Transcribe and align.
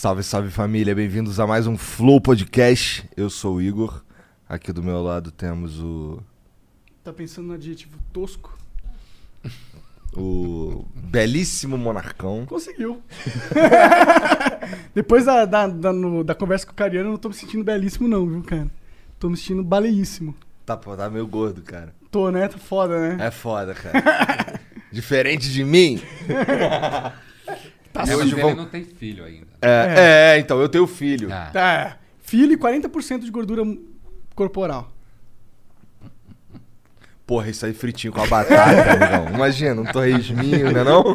Salve, 0.00 0.22
salve 0.22 0.48
família, 0.48 0.94
bem-vindos 0.94 1.38
a 1.38 1.46
mais 1.46 1.66
um 1.66 1.76
Flow 1.76 2.18
Podcast. 2.22 3.06
Eu 3.14 3.28
sou 3.28 3.56
o 3.56 3.60
Igor. 3.60 4.02
Aqui 4.48 4.72
do 4.72 4.82
meu 4.82 5.02
lado 5.02 5.30
temos 5.30 5.78
o, 5.78 6.22
Tá 7.04 7.12
pensando 7.12 7.48
no 7.48 7.52
adjetivo 7.52 7.98
tosco? 8.10 8.58
o 10.16 10.86
belíssimo 10.94 11.76
Monarcão. 11.76 12.46
Conseguiu. 12.46 13.02
Depois 14.94 15.26
da, 15.26 15.44
da, 15.44 15.66
da, 15.66 15.92
no- 15.92 16.24
da 16.24 16.34
conversa 16.34 16.64
com 16.64 16.72
o 16.72 16.76
Cariano, 16.76 17.08
eu 17.08 17.12
não 17.12 17.18
tô 17.18 17.28
me 17.28 17.34
sentindo 17.34 17.62
belíssimo, 17.62 18.08
não, 18.08 18.26
viu, 18.26 18.42
cara? 18.42 18.70
Tô 19.18 19.28
me 19.28 19.36
sentindo 19.36 19.62
baleíssimo. 19.62 20.34
Tá, 20.64 20.78
pô, 20.78 20.96
tá 20.96 21.10
meio 21.10 21.26
gordo, 21.26 21.60
cara. 21.60 21.94
Tô, 22.10 22.30
né? 22.30 22.48
Tá 22.48 22.56
foda, 22.56 22.98
né? 22.98 23.26
É 23.26 23.30
foda, 23.30 23.74
cara. 23.74 24.58
Diferente 24.90 25.52
de 25.52 25.62
mim. 25.62 26.00
Tá 27.92 28.04
E 28.06 28.10
É, 28.10 28.16
hoje 28.16 28.32
ele 28.32 28.40
vamos- 28.40 28.56
não 28.56 28.66
tem 28.66 28.82
filho 28.82 29.22
ainda. 29.24 29.49
É, 29.62 30.34
é, 30.36 30.38
então, 30.38 30.60
eu 30.60 30.68
tenho 30.68 30.86
filho. 30.86 31.28
Ah, 31.32 31.50
Tá. 31.52 31.96
Filho 32.20 32.52
e 32.52 32.56
40% 32.56 33.20
de 33.20 33.30
gordura 33.30 33.62
corporal. 34.36 34.90
Porra, 37.26 37.48
isso 37.48 37.64
aí 37.64 37.72
fritinho 37.72 38.12
com 38.12 38.20
a 38.20 38.26
batata, 38.26 38.90
amigão. 38.90 39.34
Imagina, 39.34 39.80
um 39.80 39.84
torresminho, 39.84 40.72
né 40.72 40.82
não? 40.82 41.14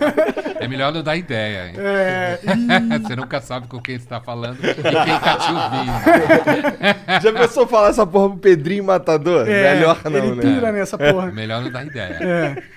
É 0.62 0.66
melhor 0.66 0.94
não 0.94 1.04
dar 1.04 1.18
ideia, 1.18 1.68
hein? 1.68 1.76
É. 1.78 2.40
Você 3.04 3.16
nunca 3.18 3.42
sabe 3.42 3.68
com 3.68 3.82
quem 3.82 4.00
você 4.00 4.06
tá 4.08 4.22
falando 4.22 4.58
e 4.60 4.74
quem 4.74 5.20
tá 5.20 5.38
te 5.38 5.52
ouvindo. 5.52 7.22
Já 7.22 7.34
pensou 7.34 7.68
falar 7.68 7.90
essa 7.90 8.08
porra 8.08 8.30
pro 8.30 8.38
Pedrinho 8.40 8.86
Matador? 8.86 9.46
É, 9.48 9.76
Melhor 9.76 10.00
não, 10.06 10.12
ele 10.18 10.36
né? 10.36 10.42
pira 10.42 10.72
nessa 10.72 10.98
porra. 10.98 11.32
Melhor 11.34 11.62
não 11.62 11.70
dar 11.70 11.86
ideia. 11.86 12.20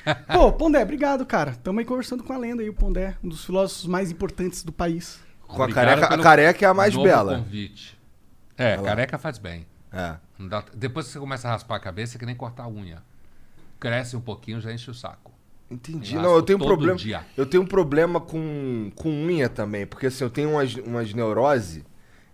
É. 0.04 0.14
Pô, 0.32 0.52
Pondé, 0.52 0.82
obrigado, 0.82 1.24
cara. 1.24 1.54
Tamo 1.62 1.78
aí 1.78 1.84
conversando 1.84 2.24
com 2.24 2.32
a 2.32 2.38
lenda 2.38 2.62
aí, 2.62 2.68
o 2.68 2.74
Pondé, 2.74 3.14
um 3.22 3.28
dos 3.28 3.44
filósofos 3.44 3.86
mais 3.86 4.10
importantes 4.10 4.64
do 4.64 4.72
país. 4.72 5.20
Com 5.48 5.62
a 5.62 5.68
careca, 5.72 6.06
a 6.06 6.18
careca 6.18 6.64
é 6.64 6.68
a 6.68 6.74
mais 6.74 6.94
novo 6.94 7.06
bela. 7.06 7.38
convite. 7.38 7.98
É, 8.56 8.76
careca 8.76 9.18
faz 9.18 9.38
bem. 9.38 9.66
É. 9.92 10.16
Dá- 10.38 10.64
Depois 10.74 11.06
que 11.06 11.12
você 11.12 11.18
começa 11.18 11.48
a 11.48 11.52
raspar 11.52 11.76
a 11.76 11.80
cabeça, 11.80 12.16
é 12.16 12.18
que 12.18 12.26
nem 12.26 12.36
cortar 12.36 12.64
a 12.64 12.68
unha. 12.68 13.02
Cresce 13.80 14.16
um 14.16 14.20
pouquinho, 14.20 14.60
já 14.60 14.72
enche 14.72 14.90
o 14.90 14.94
saco. 14.94 15.32
Entendi. 15.70 16.14
Eu 16.14 16.22
Não, 16.22 16.34
eu 16.36 16.42
tenho 16.42 16.58
um 16.58 16.64
problema. 16.64 16.96
dia. 16.98 17.24
Eu 17.36 17.46
tenho 17.46 17.62
um 17.62 17.66
problema 17.66 18.20
com, 18.20 18.90
com 18.94 19.08
unha 19.10 19.48
também, 19.48 19.86
porque 19.86 20.06
assim, 20.06 20.24
eu 20.24 20.30
tenho 20.30 20.50
umas, 20.50 20.74
umas 20.76 21.12
neurose 21.12 21.84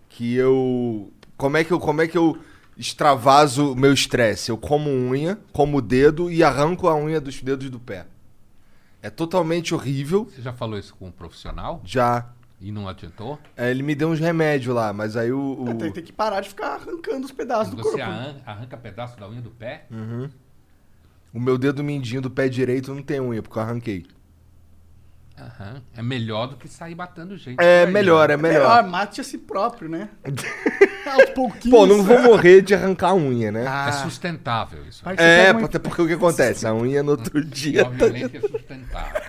que 0.09 0.35
eu 0.35 1.11
como 1.37 1.57
é 1.57 1.63
que 1.63 1.71
eu 1.71 1.79
como 1.79 2.01
é 2.01 2.07
que 2.07 2.17
eu 2.17 2.37
extravaso 2.77 3.73
o 3.73 3.75
meu 3.75 3.93
estresse? 3.93 4.49
Eu 4.51 4.57
como 4.57 4.89
unha, 4.89 5.37
como 5.51 5.77
o 5.77 5.81
dedo 5.81 6.29
e 6.31 6.43
arranco 6.43 6.87
a 6.87 6.95
unha 6.95 7.19
dos 7.21 7.41
dedos 7.41 7.69
do 7.69 7.79
pé. 7.79 8.05
É 9.01 9.09
totalmente 9.09 9.73
horrível. 9.75 10.25
Você 10.33 10.41
já 10.41 10.51
falou 10.53 10.79
isso 10.79 10.95
com 10.95 11.07
um 11.07 11.11
profissional 11.11 11.81
Já 11.85 12.27
e 12.59 12.71
não 12.71 12.87
adiantou? 12.87 13.39
é, 13.57 13.69
ele 13.69 13.83
me 13.83 13.93
deu 13.95 14.09
uns 14.09 14.19
remédios 14.19 14.73
lá, 14.73 14.91
mas 14.93 15.15
aí 15.17 15.31
o, 15.31 15.61
o- 15.61 15.75
Tem, 15.75 15.91
tem 15.91 16.03
que 16.03 16.13
parar 16.13 16.41
de 16.41 16.49
ficar 16.49 16.75
arrancando 16.75 17.25
os 17.25 17.31
pedaços 17.31 17.73
do 17.73 17.77
Você 17.83 17.89
corpo. 17.89 18.03
arran- 18.03 18.35
arranca 18.45 18.77
pedaço 18.77 19.19
da 19.19 19.27
unha 19.29 19.41
do 19.41 19.51
pé? 19.51 19.85
o 21.33 21.39
meu 21.39 21.57
dedo 21.57 21.83
mindinho 21.83 22.21
do 22.21 22.31
pé 22.31 22.47
direito 22.47 22.93
não 22.93 23.03
tem 23.03 23.19
unha 23.19 23.41
porque 23.43 23.57
eu 23.59 23.61
arranquei. 23.63 24.05
Aham. 25.37 25.81
É 25.93 26.01
melhor 26.01 26.47
do 26.47 26.55
que 26.55 26.65
sair 26.65 26.95
batendo 26.95 27.35
gente. 27.35 27.57
É 27.61 27.85
melhor, 27.85 28.29
né? 28.29 28.35
é 28.35 28.37
melhor. 28.37 28.87
mate 28.87 29.19
a 29.19 29.23
si 29.23 29.37
próprio, 29.37 29.89
né? 29.89 30.07
Aos 31.05 31.29
pouquinhos. 31.31 31.77
Pô, 31.77 31.85
não 31.85 32.01
vou 32.03 32.21
morrer 32.21 32.61
de 32.61 32.73
arrancar 32.73 33.09
a 33.09 33.15
unha, 33.15 33.51
né? 33.51 33.65
Ah, 33.67 33.89
É 33.89 33.91
sustentável 33.91 34.85
isso. 34.87 35.03
Você 35.03 35.21
É, 35.21 35.51
uma- 35.51 35.65
até 35.65 35.77
porque 35.77 36.01
o 36.01 36.07
que 36.07 36.13
acontece? 36.13 36.65
A 36.65 36.73
unha 36.73 37.03
no 37.03 37.11
outro 37.11 37.43
dia. 37.43 37.83
tá- 37.83 37.89
Obviamente 37.89 38.37
é 38.37 38.41
sustentável. 38.41 39.21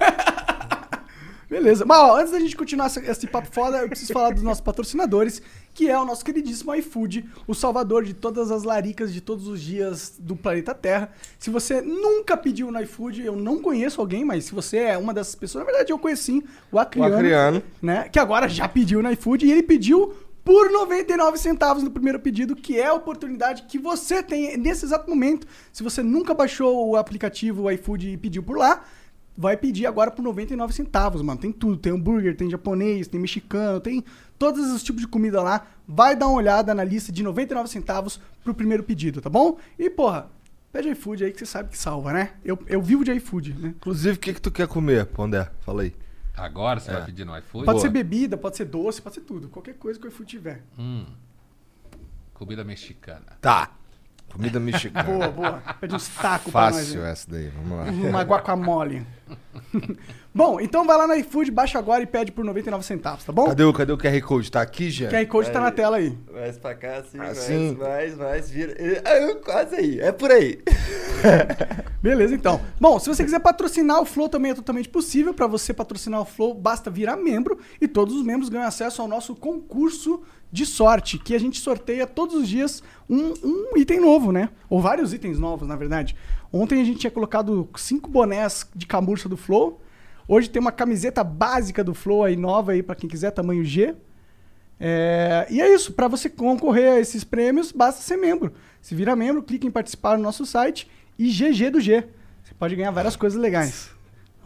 Beleza. 1.48 1.84
Mas 1.84 1.98
ó, 1.98 2.16
antes 2.18 2.32
da 2.32 2.40
gente 2.40 2.56
continuar 2.56 2.86
essa- 2.86 3.00
esse 3.00 3.26
papo 3.26 3.48
foda, 3.52 3.78
eu 3.78 3.88
preciso 3.88 4.12
falar 4.12 4.30
dos 4.34 4.42
nossos 4.42 4.60
patrocinadores, 4.60 5.40
que 5.72 5.88
é 5.88 5.96
o 5.98 6.04
nosso 6.04 6.24
queridíssimo 6.24 6.74
iFood, 6.74 7.24
o 7.46 7.54
salvador 7.54 8.04
de 8.04 8.14
todas 8.14 8.50
as 8.50 8.64
laricas 8.64 9.12
de 9.12 9.20
todos 9.20 9.46
os 9.46 9.60
dias 9.60 10.14
do 10.18 10.34
planeta 10.34 10.74
Terra. 10.74 11.12
Se 11.38 11.48
você 11.50 11.80
nunca 11.80 12.36
pediu 12.36 12.72
no 12.72 12.80
iFood, 12.82 13.24
eu 13.24 13.36
não 13.36 13.60
conheço 13.60 14.00
alguém, 14.00 14.24
mas 14.24 14.46
se 14.46 14.54
você 14.54 14.78
é 14.78 14.98
uma 14.98 15.14
dessas 15.14 15.34
pessoas, 15.36 15.64
na 15.64 15.70
verdade 15.70 15.92
eu 15.92 15.98
conheci 15.98 16.44
o 16.72 16.76
O 16.76 16.78
Acriano, 16.80 17.14
acriano. 17.14 17.62
né? 17.80 18.08
Que 18.08 18.18
agora 18.18 18.48
já 18.48 18.66
pediu 18.68 19.02
no 19.02 19.10
iFood 19.12 19.46
e 19.46 19.52
ele 19.52 19.62
pediu 19.62 20.14
por 20.44 20.70
99 20.70 21.36
centavos 21.38 21.82
no 21.82 21.90
primeiro 21.90 22.20
pedido, 22.20 22.54
que 22.54 22.78
é 22.78 22.86
a 22.86 22.94
oportunidade 22.94 23.64
que 23.68 23.78
você 23.78 24.22
tem 24.22 24.56
nesse 24.56 24.84
exato 24.84 25.08
momento. 25.10 25.46
Se 25.72 25.82
você 25.82 26.02
nunca 26.04 26.32
baixou 26.34 26.88
o 26.90 26.96
aplicativo 26.96 27.68
iFood 27.70 28.10
e 28.10 28.16
pediu 28.16 28.42
por 28.44 28.56
lá, 28.56 28.84
vai 29.36 29.56
pedir 29.56 29.86
agora 29.86 30.10
por 30.10 30.22
99 30.22 30.72
centavos, 30.72 31.20
mano. 31.22 31.38
Tem 31.40 31.52
tudo, 31.52 31.76
tem 31.76 31.92
hambúrguer, 31.92 32.36
tem 32.36 32.48
japonês, 32.50 33.06
tem 33.08 33.20
mexicano, 33.20 33.80
tem 33.80 34.02
todos 34.38 34.70
os 34.72 34.82
tipos 34.82 35.02
de 35.02 35.08
comida 35.08 35.42
lá. 35.42 35.66
Vai 35.86 36.16
dar 36.16 36.26
uma 36.28 36.36
olhada 36.36 36.74
na 36.74 36.82
lista 36.82 37.12
de 37.12 37.22
99 37.22 37.68
centavos 37.68 38.20
pro 38.42 38.54
primeiro 38.54 38.82
pedido, 38.82 39.20
tá 39.20 39.28
bom? 39.30 39.58
E, 39.78 39.90
porra, 39.90 40.30
pede 40.72 40.88
iFood 40.90 41.24
aí 41.24 41.32
que 41.32 41.38
você 41.38 41.46
sabe 41.46 41.70
que 41.70 41.78
salva, 41.78 42.12
né? 42.12 42.32
Eu, 42.44 42.58
eu 42.66 42.80
vivo 42.82 43.04
de 43.04 43.12
iFood, 43.12 43.54
né? 43.54 43.68
Inclusive, 43.76 44.16
o 44.16 44.20
que, 44.20 44.34
que 44.34 44.40
tu 44.40 44.50
quer 44.50 44.66
comer, 44.66 45.06
Pondé? 45.06 45.50
Fala 45.60 45.82
aí. 45.82 45.94
Agora 46.36 46.78
É. 46.78 46.82
você 46.82 46.92
vai 46.92 47.04
pedir 47.06 47.24
no 47.24 47.36
iFood? 47.38 47.64
Pode 47.64 47.76
Boa. 47.76 47.80
ser 47.80 47.88
bebida, 47.90 48.36
pode 48.36 48.56
ser 48.56 48.66
doce, 48.66 49.00
pode 49.00 49.14
ser 49.14 49.22
tudo. 49.22 49.48
Qualquer 49.48 49.74
coisa 49.74 49.98
que 49.98 50.06
o 50.06 50.08
iFood 50.08 50.28
tiver. 50.28 50.62
Hum. 50.78 51.06
Comida 52.34 52.62
mexicana. 52.64 53.24
Tá. 53.40 53.70
Comida 54.36 54.60
mexicana. 54.60 55.02
Boa, 55.08 55.28
boa. 55.28 55.62
Pede 55.80 55.94
uns 55.94 56.08
tacos 56.08 56.52
pra 56.52 56.70
nós. 56.70 56.76
Fácil 56.76 57.04
essa 57.04 57.30
daí, 57.30 57.48
vamos 57.48 57.78
lá. 57.78 58.08
Uma 58.08 58.22
guacamole. 58.22 59.06
Bom, 60.34 60.60
então 60.60 60.86
vai 60.86 60.98
lá 60.98 61.06
no 61.06 61.14
iFood, 61.14 61.50
baixa 61.50 61.78
agora 61.78 62.02
e 62.02 62.06
pede 62.06 62.30
por 62.30 62.44
99 62.44 62.84
centavos, 62.84 63.24
tá 63.24 63.32
bom? 63.32 63.46
Cadê 63.46 63.64
o, 63.64 63.72
cadê 63.72 63.90
o 63.90 63.96
QR 63.96 64.20
Code? 64.20 64.52
Tá 64.52 64.60
aqui, 64.60 64.90
já? 64.90 65.08
O 65.08 65.10
QR 65.10 65.26
Code 65.26 65.50
tá 65.50 65.60
na 65.60 65.70
tela 65.70 65.96
aí. 65.96 66.14
Mais 66.30 66.58
pra 66.58 66.74
cá, 66.74 66.98
assim, 66.98 67.18
Assim? 67.18 67.74
mais, 67.74 67.78
mais, 67.78 68.16
mais, 68.18 68.50
vira. 68.50 68.76
Ah, 69.02 69.34
quase 69.42 69.76
aí, 69.76 69.98
é 69.98 70.12
por 70.12 70.30
aí. 70.30 70.62
Beleza, 72.02 72.34
então. 72.34 72.60
Bom, 72.78 72.98
se 72.98 73.08
você 73.08 73.24
quiser 73.24 73.40
patrocinar 73.40 73.98
o 74.02 74.04
Flow 74.04 74.28
também 74.28 74.50
é 74.50 74.54
totalmente 74.54 74.90
possível. 74.90 75.32
Para 75.32 75.46
você 75.46 75.72
patrocinar 75.72 76.20
o 76.20 76.26
Flow, 76.26 76.52
basta 76.52 76.90
virar 76.90 77.16
membro 77.16 77.58
e 77.80 77.88
todos 77.88 78.14
os 78.14 78.22
membros 78.22 78.50
ganham 78.50 78.66
acesso 78.66 79.00
ao 79.00 79.08
nosso 79.08 79.34
concurso 79.34 80.22
de 80.50 80.64
sorte, 80.64 81.18
que 81.18 81.34
a 81.34 81.38
gente 81.38 81.60
sorteia 81.60 82.06
todos 82.06 82.34
os 82.34 82.48
dias 82.48 82.82
um, 83.08 83.34
um 83.42 83.76
item 83.76 84.00
novo, 84.00 84.32
né? 84.32 84.48
Ou 84.68 84.80
vários 84.80 85.12
itens 85.12 85.38
novos, 85.38 85.66
na 85.66 85.76
verdade. 85.76 86.16
Ontem 86.52 86.80
a 86.80 86.84
gente 86.84 86.98
tinha 87.00 87.10
colocado 87.10 87.68
cinco 87.76 88.10
bonés 88.10 88.66
de 88.74 88.86
camurça 88.86 89.28
do 89.28 89.36
Flow. 89.36 89.80
Hoje 90.28 90.48
tem 90.48 90.60
uma 90.60 90.72
camiseta 90.72 91.22
básica 91.22 91.84
do 91.84 91.94
Flow 91.94 92.24
aí 92.24 92.36
nova 92.36 92.72
aí 92.72 92.82
para 92.82 92.96
quem 92.96 93.08
quiser, 93.08 93.30
tamanho 93.30 93.64
G. 93.64 93.94
É, 94.78 95.46
e 95.50 95.60
é 95.60 95.72
isso, 95.72 95.92
para 95.92 96.08
você 96.08 96.28
concorrer 96.28 96.92
a 96.92 97.00
esses 97.00 97.24
prêmios, 97.24 97.72
basta 97.72 98.02
ser 98.02 98.16
membro. 98.16 98.52
Se 98.80 98.94
vira 98.94 99.16
membro, 99.16 99.42
clica 99.42 99.66
em 99.66 99.70
participar 99.70 100.16
no 100.16 100.22
nosso 100.22 100.44
site 100.44 100.88
e 101.18 101.28
GG 101.28 101.70
do 101.70 101.80
G. 101.80 102.04
Você 102.44 102.54
pode 102.54 102.76
ganhar 102.76 102.90
várias 102.90 103.16
coisas 103.16 103.40
legais. 103.40 103.95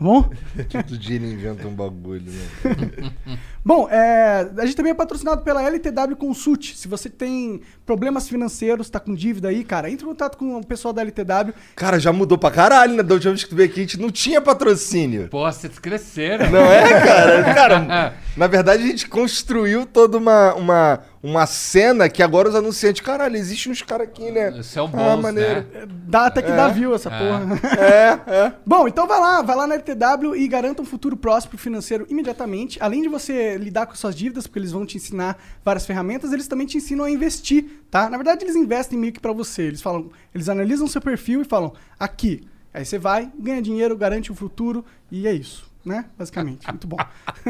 Tá 0.01 0.05
bom? 0.05 0.31
Todo 0.71 0.97
dia 0.97 1.17
ele 1.17 1.35
inventa 1.35 1.69
um 1.69 1.75
bagulho, 1.75 2.25
né? 2.25 3.13
Bom, 3.63 3.87
é, 3.91 4.51
a 4.57 4.65
gente 4.65 4.75
também 4.75 4.93
é 4.93 4.95
patrocinado 4.95 5.43
pela 5.43 5.63
LTW 5.63 6.17
Consult. 6.17 6.75
Se 6.75 6.89
você 6.89 7.11
tem 7.11 7.61
problemas 7.85 8.27
financeiros, 8.27 8.89
tá 8.89 8.99
com 8.99 9.15
dívida 9.15 9.49
aí, 9.49 9.63
cara, 9.63 9.91
entre 9.91 10.07
em 10.07 10.09
contato 10.09 10.39
com 10.39 10.57
o 10.57 10.65
pessoal 10.65 10.95
da 10.95 11.03
LTW. 11.03 11.53
Cara, 11.77 12.01
já 12.01 12.11
mudou 12.11 12.39
pra 12.39 12.51
caralho, 12.51 12.95
né? 12.95 13.03
Da 13.03 13.13
última 13.13 13.33
vez 13.33 13.45
que 13.45 13.51
tu 13.51 13.57
veio 13.57 13.69
aqui, 13.69 13.81
a 13.81 13.83
gente 13.83 14.01
não 14.01 14.11
tinha 14.11 14.41
patrocínio. 14.41 15.29
Pô, 15.29 15.45
vocês 15.45 15.79
cresceram. 15.79 16.51
Não 16.51 16.61
é, 16.73 16.89
cara? 17.01 17.55
Cara, 17.55 18.15
Na 18.37 18.47
verdade, 18.47 18.83
a 18.83 18.87
gente 18.87 19.07
construiu 19.07 19.85
toda 19.85 20.17
uma, 20.17 20.55
uma, 20.55 21.01
uma 21.23 21.45
cena 21.47 22.09
que 22.09 22.23
agora 22.23 22.49
os 22.49 22.55
anunciantes, 22.55 23.03
caralho, 23.03 23.37
existe 23.37 23.69
uns 23.69 23.83
caras 23.83 24.09
aqui, 24.09 24.31
né? 24.31 24.63
São 24.63 24.87
Ah, 24.87 25.17
bons, 25.17 25.23
maneiro. 25.23 25.67
né? 25.73 25.87
Dá 26.07 26.27
até 26.27 26.41
que 26.41 26.51
dá 26.51 26.69
view 26.69 26.95
essa 26.95 27.11
porra. 27.11 27.61
É, 27.79 28.33
é. 28.47 28.53
Bom, 28.65 28.89
então 28.89 29.07
vai 29.07 29.21
lá, 29.21 29.43
vai 29.43 29.55
lá 29.55 29.67
na 29.67 29.75
LTW 29.75 30.35
e 30.35 30.49
garanta 30.49 30.81
um 30.81 30.85
futuro 30.85 31.17
próspero 31.17 31.59
financeiro 31.59 32.07
imediatamente. 32.09 32.79
Além 32.83 33.03
de 33.03 33.09
você 33.09 33.57
lidar 33.59 33.87
com 33.87 33.95
suas 33.95 34.15
dívidas, 34.17 34.47
porque 34.47 34.59
eles 34.61 34.73
vão 34.73 34.87
te 34.87 34.97
ensinar 34.97 35.37
várias 35.65 35.85
ferramentas, 35.85 36.33
eles 36.33 36.49
também 36.49 36.67
te 36.67 36.79
ensinam 36.79 37.05
a 37.05 37.11
investir, 37.11 37.83
tá? 37.91 38.09
Na 38.09 38.17
verdade, 38.17 38.45
eles 38.45 38.57
investem 38.57 38.99
meio 38.99 39.13
que 39.13 39.21
pra 39.21 39.33
você. 39.33 39.63
Eles 39.63 39.83
falam, 39.83 40.11
eles 40.35 40.49
analisam 40.49 40.87
seu 40.89 41.01
perfil 41.03 41.43
e 41.43 41.45
falam, 41.45 41.73
aqui. 41.99 42.47
Aí 42.73 42.85
você 42.85 42.99
vai, 42.99 43.31
ganha 43.39 43.61
dinheiro, 43.61 43.97
garante 43.97 44.33
o 44.33 44.35
futuro 44.35 44.85
e 45.11 45.27
é 45.29 45.33
isso. 45.33 45.70
Né? 45.85 46.05
Basicamente. 46.19 46.67
Muito 46.69 46.87
bom. 46.87 46.99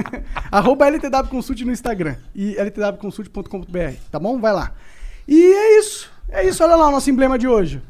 Arroba 0.53 0.87
LTW 0.87 1.29
Consult 1.29 1.65
no 1.65 1.73
Instagram 1.73 2.17
e 2.35 2.55
ltwconsult.com.br, 2.61 3.95
tá 4.11 4.19
bom? 4.19 4.39
Vai 4.39 4.53
lá. 4.53 4.73
E 5.27 5.43
é 5.43 5.79
isso. 5.79 6.11
É 6.29 6.47
isso, 6.47 6.63
olha 6.63 6.77
lá 6.77 6.89
o 6.89 6.93
nosso 6.93 7.11
emblema 7.11 7.37
de 7.39 7.49
hoje. 7.49 7.83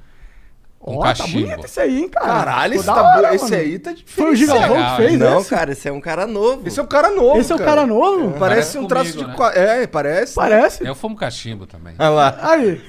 Um 0.82 0.96
Ó, 0.96 1.02
tá 1.02 1.08
cachimbo. 1.08 1.46
bonito 1.46 1.66
esse 1.66 1.78
aí, 1.78 1.98
hein, 2.00 2.08
cara? 2.08 2.26
Caralho, 2.26 2.74
esse, 2.76 2.86
tá 2.86 3.02
hora, 3.02 3.34
esse 3.34 3.54
aí 3.54 3.78
tá 3.78 3.94
Foi 4.06 4.30
o 4.30 4.34
difícil. 4.34 4.54
Legal, 4.58 4.96
que 4.96 4.96
fez 4.96 5.18
Não, 5.18 5.40
esse? 5.40 5.50
cara, 5.50 5.72
esse 5.72 5.86
é 5.88 5.92
um 5.92 6.00
cara 6.00 6.26
novo. 6.26 6.66
Esse 6.66 6.80
é 6.80 6.82
um 6.82 6.86
cara 6.86 7.10
novo. 7.10 7.38
Esse 7.38 7.52
é 7.52 7.54
o 7.54 7.58
cara 7.58 7.86
novo? 7.86 8.30
Parece 8.30 8.38
Parece 8.38 8.78
um 8.78 8.86
traço 8.86 9.12
comigo, 9.12 9.30
de. 9.30 9.38
né? 9.38 9.82
É, 9.82 9.86
parece. 9.86 10.34
Parece. 10.34 10.86
Eu 10.86 10.94
fumo 10.94 11.14
cachimbo 11.16 11.66
também. 11.66 11.94
Olha 11.98 12.08
lá. 12.08 12.38
Aí, 12.40 12.80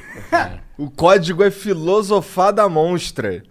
O 0.77 0.89
código 0.89 1.43
é 1.43 1.51
filosofar 1.51 2.53
da 2.53 2.69
monstra. 2.69 3.43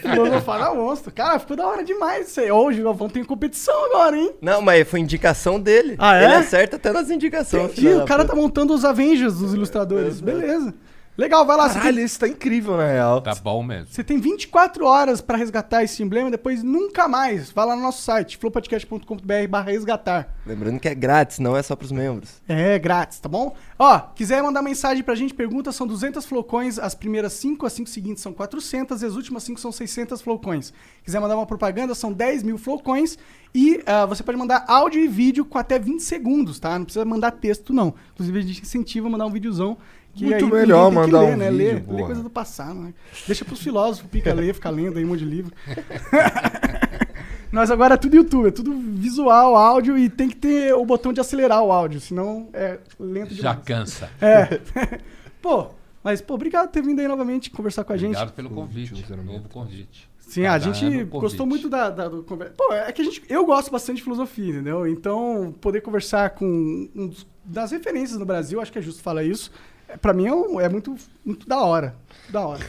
Filosofar 0.00 0.58
da 0.60 0.74
monstro. 0.74 1.12
Cara, 1.12 1.38
ficou 1.38 1.56
da 1.56 1.66
hora 1.66 1.84
demais 1.84 2.28
isso 2.28 2.40
aí. 2.40 2.50
Ô, 2.50 2.66
o 2.66 2.72
Gigavão 2.72 3.08
tem 3.08 3.24
competição 3.24 3.74
agora, 3.86 4.16
hein? 4.16 4.34
Não, 4.40 4.60
mas 4.60 4.88
foi 4.88 5.00
indicação 5.00 5.60
dele. 5.60 5.96
Ah, 5.98 6.16
é? 6.16 6.24
Ele 6.24 6.34
acerta 6.34 6.76
até 6.76 6.92
nas 6.92 7.10
indicações. 7.10 7.72
Entendi, 7.72 7.94
o 7.94 8.04
cara 8.04 8.24
tá 8.24 8.34
montando 8.34 8.74
os 8.74 8.84
Avengers 8.84 9.38
dos 9.38 9.54
ilustradores. 9.54 10.20
Beleza. 10.20 10.74
Legal, 11.16 11.46
vai 11.46 11.56
lá. 11.56 11.68
Caralho, 11.70 11.96
tem, 11.96 12.04
esse 12.04 12.18
tá 12.18 12.28
incrível, 12.28 12.76
na 12.76 12.86
real. 12.86 13.22
Tá 13.22 13.34
bom 13.34 13.62
mesmo. 13.62 13.86
você 13.90 14.04
tem 14.04 14.20
24 14.20 14.84
horas 14.84 15.22
pra 15.22 15.38
resgatar 15.38 15.82
esse 15.82 16.02
emblema, 16.02 16.30
depois 16.30 16.62
nunca 16.62 17.08
mais. 17.08 17.50
Vai 17.50 17.64
lá 17.64 17.74
no 17.74 17.80
nosso 17.80 18.02
site, 18.02 18.36
flowpodcast.com.br 18.36 19.48
barra 19.48 19.70
resgatar. 19.70 20.34
Lembrando 20.44 20.78
que 20.78 20.88
é 20.88 20.94
grátis, 20.94 21.38
não 21.38 21.56
é 21.56 21.62
só 21.62 21.74
pros 21.74 21.90
membros. 21.90 22.42
É, 22.46 22.78
grátis, 22.78 23.18
tá 23.18 23.28
bom? 23.30 23.56
Ó, 23.78 23.98
quiser 24.14 24.42
mandar 24.42 24.60
mensagem 24.60 25.02
pra 25.02 25.14
gente, 25.14 25.32
pergunta, 25.32 25.72
são 25.72 25.86
200 25.86 26.26
flowcoins, 26.26 26.78
as 26.78 26.94
primeiras 26.94 27.32
5, 27.32 27.64
as 27.64 27.72
5 27.72 27.88
seguintes 27.88 28.22
são 28.22 28.32
400 28.32 29.00
e 29.00 29.06
as 29.06 29.16
últimas 29.16 29.42
5 29.42 29.58
são 29.58 29.72
600 29.72 30.20
flowcoins. 30.20 30.72
Quiser 31.02 31.20
mandar 31.20 31.36
uma 31.36 31.46
propaganda, 31.46 31.94
são 31.94 32.12
10 32.12 32.42
mil 32.42 32.58
flowcoins 32.58 33.16
e 33.54 33.82
ah, 33.86 34.04
você 34.04 34.22
pode 34.22 34.36
mandar 34.36 34.66
áudio 34.68 35.00
e 35.00 35.08
vídeo 35.08 35.44
com 35.44 35.56
até 35.56 35.78
20 35.78 36.00
segundos, 36.00 36.58
tá? 36.58 36.78
Não 36.78 36.84
precisa 36.84 37.06
mandar 37.06 37.30
texto, 37.30 37.72
não. 37.72 37.94
Inclusive, 38.12 38.38
a 38.38 38.42
gente 38.42 38.60
incentiva 38.60 39.08
a 39.08 39.10
mandar 39.10 39.24
um 39.24 39.32
videozão. 39.32 39.78
Que 40.16 40.24
Muito 40.24 40.48
melhor 40.48 40.90
mandar 40.90 41.20
ler, 41.20 41.34
um 41.34 41.36
né? 41.36 41.50
vídeo, 41.50 41.64
Ler, 41.66 41.84
ler 41.94 42.04
coisa 42.06 42.22
do 42.22 42.30
passado, 42.30 42.74
né? 42.80 42.94
Deixa 43.26 43.44
pros 43.44 43.60
filósofos, 43.60 44.10
pica 44.10 44.32
ler, 44.32 44.54
fica 44.54 44.70
lendo 44.70 44.96
aí 44.96 45.04
um 45.04 45.08
monte 45.08 45.18
de 45.18 45.26
livro. 45.26 45.52
Nós 47.52 47.70
agora 47.70 47.94
é 47.94 47.96
tudo 47.96 48.16
YouTube, 48.16 48.48
é 48.48 48.50
tudo 48.50 48.72
visual, 48.72 49.54
áudio 49.56 49.96
e 49.96 50.08
tem 50.08 50.28
que 50.28 50.36
ter 50.36 50.74
o 50.74 50.84
botão 50.86 51.12
de 51.12 51.20
acelerar 51.20 51.62
o 51.62 51.70
áudio, 51.70 52.00
senão 52.00 52.48
é 52.52 52.78
lento 52.98 53.34
Já 53.34 53.50
demais. 53.50 53.66
cansa. 53.66 54.10
É. 54.20 54.58
pô, 55.40 55.68
mas 56.02 56.20
pô, 56.20 56.34
obrigado 56.34 56.66
por 56.68 56.72
ter 56.72 56.82
vindo 56.82 56.98
aí 57.00 57.06
novamente 57.06 57.50
conversar 57.50 57.84
com 57.84 57.92
a 57.92 57.96
gente. 57.96 58.16
Obrigado 58.16 58.34
pelo 58.34 58.50
convite. 58.50 59.04
Novo 59.24 59.48
convite. 59.50 60.08
Sim, 60.18 60.44
a 60.44 60.52
Cada 60.58 60.72
gente 60.72 60.86
um 60.86 60.90
convite. 60.90 61.20
gostou 61.20 61.46
muito 61.46 61.68
da, 61.68 61.88
da 61.88 62.08
do 62.08 62.22
conversa. 62.24 62.54
Pô, 62.56 62.72
é 62.72 62.90
que 62.90 63.00
a 63.00 63.04
gente, 63.04 63.22
eu 63.28 63.46
gosto 63.46 63.70
bastante 63.70 63.98
de 63.98 64.02
filosofia, 64.02 64.50
entendeu? 64.50 64.86
Então, 64.86 65.54
poder 65.60 65.82
conversar 65.82 66.30
com 66.30 66.88
um 66.94 67.06
dos, 67.06 67.26
das 67.44 67.70
referências 67.70 68.18
no 68.18 68.26
Brasil, 68.26 68.60
acho 68.60 68.72
que 68.72 68.78
é 68.78 68.82
justo 68.82 69.02
falar 69.02 69.22
isso. 69.22 69.52
É, 69.88 69.96
pra 69.96 70.12
mim 70.12 70.26
é, 70.26 70.64
é 70.64 70.68
muito, 70.68 70.96
muito 71.24 71.46
da 71.48 71.58
hora. 71.60 71.94
Da 72.28 72.46
hora. 72.46 72.66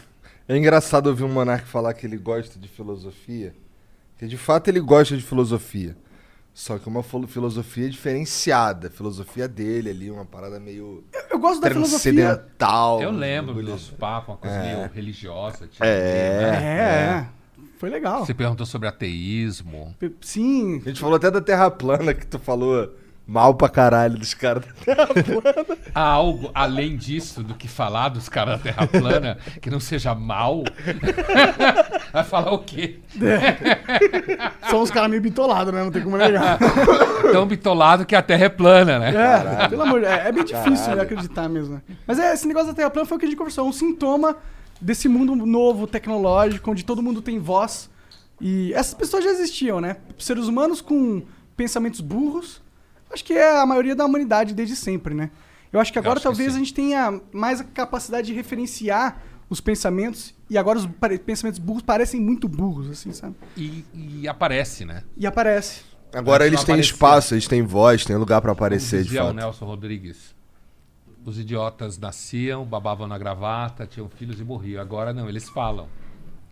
É 0.48 0.56
engraçado 0.58 1.08
ouvir 1.08 1.24
um 1.24 1.30
monarca 1.30 1.66
falar 1.66 1.94
que 1.94 2.06
ele 2.06 2.18
gosta 2.18 2.58
de 2.60 2.68
filosofia. 2.68 3.54
Que 4.18 4.28
de 4.28 4.38
fato 4.38 4.68
ele 4.69 4.80
gosta 4.80 5.16
de 5.18 5.24
filosofia. 5.24 5.96
Só 6.54 6.80
que 6.80 6.88
uma 6.88 7.04
filo- 7.04 7.28
filosofia 7.28 7.88
diferenciada. 7.90 8.88
A 8.88 8.92
filosofia 8.92 9.48
dele 9.48 9.90
ali, 9.92 10.10
uma 10.10 10.25
parada 10.25 10.60
meio 10.60 11.04
Eu, 11.14 11.22
eu 11.31 11.40
gosto 11.40 11.62
da 11.62 11.69
filosofia. 11.69 12.14
transcendental. 12.14 13.02
Eu 13.02 13.12
lembro 13.12 13.54
do 13.54 13.62
nosso 13.62 13.94
papo, 13.94 14.31
uma 14.31 14.38
coisa 14.38 14.60
meio 14.60 14.90
religiosa. 14.92 15.68
Tipo, 15.68 15.84
É. 15.84 15.88
É, 15.88 16.52
né? 16.52 17.30
é. 17.34 17.38
Foi 17.78 17.90
legal. 17.92 18.25
Você 18.25 18.34
perguntou 18.34 18.66
sobre 18.66 18.88
ateísmo. 18.88 19.94
Sim. 20.22 20.81
A 20.84 20.90
gente 20.90 21.00
falou 21.00 21.16
até 21.18 21.30
da 21.30 21.42
Terra 21.42 21.70
plana, 21.70 22.12
que 22.13 22.25
tu 22.25 22.40
falou 22.40 22.92
mal 23.27 23.53
pra 23.56 23.68
caralho 23.68 24.18
dos 24.18 24.33
caras 24.33 24.63
da 24.65 24.71
Terra 24.85 25.07
plana. 25.07 25.77
Há 25.94 26.01
algo 26.01 26.50
além 26.53 26.95
disso 26.95 27.44
do 27.44 27.53
que 27.56 27.68
falar 27.68 28.09
dos 28.09 28.29
caras 28.29 28.57
da 28.57 28.63
Terra 28.63 28.88
plana 28.88 29.38
que 29.62 29.69
não 29.69 29.79
seja 29.79 30.15
mal? 30.15 30.63
Vai 32.13 32.24
falar 32.24 32.53
o 32.53 32.59
quê? 32.59 33.00
São 34.69 34.81
uns 34.81 34.89
caras 34.91 35.09
meio 35.09 35.21
bitolados, 35.21 35.74
né? 35.74 35.83
Não 35.83 35.91
tem 35.91 36.01
como 36.01 36.18
negar. 36.18 36.57
Tão 37.31 37.45
bitolado 37.45 38.06
que 38.06 38.15
a 38.15 38.21
Terra 38.21 38.45
é 38.45 38.50
plana, 38.50 38.97
né? 38.97 39.13
É, 39.63 39.68
pelo 39.68 39.81
amor 39.81 40.00
de 40.00 40.07
Deus. 40.07 40.18
É, 40.18 40.27
é 40.29 40.31
bem 40.31 40.45
difícil 40.45 40.94
de 40.94 41.00
acreditar 41.01 41.50
mesmo. 41.50 41.75
né? 41.75 41.81
Mas 42.06 42.19
é, 42.19 42.33
esse 42.33 42.47
negócio 42.47 42.69
da 42.69 42.74
Terra 42.74 42.89
plana 42.89 43.06
foi 43.06 43.18
o 43.18 43.19
que 43.19 43.25
a 43.25 43.29
gente 43.29 43.38
conversou. 43.38 43.65
É 43.65 43.68
um 43.68 43.74
sintoma 43.74 44.38
desse 44.79 45.09
mundo 45.09 45.35
novo, 45.35 45.85
tecnológico, 45.85 46.71
onde 46.71 46.85
todo 46.85 47.03
mundo 47.03 47.21
tem 47.21 47.39
voz. 47.39 47.89
E 48.39 48.71
essas 48.74 48.94
pessoas 48.94 49.24
já 49.24 49.31
existiam, 49.31 49.81
né? 49.81 49.97
Seres 50.18 50.47
humanos 50.47 50.79
com 50.79 51.24
pensamentos 51.56 52.00
burros. 52.00 52.62
Acho 53.12 53.24
que 53.24 53.33
é 53.33 53.57
a 53.59 53.65
maioria 53.65 53.95
da 53.95 54.06
humanidade 54.06 54.54
desde 54.54 54.75
sempre, 54.75 55.13
né? 55.13 55.31
Eu 55.71 55.80
acho 55.80 55.92
que 55.92 56.00
agora 56.00 56.13
acho 56.13 56.21
que 56.21 56.27
talvez 56.30 56.51
sim. 56.51 56.56
a 56.56 56.59
gente 56.59 56.74
tenha 56.74 57.21
mais 57.31 57.62
a 57.62 57.63
capacidade 57.63 58.27
de 58.27 58.33
referenciar 58.33 59.21
os 59.50 59.59
pensamentos. 59.62 60.33
E 60.50 60.57
agora 60.57 60.80
os 60.80 60.88
pensamentos 61.25 61.59
burros 61.59 61.83
parecem 61.83 62.19
muito 62.21 62.48
burros, 62.48 62.89
assim, 62.89 63.12
sabe? 63.12 63.36
E, 63.56 63.83
e 63.94 64.27
aparece, 64.27 64.86
né? 64.86 65.04
E 65.15 65.25
aparece. 65.27 65.81
Agora 66.13 66.45
eles 66.48 66.63
têm 66.63 66.74
aparecia. 66.75 66.94
espaço, 66.94 67.33
eles 67.33 67.48
têm 67.48 67.62
voz, 67.63 68.06
têm 68.06 68.15
lugar 68.15 68.42
pra 68.42 68.54
aparecer, 68.54 69.00
de 69.00 69.04
Dizia 69.06 69.24
o 69.24 69.27
fato. 69.27 69.36
Nelson 69.36 69.65
Rodrigues. 69.65 70.36
Os 71.25 71.38
idiotas 71.38 71.98
nasciam, 71.98 72.63
babavam 72.63 73.06
na 73.06 73.18
gravata, 73.18 73.86
tinham 73.86 74.07
filhos 74.10 74.39
e 74.39 74.44
morriam. 74.45 74.81
Agora 74.81 75.12
não, 75.13 75.27
eles 75.27 75.50
falam. 75.50 75.89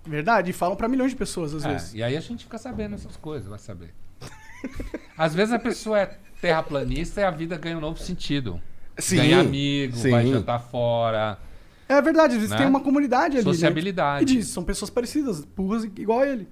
Verdade, 0.06 0.51
e 0.51 0.54
falam 0.54 0.75
pra 0.75 0.90
milhões 0.90 1.12
de 1.12 1.18
pessoas 1.18 1.54
às 1.54 1.63
É, 1.66 1.69
vezes. 1.72 1.94
e 1.94 2.04
aí 2.04 2.16
a 2.18 2.19
gente 2.19 2.44
fica 2.44 2.58
sabendo 2.58 2.96
essas 2.96 3.16
coisas, 3.16 3.48
vai 3.48 3.58
saber. 3.58 3.94
Às 5.18 5.34
vezes 5.34 5.54
a 5.54 5.60
pessoa 5.60 6.00
é 6.00 6.19
terraplanista 6.46 7.22
e 7.22 7.24
a 7.24 7.32
vida 7.32 7.58
ganha 7.58 7.78
um 7.78 7.82
novo 7.82 8.00
sentido. 8.00 8.62
Sim, 8.98 9.18
Ganha 9.18 9.42
amigo, 9.42 9.98
sim. 9.98 10.12
vai 10.12 10.25
jantar 10.28 10.60
fora. 10.60 11.38
É 11.90 12.00
verdade, 12.02 12.36
vezes 12.36 12.52
Né? 12.52 12.66
uma 12.68 12.80
comunidade 12.80 13.36
ali. 13.38 13.44
Sociabilidade. 13.44 14.25
Né? 14.25 14.32
E 14.32 14.36
diz, 14.38 14.48
são 14.48 14.64
pessoas 14.64 14.90
parecidas, 14.90 15.44
burras 15.44 15.84
igual 15.84 16.20
a 16.20 16.28
ele. 16.28 16.48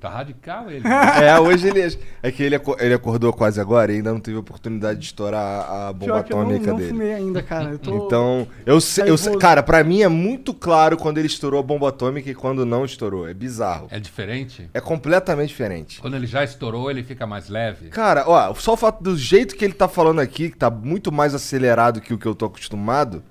Tá 0.00 0.08
radical 0.08 0.70
ele. 0.70 0.84
É, 1.18 1.38
hoje 1.40 1.68
ele. 1.68 1.98
É 2.22 2.30
que 2.30 2.42
ele, 2.42 2.60
ele 2.78 2.94
acordou 2.94 3.32
quase 3.32 3.60
agora 3.60 3.92
e 3.92 3.96
ainda 3.96 4.12
não 4.12 4.20
teve 4.20 4.36
oportunidade 4.36 5.00
de 5.00 5.06
estourar 5.06 5.68
a 5.68 5.92
bomba 5.92 6.04
eu 6.04 6.14
não, 6.14 6.20
atômica 6.20 6.66
não 6.68 6.76
dele. 6.76 6.90
fumei 6.90 7.12
ainda, 7.14 7.42
cara. 7.42 7.70
Eu 7.70 7.78
tô... 7.78 8.06
Então, 8.06 8.46
eu 8.64 8.80
sei, 8.80 9.10
eu. 9.10 9.38
Cara, 9.38 9.62
pra 9.62 9.82
mim 9.82 10.02
é 10.02 10.08
muito 10.08 10.54
claro 10.54 10.96
quando 10.96 11.18
ele 11.18 11.26
estourou 11.26 11.58
a 11.58 11.62
bomba 11.62 11.88
atômica 11.88 12.30
e 12.30 12.34
quando 12.34 12.64
não 12.64 12.84
estourou. 12.84 13.28
É 13.28 13.34
bizarro. 13.34 13.88
É 13.90 13.98
diferente? 13.98 14.70
É 14.72 14.80
completamente 14.80 15.48
diferente. 15.48 16.00
Quando 16.00 16.14
ele 16.14 16.26
já 16.26 16.44
estourou, 16.44 16.90
ele 16.90 17.02
fica 17.02 17.26
mais 17.26 17.48
leve? 17.48 17.88
Cara, 17.88 18.24
ó, 18.26 18.54
só 18.54 18.74
o 18.74 18.76
fato 18.76 19.02
do 19.02 19.16
jeito 19.16 19.56
que 19.56 19.64
ele 19.64 19.74
tá 19.74 19.88
falando 19.88 20.20
aqui, 20.20 20.50
que 20.50 20.56
tá 20.56 20.70
muito 20.70 21.10
mais 21.10 21.34
acelerado 21.34 22.00
que 22.00 22.14
o 22.14 22.18
que 22.18 22.26
eu 22.26 22.34
tô 22.34 22.46
acostumado, 22.46 23.22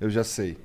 eu 0.00 0.10
já 0.10 0.24
sei. 0.24 0.56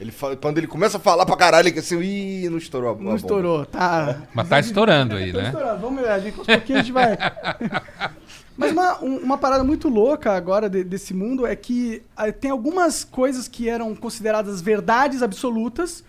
Ele 0.00 0.10
fala- 0.10 0.34
quando 0.34 0.56
ele 0.58 0.66
começa 0.66 0.96
a 0.96 1.00
falar 1.00 1.26
pra 1.26 1.36
caralho, 1.36 1.64
ele 1.66 1.72
que 1.72 1.78
assim, 1.80 2.00
ih, 2.00 2.48
não 2.48 2.56
estourou 2.56 2.92
a 2.92 2.96
Não 2.96 3.14
estourou, 3.16 3.66
tá. 3.66 4.22
Mas 4.34 4.48
tá 4.48 4.58
estourando 4.58 5.14
aí, 5.14 5.30
Tá 5.30 5.38
né? 5.42 5.48
estourando, 5.50 5.80
vamos 5.80 6.04
a 6.04 6.18
gente, 6.18 6.34
pouquinhos 6.36 6.70
a 6.70 6.82
gente 6.82 6.92
vai. 6.92 7.18
Mas 8.56 8.72
uma, 8.72 9.02
um- 9.02 9.18
uma 9.18 9.38
parada 9.38 9.64
muito 9.64 9.88
louca 9.88 10.32
agora 10.32 10.68
de- 10.68 10.84
desse 10.84 11.14
mundo 11.14 11.46
é 11.46 11.54
que 11.56 12.02
ah, 12.16 12.30
tem 12.32 12.50
algumas 12.50 13.04
coisas 13.04 13.46
que 13.48 13.68
eram 13.68 13.94
consideradas 13.94 14.60
verdades 14.60 15.22
absolutas 15.22 16.02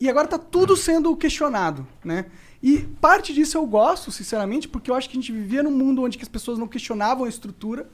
e 0.00 0.08
agora 0.08 0.26
tá 0.26 0.38
tudo 0.38 0.76
sendo 0.76 1.14
questionado, 1.16 1.86
né? 2.04 2.26
E 2.62 2.78
parte 3.00 3.32
disso 3.34 3.56
eu 3.58 3.66
gosto, 3.66 4.10
sinceramente, 4.12 4.68
porque 4.68 4.90
eu 4.90 4.94
acho 4.94 5.08
que 5.10 5.16
a 5.16 5.20
gente 5.20 5.32
vivia 5.32 5.62
num 5.64 5.70
mundo 5.70 6.02
onde 6.02 6.16
que 6.16 6.22
as 6.24 6.28
pessoas 6.28 6.58
não 6.58 6.66
questionavam 6.68 7.24
a 7.24 7.28
estrutura, 7.28 7.88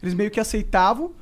eles 0.00 0.14
meio 0.14 0.30
que 0.30 0.38
aceitavam, 0.40 1.12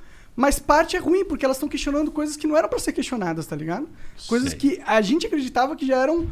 mas 0.41 0.59
parte 0.59 0.97
é 0.97 0.99
ruim, 0.99 1.25
porque 1.25 1.45
elas 1.45 1.57
estão 1.59 1.69
questionando 1.69 2.11
coisas 2.11 2.37
que 2.37 2.47
não 2.47 2.57
eram 2.57 2.69
pra 2.69 2.79
ser 2.79 2.93
questionadas, 2.93 3.47
tá 3.47 3.55
ligado? 3.55 3.87
Coisas 4.27 4.51
Sei. 4.51 4.59
que 4.59 4.83
a 4.87 5.01
gente 5.03 5.27
acreditava 5.27 5.77
que 5.77 5.87
já 5.87 5.97
eram 5.99 6.29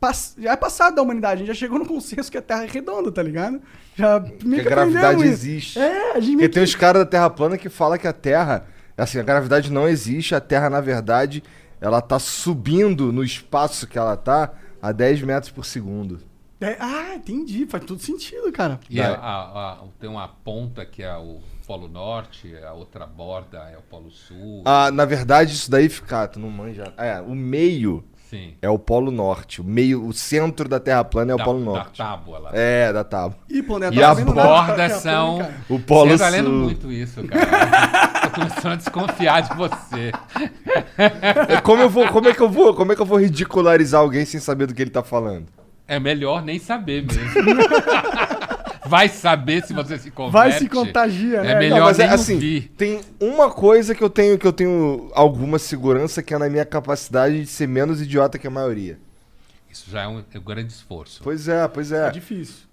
pass- 0.00 0.34
já 0.38 0.52
é 0.52 0.56
passado 0.56 0.94
da 0.96 1.02
humanidade, 1.02 1.34
a 1.34 1.38
gente 1.46 1.48
já 1.48 1.54
chegou 1.58 1.78
no 1.78 1.86
consenso 1.86 2.30
que 2.30 2.38
a 2.38 2.42
Terra 2.42 2.64
é 2.64 2.66
redonda, 2.68 3.10
tá 3.10 3.22
ligado? 3.22 3.60
Já 3.96 4.20
meio 4.20 4.40
Que 4.40 4.60
a 4.60 4.62
que 4.62 4.68
gravidade 4.70 5.20
isso. 5.22 5.28
existe. 5.32 5.78
É, 5.78 6.12
a 6.12 6.20
gente 6.20 6.32
Porque 6.32 6.36
meio 6.36 6.50
tem 6.50 6.62
que... 6.62 6.68
os 6.68 6.74
caras 6.74 7.02
da 7.02 7.06
Terra 7.10 7.28
plana 7.30 7.58
que 7.58 7.68
falam 7.68 7.98
que 7.98 8.06
a 8.06 8.12
Terra, 8.12 8.66
assim, 8.96 9.18
a 9.18 9.22
gravidade 9.22 9.72
não 9.72 9.88
existe, 9.88 10.34
a 10.34 10.40
Terra, 10.40 10.70
na 10.70 10.80
verdade, 10.80 11.42
ela 11.80 12.00
tá 12.00 12.18
subindo 12.18 13.12
no 13.12 13.24
espaço 13.24 13.86
que 13.86 13.98
ela 13.98 14.16
tá 14.16 14.52
a 14.80 14.92
10 14.92 15.22
metros 15.22 15.50
por 15.50 15.64
segundo. 15.64 16.20
É, 16.60 16.76
ah, 16.78 17.14
entendi. 17.16 17.66
Faz 17.66 17.84
todo 17.84 18.00
sentido, 18.00 18.50
cara. 18.52 18.78
E 18.88 19.00
a- 19.00 19.12
a- 19.14 19.72
a- 19.72 19.78
tem 20.00 20.08
uma 20.08 20.28
ponta 20.28 20.84
que 20.86 21.02
é 21.02 21.14
o 21.16 21.40
Polo 21.66 21.88
Norte, 21.88 22.54
a 22.62 22.72
outra 22.74 23.06
borda 23.06 23.58
é 23.72 23.78
o 23.78 23.82
Polo 23.82 24.10
Sul. 24.10 24.62
Ah, 24.66 24.90
na 24.90 25.04
verdade, 25.04 25.52
isso 25.54 25.70
daí 25.70 25.88
fica. 25.88 26.28
Tu 26.28 26.38
não 26.38 26.50
manja. 26.50 26.92
É, 26.98 27.20
o 27.22 27.34
meio 27.34 28.04
Sim. 28.28 28.54
é 28.60 28.68
o 28.68 28.78
Polo 28.78 29.10
Norte. 29.10 29.62
O 29.62 29.64
meio, 29.64 30.04
o 30.06 30.12
centro 30.12 30.68
da 30.68 30.78
Terra 30.78 31.02
plana 31.04 31.32
é 31.32 31.34
o 31.34 31.38
da, 31.38 31.44
Polo 31.44 31.60
da 31.60 31.64
Norte. 31.64 31.96
tábua 31.98 32.38
lá. 32.38 32.50
É, 32.52 32.92
da 32.92 33.02
tábua. 33.02 33.38
E, 33.48 33.62
pô, 33.62 33.78
né? 33.78 33.88
E 33.90 33.98
tava 33.98 34.20
as 34.20 34.26
bordas 34.26 34.74
plana, 34.76 34.94
são-. 35.00 35.48
O 35.70 35.80
Polo 35.80 36.10
Você 36.10 36.18
tá 36.18 36.28
lendo 36.28 36.50
Sul. 36.50 36.58
muito 36.64 36.92
isso, 36.92 37.24
cara. 37.24 38.20
Tô 38.28 38.30
começando 38.40 38.72
a 38.72 38.76
desconfiar 38.76 39.40
de 39.42 39.56
você. 39.56 40.12
É, 41.48 41.60
Como, 41.62 41.80
eu 41.82 41.88
vou, 41.88 42.06
como, 42.08 42.28
é 42.28 42.34
que 42.34 42.42
eu 42.42 42.48
vou, 42.50 42.74
como 42.74 42.92
é 42.92 42.94
que 42.96 43.00
eu 43.00 43.06
vou 43.06 43.18
ridicularizar 43.18 44.02
alguém 44.02 44.26
sem 44.26 44.38
saber 44.38 44.66
do 44.66 44.74
que 44.74 44.82
ele 44.82 44.90
tá 44.90 45.02
falando? 45.02 45.46
É 45.86 46.00
melhor 46.00 46.42
nem 46.42 46.58
saber 46.58 47.04
mesmo. 47.04 47.30
Vai 48.86 49.08
saber 49.08 49.64
se 49.64 49.72
você 49.72 49.98
se 49.98 50.10
converte. 50.10 50.32
Vai 50.50 50.58
se 50.58 50.68
contagia, 50.68 51.42
né? 51.42 51.52
É 51.52 51.58
melhor 51.58 51.78
Não, 51.78 51.84
mas 51.86 51.98
é 51.98 52.06
assim, 52.08 52.34
ouvir. 52.34 52.72
tem 52.76 53.00
uma 53.18 53.50
coisa 53.50 53.94
que 53.94 54.02
eu 54.02 54.10
tenho 54.10 54.38
que 54.38 54.46
eu 54.46 54.52
tenho 54.52 55.10
alguma 55.14 55.58
segurança 55.58 56.22
que 56.22 56.34
é 56.34 56.38
na 56.38 56.48
minha 56.50 56.64
capacidade 56.64 57.40
de 57.40 57.46
ser 57.46 57.66
menos 57.66 58.00
idiota 58.02 58.38
que 58.38 58.46
a 58.46 58.50
maioria. 58.50 58.98
Isso 59.70 59.90
já 59.90 60.02
é 60.02 60.06
um, 60.08 60.22
é 60.32 60.38
um 60.38 60.42
grande 60.42 60.72
esforço. 60.72 61.20
Pois 61.24 61.48
é, 61.48 61.66
pois 61.66 61.90
É 61.92 62.08
é. 62.08 62.10
difícil. 62.10 62.64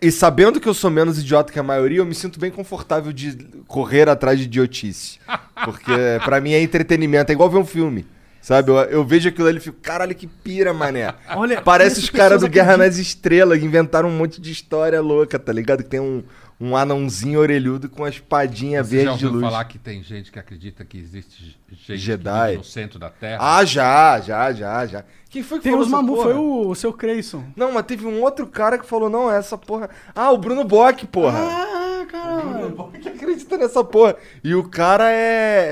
E 0.00 0.10
sabendo 0.12 0.60
que 0.60 0.68
eu 0.68 0.74
sou 0.74 0.90
menos 0.90 1.18
idiota 1.18 1.52
que 1.52 1.58
a 1.58 1.62
maioria, 1.62 1.98
eu 1.98 2.06
me 2.06 2.14
sinto 2.14 2.38
bem 2.38 2.50
confortável 2.50 3.12
de 3.12 3.36
correr 3.66 4.08
atrás 4.08 4.38
de 4.38 4.44
idiotice. 4.44 5.18
Porque 5.64 5.92
pra 6.24 6.40
mim 6.40 6.52
é 6.52 6.62
entretenimento, 6.62 7.30
é 7.30 7.34
igual 7.34 7.50
ver 7.50 7.58
um 7.58 7.66
filme. 7.66 8.06
Sabe? 8.40 8.70
Eu, 8.70 8.76
eu 8.76 9.04
vejo 9.04 9.28
aquilo 9.28 9.48
ali 9.48 9.58
e 9.58 9.60
fico, 9.60 9.78
caralho, 9.82 10.14
que 10.14 10.26
pira, 10.26 10.72
mané. 10.72 11.14
Olha, 11.36 11.60
Parece 11.60 12.00
os 12.00 12.08
caras 12.10 12.40
do 12.40 12.48
Guerra 12.48 12.72
acreditam- 12.74 12.98
nas 12.98 13.06
Estrelas, 13.06 13.58
que 13.58 13.64
inventaram 13.66 14.08
um 14.08 14.16
monte 14.16 14.40
de 14.40 14.50
história 14.50 15.00
louca, 15.00 15.38
tá 15.38 15.52
ligado? 15.52 15.82
Que 15.84 15.90
tem 15.90 16.00
um, 16.00 16.22
um 16.58 16.74
anãozinho 16.76 17.38
orelhudo 17.38 17.88
com 17.90 18.02
uma 18.02 18.08
espadinha 18.08 18.82
Você 18.82 18.96
já 18.96 19.02
verde 19.04 19.18
de 19.18 19.26
ouviu 19.26 19.40
luz. 19.40 19.52
falar 19.52 19.64
que 19.66 19.78
tem 19.78 20.02
gente 20.02 20.32
que 20.32 20.38
acredita 20.38 20.84
que 20.86 20.96
existe 20.98 21.56
gente 21.70 21.98
Jedi? 21.98 22.56
no 22.56 22.64
centro 22.64 22.98
da 22.98 23.10
Terra? 23.10 23.38
Ah, 23.58 23.64
já, 23.64 24.18
já, 24.20 24.52
já, 24.52 24.86
já. 24.86 25.04
Quem 25.28 25.42
foi 25.42 25.58
que 25.58 25.64
Tem 25.64 25.72
falou 25.72 25.86
essa 25.86 25.96
mamu, 25.96 26.14
porra? 26.16 26.24
foi 26.24 26.34
o, 26.34 26.68
o 26.70 26.74
seu 26.74 26.92
Creyson. 26.94 27.44
Não, 27.54 27.72
mas 27.72 27.84
teve 27.84 28.06
um 28.06 28.22
outro 28.22 28.46
cara 28.46 28.78
que 28.78 28.86
falou, 28.86 29.08
não, 29.10 29.30
essa 29.30 29.56
porra... 29.58 29.88
Ah, 30.14 30.32
o 30.32 30.38
Bruno 30.38 30.64
Bock, 30.64 31.06
porra. 31.06 31.38
Ah, 31.38 32.06
caralho. 32.10 32.90
que 33.00 33.06
acredita 33.08 33.56
nessa 33.58 33.84
porra. 33.84 34.16
E 34.42 34.54
o 34.54 34.64
cara 34.64 35.10
é, 35.12 35.66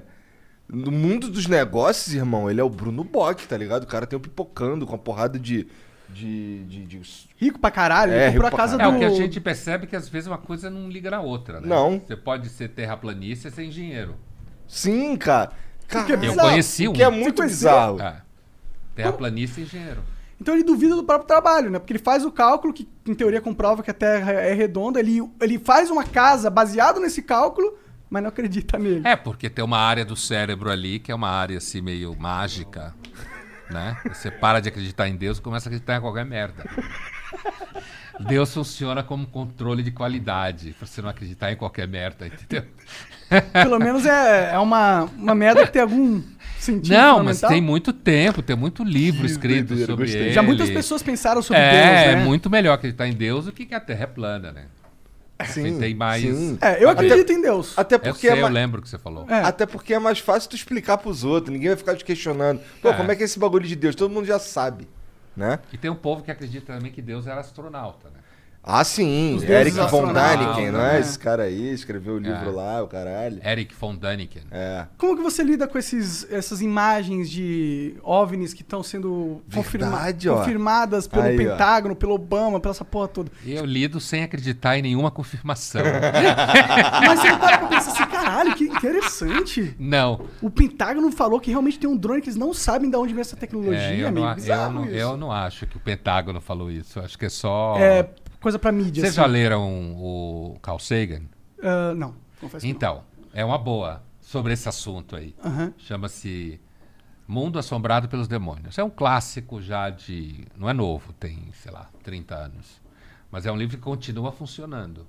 é- 0.00 0.02
No 0.74 0.90
mundo 0.90 1.28
dos 1.28 1.46
negócios, 1.46 2.14
irmão, 2.14 2.50
ele 2.50 2.60
é 2.60 2.64
o 2.64 2.68
Bruno 2.68 3.04
Bock, 3.04 3.46
tá 3.46 3.56
ligado? 3.56 3.84
O 3.84 3.86
cara 3.86 4.06
tem 4.06 4.16
o 4.16 4.20
pipocando 4.20 4.84
com 4.86 4.92
uma 4.92 4.98
porrada 4.98 5.38
de. 5.38 5.66
de. 6.08 6.64
de, 6.64 6.84
de- 6.84 7.28
Rico 7.36 7.58
pra 7.58 7.70
caralho. 7.70 8.12
É, 8.12 8.28
ele 8.28 8.32
comprou 8.32 8.44
rico 8.44 8.46
a 8.46 8.50
pra 8.50 8.58
casa 8.58 8.82
É, 8.82 8.90
do... 8.90 8.96
o 8.96 8.98
que 8.98 9.04
a 9.04 9.10
gente 9.10 9.40
percebe 9.40 9.86
que 9.86 9.94
às 9.96 10.08
vezes 10.08 10.26
uma 10.26 10.38
coisa 10.38 10.68
não 10.70 10.88
liga 10.88 11.10
na 11.10 11.20
outra, 11.20 11.60
né? 11.60 11.66
Não. 11.68 12.00
Você 12.00 12.16
pode 12.16 12.48
ser 12.48 12.68
terraplanista 12.68 13.48
e 13.48 13.50
ser 13.50 13.64
engenheiro. 13.64 14.16
Sim, 14.66 15.16
cara. 15.16 15.52
É 15.88 16.26
Eu 16.26 16.34
conheci 16.34 16.88
o 16.88 16.90
um. 16.90 16.94
que 16.94 17.02
é 17.02 17.10
muito 17.10 17.42
bizarro. 17.42 18.00
É. 18.00 18.22
Terraplanista 18.94 19.60
e 19.60 19.64
engenheiro. 19.64 20.02
Então 20.40 20.54
ele 20.54 20.64
duvida 20.64 20.94
do 20.96 21.04
próprio 21.04 21.26
trabalho, 21.28 21.70
né? 21.70 21.78
Porque 21.78 21.92
ele 21.92 22.02
faz 22.02 22.24
o 22.24 22.30
cálculo 22.30 22.72
que, 22.72 22.88
em 23.06 23.14
teoria, 23.14 23.40
comprova 23.40 23.82
que 23.82 23.90
a 23.90 23.94
Terra 23.94 24.32
é 24.32 24.52
redonda. 24.52 24.98
Ele, 24.98 25.20
ele 25.40 25.58
faz 25.58 25.90
uma 25.90 26.04
casa 26.04 26.50
baseado 26.50 27.00
nesse 27.00 27.22
cálculo, 27.22 27.74
mas 28.14 28.22
não 28.22 28.28
acredita 28.28 28.78
nele. 28.78 29.02
É, 29.04 29.16
porque 29.16 29.50
tem 29.50 29.64
uma 29.64 29.78
área 29.78 30.04
do 30.04 30.14
cérebro 30.14 30.70
ali 30.70 31.00
que 31.00 31.10
é 31.10 31.14
uma 31.14 31.28
área 31.28 31.58
assim 31.58 31.80
meio 31.80 32.14
mágica, 32.16 32.94
né? 33.68 33.96
Você 34.06 34.30
para 34.30 34.60
de 34.60 34.68
acreditar 34.68 35.08
em 35.08 35.16
Deus 35.16 35.38
e 35.38 35.42
começa 35.42 35.66
a 35.66 35.68
acreditar 35.68 35.96
em 35.96 36.00
qualquer 36.00 36.24
merda. 36.24 36.64
Deus 38.20 38.54
funciona 38.54 39.02
como 39.02 39.26
controle 39.26 39.82
de 39.82 39.90
qualidade, 39.90 40.76
pra 40.78 40.86
você 40.86 41.02
não 41.02 41.08
acreditar 41.08 41.50
em 41.50 41.56
qualquer 41.56 41.88
merda, 41.88 42.28
entendeu? 42.28 42.64
Pelo 43.52 43.80
menos 43.80 44.06
é, 44.06 44.52
é 44.54 44.58
uma, 44.60 45.10
uma 45.16 45.34
merda 45.34 45.66
que 45.66 45.72
tem 45.72 45.82
algum 45.82 46.22
sentido 46.56 46.94
Não, 46.94 47.24
mas 47.24 47.40
tem 47.40 47.60
muito 47.60 47.92
tempo, 47.92 48.42
tem 48.42 48.54
muito 48.54 48.84
livro 48.84 49.26
escrito 49.26 49.70
doideira, 49.70 49.90
sobre 49.90 50.04
gostei. 50.04 50.22
ele. 50.26 50.32
Já 50.32 50.40
muitas 50.40 50.70
pessoas 50.70 51.02
pensaram 51.02 51.42
sobre 51.42 51.60
é, 51.60 51.72
Deus, 51.72 51.84
né? 51.84 52.12
É 52.12 52.24
muito 52.24 52.48
melhor 52.48 52.74
acreditar 52.74 53.08
em 53.08 53.12
Deus 53.12 53.46
do 53.46 53.52
que 53.52 53.66
que 53.66 53.74
a 53.74 53.80
Terra 53.80 54.04
é 54.04 54.06
plana, 54.06 54.52
né? 54.52 54.66
Sim, 55.46 55.78
tem 55.78 55.94
mais- 55.94 56.22
sim. 56.22 56.58
É, 56.60 56.82
eu 56.82 56.88
Até- 56.88 57.04
acredito 57.06 57.32
em 57.32 57.40
Deus. 57.42 57.72
Até 57.76 57.94
Eu 57.96 58.00
porque, 58.00 58.28
sei, 58.28 58.38
é 58.38 58.42
eu 58.42 58.48
lembro 58.48 58.80
que 58.82 58.88
você 58.88 58.98
falou. 58.98 59.26
É. 59.28 59.40
até 59.42 59.66
porque 59.66 59.94
é 59.94 59.98
mais 59.98 60.18
fácil 60.18 60.48
tu 60.50 60.56
explicar 60.56 60.98
pros 60.98 61.24
outros. 61.24 61.52
Ninguém 61.52 61.68
vai 61.68 61.76
ficar 61.76 61.94
te 61.96 62.04
questionando. 62.04 62.60
Pô, 62.82 62.88
É. 62.90 62.94
como 62.94 63.10
é 63.10 63.16
que 63.16 63.22
é 63.22 63.24
esse 63.26 63.38
bagulho 63.38 63.66
de 63.66 63.76
Deus? 63.76 63.94
Todo 63.94 64.10
mundo 64.12 64.26
já 64.26 64.38
sabe. 64.38 64.88
Né? 65.36 65.58
E 65.72 65.76
tem 65.76 65.90
um 65.90 65.96
povo 65.96 66.22
que 66.22 66.30
acredita 66.30 66.72
também 66.72 66.92
que 66.92 67.02
Deus 67.02 67.26
era 67.26 67.40
astronauta, 67.40 68.08
né? 68.08 68.13
Ah, 68.66 68.82
sim. 68.82 69.38
Eric 69.46 69.72
von 69.76 69.82
astronautas, 69.84 70.38
Däniken, 70.38 70.70
não 70.70 70.78
né? 70.80 70.96
é? 70.96 71.00
Esse 71.00 71.18
cara 71.18 71.42
aí 71.42 71.70
escreveu 71.74 72.14
o 72.14 72.18
livro 72.18 72.48
É. 72.48 72.52
lá, 72.52 72.82
o 72.82 72.88
caralho. 72.88 73.38
Eric 73.46 73.74
von 73.74 73.94
Däniken. 73.94 74.42
É. 74.50 74.86
Como 74.96 75.14
que 75.16 75.22
você 75.22 75.42
lida 75.44 75.68
com 75.68 75.76
esses, 75.76 76.26
essas 76.32 76.62
imagens 76.62 77.28
de 77.30 77.94
OVNIs 78.02 78.54
que 78.54 78.62
estão 78.62 78.82
sendo 78.82 79.42
confirma- 79.54 79.90
Verdade, 79.90 80.28
ó. 80.30 80.36
confirmadas 80.38 81.06
pelo 81.06 81.22
Aí, 81.24 81.34
ó. 81.34 81.50
Pentágono, 81.52 81.94
pelo 81.94 82.14
Obama, 82.14 82.58
pela 82.58 82.72
essa 82.72 82.84
porra 82.86 83.06
toda? 83.08 83.30
Eu 83.44 83.66
lido 83.66 84.00
sem 84.00 84.22
acreditar 84.24 84.78
em 84.78 84.82
nenhuma 84.82 85.10
confirmação. 85.10 85.82
Mas 87.06 87.20
você 87.20 87.30
não 87.32 87.38
para 87.38 87.58
pra 87.58 87.68
pensar 87.68 87.90
assim, 87.92 88.06
caralho, 88.06 88.54
que 88.54 88.64
interessante. 88.64 89.74
não. 89.78 90.20
O 90.40 90.48
Pentágono 90.50 91.10
falou 91.12 91.38
que 91.38 91.50
realmente 91.50 91.78
tem 91.78 91.88
um 91.88 91.96
drone 91.96 92.20
que 92.22 92.28
eles 92.28 92.36
não 92.38 92.54
sabem 92.54 92.88
de 92.90 92.96
onde 92.96 93.12
vem 93.12 93.20
essa 93.20 93.36
tecnologia, 93.36 93.78
É, 93.78 93.92
eu, 93.92 94.10
meio 94.10 94.10
não, 94.12 94.28
eu, 94.30 94.34
bizarro 94.34 94.72
não, 94.72 94.86
eu 94.86 95.16
não 95.16 95.30
acho 95.32 95.66
que 95.66 95.76
o 95.76 95.80
Pentágono 95.80 96.40
falou 96.40 96.70
isso. 96.70 96.98
Eu 96.98 97.04
acho 97.04 97.18
que 97.18 97.26
é 97.26 97.28
só. 97.28 97.76
É 97.78 98.08
coisa 98.44 98.58
pra 98.58 98.70
mídia, 98.70 99.00
Vocês 99.00 99.12
assim. 99.14 99.16
já 99.22 99.26
leram 99.26 99.94
o 99.96 100.58
Carl 100.60 100.78
Sagan? 100.78 101.22
Ah, 101.62 101.94
não, 101.94 102.14
confesso 102.38 102.66
Então, 102.66 103.02
é 103.32 103.42
uma 103.44 103.56
boa 103.58 104.02
sobre 104.20 104.52
esse 104.52 104.68
assunto 104.68 105.16
aí. 105.16 105.34
não. 105.42 105.72
Chama-se 105.78 106.60
Mundo 107.26 107.58
Assombrado 107.58 108.06
pelos 108.06 108.28
Demônios. 108.28 108.76
É 108.78 108.84
um 108.84 108.90
clássico 108.90 109.62
já 109.62 109.88
de. 109.88 110.46
Não 110.54 110.68
é 110.68 110.74
novo, 110.74 111.12
tem, 111.14 111.48
sei 111.54 111.72
lá, 111.72 111.88
30 112.02 112.34
anos. 112.34 112.82
Mas 113.30 113.46
é 113.46 113.50
um 113.50 113.56
livro 113.56 113.76
que 113.78 113.82
continua 113.82 114.30
funcionando. 114.30 115.06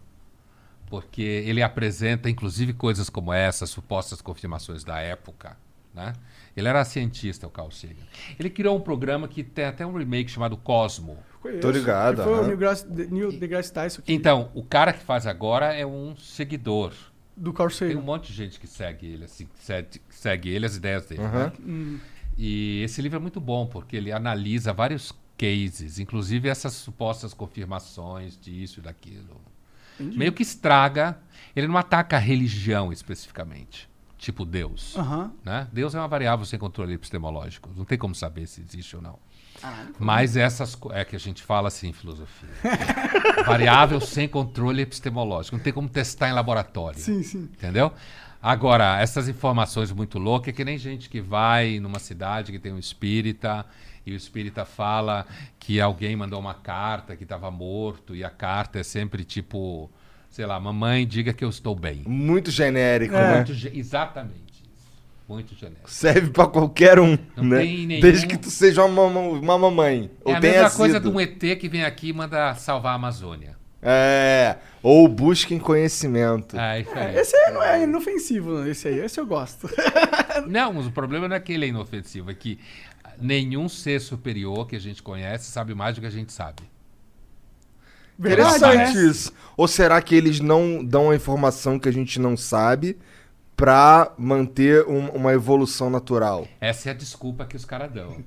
Porque 0.88 1.22
ele 1.22 1.62
apresenta, 1.62 2.30
inclusive, 2.30 2.72
coisas 2.74 3.10
como 3.10 3.34
essas, 3.34 3.70
supostas 3.70 4.22
confirmações 4.22 4.84
da 4.84 5.00
época. 5.00 5.58
Né? 5.94 6.14
Ele 6.56 6.68
era 6.68 6.84
cientista, 6.86 7.46
o 7.48 7.50
Carl 7.50 7.70
Sagan. 7.72 7.96
Ele 8.40 8.50
criou 8.50 8.78
um 8.78 8.82
programa 8.82 9.28
que 9.28 9.44
tem 9.44 9.66
até 9.66 9.86
um 9.86 9.98
remake 9.98 10.32
chamado 10.32 10.56
Cosmo. 10.56 11.18
Conheço. 11.42 11.62
Tô 11.62 11.70
ligado, 11.72 12.18
Que 12.18 12.24
Foi 12.24 12.32
o 12.32 12.36
aham. 12.36 12.44
Neil 12.44 12.58
deGrasse, 12.58 12.88
Neil 12.90 13.32
deGrasse 13.40 13.74
Tyson 13.74 14.02
que, 14.02 14.14
Então, 14.14 14.50
o 14.54 14.64
cara 14.64 14.94
que 14.94 15.04
faz 15.04 15.28
agora 15.28 15.74
é 15.74 15.86
um 15.86 16.16
seguidor. 16.16 16.94
do 17.36 17.52
Carl 17.52 17.70
Tem 17.70 17.90
um 17.90 17.92
Sagan. 17.96 18.02
monte 18.06 18.28
de 18.28 18.34
gente 18.34 18.60
que 18.60 18.68
segue 18.68 19.06
ele, 19.06 19.26
assim, 19.26 19.46
que 19.46 19.60
segue, 19.64 19.88
que 20.00 20.16
segue 20.16 20.50
ele, 20.50 20.66
as 20.66 20.76
ideias 20.78 21.06
dele. 21.06 21.22
Aham. 21.24 21.52
né? 21.60 22.00
E 22.38 22.82
esse 22.84 23.02
livro 23.02 23.18
é 23.18 23.22
muito 23.22 23.40
bom, 23.42 23.66
porque 23.68 23.96
ele 23.98 24.12
analisa 24.12 24.72
vários 24.74 25.14
cases, 25.38 26.00
inclusive 26.00 26.48
essas 26.48 26.72
supostas 26.74 27.34
confirmações 27.34 28.38
disso 28.40 28.80
e 28.80 28.84
daquilo. 28.84 29.42
Meio 30.00 30.32
que 30.34 30.42
estraga. 30.42 31.18
Ele 31.56 31.68
não 31.68 31.78
ataca 31.78 32.16
a 32.18 32.20
religião 32.20 32.92
especificamente, 32.92 33.90
tipo 34.26 34.44
Deus. 34.44 34.98
Aham. 34.98 35.32
Né? 35.44 35.68
Deus 35.72 35.94
é 35.94 36.00
uma 36.00 36.08
variável 36.08 36.46
sem 36.46 36.58
controle 36.58 36.94
epistemológico. 36.94 37.70
Não 37.76 37.86
tem 37.86 37.96
como 37.96 38.16
saber 38.16 38.48
se 38.48 38.60
existe 38.60 38.96
ou 38.96 39.02
não. 39.02 39.20
Ah, 39.64 39.86
Mas 40.00 40.36
essas 40.36 40.76
é 40.92 41.06
que 41.06 41.16
a 41.16 41.20
gente 41.20 41.44
fala 41.44 41.68
assim 41.68 41.90
em 41.90 41.94
filosofia. 41.94 42.50
variável 43.46 44.02
sem 44.02 44.28
controle 44.28 44.82
epistemológico. 44.82 45.56
Não 45.56 45.64
tem 45.64 45.72
como 45.72 45.88
testar 45.88 46.28
em 46.30 46.34
laboratório. 46.34 47.00
Sim, 47.00 47.22
sim. 47.22 47.44
Entendeu? 47.54 47.94
Agora, 48.42 49.00
essas 49.00 49.30
informações 49.30 49.92
muito 49.92 50.18
loucas, 50.18 50.50
é 50.50 50.52
que 50.52 50.66
nem 50.66 50.78
gente 50.78 51.08
que 51.08 51.22
vai 51.22 51.80
numa 51.80 52.00
cidade 52.00 52.52
que 52.52 52.60
tem 52.60 52.74
um 52.74 52.80
espírita 52.80 53.64
e 54.06 54.12
o 54.12 54.16
espírita 54.16 54.66
fala 54.66 55.26
que 55.60 55.80
alguém 55.80 56.16
mandou 56.16 56.40
uma 56.40 56.54
carta 56.56 57.16
que 57.16 57.24
estava 57.24 57.50
morto 57.52 58.16
e 58.16 58.24
a 58.24 58.30
carta 58.30 58.80
é 58.80 58.84
sempre 58.84 59.24
tipo, 59.24 59.90
sei 60.36 60.46
lá, 60.46 60.60
mamãe, 60.60 61.08
diga 61.08 61.32
que 61.32 61.46
eu 61.46 61.50
estou 61.50 61.74
bem. 61.74 62.04
Muito 62.06 62.52
genérico, 62.52 63.16
É. 63.16 63.22
né? 63.22 63.36
Muito 63.38 63.54
ge- 63.54 63.72
exatamente 63.74 64.34
isso. 64.64 64.92
Muito 65.30 65.56
genérico. 65.56 65.90
Serve 65.90 66.30
pra 66.32 66.46
qualquer 66.46 67.00
um, 67.00 67.18
Não 67.38 67.44
né? 67.46 67.60
tem 67.62 67.88
nenhum- 67.88 68.02
Desde 68.02 68.28
que 68.28 68.36
tu 68.38 68.52
seja 68.52 68.84
uma, 68.84 69.04
uma 69.06 69.58
mamãe. 69.58 70.12
É 70.26 70.30
ou 70.30 70.36
a 70.36 70.40
tenha 70.42 70.54
mesma 70.64 70.70
coisa 70.78 70.96
sido. 70.96 71.10
de 71.10 71.16
um 71.16 71.22
ET 71.22 71.56
que 71.58 71.70
vem 71.70 71.86
aqui 71.86 72.10
e 72.10 72.14
manda 72.14 72.54
salvar 72.56 72.92
a 72.92 72.96
Amazônia. 72.96 73.56
É. 73.82 74.58
Ou 74.84 75.08
busquem 75.08 75.58
conhecimento. 75.58 76.60
É, 76.60 76.82
isso 76.82 76.92
aí. 76.94 77.16
É, 77.16 77.22
esse 77.22 77.34
aí 77.38 77.54
não 77.54 77.64
é 77.64 77.84
inofensivo, 77.84 78.68
esse 78.68 78.90
aí. 78.90 79.00
Esse 79.00 79.18
eu 79.22 79.26
gosto. 79.26 79.70
Não, 80.48 80.74
mas 80.74 80.86
o 80.88 80.92
problema 80.92 81.30
não 81.30 81.36
é 81.38 81.40
que 81.40 81.54
ele 81.54 81.64
é 81.66 81.70
inofensivo, 81.70 82.30
é 82.30 82.34
que 82.34 82.60
nenhum 83.22 83.70
ser 83.70 84.02
superior 84.02 84.68
que 84.68 84.76
a 84.76 84.80
gente 84.80 85.02
conhece 85.02 85.50
sabe 85.50 85.74
mais 85.74 85.96
do 85.96 86.02
que 86.02 86.08
a 86.08 86.12
gente 86.12 86.34
sabe. 86.34 86.62
Verdade, 88.18 88.58
Interessante 88.58 88.96
né? 88.98 89.04
isso. 89.12 89.34
Ou 89.58 89.68
será 89.68 90.02
que 90.02 90.16
eles 90.16 90.40
não 90.40 90.84
dão 90.84 91.10
a 91.12 91.16
informação 91.16 91.78
que 91.80 91.88
a 91.90 91.94
gente 91.94 92.20
não 92.20 92.36
sabe 92.38 92.98
pra 93.58 94.12
manter 94.18 94.86
um- 94.86 95.10
uma 95.12 95.32
evolução 95.34 95.90
natural? 95.90 96.46
Essa 96.60 96.90
é 96.90 96.92
a 96.92 96.96
desculpa 96.96 97.46
que 97.46 97.56
os 97.56 97.64
caras 97.64 97.92
dão. 97.92 98.18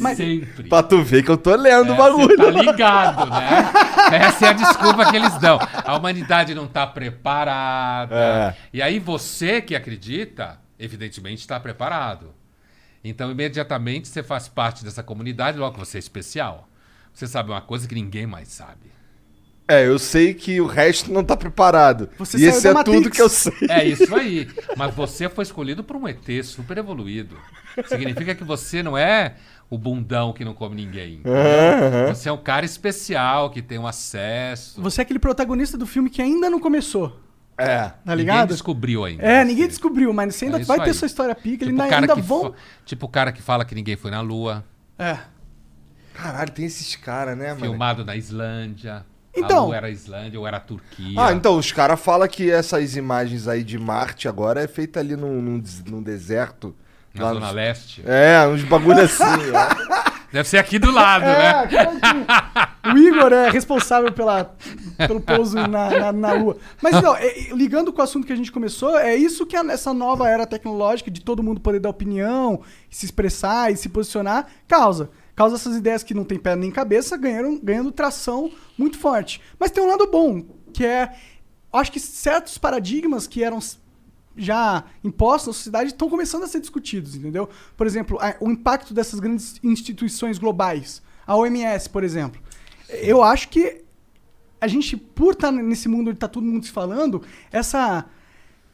Mas- 0.00 0.16
Sempre. 0.16 0.68
Pra 0.68 0.82
tu 0.82 1.02
ver 1.02 1.22
que 1.22 1.30
eu 1.30 1.36
tô 1.36 1.54
lendo 1.54 1.90
o 1.90 1.94
É, 1.94 1.96
bagulho. 1.96 2.28
Você 2.28 2.36
tá 2.36 2.50
ligado, 2.50 3.30
né? 3.30 3.72
Essa 4.18 4.46
é 4.46 4.48
a 4.50 4.52
desculpa 4.52 5.10
que 5.10 5.16
eles 5.16 5.38
dão. 5.38 5.58
A 5.60 5.96
humanidade 5.96 6.54
não 6.54 6.66
tá 6.66 6.86
preparada. 6.86 8.14
É. 8.16 8.56
E 8.72 8.82
aí 8.82 8.98
você 8.98 9.60
que 9.60 9.74
acredita, 9.76 10.58
evidentemente 10.78 11.40
está 11.40 11.58
preparado. 11.60 12.34
Então, 13.02 13.30
imediatamente 13.30 14.08
você 14.08 14.22
faz 14.22 14.48
parte 14.48 14.82
dessa 14.84 15.02
comunidade, 15.02 15.58
logo 15.58 15.76
você 15.78 15.98
é 15.98 16.00
especial. 16.00 16.68
Você 17.12 17.26
sabe 17.28 17.50
uma 17.50 17.60
coisa 17.60 17.86
que 17.86 17.94
ninguém 17.94 18.26
mais 18.26 18.48
sabe. 18.48 18.92
É, 19.66 19.86
eu 19.86 19.98
sei 19.98 20.34
que 20.34 20.60
o 20.60 20.66
resto 20.66 21.10
não 21.12 21.24
tá 21.24 21.36
preparado. 21.36 22.10
Você 22.18 22.36
e 22.36 22.40
saiu 22.40 22.50
esse 22.50 22.62
da 22.64 22.70
é 22.70 22.74
Matrix. 22.74 22.98
tudo 22.98 23.10
que 23.10 23.22
eu 23.22 23.28
sei. 23.30 23.52
É 23.70 23.84
isso 23.84 24.14
aí. 24.14 24.48
Mas 24.76 24.94
você 24.94 25.28
foi 25.28 25.42
escolhido 25.42 25.82
por 25.82 25.96
um 25.96 26.06
ET 26.06 26.18
super 26.44 26.76
evoluído. 26.76 27.36
Significa 27.86 28.34
que 28.34 28.44
você 28.44 28.82
não 28.82 28.96
é 28.96 29.36
o 29.70 29.78
bundão 29.78 30.32
que 30.34 30.44
não 30.44 30.52
come 30.54 30.76
ninguém. 30.76 31.22
Você 32.10 32.28
é 32.28 32.32
um 32.32 32.36
cara 32.38 32.64
especial 32.66 33.50
que 33.50 33.60
tem 33.62 33.78
um 33.78 33.86
acesso. 33.86 34.80
Você 34.82 35.00
é 35.00 35.02
aquele 35.02 35.18
protagonista 35.18 35.76
do 35.78 35.86
filme 35.86 36.08
que 36.10 36.20
ainda 36.22 36.48
não 36.50 36.60
começou. 36.60 37.18
É. 37.56 37.78
Tá 37.78 37.94
Ninguém 38.08 38.16
ligado? 38.18 38.48
descobriu 38.48 39.04
ainda. 39.04 39.22
É, 39.24 39.42
ninguém 39.44 39.66
descobriu, 39.66 40.12
mas 40.12 40.34
você 40.34 40.44
ainda 40.44 40.60
É 40.60 40.64
vai 40.64 40.78
ter 40.80 40.90
aí. 40.90 40.94
sua 40.94 41.06
história 41.06 41.34
pica, 41.34 41.64
Tipo 41.66 41.82
ele 41.82 41.94
ainda, 41.94 42.14
vão. 42.16 42.52
fa- 42.52 42.58
Tipo 42.84 43.06
o 43.06 43.08
cara 43.08 43.32
que 43.32 43.40
fala 43.40 43.64
que 43.64 43.74
ninguém 43.74 43.96
foi 43.96 44.10
na 44.10 44.20
Lua, 44.20 44.62
É. 44.98 45.18
Caralho, 46.12 46.52
tem 46.52 46.66
esses 46.66 46.94
caras, 46.94 47.36
né, 47.36 47.48
mano? 47.48 47.60
filmado 47.60 48.04
na 48.04 48.14
Islândia. 48.14 49.04
Então- 49.36 49.66
Lua 49.66 49.76
era 49.76 49.86
a 49.86 49.90
Islândia 49.90 50.38
ou 50.38 50.46
era 50.46 50.56
a 50.58 50.60
Turquia. 50.60 51.14
Ah, 51.20 51.32
então 51.32 51.56
os 51.58 51.70
caras 51.72 51.98
falam 52.00 52.26
que 52.28 52.50
essas 52.50 52.96
imagens 52.96 53.48
aí 53.48 53.64
de 53.64 53.78
Marte 53.78 54.28
agora 54.28 54.62
é 54.62 54.68
feita 54.68 55.00
ali 55.00 55.16
num, 55.16 55.40
num, 55.42 55.62
num 55.88 56.02
deserto. 56.02 56.74
Na 57.14 57.24
lá 57.24 57.32
Zona 57.34 57.46
nos- 57.46 57.54
Leste. 57.54 58.02
É, 58.06 58.46
uns 58.46 58.62
bagulho 58.64 59.00
assim. 59.00 59.22
ó. 59.24 60.14
Deve 60.34 60.48
ser 60.48 60.58
aqui 60.58 60.80
do 60.80 60.90
lado, 60.90 61.24
É, 61.26 61.66
né? 61.68 61.86
o 62.92 62.98
Igor 62.98 63.32
é 63.32 63.50
responsável 63.50 64.10
pela, 64.10 64.52
pelo 65.06 65.20
pouso 65.20 65.54
na, 65.56 65.68
na, 65.90 66.12
na 66.12 66.32
Lua. 66.32 66.56
Mas 66.82 67.00
não, 67.00 67.14
é- 67.14 67.26
é, 67.26 67.54
ligando 67.54 67.92
com 67.92 68.00
o 68.00 68.04
assunto 68.04 68.26
que 68.26 68.32
a 68.32 68.36
gente 68.36 68.50
começou, 68.50 68.98
é 68.98 69.14
isso 69.14 69.46
que 69.46 69.56
a- 69.56 69.64
essa 69.72 69.94
nova 69.94 70.28
era 70.28 70.44
tecnológica 70.44 71.08
de 71.08 71.20
todo 71.20 71.40
mundo 71.40 71.60
poder 71.60 71.78
dar 71.78 71.90
opinião, 71.90 72.60
se 72.90 73.04
expressar 73.06 73.72
e 73.72 73.76
se 73.76 73.88
posicionar, 73.88 74.46
causa. 74.66 75.08
Causa 75.34 75.56
essas 75.56 75.76
ideias 75.76 76.02
que 76.02 76.14
não 76.14 76.24
tem 76.24 76.38
pé 76.38 76.54
nem 76.54 76.70
cabeça 76.70 77.16
ganhando, 77.16 77.60
ganhando 77.62 77.90
tração 77.90 78.50
muito 78.78 78.98
forte. 78.98 79.40
Mas 79.58 79.70
tem 79.70 79.82
um 79.82 79.88
lado 79.88 80.06
bom, 80.06 80.44
que 80.72 80.84
é. 80.84 81.16
Acho 81.72 81.90
que 81.90 81.98
certos 81.98 82.56
paradigmas 82.56 83.26
que 83.26 83.42
eram 83.42 83.58
já 84.36 84.84
impostos 85.02 85.48
na 85.48 85.52
sociedade 85.52 85.90
estão 85.90 86.08
começando 86.08 86.44
a 86.44 86.46
ser 86.46 86.60
discutidos, 86.60 87.14
entendeu? 87.14 87.48
Por 87.76 87.86
exemplo, 87.86 88.18
o 88.40 88.50
impacto 88.50 88.94
dessas 88.94 89.20
grandes 89.20 89.60
instituições 89.62 90.38
globais. 90.38 91.02
A 91.26 91.36
OMS, 91.36 91.88
por 91.88 92.04
exemplo. 92.04 92.40
Eu 92.88 93.22
acho 93.22 93.48
que 93.48 93.82
a 94.60 94.68
gente, 94.68 94.96
por 94.96 95.32
estar 95.34 95.50
nesse 95.52 95.88
mundo 95.88 96.08
onde 96.08 96.16
está 96.16 96.28
todo 96.28 96.44
mundo 96.44 96.64
se 96.64 96.72
falando, 96.72 97.22
essa, 97.50 98.06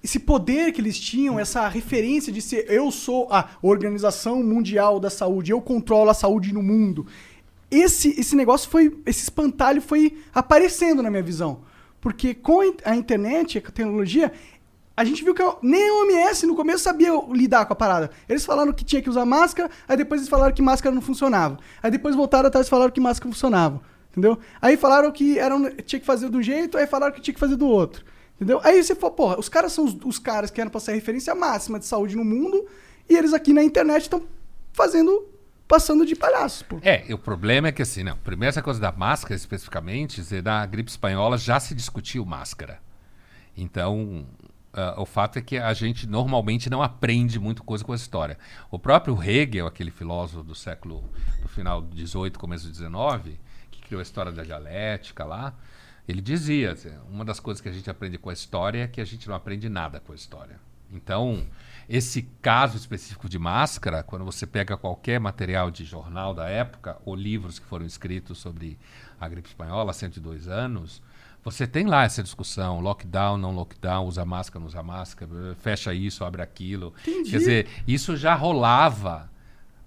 esse 0.03 0.19
poder 0.19 0.73
que 0.73 0.81
eles 0.81 0.99
tinham, 0.99 1.39
essa 1.39 1.69
referência 1.69 2.33
de 2.33 2.41
ser 2.41 2.67
eu 2.71 2.91
sou 2.91 3.29
a 3.31 3.51
Organização 3.63 4.43
Mundial 4.43 4.99
da 4.99 5.11
Saúde, 5.11 5.53
eu 5.53 5.61
controlo 5.61 6.11
a 6.11 6.15
saúde 6.15 6.53
no 6.55 6.63
mundo. 6.63 7.07
Esse, 7.71 8.19
esse 8.19 8.35
negócio 8.35 8.69
foi. 8.69 8.99
Esse 9.07 9.23
espantalho 9.25 9.81
foi 9.81 10.19
aparecendo 10.35 11.03
na 11.03 11.11
minha 11.11 11.23
visão. 11.23 11.61
Porque 12.01 12.35
com 12.35 12.61
a 12.61 12.67
in- 12.67 12.77
a 12.85 12.97
internet, 12.97 13.59
a 13.59 13.61
tecnologia, 13.71 14.33
a 14.97 15.05
gente 15.05 15.23
viu 15.23 15.35
que 15.35 15.43
nem 15.63 15.89
a 15.89 15.95
OMS 16.03 16.47
no 16.47 16.57
começo 16.57 16.83
sabia 16.83 17.11
lidar 17.31 17.67
com 17.67 17.73
a 17.75 17.77
parada. 17.77 18.11
Eles 18.29 18.45
falaram 18.45 18.73
que 18.73 18.85
tinha 18.85 19.01
que 19.03 19.09
usar 19.11 19.25
máscara, 19.27 19.71
aí 19.87 19.97
depois 19.97 20.21
eles 20.21 20.29
falaram 20.31 20.53
que 20.55 20.63
máscara 20.63 20.95
não 20.95 21.03
funcionava. 21.03 21.59
Aí 21.83 21.91
depois 21.91 22.17
voltaram 22.17 22.49
atrás 22.49 22.67
e 22.67 22.71
falaram 22.71 22.91
que 22.91 23.01
máscara 23.01 23.31
funcionava. 23.31 23.81
Entendeu? 24.11 24.39
Aí 24.61 24.77
falaram 24.77 25.13
que 25.13 25.39
era, 25.39 25.55
um- 25.55 25.71
tinha 25.85 26.01
que 26.01 26.07
fazer 26.07 26.29
de 26.31 26.37
um 26.37 26.43
jeito, 26.43 26.77
aí 26.77 26.87
falaram 26.87 27.15
que 27.15 27.21
tinha 27.21 27.35
que 27.35 27.39
fazer 27.41 27.55
do 27.57 27.67
outro. 27.69 28.05
Entendeu? 28.41 28.59
Aí 28.65 28.83
você 28.83 28.95
falou, 28.95 29.15
porra, 29.15 29.39
os 29.39 29.51
caras 29.51 29.73
são 29.73 29.85
os, 29.85 29.95
os 30.03 30.19
caras 30.19 30.51
que 30.51 30.59
eram 30.59 30.71
pra 30.71 30.81
ser 30.81 30.93
a 30.93 30.95
referência 30.95 31.35
máxima 31.35 31.79
de 31.79 31.85
saúde 31.85 32.17
no 32.17 32.25
mundo, 32.25 32.67
e 33.07 33.15
eles 33.15 33.35
aqui 33.35 33.53
na 33.53 33.63
internet 33.63 34.03
estão 34.03 34.25
fazendo, 34.73 35.29
passando 35.69 36.07
de 36.07 36.17
palhaços, 36.17 36.63
pô. 36.63 36.79
É, 36.81 37.05
o 37.13 37.19
problema 37.19 37.69
é 37.69 37.73
que 37.73 37.83
assim, 37.83 38.03
não. 38.03 38.17
Primeiro, 38.17 38.49
essa 38.49 38.63
coisa 38.63 38.81
da 38.81 38.91
máscara, 38.91 39.35
especificamente, 39.35 40.23
na 40.43 40.65
gripe 40.65 40.91
espanhola 40.91 41.37
já 41.37 41.61
se 41.61 41.75
discutiu 41.75 42.25
máscara. 42.25 42.81
Então, 43.55 44.27
ah, 44.73 44.95
o 44.99 45.05
fato 45.05 45.39
é 45.39 45.43
que 45.43 45.59
a 45.59 45.75
gente 45.75 46.07
normalmente 46.07 46.71
não 46.71 46.83
aprende 46.83 47.39
muito 47.39 47.63
coisa 47.63 47.85
com 47.85 47.93
a 47.93 47.97
história. 47.97 48.39
O 48.71 48.79
próprio 48.79 49.21
Hegel, 49.23 49.67
aquele 49.67 49.91
filósofo 49.91 50.43
do 50.43 50.55
século, 50.55 51.05
do 51.43 51.49
final 51.49 51.81
do 51.81 51.95
18, 51.95 52.39
começo 52.39 52.67
do 52.67 52.73
19, 52.73 53.39
que 53.71 53.83
criou 53.83 53.99
a 53.99 54.03
história 54.03 54.31
da 54.31 54.45
dialética 54.45 55.25
lá, 55.25 55.55
ele 56.11 56.21
dizia, 56.21 56.73
assim, 56.73 56.91
uma 57.11 57.25
das 57.25 57.41
coisas 57.41 57.61
que 57.61 57.69
a 57.69 57.73
gente 57.73 57.89
aprende 57.89 58.19
com 58.19 58.31
a 58.31 58.33
história 58.33 58.83
é 58.83 58.89
que 58.89 59.01
a 59.01 59.05
gente 59.05 59.29
não 59.29 59.35
aprende 59.35 59.69
nada 59.69 60.01
com 60.01 60.13
a 60.13 60.15
história. 60.15 60.59
Então, 60.93 61.47
esse 61.89 62.23
caso 62.43 62.77
específico 62.77 63.29
de 63.29 63.39
máscara, 63.39 64.03
quando 64.03 64.25
você 64.25 64.47
pega 64.47 64.77
qualquer 64.77 65.21
material 65.21 65.71
de 65.71 65.85
jornal 65.85 66.35
da 66.35 66.49
época, 66.49 66.99
ou 67.05 67.15
livros 67.15 67.59
que 67.59 67.67
foram 67.67 67.87
escritos 67.87 68.39
sobre 68.39 68.77
a 69.21 69.29
gripe 69.29 69.49
espanhola 69.49 69.91
há 69.91 69.95
102 69.95 70.49
anos, 70.49 71.01
você 71.43 71.67
tem 71.67 71.87
lá 71.87 72.05
essa 72.05 72.23
discussão, 72.23 72.81
lockdown, 72.81 73.39
não 73.39 73.55
lockdown, 73.55 74.07
usa 74.07 74.25
máscara, 74.25 74.61
não 74.61 74.67
usa 74.67 74.83
máscara, 74.83 75.57
fecha 75.61 75.95
isso, 75.95 76.25
abre 76.25 76.43
aquilo. 76.43 76.93
Entendi. 77.03 77.31
Quer 77.31 77.39
dizer, 77.39 77.69
isso 77.87 78.17
já 78.17 78.35
rolava 78.35 79.31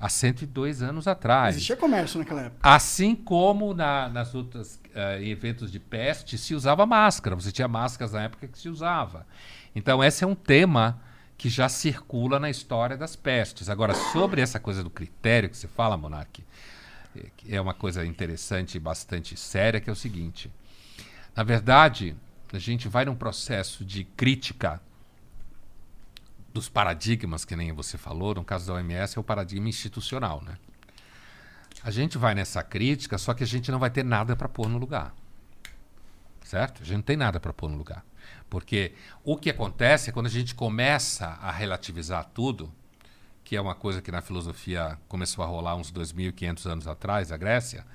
há 0.05 0.09
102 0.09 0.81
anos 0.83 1.07
atrás. 1.07 1.55
Existia 1.55 1.77
comércio 1.77 2.19
naquela 2.19 2.41
época. 2.41 2.59
Assim 2.61 3.15
como 3.15 3.73
na- 3.73 4.09
nas 4.09 4.35
outras 4.35 4.77
eh, 4.93 5.23
eventos 5.27 5.71
de 5.71 5.79
peste 5.79 6.37
se 6.37 6.53
usava 6.53 6.85
máscara, 6.85 7.35
você 7.37 7.51
tinha 7.53 7.67
máscaras 7.69 8.11
na 8.11 8.23
época 8.23 8.47
que 8.47 8.57
se 8.59 8.67
usava. 8.67 9.25
Então 9.73 10.03
esse 10.03 10.23
é 10.23 10.27
um 10.27 10.35
tema 10.35 11.01
que 11.37 11.47
já 11.49 11.69
circula 11.69 12.37
na 12.39 12.49
história 12.49 12.97
das 12.97 13.15
pestes. 13.15 13.69
Agora 13.69 13.93
sobre 14.11 14.41
essa 14.41 14.59
coisa 14.59 14.83
do 14.83 14.89
critério 14.89 15.49
que 15.49 15.55
você 15.57 15.67
fala, 15.67 15.95
Monark, 15.95 16.43
eh, 17.15 17.27
que 17.37 17.55
é 17.55 17.61
uma 17.61 17.73
coisa 17.73 18.05
interessante 18.05 18.75
e 18.75 18.79
bastante 18.79 19.37
séria, 19.37 19.79
que 19.79 19.89
é 19.89 19.93
o 19.93 19.95
seguinte: 19.95 20.51
na 21.35 21.43
verdade 21.43 22.13
a 22.51 22.59
gente 22.59 22.87
vai 22.89 23.05
num 23.05 23.15
processo 23.15 23.83
de 23.85 24.03
crítica 24.03 24.81
dos 26.53 26.69
paradigmas, 26.69 27.43
que 27.43 27.55
nem 27.55 27.71
você 27.73 27.97
falou, 27.97 28.35
no 28.35 28.43
caso 28.43 28.67
da 28.67 28.73
OMS 28.73 29.17
é 29.17 29.19
o 29.19 29.23
paradigma 29.23 29.67
institucional, 29.67 30.41
né? 30.41 30.57
A 31.83 31.91
gente 31.91 32.17
vai 32.17 32.35
nessa 32.35 32.63
crítica, 32.63 33.17
só 33.17 33.33
que 33.33 33.43
a 33.43 33.47
gente 33.47 33.71
não 33.71 33.79
vai 33.79 33.89
ter 33.89 34.05
nada 34.05 34.35
para 34.35 34.47
pôr 34.47 34.69
no 34.69 34.77
lugar. 34.77 35.13
Certo? 36.43 36.83
A 36.83 36.85
gente 36.85 36.95
não 36.95 37.01
tem 37.01 37.17
nada 37.17 37.39
para 37.39 37.51
pôr 37.51 37.69
no 37.69 37.77
lugar. 37.77 38.05
Porque 38.49 38.93
o 39.23 39.35
que 39.35 39.49
acontece 39.49 40.09
é 40.09 40.13
quando 40.13 40.27
a 40.27 40.29
gente 40.29 40.53
começa 40.53 41.25
a 41.41 41.51
relativizar 41.51 42.23
tudo, 42.33 42.71
que 43.43 43.55
é 43.55 43.61
uma 43.61 43.75
coisa 43.75 44.01
que 44.01 44.11
na 44.11 44.21
filosofia 44.21 44.97
começou 45.07 45.43
a 45.43 45.47
rolar 45.47 45.75
uns 45.75 45.91
2.500 45.91 46.65
anos 46.69 46.87
atrás, 46.87 47.31
a 47.31 47.37
Grécia, 47.37 47.85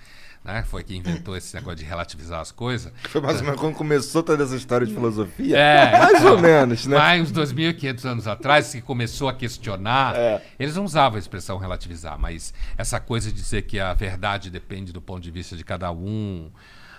né? 0.52 0.62
foi 0.62 0.82
que 0.82 0.96
inventou 0.96 1.36
esse 1.36 1.54
negócio 1.54 1.76
de 1.78 1.84
relativizar 1.84 2.40
as 2.40 2.50
coisas. 2.50 2.92
Foi 3.04 3.20
mais 3.20 3.38
ou 3.38 3.44
menos 3.44 3.60
quando 3.60 3.74
começou 3.74 4.22
toda 4.22 4.42
essa 4.42 4.56
história 4.56 4.86
de 4.86 4.94
filosofia. 4.94 5.56
É, 5.56 5.98
mais 5.98 6.20
então, 6.20 6.32
ou 6.32 6.38
menos, 6.40 6.86
né? 6.86 6.96
Mais 6.96 7.22
uns 7.22 7.32
2.500 7.32 8.04
anos 8.04 8.26
atrás, 8.26 8.72
que 8.72 8.80
começou 8.80 9.28
a 9.28 9.34
questionar, 9.34 10.16
É. 10.16 10.42
eles 10.58 10.76
não 10.76 10.84
usavam 10.84 11.16
a 11.16 11.18
expressão 11.18 11.58
relativizar, 11.58 12.18
mas 12.18 12.52
essa 12.76 12.98
coisa 12.98 13.30
de 13.30 13.34
dizer 13.40 13.62
que 13.62 13.78
a 13.78 13.92
verdade 13.94 14.50
depende 14.50 14.92
do 14.92 15.00
ponto 15.02 15.20
de 15.20 15.30
vista 15.30 15.56
de 15.56 15.64
cada 15.64 15.92
um, 15.92 16.50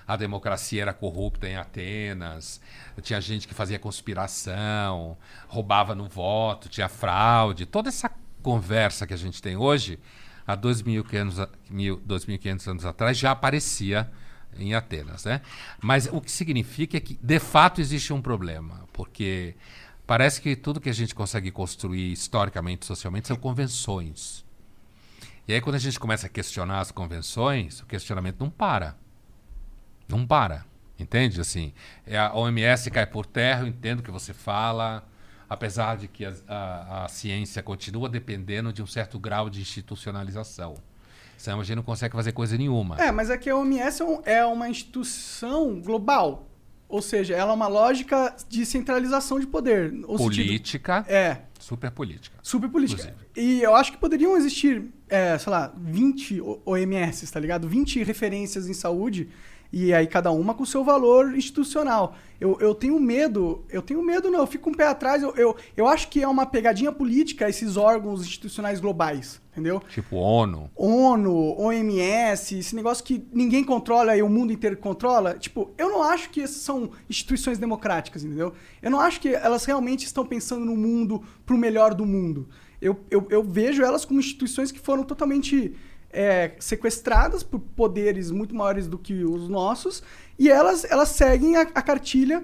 a 0.08 0.16
democracia 0.16 0.82
era 0.82 0.94
corrupta 0.94 1.48
em 1.48 1.56
Atenas, 1.56 2.60
tinha 3.02 3.22
gente 3.22 3.48
que 3.48 3.54
fazia 3.54 3.78
conspiração, 3.78 5.18
roubava 5.48 5.96
no 5.96 6.08
voto, 6.08 6.68
tinha 6.70 6.90
fraude, 6.90 7.66
toda 7.66 7.90
essa 7.90 8.10
conversa 8.42 9.06
que 9.06 9.14
a 9.14 9.18
gente 9.18 9.42
tem 9.42 9.56
hoje, 9.56 10.00
há 10.50 10.56
2.500 10.56 11.40
a- 11.40 11.50
mil- 11.70 11.98
2.500 12.00 12.68
anos 12.68 12.86
atrás, 12.86 13.16
já 13.18 13.30
aparecia 13.32 14.10
em 14.58 14.74
Atenas, 14.74 15.24
né? 15.26 15.42
Mas 15.80 16.08
o 16.12 16.20
que 16.20 16.32
significa 16.32 16.98
é 16.98 17.00
que, 17.00 17.20
de 17.22 17.40
fato, 17.40 17.80
existe 17.80 18.12
um 18.12 18.20
problema, 18.20 18.88
porque 18.92 19.56
parece 20.08 20.42
que 20.42 20.56
tudo 20.56 20.82
que 20.82 20.90
a 20.90 20.94
gente 20.94 21.14
consegue 21.14 21.52
construir 21.52 22.12
historicamente, 22.12 22.84
socialmente, 22.86 23.28
são 23.28 23.38
convenções. 23.38 24.44
E 25.48 25.54
aí, 25.54 25.62
quando 25.62 25.76
a 25.76 25.80
gente 25.80 26.00
começa 26.00 26.26
a 26.26 26.30
questionar 26.30 26.80
as 26.80 26.92
convenções, 26.92 27.82
o 27.82 27.86
questionamento 27.86 28.40
não 28.40 28.50
para. 28.50 28.98
Não 30.08 30.26
para. 30.26 30.66
Entende? 30.98 31.40
Assim, 31.40 31.74
é 32.08 32.18
a 32.18 32.34
OMS 32.34 32.90
cai 32.90 33.06
por 33.06 33.26
terra, 33.26 33.62
eu 33.62 33.68
entendo 33.68 34.00
o 34.00 34.04
que 34.04 34.12
você 34.12 34.34
fala, 34.34 35.08
apesar 35.50 35.98
de 35.98 36.08
que 36.08 36.24
a, 36.26 36.34
a- 36.48 37.06
a 37.06 37.08
ciência 37.08 37.64
continua 37.64 38.08
dependendo 38.08 38.72
de 38.72 38.84
um 38.84 38.88
certo 38.88 39.18
grau 39.20 39.50
de 39.50 39.60
institucionalização. 39.62 40.76
Senão 41.38 41.62
a 41.62 41.64
gente 41.64 41.78
não 41.78 41.84
consegue 41.84 42.16
fazer 42.16 42.34
coisa 42.34 42.58
nenhuma. 42.58 42.98
É, 43.02 43.12
mas 43.12 43.30
é 43.30 43.38
que 43.38 43.50
a 43.50 43.56
OMS 43.56 44.02
é, 44.26 44.34
é 44.40 44.46
uma 44.46 44.68
instituição 44.70 45.80
global. 45.82 46.46
Ou 46.88 47.02
seja, 47.02 47.36
ela 47.36 47.52
é 47.52 47.56
uma 47.56 47.68
lógica 47.68 48.36
de 48.50 48.66
centralização 48.66 49.40
de 49.40 49.46
poder. 49.48 49.92
No 49.92 50.18
sentido- 50.18 50.24
Política, 50.24 51.06
É, 51.08 51.42
super 51.60 51.92
política. 51.92 52.36
super 52.42 52.68
política. 52.68 53.16
E 53.38 53.62
eu 53.62 53.76
acho 53.76 53.92
que 53.92 53.98
poderiam 54.00 54.36
existir, 54.36 54.84
é, 55.08 55.38
sei 55.38 55.52
lá, 55.52 55.72
20 55.78 56.42
O- 56.42 56.60
OMS, 56.66 57.32
tá 57.32 57.40
ligado? 57.40 57.70
20 57.70 58.04
referências 58.04 58.68
em 58.68 58.74
saúde 58.74 59.30
e 59.72 59.94
aí 59.94 60.08
cada 60.08 60.32
uma 60.32 60.54
com 60.54 60.66
seu 60.66 60.84
valor 60.84 61.36
institucional. 61.36 62.16
Eu, 62.40 62.58
eu 62.62 62.74
tenho 62.74 63.00
medo, 63.00 63.66
eu 63.70 63.82
tenho 63.82 64.02
medo 64.02 64.32
não, 64.32 64.40
eu 64.40 64.48
fico 64.48 64.70
o 64.70 64.76
pé 64.76 64.88
atrás, 64.88 65.22
eu, 65.22 65.36
eu, 65.36 65.56
eu 65.76 65.88
acho 65.88 66.08
que 66.08 66.22
é 66.22 66.28
uma 66.28 66.46
pegadinha 66.46 66.92
política 66.92 67.50
esses 67.50 67.76
órgãos 67.76 68.22
institucionais 68.22 68.80
globais, 68.80 69.42
entendeu? 69.52 69.82
Tipo 69.90 70.16
ONU. 70.16 70.72
ONU, 70.76 71.60
OMS, 71.60 72.58
esse 72.58 72.76
negócio 72.76 73.04
que 73.04 73.28
ninguém 73.34 73.64
controla 73.64 74.16
e 74.16 74.22
o 74.22 74.30
mundo 74.30 74.54
inteiro 74.54 74.78
controla, 74.78 75.34
tipo, 75.34 75.72
eu 75.78 75.90
não 75.90 76.02
acho 76.02 76.30
que 76.30 76.42
essas 76.42 76.62
são 76.62 76.92
instituições 77.10 77.58
democráticas, 77.58 78.24
entendeu? 78.24 78.54
Eu 78.82 78.90
não 78.90 79.02
acho 79.02 79.20
que 79.20 79.30
elas 79.30 79.66
realmente 79.66 80.06
estão 80.06 80.26
pensando 80.26 80.64
no 80.64 80.78
mundo 80.78 81.22
pro 81.46 81.58
melhor 81.58 81.94
do 81.94 82.06
mundo. 82.06 82.48
Eu, 82.82 82.98
eu, 83.12 83.28
eu 83.30 83.44
vejo 83.44 83.84
elas 83.84 84.06
como 84.06 84.22
instituições 84.22 84.72
que 84.72 84.80
foram 84.80 85.04
totalmente 85.04 85.76
é, 86.12 86.52
sequestradas 86.60 87.44
por 87.44 87.60
poderes 87.60 88.32
muito 88.32 88.56
maiores 88.56 88.88
do 88.88 88.98
que 88.98 89.24
os 89.24 89.48
nossos 89.48 90.02
e 90.38 90.50
elas, 90.50 90.84
elas 90.86 91.10
seguem 91.10 91.56
a, 91.56 91.62
a 91.62 91.82
cartilha 91.82 92.44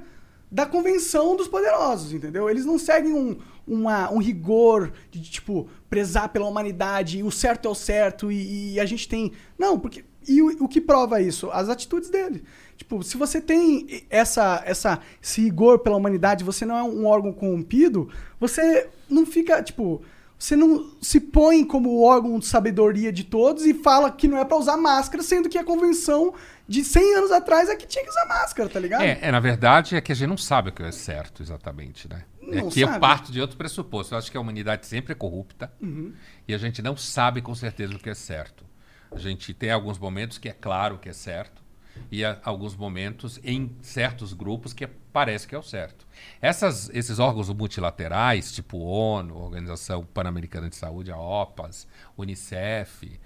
da 0.51 0.65
convenção 0.65 1.35
dos 1.35 1.47
poderosos, 1.47 2.13
entendeu? 2.13 2.49
Eles 2.49 2.65
não 2.65 2.77
seguem 2.77 3.13
um, 3.13 3.37
uma- 3.67 4.11
um 4.11 4.19
rigor 4.19 4.93
de, 5.09 5.21
tipo, 5.21 5.67
prezar 5.89 6.29
pela 6.29 6.47
humanidade, 6.47 7.23
o 7.23 7.31
certo 7.31 7.67
é 7.67 7.71
o 7.71 7.75
certo 7.75 8.31
e, 8.31 8.73
e 8.73 8.79
a 8.79 8.85
gente 8.85 9.07
tem... 9.07 9.31
Não, 9.57 9.79
porque... 9.79 10.05
E 10.27 10.41
o, 10.41 10.63
o 10.63 10.67
que 10.67 10.81
prova 10.81 11.21
isso? 11.21 11.51
As 11.51 11.69
atitudes 11.69 12.09
dele. 12.09 12.43
Tipo, 12.77 13.03
se 13.03 13.15
você 13.15 13.39
tem 13.39 14.05
essa, 14.09 14.61
essa, 14.65 14.99
esse 15.21 15.41
rigor 15.41 15.79
pela 15.79 15.97
humanidade, 15.97 16.43
você 16.43 16.65
não 16.65 16.77
é 16.77 16.83
um 16.83 17.05
órgão 17.05 17.31
corrompido, 17.33 18.09
você 18.39 18.87
não 19.09 19.25
fica, 19.25 19.61
tipo... 19.61 20.01
Você 20.37 20.55
não 20.55 20.91
se 21.01 21.19
põe 21.19 21.63
como 21.63 21.89
o 21.89 22.03
órgão 22.03 22.37
de 22.39 22.45
sabedoria 22.45 23.11
de 23.11 23.23
todos 23.23 23.65
e 23.65 23.73
fala 23.73 24.11
que 24.11 24.27
não 24.27 24.37
é 24.37 24.43
pra 24.45 24.57
usar 24.57 24.75
máscara, 24.77 25.23
sendo 25.23 25.47
que 25.47 25.57
a 25.57 25.63
convenção 25.63 26.33
de 26.67 26.83
100 26.83 27.15
anos 27.15 27.31
atrás 27.31 27.69
é 27.69 27.75
que 27.75 27.87
tinha 27.87 28.03
que 28.03 28.09
usar 28.09 28.25
máscara, 28.25 28.67
tá 28.69 28.79
ligado? 28.79 29.01
É, 29.01 29.17
é, 29.21 29.31
na 29.31 29.39
verdade, 29.39 29.95
é 29.95 30.01
que 30.01 30.11
a 30.11 30.15
gente 30.15 30.27
não 30.27 30.37
sabe 30.37 30.69
o 30.69 30.71
que 30.73 30.83
é 30.83 30.91
certo 30.91 31.41
exatamente, 31.41 32.07
né? 32.09 32.23
Não 32.41 32.67
é 32.67 32.71
que 32.71 32.81
eu 32.81 32.87
sabe. 32.87 32.99
parto 32.99 33.31
de 33.31 33.39
outro 33.41 33.57
pressuposto. 33.57 34.13
Eu 34.13 34.17
acho 34.19 34.29
que 34.29 34.37
a 34.37 34.41
humanidade 34.41 34.85
sempre 34.85 35.13
é 35.13 35.15
corrupta 35.15 35.71
Uhum. 35.81 36.13
e 36.47 36.53
a 36.53 36.57
gente 36.57 36.81
não 36.81 36.97
sabe 36.97 37.41
com 37.41 37.55
certeza 37.55 37.95
o 37.95 37.99
que 37.99 38.09
é 38.09 38.13
certo. 38.13 38.65
A 39.11 39.17
gente 39.17 39.53
tem 39.53 39.71
alguns 39.71 39.97
momentos 39.97 40.37
que 40.37 40.49
é 40.49 40.53
claro 40.53 40.97
que 40.99 41.07
é 41.07 41.13
certo 41.13 41.63
e 42.11 42.25
há 42.25 42.37
alguns 42.43 42.75
momentos 42.75 43.39
em 43.43 43.73
certos 43.81 44.33
grupos 44.33 44.73
que 44.73 44.85
parece 44.85 45.47
que 45.47 45.55
é 45.55 45.57
o 45.57 45.63
certo. 45.63 46.04
Essas, 46.41 46.89
esses 46.93 47.19
órgãos 47.19 47.49
multilaterais, 47.49 48.51
tipo 48.51 48.77
ONU, 48.77 49.35
Organização 49.37 50.05
Pan-Americana 50.05 50.69
de 50.69 50.75
Saúde, 50.75 51.11
a 51.11 51.17
OPAS, 51.17 51.87
Unicef, 52.17 53.19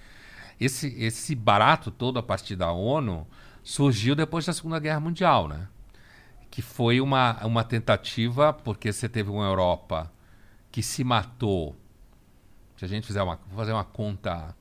esse, 0.59 0.87
esse 1.01 1.35
barato 1.35 1.89
todo 1.89 2.19
a 2.19 2.23
partir 2.23 2.55
da 2.55 2.71
ONU 2.71 3.25
surgiu 3.63 4.15
depois 4.15 4.45
da 4.45 4.53
Segunda 4.53 4.79
Guerra 4.79 4.99
Mundial, 4.99 5.47
né? 5.47 5.67
Que 6.51 6.61
foi 6.61 6.99
uma, 6.99 7.45
uma 7.45 7.63
tentativa, 7.63 8.51
porque 8.51 8.91
você 8.91 9.07
teve 9.07 9.29
uma 9.29 9.45
Europa 9.45 10.11
que 10.71 10.83
se 10.83 11.03
matou. 11.03 11.75
Se 12.75 12.85
a 12.85 12.87
gente 12.87 13.07
fizer 13.07 13.21
uma, 13.21 13.37
fazer 13.55 13.71
uma 13.71 13.83
conta 13.83 14.55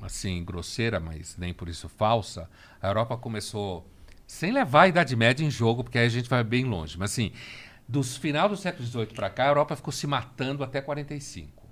assim 0.00 0.44
grosseira, 0.44 1.00
mas 1.00 1.36
nem 1.36 1.52
por 1.52 1.68
isso 1.68 1.88
falsa, 1.88 2.48
a 2.80 2.86
Europa 2.88 3.16
começou 3.16 3.86
sem 4.28 4.52
levar 4.52 4.82
a 4.82 4.88
Idade 4.88 5.16
Média 5.16 5.42
em 5.42 5.50
jogo, 5.50 5.82
porque 5.82 5.98
aí 5.98 6.06
a 6.06 6.10
gente 6.10 6.28
vai 6.28 6.44
bem 6.44 6.66
longe. 6.66 6.98
Mas 6.98 7.12
assim, 7.12 7.32
dos 7.88 8.18
final 8.18 8.46
do 8.46 8.58
século 8.58 8.86
XVIII 8.86 9.06
para 9.06 9.30
cá, 9.30 9.44
a 9.44 9.48
Europa 9.48 9.74
ficou 9.74 9.90
se 9.90 10.06
matando 10.06 10.62
até 10.62 10.82
45. 10.82 11.66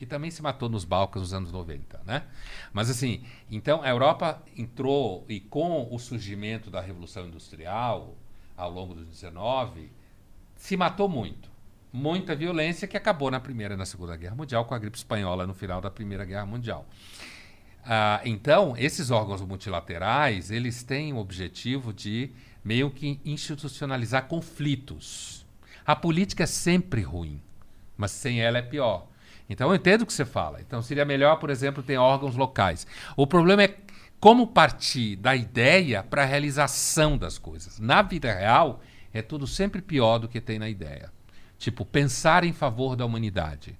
E 0.00 0.04
também 0.04 0.30
se 0.30 0.42
matou 0.42 0.68
nos 0.68 0.84
Balcãs 0.84 1.22
nos 1.22 1.32
anos 1.32 1.52
90, 1.52 2.00
né? 2.04 2.24
Mas 2.72 2.90
assim, 2.90 3.22
então 3.48 3.80
a 3.82 3.88
Europa 3.88 4.42
entrou 4.56 5.24
e 5.28 5.38
com 5.38 5.86
o 5.88 5.98
surgimento 6.00 6.68
da 6.68 6.80
Revolução 6.80 7.26
Industrial 7.26 8.16
ao 8.56 8.70
longo 8.70 8.92
do 8.92 9.04
19 9.04 9.92
se 10.56 10.76
matou 10.76 11.08
muito. 11.08 11.48
Muita 11.92 12.34
violência 12.34 12.88
que 12.88 12.96
acabou 12.96 13.30
na 13.30 13.38
Primeira 13.38 13.74
e 13.74 13.76
na 13.76 13.86
Segunda 13.86 14.16
Guerra 14.16 14.34
Mundial 14.34 14.64
com 14.64 14.74
a 14.74 14.78
gripe 14.78 14.96
espanhola 14.96 15.46
no 15.46 15.54
final 15.54 15.80
da 15.80 15.90
Primeira 15.90 16.24
Guerra 16.24 16.46
Mundial. 16.46 16.86
Ah, 17.84 18.20
então, 18.24 18.74
esses 18.76 19.10
órgãos 19.10 19.40
multilaterais, 19.42 20.50
eles 20.50 20.82
têm 20.82 21.12
o 21.12 21.18
objetivo 21.18 21.92
de 21.92 22.30
meio 22.64 22.90
que 22.90 23.20
institucionalizar 23.24 24.26
conflitos. 24.26 25.46
A 25.86 25.96
política 25.96 26.44
é 26.44 26.46
sempre 26.46 27.02
ruim, 27.02 27.40
mas 27.96 28.10
sem 28.10 28.40
ela 28.40 28.58
é 28.58 28.62
pior. 28.62 29.06
Então, 29.48 29.70
eu 29.70 29.74
entendo 29.74 30.02
o 30.02 30.06
que 30.06 30.12
você 30.12 30.24
fala. 30.24 30.60
Então, 30.60 30.80
seria 30.82 31.04
melhor, 31.04 31.36
por 31.36 31.50
exemplo, 31.50 31.82
ter 31.82 31.96
órgãos 31.96 32.36
locais. 32.36 32.86
O 33.16 33.26
problema 33.26 33.64
é 33.64 33.76
como 34.20 34.46
partir 34.46 35.16
da 35.16 35.34
ideia 35.34 36.02
para 36.02 36.22
a 36.22 36.26
realização 36.26 37.16
das 37.16 37.38
coisas. 37.38 37.80
Na 37.80 38.02
vida 38.02 38.32
real, 38.32 38.80
é 39.12 39.22
tudo 39.22 39.46
sempre 39.46 39.80
pior 39.80 40.18
do 40.18 40.28
que 40.28 40.40
tem 40.40 40.58
na 40.58 40.68
ideia. 40.68 41.10
Tipo, 41.58 41.84
pensar 41.84 42.44
em 42.44 42.52
favor 42.52 42.94
da 42.94 43.04
humanidade. 43.04 43.76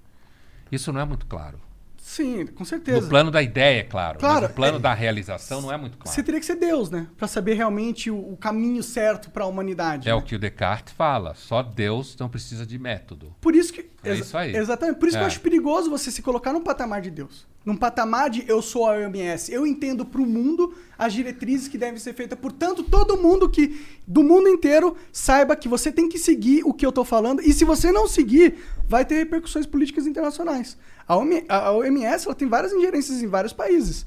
Isso 0.73 0.93
não 0.93 1.01
é 1.01 1.05
muito 1.05 1.27
claro. 1.27 1.61
Sim, 2.03 2.47
com 2.47 2.61
No 2.61 2.67
certeza. 2.67 3.09
plano 3.09 3.31
da 3.31 3.43
ideia, 3.43 3.81
é 3.81 3.85
claro. 3.85 4.19
Claro, 4.19 4.41
mas 4.41 4.51
no 4.51 4.57
plano 4.57 4.77
é- 4.79 4.81
da 4.81 4.93
realização 4.95 5.61
não 5.61 5.71
é 5.73 5.77
muito 5.77 5.99
claro. 5.99 6.15
Você 6.15 6.23
teria 6.23 6.41
que 6.41 6.47
ser 6.47 6.57
Deus, 6.57 6.91
né? 6.91 7.07
Pra 7.17 7.29
saber 7.29 7.55
realmente 7.55 8.11
o, 8.11 8.17
o 8.33 8.37
caminho 8.37 8.83
certo 8.83 9.31
pra 9.31 9.45
humanidade. 9.47 10.09
É 10.09 10.13
né? 10.13 10.15
o 10.19 10.23
que 10.23 10.35
o 10.35 10.39
Descartes 10.39 10.95
fala. 10.95 11.35
Só 11.35 11.63
Deus 11.63 12.17
não 12.19 12.29
precisa 12.29 12.65
de 12.67 12.79
método. 12.79 13.35
Por 13.41 13.55
isso 13.55 13.73
que. 13.73 13.89
É 14.03 14.15
isso 14.15 14.37
aí. 14.37 14.57
Exatamente. 14.57 14.97
Por 14.99 15.09
isso 15.09 15.17
que 15.17 15.23
eu 15.23 15.25
É. 15.25 15.29
acho 15.29 15.41
perigoso 15.41 15.91
você 15.91 16.11
se 16.11 16.23
colocar 16.23 16.53
num 16.55 16.63
patamar 16.63 17.03
de 17.03 17.11
Deus. 17.11 17.47
Num 17.65 17.77
patamar 17.77 18.31
de 18.31 18.45
eu 18.49 18.63
sou 18.63 18.87
a 18.89 18.93
OMS. 18.93 19.53
Eu 19.53 19.67
entendo 19.67 20.07
pro 20.07 20.25
mundo 20.25 20.75
as 20.99 21.13
diretrizes 21.13 21.69
que 21.69 21.77
devem 21.77 21.99
ser 22.01 22.15
feitas. 22.15 22.39
Portanto, 22.39 22.83
todo 22.83 23.19
mundo 23.19 23.49
que. 23.49 23.79
Do 24.07 24.25
mundo 24.25 24.49
inteiro 24.49 24.97
saiba 25.13 25.55
que 25.55 25.69
você 25.69 25.93
tem 25.93 26.09
que 26.09 26.19
seguir 26.19 26.63
o 26.65 26.73
que 26.73 26.85
eu 26.85 26.91
tô 26.91 27.05
falando. 27.05 27.41
E 27.43 27.53
se 27.53 27.65
você 27.65 27.93
não 27.93 28.09
seguir, 28.09 28.57
vai 28.89 29.05
ter 29.05 29.17
repercussões 29.17 29.67
políticas 29.67 30.07
internacionais. 30.07 30.77
A 31.11 31.17
OM- 31.17 31.45
a 31.49 31.73
OMS 31.73 32.27
ela 32.27 32.35
tem 32.37 32.47
várias 32.47 32.73
ingerências 32.73 33.21
em 33.21 33.27
vários 33.27 33.53
países. 33.53 34.07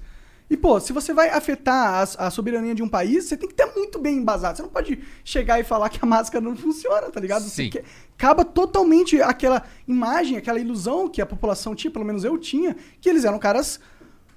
E, 0.50 0.56
pô, 0.56 0.80
se 0.80 0.94
você 0.94 1.14
vai 1.14 1.30
afetar 1.30 2.08
a, 2.18 2.28
a 2.28 2.30
soberania 2.30 2.74
de 2.74 2.82
um 2.82 2.88
país, 2.88 3.26
você 3.26 3.36
tem 3.36 3.50
que 3.50 3.56
ter 3.56 3.66
muito 3.76 4.00
bem 4.00 4.18
embasado. 4.18 4.56
Você 4.56 4.62
não 4.64 4.70
pode 4.70 5.00
chegar 5.24 5.60
e 5.60 5.64
falar 5.66 5.90
que 5.90 6.00
a 6.02 6.06
máscara 6.06 6.44
não 6.44 6.56
funciona, 6.56 7.10
tá 7.12 7.20
ligado? 7.20 7.44
Sim. 7.44 7.70
quer- 7.72 7.84
acaba 8.18 8.46
totalmente 8.46 9.22
aquela 9.22 9.64
imagem, 9.88 10.38
aquela 10.38 10.60
ilusão 10.60 11.10
que 11.10 11.22
a 11.22 11.26
população 11.26 11.76
tinha, 11.76 11.92
pelo 11.92 12.06
menos 12.06 12.24
eu 12.24 12.38
tinha, 12.38 12.74
que 13.02 13.10
eles 13.10 13.26
eram 13.26 13.38
caras 13.40 13.82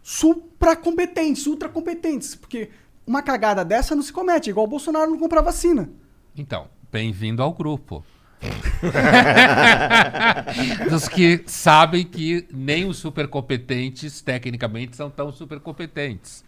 supra 0.02 0.74
competentes, 0.76 1.46
ultra 1.46 1.68
competentes. 1.68 2.35
Porque 2.35 2.70
uma 3.07 3.22
cagada 3.22 3.64
dessa 3.64 3.94
não 3.94 4.02
se 4.02 4.12
comete, 4.12 4.50
igual 4.50 4.66
o 4.66 4.68
Bolsonaro 4.68 5.11
não 5.11 5.18
comprar 5.18 5.40
vacina. 5.42 5.88
Então, 6.37 6.68
bem-vindo 6.90 7.42
ao 7.42 7.52
grupo. 7.52 8.05
Dos 10.90 11.09
que 11.09 11.42
sabem 11.46 12.05
que 12.05 12.46
nem 12.53 12.85
os 12.87 12.99
supercompetentes, 12.99 14.20
tecnicamente, 14.20 14.96
são 14.96 15.11
tão 15.11 15.33
supercompetentes. 15.33 16.44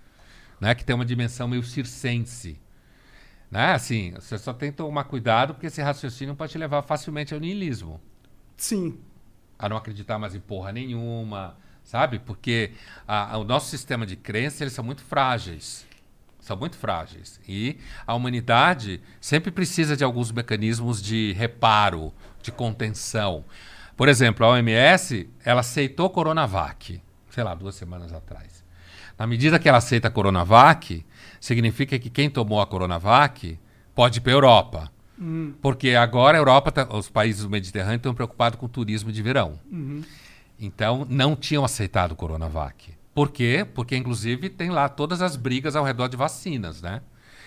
Né? 0.60 0.74
Que 0.74 0.84
tem 0.84 0.94
uma 0.94 1.04
dimensão 1.04 1.48
meio 1.48 1.62
circense. 1.62 2.58
Né? 3.50 3.72
Assim, 3.72 4.12
você 4.12 4.36
só 4.38 4.52
tem 4.52 4.70
que 4.70 4.76
tomar 4.76 5.04
cuidado 5.04 5.54
porque 5.54 5.66
esse 5.68 5.80
raciocínio 5.80 6.34
pode 6.34 6.52
te 6.52 6.58
levar 6.58 6.82
facilmente 6.82 7.32
ao 7.34 7.40
niilismo. 7.40 8.00
Sim. 8.56 8.98
a 9.60 9.68
não 9.68 9.76
acreditar 9.76 10.20
mais 10.20 10.36
em 10.36 10.40
porra 10.40 10.70
nenhuma, 10.70 11.56
sabe? 11.82 12.20
Porque 12.20 12.70
a- 13.08 13.32
a- 13.34 13.38
o 13.38 13.44
nosso 13.44 13.68
sistema 13.70 14.06
de 14.06 14.14
crença, 14.14 14.62
eles 14.62 14.72
são 14.72 14.84
muito 14.84 15.02
frágeis. 15.02 15.84
São 16.48 16.56
muito 16.56 16.78
frágeis. 16.78 17.38
E 17.46 17.76
a 18.06 18.14
humanidade 18.14 19.02
sempre 19.20 19.50
precisa 19.50 19.94
de 19.94 20.02
alguns 20.02 20.32
mecanismos 20.32 21.02
de 21.02 21.34
reparo, 21.34 22.10
de 22.42 22.50
contenção. 22.50 23.44
Por 23.94 24.08
exemplo, 24.08 24.46
a 24.46 24.50
OMS, 24.52 25.28
ela 25.44 25.60
aceitou 25.60 26.08
Coronavac, 26.08 27.02
sei 27.28 27.44
lá, 27.44 27.52
duas 27.54 27.74
semanas 27.74 28.14
atrás. 28.14 28.64
Na 29.18 29.26
medida 29.26 29.58
que 29.58 29.68
ela 29.68 29.76
aceita 29.76 30.08
a 30.08 30.10
Coronavac, 30.10 31.04
significa 31.38 31.98
que 31.98 32.08
quem 32.08 32.30
tomou 32.30 32.62
a 32.62 32.66
Coronavac 32.66 33.58
pode 33.94 34.16
ir 34.18 34.20
para 34.22 34.32
a 34.32 34.34
Europa. 34.34 34.92
Porque 35.60 35.90
agora 35.90 36.38
a 36.38 36.40
Europa, 36.40 36.72
tá- 36.72 36.88
os 36.96 37.10
países 37.10 37.42
do 37.42 37.50
Mediterrâneo 37.50 37.96
estão 37.96 38.14
preocupados 38.14 38.58
com 38.58 38.64
o 38.64 38.68
turismo 38.70 39.12
de 39.12 39.20
verão. 39.20 39.60
Então, 40.58 41.06
não 41.10 41.36
tinham 41.36 41.62
aceitado 41.62 42.12
o 42.12 42.16
Coronavac. 42.16 42.96
Por 43.18 43.32
quê? 43.32 43.66
Porque, 43.74 43.96
inclusive, 43.96 44.48
tem 44.48 44.70
lá 44.70 44.88
todas 44.88 45.20
as 45.20 45.34
brigas 45.34 45.74
ao 45.74 45.84
redor 45.84 46.06
de 46.06 46.16
vacinas, 46.16 46.80
né? 46.80 47.02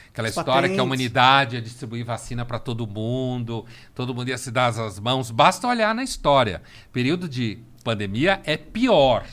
Aquela 0.10 0.28
história 0.28 0.52
que 0.52 0.58
a 0.58 0.60
patentes. 0.60 0.84
humanidade 0.84 1.56
ia 1.56 1.62
distribuir 1.62 2.04
vacina 2.04 2.44
para 2.44 2.60
todo 2.60 2.86
mundo, 2.86 3.66
todo 3.96 4.14
mundo 4.14 4.28
ia 4.28 4.38
se 4.38 4.52
dar 4.52 4.68
as 4.68 5.00
mãos. 5.00 5.32
Basta 5.32 5.66
olhar 5.70 5.96
na 5.96 6.04
história. 6.04 6.62
Período 6.92 7.30
de 7.30 7.58
pandemia 7.86 8.42
é 8.44 8.58
pior. 8.58 9.26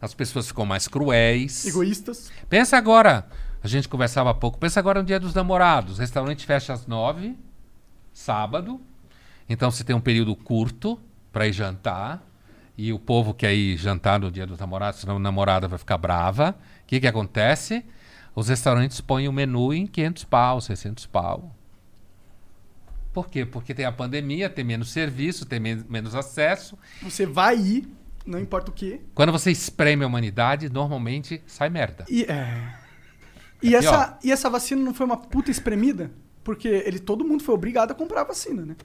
As 0.00 0.14
pessoas 0.14 0.46
ficam 0.46 0.64
mais 0.64 0.86
cruéis. 0.86 1.66
Egoístas. 1.66 2.30
Pensa 2.48 2.76
agora, 2.76 3.28
A 3.60 3.66
gente 3.66 3.88
conversava 3.88 4.30
há 4.30 4.34
pouco. 4.34 4.58
Pensa 4.58 4.78
agora 4.78 5.00
no 5.00 5.06
dia 5.08 5.18
dos 5.18 5.34
namorados. 5.34 5.98
Restaurante 5.98 6.46
fecha 6.46 6.74
às 6.74 6.86
nove, 6.86 7.36
sábado. 8.12 8.80
Então 9.48 9.68
você 9.68 9.82
tem 9.82 9.96
um 9.96 10.00
período 10.00 10.36
curto 10.36 11.00
para 11.32 11.48
ir 11.48 11.52
jantar. 11.52 12.22
E 12.78 12.92
o 12.92 12.98
povo 12.98 13.32
quer 13.32 13.54
ir 13.54 13.76
jantar 13.76 14.20
no 14.20 14.30
dia 14.30 14.46
dos 14.46 14.58
namorados, 14.58 15.00
senão 15.00 15.16
a 15.16 15.18
namorada 15.18 15.66
vai 15.66 15.78
ficar 15.78 15.96
brava. 15.96 16.54
O 16.82 16.86
que, 16.86 17.00
que 17.00 17.06
acontece? 17.06 17.84
Os 18.34 18.48
restaurantes 18.48 19.00
põem 19.00 19.28
o 19.28 19.32
menu 19.32 19.72
em 19.72 19.86
500 19.86 20.24
pau, 20.24 20.60
600 20.60 21.06
pau. 21.06 21.54
Por 23.12 23.28
quê? 23.30 23.46
Porque 23.46 23.72
tem 23.72 23.86
a 23.86 23.92
pandemia, 23.92 24.50
tem 24.50 24.62
menos 24.64 24.90
serviço, 24.90 25.46
tem 25.46 25.58
men- 25.58 25.84
menos 25.88 26.14
acesso. 26.14 26.76
Você 27.02 27.24
vai 27.24 27.56
ir, 27.56 27.88
não 28.26 28.38
importa 28.38 28.70
o 28.70 28.74
quê. 28.74 29.00
Quando 29.14 29.32
você 29.32 29.50
espreme 29.50 30.04
a 30.04 30.06
humanidade, 30.06 30.68
normalmente 30.68 31.42
sai 31.46 31.70
merda. 31.70 32.04
E, 32.10 32.24
é... 32.24 32.74
e, 33.62 33.74
É 33.74 33.78
essa, 33.78 33.90
pior. 33.90 34.18
e 34.22 34.30
essa 34.32 34.50
vacina 34.50 34.82
não 34.82 34.92
foi 34.92 35.06
uma 35.06 35.16
puta 35.16 35.50
espremida? 35.50 36.10
Porque 36.44 36.68
ele, 36.68 36.98
todo 36.98 37.24
mundo 37.24 37.42
foi 37.42 37.54
obrigado 37.54 37.90
a 37.92 37.94
comprar 37.94 38.20
a 38.20 38.24
vacina, 38.24 38.66
né? 38.66 38.76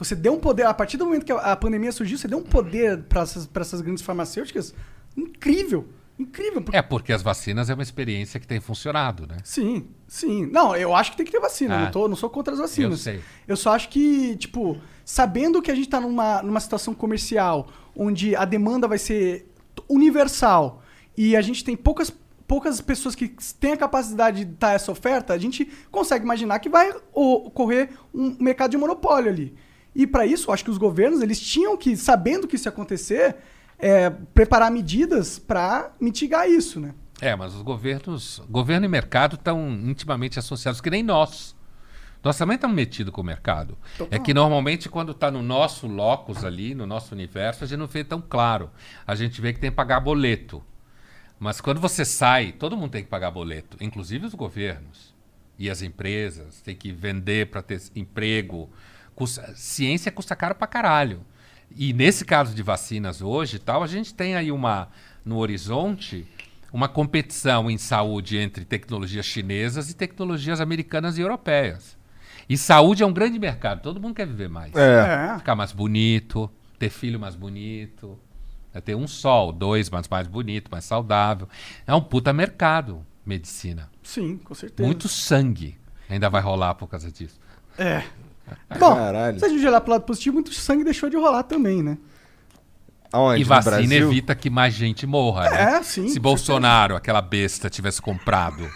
Você 0.00 0.14
deu 0.16 0.32
um 0.32 0.38
poder, 0.40 0.64
a 0.66 0.74
partir 0.74 0.96
do 0.96 1.04
momento 1.04 1.24
que 1.24 1.32
a, 1.32 1.54
pandemia 1.54 1.92
surgiu, 1.92 2.16
você 2.18 2.26
deu 2.26 2.38
um 2.38 2.42
poder 2.42 3.02
para 3.04 3.20
essas, 3.22 3.46
pra 3.46 3.60
essas 3.62 3.80
grandes 3.80 4.02
farmacêuticas 4.02 4.74
incrível. 5.16 5.86
Incrível. 6.18 6.60
porque- 6.62 6.76
É 6.76 6.82
porque 6.82 7.12
as 7.12 7.22
vacinas 7.22 7.70
é 7.70 7.74
uma 7.74 7.82
experiência 7.82 8.38
que 8.40 8.46
tem 8.46 8.60
funcionado, 8.60 9.26
né? 9.26 9.36
Sim, 9.44 9.86
sim. 10.06 10.46
Não, 10.46 10.74
eu 10.76 10.94
acho 10.94 11.12
que 11.12 11.16
tem 11.16 11.24
que 11.24 11.32
ter 11.32 11.40
vacina. 11.40 11.76
Ah. 11.76 11.84
Não, 11.84 11.90
tô, 11.90 12.08
não 12.08 12.16
sou 12.16 12.28
contra 12.28 12.52
as 12.52 12.60
vacinas. 12.60 12.92
Eu 12.92 12.96
sei. 12.98 13.20
Eu 13.48 13.56
só 13.56 13.74
acho 13.74 13.88
que, 13.88 14.36
tipo, 14.36 14.78
sabendo 15.04 15.62
que 15.62 15.70
a 15.70 15.74
gente 15.74 15.88
tá 15.88 15.98
numa, 16.00 16.42
numa 16.42 16.60
situação 16.60 16.92
comercial 16.94 17.68
onde 17.96 18.36
a 18.36 18.44
demanda 18.44 18.86
vai 18.88 18.98
ser 18.98 19.46
universal 19.88 20.82
e 21.16 21.36
a 21.36 21.40
gente 21.42 21.64
tem 21.64 21.76
poucas, 21.76 22.12
poucas 22.46 22.80
pessoas 22.80 23.14
que 23.14 23.28
têm 23.58 23.72
a 23.72 23.76
capacidade 23.76 24.44
de 24.44 24.44
dar 24.44 24.74
essa 24.74 24.90
oferta, 24.92 25.32
a 25.34 25.38
gente 25.38 25.70
consegue 25.90 26.24
imaginar 26.24 26.58
que 26.58 26.68
vai 26.68 26.92
ocorrer 27.12 27.90
um 28.14 28.36
mercado 28.42 28.70
de 28.70 28.76
monopólio 28.76 29.30
ali. 29.30 29.54
E 29.94 30.06
para 30.06 30.24
isso, 30.24 30.52
acho 30.52 30.64
que 30.64 30.70
os 30.70 30.78
governos, 30.78 31.20
eles 31.20 31.40
tinham 31.40 31.76
que, 31.76 31.96
sabendo 31.96 32.46
que 32.46 32.56
isso 32.56 32.68
ia 32.68 32.72
acontecer, 32.72 33.36
é, 33.78 34.10
preparar 34.10 34.70
medidas 34.70 35.38
para 35.38 35.92
mitigar 36.00 36.48
isso, 36.48 36.78
né? 36.78 36.94
É, 37.20 37.36
mas 37.36 37.54
os 37.54 37.62
governos, 37.62 38.40
governo 38.48 38.86
e 38.86 38.88
mercado 38.88 39.34
estão 39.34 39.70
intimamente 39.70 40.38
associados, 40.38 40.80
que 40.80 40.90
nem 40.90 41.02
nós. 41.02 41.54
Nós 42.22 42.36
também 42.36 42.56
estamos 42.56 42.76
metidos 42.76 43.12
com 43.12 43.22
o 43.22 43.24
mercado. 43.24 43.78
É 44.10 44.18
que 44.18 44.34
normalmente 44.34 44.88
quando 44.88 45.12
está 45.12 45.30
no 45.30 45.42
nosso 45.42 45.86
locus 45.86 46.44
ali, 46.44 46.74
no 46.74 46.86
nosso 46.86 47.14
universo, 47.14 47.64
a 47.64 47.66
gente 47.66 47.78
não 47.78 47.86
vê 47.86 48.04
tão 48.04 48.20
claro. 48.20 48.70
A 49.06 49.14
gente 49.14 49.40
vê 49.40 49.52
que 49.54 49.60
tem 49.60 49.70
que 49.70 49.76
pagar 49.76 50.00
boleto. 50.00 50.62
Mas 51.38 51.60
quando 51.60 51.80
você 51.80 52.04
sai, 52.04 52.52
todo 52.52 52.76
mundo 52.76 52.90
tem 52.90 53.02
que 53.02 53.08
pagar 53.08 53.30
boleto, 53.30 53.78
inclusive 53.80 54.26
os 54.26 54.34
governos 54.34 55.14
e 55.58 55.70
as 55.70 55.80
empresas, 55.80 56.60
tem 56.60 56.76
que 56.76 56.92
vender 56.92 57.50
para 57.50 57.62
ter 57.62 57.80
emprego. 57.96 58.68
Custa- 59.14 59.52
ciência 59.54 60.10
custa 60.10 60.34
caro 60.36 60.54
pra 60.54 60.66
caralho. 60.66 61.20
E 61.76 61.92
nesse 61.92 62.24
caso 62.24 62.54
de 62.54 62.62
vacinas 62.62 63.20
hoje 63.22 63.56
e 63.56 63.58
tal, 63.60 63.82
a 63.82 63.86
gente 63.86 64.12
tem 64.14 64.34
aí 64.34 64.50
uma 64.50 64.88
no 65.24 65.36
horizonte 65.38 66.26
uma 66.72 66.88
competição 66.88 67.70
em 67.70 67.76
saúde 67.76 68.38
entre 68.38 68.64
tecnologias 68.64 69.26
chinesas 69.26 69.90
e 69.90 69.94
tecnologias 69.94 70.60
americanas 70.60 71.18
e 71.18 71.20
europeias. 71.20 71.96
E 72.48 72.56
saúde 72.56 73.02
é 73.02 73.06
um 73.06 73.12
grande 73.12 73.38
mercado, 73.38 73.82
todo 73.82 74.00
mundo 74.00 74.14
quer 74.14 74.26
viver 74.26 74.48
mais. 74.48 74.74
É. 74.74 75.32
É. 75.34 75.38
Ficar 75.38 75.54
mais 75.54 75.72
bonito, 75.72 76.50
ter 76.78 76.88
filho 76.90 77.18
mais 77.20 77.34
bonito, 77.36 78.18
é 78.72 78.80
ter 78.80 78.94
um 78.96 79.06
sol, 79.06 79.52
dois, 79.52 79.90
mas 79.90 80.08
mais 80.08 80.26
bonito, 80.26 80.68
mais 80.70 80.84
saudável. 80.84 81.48
É 81.86 81.94
um 81.94 82.00
puta 82.00 82.32
mercado, 82.32 83.04
medicina. 83.26 83.88
Sim, 84.02 84.38
com 84.38 84.54
certeza. 84.54 84.86
Muito 84.86 85.08
sangue 85.08 85.76
ainda 86.08 86.28
vai 86.28 86.40
rolar 86.42 86.74
por 86.74 86.88
causa 86.88 87.10
disso. 87.10 87.38
É. 87.78 88.02
Bom, 88.78 88.94
Caralho. 88.94 89.38
se 89.38 89.44
a 89.44 89.48
gente 89.48 89.66
olhar 89.66 89.80
pro 89.80 89.92
lado 89.92 90.02
positivo, 90.02 90.34
muito 90.34 90.52
sangue 90.54 90.84
deixou 90.84 91.08
de 91.10 91.16
rolar 91.16 91.42
também, 91.44 91.82
né? 91.82 91.98
Aonde? 93.12 93.40
e 93.40 93.44
No 93.44 93.48
vacina 93.48 93.76
Brasil? 93.76 94.06
evita 94.10 94.34
que 94.34 94.48
mais 94.48 94.72
gente 94.74 95.06
morra, 95.06 95.50
né? 95.50 95.76
É, 95.78 95.82
sim, 95.82 96.08
Se 96.08 96.18
Bolsonaro, 96.20 96.94
aquela 96.94 97.20
besta, 97.20 97.68
tivesse 97.68 98.00
comprado 98.00 98.62
Uma 98.62 98.70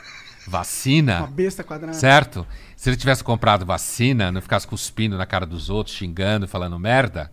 vacina, 0.49 1.27
besta 1.29 1.63
quadrada. 1.63 1.95
certo? 1.95 2.47
Se 2.77 2.91
ele 2.91 2.97
tivesse 2.97 3.23
comprado 3.23 3.65
vacina, 3.65 4.33
não 4.33 4.43
ficasse 4.43 4.67
cuspindo 4.67 5.17
na 5.17 5.25
cara 5.25 5.47
dos 5.47 5.71
outros, 5.71 5.95
xingando, 5.97 6.49
falando 6.49 6.79
merda, 6.79 7.31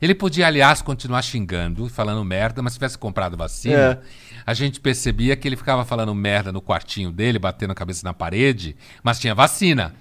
ele 0.00 0.14
podia, 0.14 0.46
aliás, 0.46 0.80
continuar 0.80 1.22
xingando, 1.22 1.88
falando 1.88 2.24
merda, 2.24 2.62
mas 2.62 2.72
se 2.74 2.78
tivesse 2.78 2.96
comprado 2.98 3.36
vacina, 3.36 3.74
É. 3.76 3.98
a 4.46 4.54
gente 4.54 4.80
percebia 4.80 5.34
que 5.36 5.48
ele 5.48 5.56
ficava 5.56 5.84
falando 5.84 6.14
merda 6.14 6.52
no 6.52 6.62
quartinho 6.62 7.10
dele, 7.10 7.38
batendo 7.38 7.72
a 7.72 7.74
cabeça 7.74 8.02
na 8.04 8.14
parede, 8.14 8.76
mas 9.02 9.18
tinha 9.18 9.34
vacina. 9.34 9.92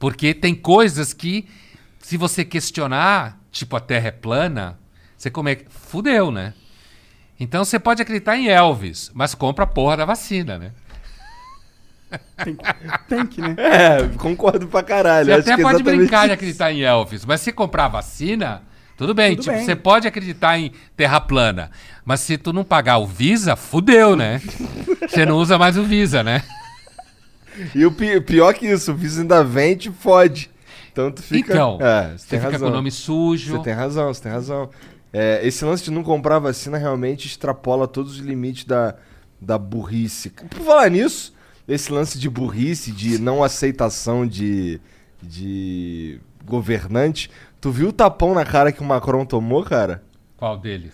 Porque 0.00 0.32
tem 0.32 0.54
coisas 0.54 1.12
que, 1.12 1.46
se 1.98 2.16
você 2.16 2.42
questionar, 2.42 3.38
tipo 3.52 3.76
a 3.76 3.80
Terra 3.80 4.08
é 4.08 4.10
plana, 4.10 4.78
você 5.14 5.30
come... 5.30 5.58
fudeu, 5.68 6.32
né? 6.32 6.54
Então 7.38 7.62
você 7.64 7.78
pode 7.78 8.00
acreditar 8.00 8.36
em 8.36 8.48
Elvis, 8.48 9.10
mas 9.12 9.34
compra 9.34 9.64
a 9.64 9.66
porra 9.66 9.98
da 9.98 10.06
vacina, 10.06 10.58
né? 10.58 10.72
Tem, 12.42 12.56
tem 13.08 13.26
que, 13.26 13.42
né? 13.42 13.54
É, 13.58 14.08
concordo 14.16 14.66
pra 14.66 14.82
caralho. 14.82 15.26
Você 15.26 15.32
acho 15.32 15.40
até 15.42 15.54
que 15.54 15.60
é 15.60 15.64
pode 15.64 15.82
brincar 15.82 16.20
de 16.20 16.26
isso. 16.26 16.34
acreditar 16.34 16.72
em 16.72 16.80
Elvis, 16.80 17.26
mas 17.26 17.42
se 17.42 17.52
comprar 17.52 17.88
vacina, 17.88 18.62
tudo 18.96 19.12
bem. 19.12 19.36
Tudo 19.36 19.44
tipo, 19.44 19.56
bem. 19.56 19.64
você 19.66 19.76
pode 19.76 20.08
acreditar 20.08 20.58
em 20.58 20.72
terra 20.96 21.20
plana, 21.20 21.70
mas 22.06 22.20
se 22.20 22.38
tu 22.38 22.54
não 22.54 22.64
pagar 22.64 22.96
o 22.96 23.06
Visa, 23.06 23.54
fudeu, 23.54 24.16
né? 24.16 24.40
você 25.06 25.26
não 25.26 25.36
usa 25.36 25.58
mais 25.58 25.76
o 25.76 25.84
Visa, 25.84 26.22
né? 26.22 26.42
E 27.74 27.84
o 27.84 27.92
pi- 27.92 28.20
pior 28.20 28.52
que 28.54 28.66
isso, 28.66 28.92
o 28.92 28.94
Visa 28.94 29.20
ainda 29.22 29.42
vem 29.44 29.72
e 29.72 29.76
te 29.76 29.90
fode. 29.90 30.50
Então 30.92 31.10
tu 31.10 31.22
fica. 31.22 31.52
então, 31.52 31.78
é, 31.80 32.16
você 32.16 32.26
tem 32.28 32.38
fica 32.40 32.52
razão. 32.52 32.68
com 32.68 32.72
o 32.72 32.76
nome 32.76 32.90
sujo. 32.90 33.56
Você 33.56 33.62
tem 33.62 33.72
razão, 33.72 34.12
você 34.12 34.22
tem 34.22 34.32
razão. 34.32 34.68
É, 35.12 35.40
esse 35.46 35.64
lance 35.64 35.84
de 35.84 35.90
não 35.90 36.02
comprar 36.02 36.38
vacina 36.38 36.78
realmente 36.78 37.26
extrapola 37.26 37.86
todos 37.88 38.12
os 38.12 38.18
limites 38.18 38.64
da, 38.64 38.94
da 39.40 39.58
burrice. 39.58 40.30
Por 40.30 40.60
falar 40.60 40.88
nisso, 40.90 41.34
esse 41.66 41.90
lance 41.92 42.18
de 42.18 42.28
burrice, 42.30 42.92
de 42.92 43.18
não 43.18 43.42
aceitação 43.42 44.26
de, 44.26 44.80
de 45.22 46.20
governante, 46.44 47.30
tu 47.60 47.70
viu 47.70 47.88
o 47.88 47.92
tapão 47.92 48.34
na 48.34 48.44
cara 48.44 48.72
que 48.72 48.80
o 48.80 48.84
Macron 48.84 49.24
tomou, 49.24 49.64
cara? 49.64 50.02
Qual 50.36 50.56
deles? 50.58 50.92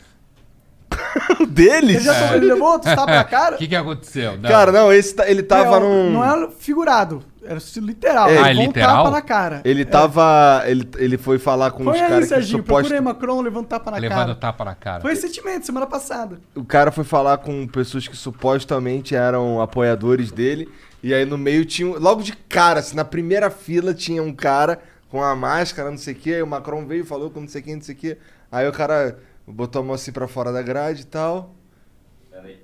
O 1.41 1.47
deles? 1.47 1.97
Ele, 1.97 2.01
já 2.05 2.15
tomou- 2.15 2.35
ele 2.37 2.47
levou 2.47 2.69
outros 2.73 2.95
tapas 2.95 3.15
na 3.15 3.25
cara? 3.25 3.55
O 3.57 3.59
que, 3.59 3.69
que 3.69 3.77
aconteceu? 3.77 4.37
Não. 4.37 4.49
Cara, 4.49 4.73
não, 4.73 4.93
esse, 4.93 5.15
ta- 5.15 5.29
ele 5.29 5.43
tava 5.43 5.77
É, 5.77 5.81
num. 5.81 6.11
Não 6.13 6.25
era 6.25 6.51
figurado, 6.51 7.23
era 7.45 7.59
literal. 7.77 8.29
É. 8.29 8.33
Ele 8.33 8.39
Ah, 8.39 8.47
levou 8.49 8.63
um 8.63 8.67
literal? 8.67 8.97
tapa 8.97 9.11
na 9.11 9.23
cara. 9.23 9.61
Ele 9.65 9.85
tava. 9.85 10.63
Ele, 10.67 10.89
ele 10.99 11.19
foi 11.19 11.39
falar 11.39 11.71
com 11.71 11.85
Foi 11.85 11.95
os 11.95 12.01
aí, 12.03 12.09
caras 12.09 12.25
que 12.25 12.29
Serginho, 12.29 12.59
suposto... 12.59 12.75
procurei 12.83 13.01
Macron 13.01 13.41
levando 13.41 13.67
tapa 13.67 13.91
na 13.91 13.97
Levando 13.99 14.19
cara. 14.19 14.35
tapa 14.35 14.65
na 14.65 14.75
cara. 14.75 15.01
Foi 15.01 15.11
recentemente, 15.13 15.67
semana 15.67 15.87
passada. 15.87 16.39
O 16.55 16.65
cara 16.65 16.91
foi 16.91 17.05
falar 17.05 17.39
com 17.39 17.67
pessoas 17.67 18.07
que 18.09 18.17
supostamente 18.17 19.15
eram 19.15 19.61
apoiadores 19.61 20.31
dele. 20.33 20.69
E 21.03 21.13
aí 21.15 21.25
no 21.25 21.39
meio 21.39 21.65
tinha. 21.65 21.89
um- 21.89 21.99
Logo 21.99 22.23
de 22.23 22.33
cara, 22.35 22.81
assim, 22.81 22.97
na 22.97 23.05
primeira 23.05 23.51
fila 23.51 23.95
tinha 23.95 24.23
um 24.23 24.33
cara 24.33 24.79
com 25.09 25.23
a 25.23 25.37
máscara, 25.37 25.91
não 25.91 25.99
sei 25.99 26.15
o 26.15 26.17
quê. 26.17 26.35
Aí 26.35 26.43
o 26.43 26.47
Macron 26.47 26.85
veio 26.87 27.03
e 27.03 27.07
falou 27.07 27.31
com 27.31 27.41
não 27.41 27.49
sei 27.49 27.63
quem, 27.63 27.77
não 27.77 27.83
sei 27.83 27.95
o 27.95 27.99
quê. 27.99 28.19
Aí 28.51 28.67
o 28.69 28.73
cara 28.73 29.17
botou 29.47 29.83
a 29.83 29.85
mão 29.85 29.95
assim 29.95 30.13
pra 30.13 30.27
fora 30.29 30.53
da 30.53 30.63
grade 30.63 31.03
e 31.03 31.07
tal. 31.07 31.55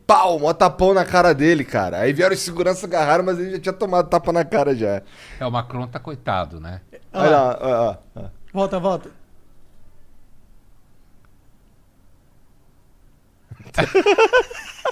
Pau, 0.07 0.38
mó 0.38 0.53
tapão 0.53 0.92
na 0.92 1.05
cara 1.05 1.33
dele, 1.35 1.64
cara. 1.64 2.01
Aí 2.01 2.12
vieram 2.12 2.35
os 2.35 2.40
segurança 2.40 2.87
agarraram, 2.87 3.25
mas 3.25 3.38
ele 3.38 3.53
já 3.53 3.59
tinha 3.59 3.73
tomado 3.73 4.09
tapa 4.09 4.33
na 4.33 4.45
cara 4.45 4.75
já. 4.75 5.03
É, 5.40 5.47
o 5.47 5.51
Macron 5.51 5.87
tá 5.87 5.99
coitado, 5.99 6.61
né? 6.61 6.81
Olha 7.12 7.31
lá, 7.31 7.59
ó, 7.61 7.71
ó, 7.71 7.97
ó. 8.16 8.25
Volta, 8.53 8.79
volta. 8.79 9.11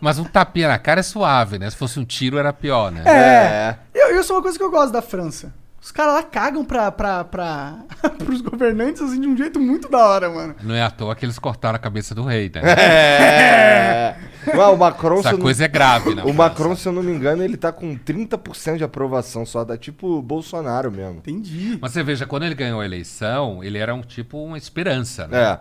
Mas 0.00 0.18
um 0.18 0.24
tapinha 0.24 0.68
na 0.68 0.78
cara 0.78 1.00
é 1.00 1.02
suave, 1.02 1.58
né? 1.58 1.68
Se 1.70 1.76
fosse 1.76 1.98
um 1.98 2.04
tiro 2.04 2.38
era 2.38 2.52
pior, 2.52 2.92
né? 2.92 3.02
É. 3.04 3.76
Eu, 3.94 4.20
isso 4.20 4.32
é 4.32 4.36
uma 4.36 4.42
coisa 4.42 4.56
que 4.56 4.62
eu 4.64 4.70
gosto 4.70 4.92
da 4.92 5.02
França. 5.02 5.52
Os 5.88 5.92
caras 5.92 6.12
lá 6.16 6.22
cagam 6.22 6.66
pra, 6.66 6.92
pra, 6.92 7.24
pra, 7.24 7.78
pros 8.22 8.42
governantes 8.42 9.00
assim, 9.00 9.18
de 9.22 9.26
um 9.26 9.34
jeito 9.34 9.58
muito 9.58 9.88
da 9.88 10.06
hora, 10.06 10.28
mano. 10.28 10.54
Não 10.62 10.74
é 10.74 10.82
à 10.82 10.90
toa 10.90 11.16
que 11.16 11.24
eles 11.24 11.38
cortaram 11.38 11.76
a 11.76 11.78
cabeça 11.78 12.14
do 12.14 12.22
rei, 12.24 12.52
né? 12.54 12.60
É. 12.62 14.16
Ué, 14.54 14.66
o 14.66 14.76
Macron, 14.76 15.20
Essa 15.20 15.30
eu 15.30 15.32
não- 15.38 15.40
coisa 15.40 15.64
é 15.64 15.68
grave, 15.68 16.14
né? 16.14 16.22
O 16.24 16.34
Macron, 16.34 16.76
se 16.76 16.86
eu 16.86 16.92
não 16.92 17.02
me 17.02 17.10
engano, 17.10 17.42
ele 17.42 17.56
tá 17.56 17.72
com 17.72 17.96
30% 17.96 18.76
de 18.76 18.84
aprovação 18.84 19.46
só, 19.46 19.64
dá 19.64 19.78
tipo 19.78 20.06
o 20.18 20.20
Bolsonaro 20.20 20.92
mesmo. 20.92 21.20
Entendi. 21.20 21.78
Mas 21.80 21.92
você 21.92 22.02
veja, 22.02 22.26
quando 22.26 22.42
ele 22.44 22.54
ganhou 22.54 22.82
a 22.82 22.84
eleição, 22.84 23.64
ele 23.64 23.78
era 23.78 23.94
um 23.94 24.02
tipo 24.02 24.36
uma 24.44 24.58
esperança, 24.58 25.26
né? 25.26 25.42
É. 25.42 25.58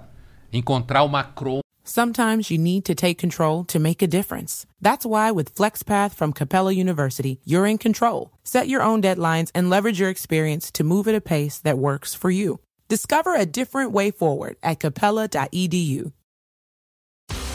Encontrar 0.51 1.03
o 1.03 1.07
Macron 1.07 1.61
Sometimes 1.89 2.51
you 2.51 2.57
need 2.57 2.83
to 2.83 2.93
take 2.93 3.17
control 3.17 3.63
to 3.63 3.79
make 3.79 4.01
a 4.01 4.07
difference. 4.07 4.65
That's 4.81 5.05
why 5.05 5.31
with 5.31 5.55
FlexPath 5.55 6.13
from 6.13 6.33
Capella 6.33 6.73
University, 6.73 7.39
you're 7.45 7.65
in 7.65 7.77
control. 7.77 8.33
Set 8.43 8.67
your 8.67 8.81
own 8.81 9.01
deadlines 9.01 9.51
and 9.55 9.69
leverage 9.69 9.97
your 9.97 10.09
experience 10.09 10.69
to 10.71 10.83
move 10.83 11.07
at 11.07 11.15
a 11.15 11.21
pace 11.21 11.59
that 11.59 11.77
works 11.77 12.13
for 12.13 12.29
you. 12.29 12.59
Discover 12.89 13.35
a 13.35 13.45
different 13.45 13.93
way 13.93 14.11
forward 14.11 14.57
at 14.61 14.81
capella.edu. 14.81 16.11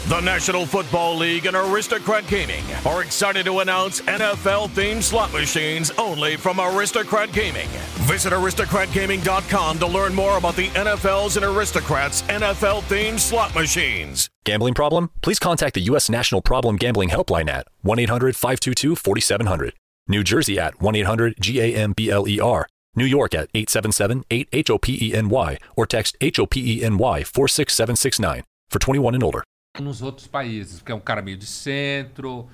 The 0.09 0.21
National 0.21 0.67
Football 0.67 1.17
League 1.17 1.47
and 1.47 1.55
Aristocrat 1.57 2.27
Gaming 2.27 2.65
are 2.85 3.03
excited 3.03 3.45
to 3.47 3.61
announce 3.61 4.01
NFL 4.01 4.71
themed 4.71 5.01
slot 5.05 5.33
machines 5.33 5.93
only 5.93 6.37
from 6.37 6.59
Aristocrat 6.59 7.33
Gaming. 7.33 7.69
Visit 8.03 8.33
aristocratgaming.com 8.33 9.79
to 9.79 9.87
learn 9.87 10.13
more 10.13 10.39
about 10.39 10.57
the 10.57 10.67
NFL's 10.71 11.37
and 11.37 11.47
Aristocrats 11.47 12.23
NFL 12.23 12.83
themed 12.83 13.21
slot 13.21 13.55
machines. 13.55 14.29
Gambling 14.45 14.75
problem? 14.75 15.11
Please 15.23 15.39
contact 15.39 15.75
the 15.75 15.83
U.S. 15.83 16.11
National 16.11 16.43
Problem 16.43 16.75
Gambling 16.77 17.11
Helpline 17.11 17.49
at 17.49 17.69
1 17.83 18.01
800 18.01 18.35
522 18.35 18.97
4700. 18.97 19.73
New 20.09 20.25
Jersey 20.25 20.59
at 20.59 20.81
1 20.81 20.97
800 20.97 21.37
GAMBLER. 21.37 22.67
New 22.97 23.05
York 23.07 23.35
at 23.35 23.49
877 23.55 24.25
8 24.31 24.49
HOPENY 24.53 25.59
or 25.77 25.87
text 25.87 26.17
HOPENY 26.21 27.25
46769 27.25 28.43
for 28.69 28.79
21 28.81 29.15
and 29.15 29.23
older. 29.23 29.45
Nos 29.81 30.03
outros 30.03 30.27
países, 30.27 30.79
porque 30.81 30.93
é 30.93 30.95
um 30.95 31.01
cara 31.01 31.23
meio 31.23 31.37
de 31.37 31.47
centro, 31.47 32.47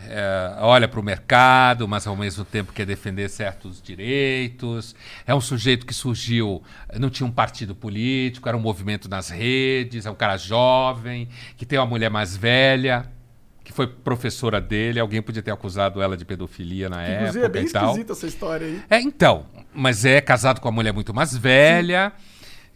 é, 0.00 0.56
olha 0.58 0.88
para 0.88 0.98
o 0.98 1.02
mercado, 1.04 1.86
mas 1.86 2.04
ao 2.04 2.16
mesmo 2.16 2.44
tempo 2.44 2.72
quer 2.72 2.84
defender 2.84 3.28
certos 3.30 3.80
direitos. 3.80 4.94
É 5.24 5.32
um 5.32 5.40
sujeito 5.40 5.86
que 5.86 5.94
surgiu, 5.94 6.62
não 6.98 7.08
tinha 7.10 7.26
um 7.26 7.30
partido 7.30 7.76
político, 7.76 8.48
era 8.48 8.56
um 8.56 8.60
movimento 8.60 9.08
nas 9.08 9.28
redes, 9.28 10.04
é 10.04 10.10
um 10.10 10.16
cara 10.16 10.36
jovem, 10.36 11.28
que 11.56 11.64
tem 11.64 11.78
uma 11.78 11.86
mulher 11.86 12.10
mais 12.10 12.36
velha, 12.36 13.06
que 13.62 13.72
foi 13.72 13.86
professora 13.86 14.60
dele. 14.60 14.98
Alguém 14.98 15.22
podia 15.22 15.42
ter 15.42 15.52
acusado 15.52 16.02
ela 16.02 16.16
de 16.16 16.24
pedofilia 16.24 16.88
na 16.88 17.08
Inclusive, 17.08 17.44
época 17.44 17.46
é 17.46 17.48
bem 17.48 17.66
e 17.66 17.70
tal. 17.72 17.84
esquisita 17.86 18.12
essa 18.14 18.26
história 18.26 18.66
aí. 18.66 18.82
É, 18.90 19.00
então, 19.00 19.46
mas 19.72 20.04
é 20.04 20.20
casado 20.20 20.60
com 20.60 20.68
uma 20.68 20.74
mulher 20.74 20.92
muito 20.92 21.14
mais 21.14 21.36
velha. 21.36 22.12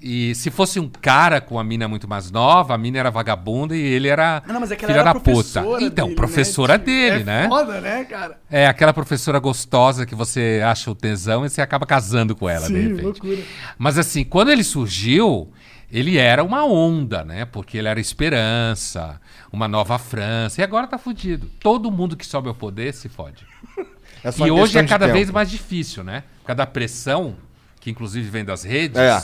E 0.00 0.32
se 0.36 0.48
fosse 0.50 0.78
um 0.78 0.88
cara 0.88 1.40
com 1.40 1.56
uma 1.56 1.64
mina 1.64 1.88
muito 1.88 2.06
mais 2.06 2.30
nova, 2.30 2.72
a 2.74 2.78
mina 2.78 2.98
era 2.98 3.10
vagabunda 3.10 3.76
e 3.76 3.80
ele 3.80 4.06
era 4.06 4.42
Não, 4.46 4.60
mas 4.60 4.70
é 4.70 4.76
filha 4.76 4.92
era 4.92 5.02
da 5.02 5.14
puta. 5.14 5.24
professora 5.32 5.82
Então, 5.82 6.04
dele, 6.06 6.16
professora 6.16 6.78
né? 6.78 6.84
dele, 6.84 7.20
é 7.22 7.24
né? 7.24 7.48
foda, 7.48 7.80
né, 7.80 8.04
cara? 8.04 8.38
É 8.48 8.66
aquela 8.68 8.92
professora 8.92 9.40
gostosa 9.40 10.06
que 10.06 10.14
você 10.14 10.62
acha 10.64 10.88
o 10.90 10.94
tesão 10.94 11.44
e 11.44 11.50
você 11.50 11.60
acaba 11.60 11.84
casando 11.84 12.36
com 12.36 12.48
ela, 12.48 12.68
de 12.68 12.74
Sim, 12.74 12.82
repente. 12.90 13.02
loucura. 13.02 13.38
Mas 13.76 13.98
assim, 13.98 14.22
quando 14.24 14.50
ele 14.52 14.62
surgiu, 14.62 15.50
ele 15.90 16.16
era 16.16 16.44
uma 16.44 16.64
onda, 16.64 17.24
né? 17.24 17.44
Porque 17.44 17.76
ele 17.76 17.88
era 17.88 17.98
esperança, 17.98 19.20
uma 19.52 19.66
nova 19.66 19.98
França. 19.98 20.60
E 20.60 20.64
agora 20.64 20.86
tá 20.86 20.96
fudido. 20.98 21.50
Todo 21.58 21.90
mundo 21.90 22.16
que 22.16 22.24
sobe 22.26 22.48
ao 22.48 22.54
poder 22.54 22.94
se 22.94 23.08
fode. 23.08 23.44
É 24.24 24.30
E 24.44 24.50
hoje 24.50 24.76
é 24.76 24.82
de 24.82 24.88
cada 24.88 25.06
vez 25.06 25.30
mais 25.30 25.48
difícil, 25.48 26.02
né? 26.02 26.24
Por 26.40 26.46
causa 26.48 26.56
da 26.56 26.66
pressão, 26.66 27.36
que 27.80 27.88
inclusive 27.88 28.28
vem 28.28 28.44
das 28.44 28.64
redes, 28.64 28.98
É. 28.98 29.22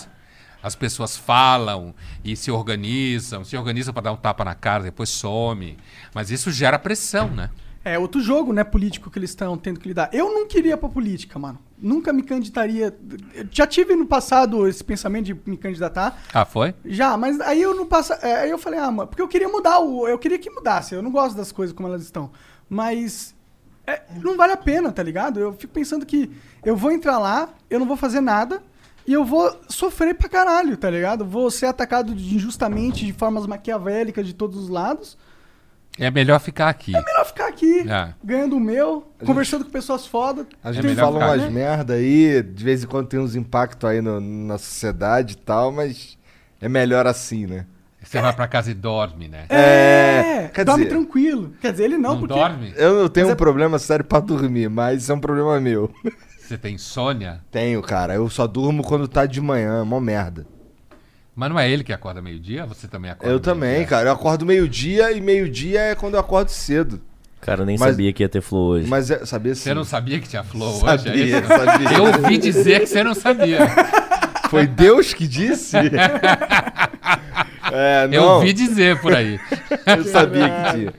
as 0.65 0.75
pessoas 0.75 1.15
falam 1.15 1.95
e 2.25 2.35
se 2.35 2.51
organizam, 2.51 3.45
se 3.45 3.55
organizam 3.55 3.93
para 3.93 4.05
dar 4.05 4.13
um 4.13 4.17
tapa 4.17 4.43
na 4.47 4.55
cara, 4.55 4.83
depois 4.83 5.11
some. 5.11 5.77
Mas 6.15 6.31
isso 6.31 6.51
gera 6.51 6.79
pressão, 6.79 7.29
né? 7.29 7.51
É 7.85 7.99
outro 7.99 8.19
jogo, 8.23 8.51
né, 8.51 8.65
político 8.65 9.11
que 9.11 9.19
eles 9.19 9.29
estão 9.29 9.59
tendo 9.59 9.79
que 9.79 9.87
lidar. 9.87 10.09
Eu 10.11 10.33
não 10.33 10.49
queria 10.49 10.75
pra 10.75 10.89
política, 10.89 11.39
mano. 11.39 11.59
Nunca 11.79 12.15
me 12.15 12.23
candidataria. 12.23 12.97
Eu 13.35 13.47
já 13.51 13.67
tive 13.67 13.95
no 13.95 14.07
passado 14.07 14.67
esse 14.67 14.83
pensamento 14.83 15.27
de 15.27 15.37
me 15.45 15.59
candidatar. 15.59 16.19
Ah, 16.33 16.47
foi? 16.47 16.75
Já, 16.83 17.15
mas 17.19 17.39
aí 17.43 17.61
eu 17.61 17.75
não 17.75 17.85
passa, 17.85 18.15
é, 18.23 18.37
aí 18.37 18.51
eu 18.51 18.57
falei, 18.57 18.81
ah, 18.81 18.91
mano, 18.91 19.07
porque 19.07 19.21
eu 19.21 19.29
queria 19.29 19.51
mudar 19.51 19.81
o, 19.81 20.09
eu 20.09 20.19
queria 20.19 20.39
que 20.39 20.49
mudasse. 20.49 20.95
Eu 20.95 21.03
não 21.03 21.11
gosto 21.11 21.37
das 21.37 21.53
coisas 21.53 21.77
como 21.77 21.87
elas 21.87 22.01
estão. 22.01 22.31
Mas 22.71 23.35
é, 23.87 24.01
não 24.23 24.35
vale 24.35 24.55
a 24.55 24.57
pena, 24.57 24.91
tá 24.91 25.03
ligado? 25.03 25.39
Eu 25.39 25.53
fico 25.53 25.75
pensando 25.75 26.07
que 26.07 26.31
eu 26.65 26.75
vou 26.75 26.91
entrar 26.91 27.19
lá, 27.19 27.51
eu 27.69 27.79
não 27.79 27.87
vou 27.87 27.99
fazer 27.99 28.23
nada 28.23 28.63
e 29.07 29.13
eu 29.13 29.25
vou 29.25 29.55
sofrer 29.69 30.15
pra 30.15 30.29
caralho, 30.29 30.77
tá 30.77 30.89
ligado? 30.91 31.25
Vou 31.25 31.51
ser 31.51 31.67
atacado 31.67 32.15
de- 32.15 32.35
injustamente 32.37 33.05
de 33.05 33.13
formas 33.13 33.47
maquiavélicas 33.47 34.27
de 34.27 34.33
todos 34.35 34.59
os 34.65 34.69
lados. 34.69 35.17
É 35.99 36.11
melhor 36.11 36.41
ficar 36.41 36.69
aqui. 36.69 36.91
Melhor 36.93 37.25
ficar 37.25 37.47
aqui, 37.47 37.89
É. 37.89 38.13
ganhando 38.25 38.57
o 38.57 38.61
meu, 38.61 39.07
conversando 39.25 39.65
com 39.65 39.71
pessoas 39.71 40.05
fodas. 40.07 40.45
A 40.63 40.73
gente 40.73 40.85
melhor 40.87 41.05
fala 41.13 41.19
umas 41.27 41.43
né? 41.43 41.51
merda 41.51 41.95
aí, 41.95 42.43
de 42.43 42.65
vez 42.65 42.83
em 42.83 42.87
quando 42.89 43.07
tem 43.07 43.21
uns 43.21 43.37
impactos 43.37 43.89
aí 43.89 44.01
no- 44.01 44.21
na 44.21 44.59
sociedade 44.59 45.35
e 45.35 45.37
tal, 45.37 45.71
mas 45.71 46.19
é 46.61 46.69
melhor 46.69 47.07
assim, 47.07 47.47
né? 47.47 47.67
Você 48.03 48.21
vai 48.21 48.33
pra 48.35 48.47
casa 48.49 48.71
e 48.71 48.75
dorme, 48.75 49.29
né? 49.29 49.47
É, 49.49 50.51
quer 50.53 50.65
dorme 50.65 50.85
dizer- 50.85 50.95
tranquilo. 50.97 51.55
Quer 51.61 51.71
dizer, 51.73 51.85
ele 51.85 51.97
não, 51.97 52.11
Não 52.15 52.19
porque 52.19 52.35
dorme? 52.35 52.73
Eu, 52.77 52.99
eu 52.99 53.09
tenho 53.09 53.27
Mas 53.27 53.31
um 53.31 53.35
é- 53.35 53.39
problema 53.39 53.79
sério 53.79 54.05
pra 54.05 54.21
dormir, 54.21 54.69
mas 54.69 55.05
isso 55.05 55.13
é 55.13 55.15
um 55.15 55.21
problema 55.21 55.59
meu. 55.61 55.91
Você 56.47 56.59
tem 56.59 56.75
insônia? 56.75 57.41
Tenho, 57.51 57.81
cara. 57.81 58.15
Eu 58.15 58.29
só 58.29 58.47
durmo 58.47 58.83
quando 58.83 59.09
tá 59.09 59.25
de 59.25 59.41
manhã, 59.41 59.83
mó 59.85 59.99
merda. 59.99 60.47
Mas 61.35 61.49
não 61.51 61.59
é 61.59 61.69
ele 61.71 61.83
que 61.83 61.93
acorda 61.93 62.21
meio-dia? 62.21 62.67
Você 62.67 62.87
também 62.87 63.11
acorda 63.11 63.33
Eu 63.33 63.41
também, 63.41 63.85
cara. 63.87 64.11
Eu 64.11 64.13
acordo 64.13 64.45
meio-dia 64.45 65.11
e 65.13 65.21
meio-dia 65.21 65.81
é 65.81 65.95
quando 65.95 66.15
eu 66.15 66.21
acordo 66.21 66.51
cedo. 66.51 67.01
Cara, 67.41 67.65
nem 67.65 67.77
Mas- 67.79 67.91
sabia 67.91 68.13
que 68.13 68.23
ia 68.23 68.29
ter 68.29 68.41
flow 68.43 68.69
hoje. 68.73 68.89
Mas 68.89 69.11
é, 69.11 69.25
sabia 69.27 69.55
sim. 69.55 69.63
Você 69.63 69.75
não 69.75 69.85
sabia 69.85 70.21
que 70.21 70.29
tinha 70.29 70.45
flow 70.45 70.69
hoje? 70.69 70.81
Sabia, 71.05 71.13
é 71.13 71.39
isso? 71.41 71.49
sabia. 71.49 71.93
Eu 71.99 72.05
ouvi 72.05 72.39
dizer 72.39 72.81
que 72.81 72.87
você 72.87 73.03
não 73.03 73.15
sabia. 73.15 73.59
Foi 74.51 74.67
Deus 74.67 75.13
que 75.13 75.27
disse? 75.27 75.77
é, 77.73 78.09
Eu 78.13 78.23
não. 78.23 78.35
ouvi 78.37 78.53
dizer 78.53 79.01
por 79.01 79.15
aí. 79.15 79.39
Eu 79.87 80.05
sabia 80.05 80.49
que 80.49 80.73
tinha. 80.79 80.95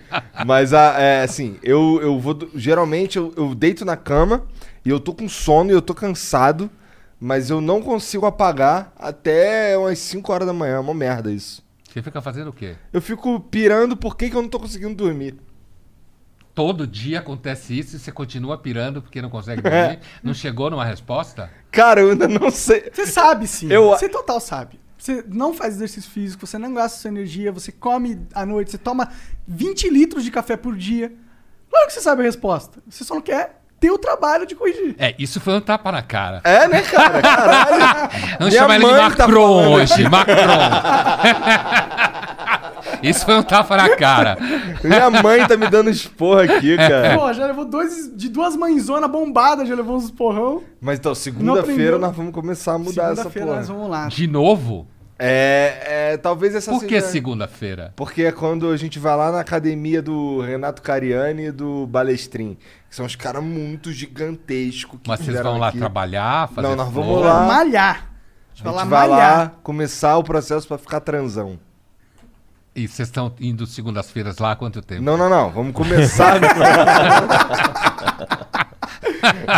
Mas, 0.45 0.73
a- 0.73 0.95
é, 0.99 1.23
assim, 1.23 1.57
eu, 1.63 1.99
eu 2.01 2.19
vou. 2.19 2.33
do- 2.33 2.49
Geralmente 2.55 3.17
eu, 3.17 3.33
eu 3.37 3.55
deito 3.55 3.85
na 3.85 3.95
cama 3.95 4.43
e 4.85 4.89
eu 4.89 4.99
tô 4.99 5.13
com 5.13 5.27
sono 5.27 5.71
e 5.71 5.73
eu 5.73 5.81
tô 5.81 5.93
cansado, 5.95 6.69
mas 7.19 7.49
eu 7.49 7.59
não 7.59 7.81
consigo 7.81 8.25
apagar 8.25 8.93
até 8.97 9.77
umas 9.77 9.97
5 9.99 10.31
horas 10.31 10.47
da 10.47 10.53
manhã. 10.53 10.75
É 10.75 10.79
uma 10.79 10.93
merda 10.93 11.31
isso. 11.31 11.63
Você 11.91 12.01
fica 12.01 12.21
fazendo 12.21 12.49
o 12.49 12.53
quê? 12.53 12.75
Eu 12.93 13.01
fico 13.01 13.39
pirando 13.39 13.95
por 13.97 14.15
que, 14.17 14.29
que 14.29 14.35
eu 14.35 14.41
não 14.41 14.49
tô 14.49 14.59
conseguindo 14.59 14.93
dormir. 14.95 15.37
Todo 16.53 16.87
dia 16.87 17.19
acontece 17.19 17.77
isso 17.77 17.95
e 17.97 17.99
você 17.99 18.11
continua 18.11 18.57
pirando 18.57 19.01
porque 19.01 19.21
não 19.21 19.29
consegue 19.29 19.61
dormir? 19.61 19.99
Não 20.23 20.33
chegou 20.33 20.69
numa 20.69 20.85
resposta? 20.85 21.49
Cara, 21.69 21.99
eu 21.99 22.11
ainda 22.11 22.27
não 22.29 22.49
sei. 22.49 22.89
Você 22.93 23.05
sabe 23.05 23.45
sim. 23.47 23.69
Eu- 23.71 23.89
Você 23.89 24.07
total 24.07 24.39
sabe. 24.39 24.79
Você 24.97 25.23
não 25.27 25.53
faz 25.53 25.75
exercício 25.75 26.09
físico, 26.09 26.47
você 26.47 26.57
não 26.57 26.73
gasta 26.73 26.97
sua 26.99 27.09
energia, 27.09 27.51
você 27.51 27.71
come 27.71 28.25
à 28.33 28.45
noite, 28.45 28.71
você 28.71 28.77
toma 28.77 29.11
20 29.45 29.89
litros 29.89 30.23
de 30.23 30.31
café 30.31 30.55
por 30.55 30.75
dia. 30.77 31.13
Claro 31.69 31.87
que 31.87 31.93
você 31.93 32.01
sabe 32.01 32.21
a 32.21 32.25
resposta. 32.25 32.81
Você 32.89 33.03
só 33.03 33.15
não 33.15 33.21
quer 33.21 33.61
ter 33.79 33.91
o 33.91 33.97
trabalho 33.97 34.45
de 34.45 34.55
corrigir. 34.55 34.95
É, 34.97 35.13
isso 35.19 35.39
foi 35.39 35.53
um 35.55 35.61
tapa 35.61 35.91
na 35.91 36.01
cara. 36.01 36.41
É, 36.43 36.67
né, 36.67 36.81
cara? 36.81 37.21
Caralho. 37.21 38.09
Vamos 38.39 38.53
Minha 38.53 38.61
chamar 38.61 38.75
ele 38.75 38.85
de 38.85 38.91
tá 38.91 39.27
Macron 39.27 39.53
falando. 39.53 39.71
hoje. 39.73 40.09
Macron. 40.09 40.35
isso 43.03 43.25
foi 43.25 43.35
um 43.35 43.43
tapa 43.43 43.77
na 43.77 43.95
cara. 43.95 44.37
Minha 44.83 45.09
mãe 45.09 45.45
tá 45.47 45.57
me 45.57 45.67
dando 45.69 45.89
esporra 45.89 46.43
aqui, 46.43 46.75
cara. 46.77 47.17
Pô, 47.17 47.31
já 47.33 47.45
levou 47.45 47.65
dois, 47.65 48.11
de 48.15 48.29
duas 48.29 48.55
mãezonas 48.55 49.09
bombadas, 49.09 49.67
já 49.67 49.75
levou 49.75 49.97
uns 49.97 50.09
porrão. 50.11 50.63
Mas 50.81 50.99
então, 50.99 51.11
Não 51.11 51.15
segunda-feira 51.15 51.97
nós 51.97 52.15
vamos 52.15 52.33
começar 52.33 52.73
a 52.73 52.77
mudar 52.77 53.11
essa 53.11 53.15
Segunda-feira 53.29 53.47
porra. 53.47 53.57
nós 53.59 53.67
vamos 53.67 53.89
lá. 53.89 54.07
De 54.07 54.27
novo? 54.27 54.87
É, 55.17 56.11
é, 56.13 56.17
talvez 56.17 56.53
essa 56.55 56.71
Por 56.71 56.81
que 56.83 56.99
seja- 56.99 57.11
segunda-feira? 57.13 57.93
Porque 57.95 58.23
é 58.23 58.31
quando 58.33 58.69
a 58.69 58.75
gente 58.77 58.99
vai 58.99 59.15
lá 59.15 59.31
na 59.31 59.39
academia 59.39 60.01
do 60.01 60.41
Renato 60.41 60.81
Cariani 60.81 61.45
e 61.45 61.51
do 61.51 61.87
Balestrin. 61.87 62.57
Que 62.89 62.95
são 62.95 63.05
os 63.05 63.15
caras 63.15 63.41
muito 63.43 63.91
gigantescos. 63.93 64.99
Mas 65.07 65.21
vocês 65.21 65.39
vão 65.41 65.57
lá 65.57 65.69
aqui. 65.69 65.77
trabalhar, 65.77 66.49
fazer 66.49 66.67
Não, 66.67 66.75
nós 66.75 66.91
vamos 66.91 67.11
flor? 67.13 67.25
lá. 67.25 67.45
Malhar. 67.47 68.09
A 68.51 68.55
gente 68.55 68.63
Vai 68.65 68.73
lá 68.73 68.83
vai 68.85 69.07
malhar. 69.09 69.37
lá 69.37 69.51
começar 69.63 70.17
o 70.17 70.23
processo 70.23 70.67
pra 70.67 70.77
ficar 70.77 70.99
transão. 70.99 71.57
E 72.75 72.85
vocês 72.87 73.07
estão 73.07 73.33
indo 73.39 73.65
segundas-feiras 73.65 74.37
lá 74.37 74.51
há 74.51 74.55
quanto 74.57 74.81
tempo? 74.81 75.01
Não, 75.01 75.15
não, 75.15 75.29
não. 75.29 75.49
Vamos 75.49 75.73
começar. 75.73 76.39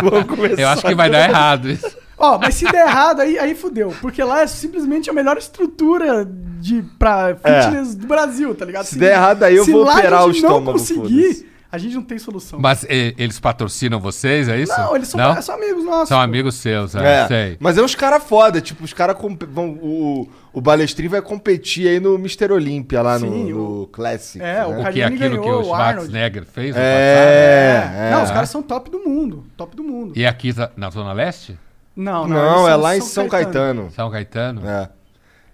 vamos 0.02 0.24
começar. 0.26 0.60
Eu 0.62 0.68
acho 0.68 0.82
que 0.82 0.94
vai 0.94 1.10
dar 1.10 1.28
errado 1.28 1.68
isso. 1.68 1.97
Ó, 2.18 2.38
mas 2.38 2.54
se 2.56 2.64
der 2.70 2.86
errado, 2.86 3.20
aí, 3.20 3.38
aí 3.38 3.54
fudeu. 3.54 3.94
Porque 4.00 4.22
lá 4.24 4.40
é 4.42 4.46
simplesmente 4.46 5.08
a 5.08 5.12
melhor 5.12 5.36
estrutura 5.38 6.24
de, 6.60 6.82
pra 6.98 7.36
fitness 7.36 7.94
do 7.94 8.06
Brasil, 8.06 8.54
tá 8.54 8.64
ligado? 8.64 8.82
É. 8.82 8.86
Se 8.86 8.98
der 8.98 9.12
errado, 9.12 9.42
aí 9.44 9.54
eu 9.56 9.64
se 9.64 9.70
vou 9.70 9.84
lá 9.84 9.92
operar 9.96 10.24
o 10.26 10.32
gente 10.32 10.42
não 10.42 10.48
estômago, 10.50 10.78
conseguir, 10.78 11.46
a 11.70 11.78
gente 11.78 11.94
não 11.94 12.02
tem 12.02 12.18
solução. 12.18 12.58
Mas 12.58 12.84
eh, 12.88 13.14
eles 13.16 13.38
patrocinam 13.38 14.00
vocês, 14.00 14.48
é 14.48 14.58
isso? 14.58 14.72
Não, 14.76 14.96
eles 14.96 15.06
são, 15.06 15.42
são 15.42 15.54
amigos 15.54 15.84
nossos. 15.84 16.08
São 16.08 16.18
pô. 16.18 16.24
amigos 16.24 16.54
seus, 16.56 16.94
é, 16.96 17.22
É, 17.22 17.26
sei. 17.28 17.56
mas 17.60 17.78
é 17.78 17.82
uns 17.82 17.94
caras 17.94 18.24
foda, 18.24 18.60
tipo, 18.60 18.82
os 18.82 18.92
caras 18.92 19.16
vão. 19.50 19.78
O, 19.80 20.28
o 20.52 20.60
Balestrin 20.60 21.06
vai 21.08 21.22
competir 21.22 21.86
aí 21.86 22.00
no 22.00 22.16
Mr. 22.16 22.50
Olímpia 22.52 23.00
lá 23.00 23.16
no, 23.18 23.30
Sim, 23.30 23.52
no 23.52 23.86
Classic. 23.92 24.42
é, 24.42 24.66
o 24.66 24.70
né? 24.70 24.88
O 24.88 24.92
que 24.92 25.00
é 25.00 25.04
aquilo 25.04 25.18
que 25.20 25.28
ganhou, 25.28 25.56
o 25.58 25.60
o. 25.60 25.64
Schwarzenegger 25.66 26.44
fez? 26.46 26.74
no 26.74 26.80
É, 26.82 27.80
passado? 27.80 27.96
é. 27.96 28.10
Não, 28.10 28.22
os 28.24 28.30
caras 28.32 28.50
são 28.50 28.60
top 28.62 28.90
do 28.90 28.98
mundo. 28.98 29.44
Top 29.56 29.76
do 29.76 29.84
mundo. 29.84 30.14
E 30.16 30.26
aqui 30.26 30.52
na 30.76 30.90
Zona 30.90 31.12
Leste? 31.12 31.56
Não, 31.98 32.28
Não, 32.28 32.68
eles 32.68 32.68
é 32.68 32.70
são 32.70 32.80
lá 32.80 32.96
em 32.96 33.00
São 33.00 33.28
Caetano. 33.28 33.90
São 33.90 34.08
Caetano? 34.08 34.62
É. 34.64 34.88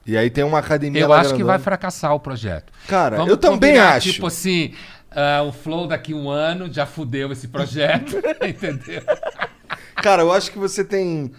E 0.06 0.14
aí 0.14 0.28
tem 0.28 0.44
uma 0.44 0.58
academia 0.58 1.00
Eu 1.00 1.08
lá 1.08 1.20
acho 1.20 1.34
que 1.34 1.42
vai 1.42 1.58
fracassar 1.58 2.14
o 2.14 2.20
projeto. 2.20 2.70
Cara, 2.86 3.16
Vamos 3.16 3.30
eu 3.30 3.38
também 3.38 3.78
acho. 3.78 4.12
Tipo 4.12 4.26
assim, 4.26 4.74
ah, 5.10 5.42
o 5.42 5.52
Flow 5.52 5.86
daqui 5.86 6.12
um 6.12 6.28
ano 6.28 6.70
já 6.70 6.84
fudeu 6.84 7.32
esse 7.32 7.48
projeto, 7.48 8.18
entendeu? 8.46 9.02
Cara, 9.96 10.20
eu 10.20 10.30
acho 10.30 10.52
que 10.52 10.58
você 10.58 10.84
tem 10.84 11.32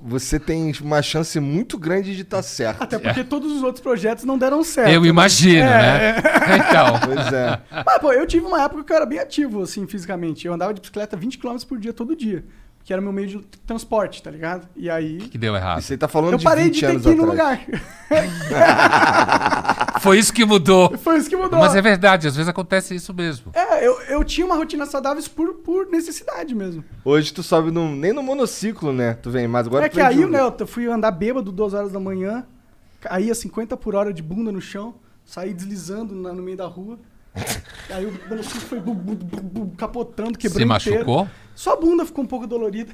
você 0.00 0.40
tem 0.40 0.72
uma 0.82 1.00
chance 1.00 1.38
muito 1.38 1.78
grande 1.78 2.14
de 2.16 2.22
estar 2.22 2.42
certo. 2.42 2.82
Até 2.82 2.98
porque 2.98 3.22
todos 3.22 3.50
os 3.52 3.62
outros 3.62 3.80
projetos 3.80 4.24
não 4.24 4.36
deram 4.36 4.62
certo. 4.64 4.90
Eu 4.90 5.02
né? 5.02 5.08
imagino, 5.08 5.62
É, 5.62 6.14
né? 6.14 6.22
Então, 6.68 7.00
Pois 7.00 7.32
é. 7.32 7.60
Mas, 7.84 7.98
pô, 7.98 8.12
eu 8.12 8.26
tive 8.26 8.44
uma 8.44 8.60
época 8.62 8.82
que 8.82 8.92
eu 8.92 8.96
era 8.96 9.06
bem 9.06 9.20
ativo, 9.20 9.62
assim, 9.62 9.86
fisicamente. 9.86 10.46
Eu 10.46 10.52
andava 10.52 10.74
de 10.74 10.80
bicicleta 10.80 11.16
20 11.16 11.38
km 11.38 11.56
por 11.66 11.78
dia, 11.78 11.92
todo 11.92 12.14
dia. 12.14 12.44
Que 12.86 12.92
era 12.92 13.02
meu 13.02 13.12
meio 13.12 13.26
de 13.26 13.38
transporte, 13.66 14.22
tá 14.22 14.30
ligado? 14.30 14.68
E 14.76 14.88
aí. 14.88 15.18
que 15.18 15.36
deu 15.36 15.56
errado. 15.56 15.80
Isso 15.80 15.92
aí 15.92 15.98
tá 15.98 16.06
falando 16.06 16.34
Eu 16.34 16.38
de 16.38 16.44
parei 16.44 16.66
20 16.66 16.74
de 16.74 16.80
ter 16.86 17.00
que 17.00 17.08
ir 17.08 17.16
no 17.16 17.24
lugar. 17.26 17.60
Foi 20.00 20.20
isso 20.20 20.32
que 20.32 20.44
mudou. 20.44 20.96
Foi 20.98 21.18
isso 21.18 21.28
que 21.28 21.34
mudou. 21.34 21.58
Mas 21.58 21.74
é 21.74 21.82
verdade, 21.82 22.28
às 22.28 22.36
vezes 22.36 22.48
acontece 22.48 22.94
isso 22.94 23.12
mesmo. 23.12 23.50
É, 23.54 23.84
eu, 23.84 24.00
eu 24.02 24.22
tinha 24.22 24.46
uma 24.46 24.54
rotina 24.54 24.86
saudável 24.86 25.20
por, 25.34 25.54
por 25.54 25.86
necessidade 25.86 26.54
mesmo. 26.54 26.84
Hoje 27.04 27.34
tu 27.34 27.42
sobe 27.42 27.72
no, 27.72 27.90
nem 27.92 28.12
no 28.12 28.22
monociclo, 28.22 28.92
né? 28.92 29.14
Tu 29.14 29.32
vem, 29.32 29.48
mas 29.48 29.66
agora 29.66 29.86
é 29.86 29.88
que 29.88 30.00
aí, 30.00 30.24
né, 30.24 30.38
eu 30.40 30.66
fui 30.68 30.86
andar 30.86 31.10
bêbado 31.10 31.50
duas 31.50 31.74
horas 31.74 31.90
da 31.90 31.98
manhã, 31.98 32.46
caía 33.00 33.34
50 33.34 33.76
por 33.76 33.96
hora 33.96 34.12
de 34.12 34.22
bunda 34.22 34.52
no 34.52 34.60
chão, 34.60 34.94
saí 35.24 35.52
deslizando 35.52 36.14
na- 36.14 36.32
no 36.32 36.40
meio 36.40 36.56
da 36.56 36.66
rua. 36.66 37.00
Aí 37.90 38.06
o 38.06 38.12
monociclo 38.28 38.60
foi 38.60 38.80
bu, 38.80 38.94
bu, 38.94 39.14
bu, 39.14 39.40
bu, 39.40 39.76
capotando, 39.76 40.36
quebrando 40.38 40.58
Se 40.58 40.64
machucou? 40.64 41.28
Só 41.54 41.72
a 41.72 41.76
bunda 41.76 42.04
ficou 42.06 42.24
um 42.24 42.26
pouco 42.26 42.46
dolorida. 42.46 42.92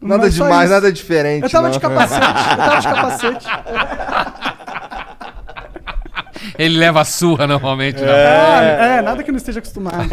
Nada 0.00 0.28
demais, 0.28 0.64
isso. 0.64 0.72
nada 0.74 0.92
diferente. 0.92 1.44
Eu 1.44 1.50
tava 1.50 1.64
não. 1.68 1.72
de 1.72 1.78
capacete, 1.80 2.26
eu 2.50 2.56
tava 2.56 2.80
de 2.80 2.88
capacete. 2.88 3.46
Ele 6.58 6.76
leva 6.76 7.00
a 7.00 7.04
surra 7.04 7.46
normalmente, 7.46 8.00
né? 8.00 8.10
Ah, 8.10 8.62
é, 8.62 9.02
nada 9.02 9.22
que 9.22 9.30
eu 9.30 9.32
não 9.32 9.38
esteja 9.38 9.60
acostumado. 9.60 10.08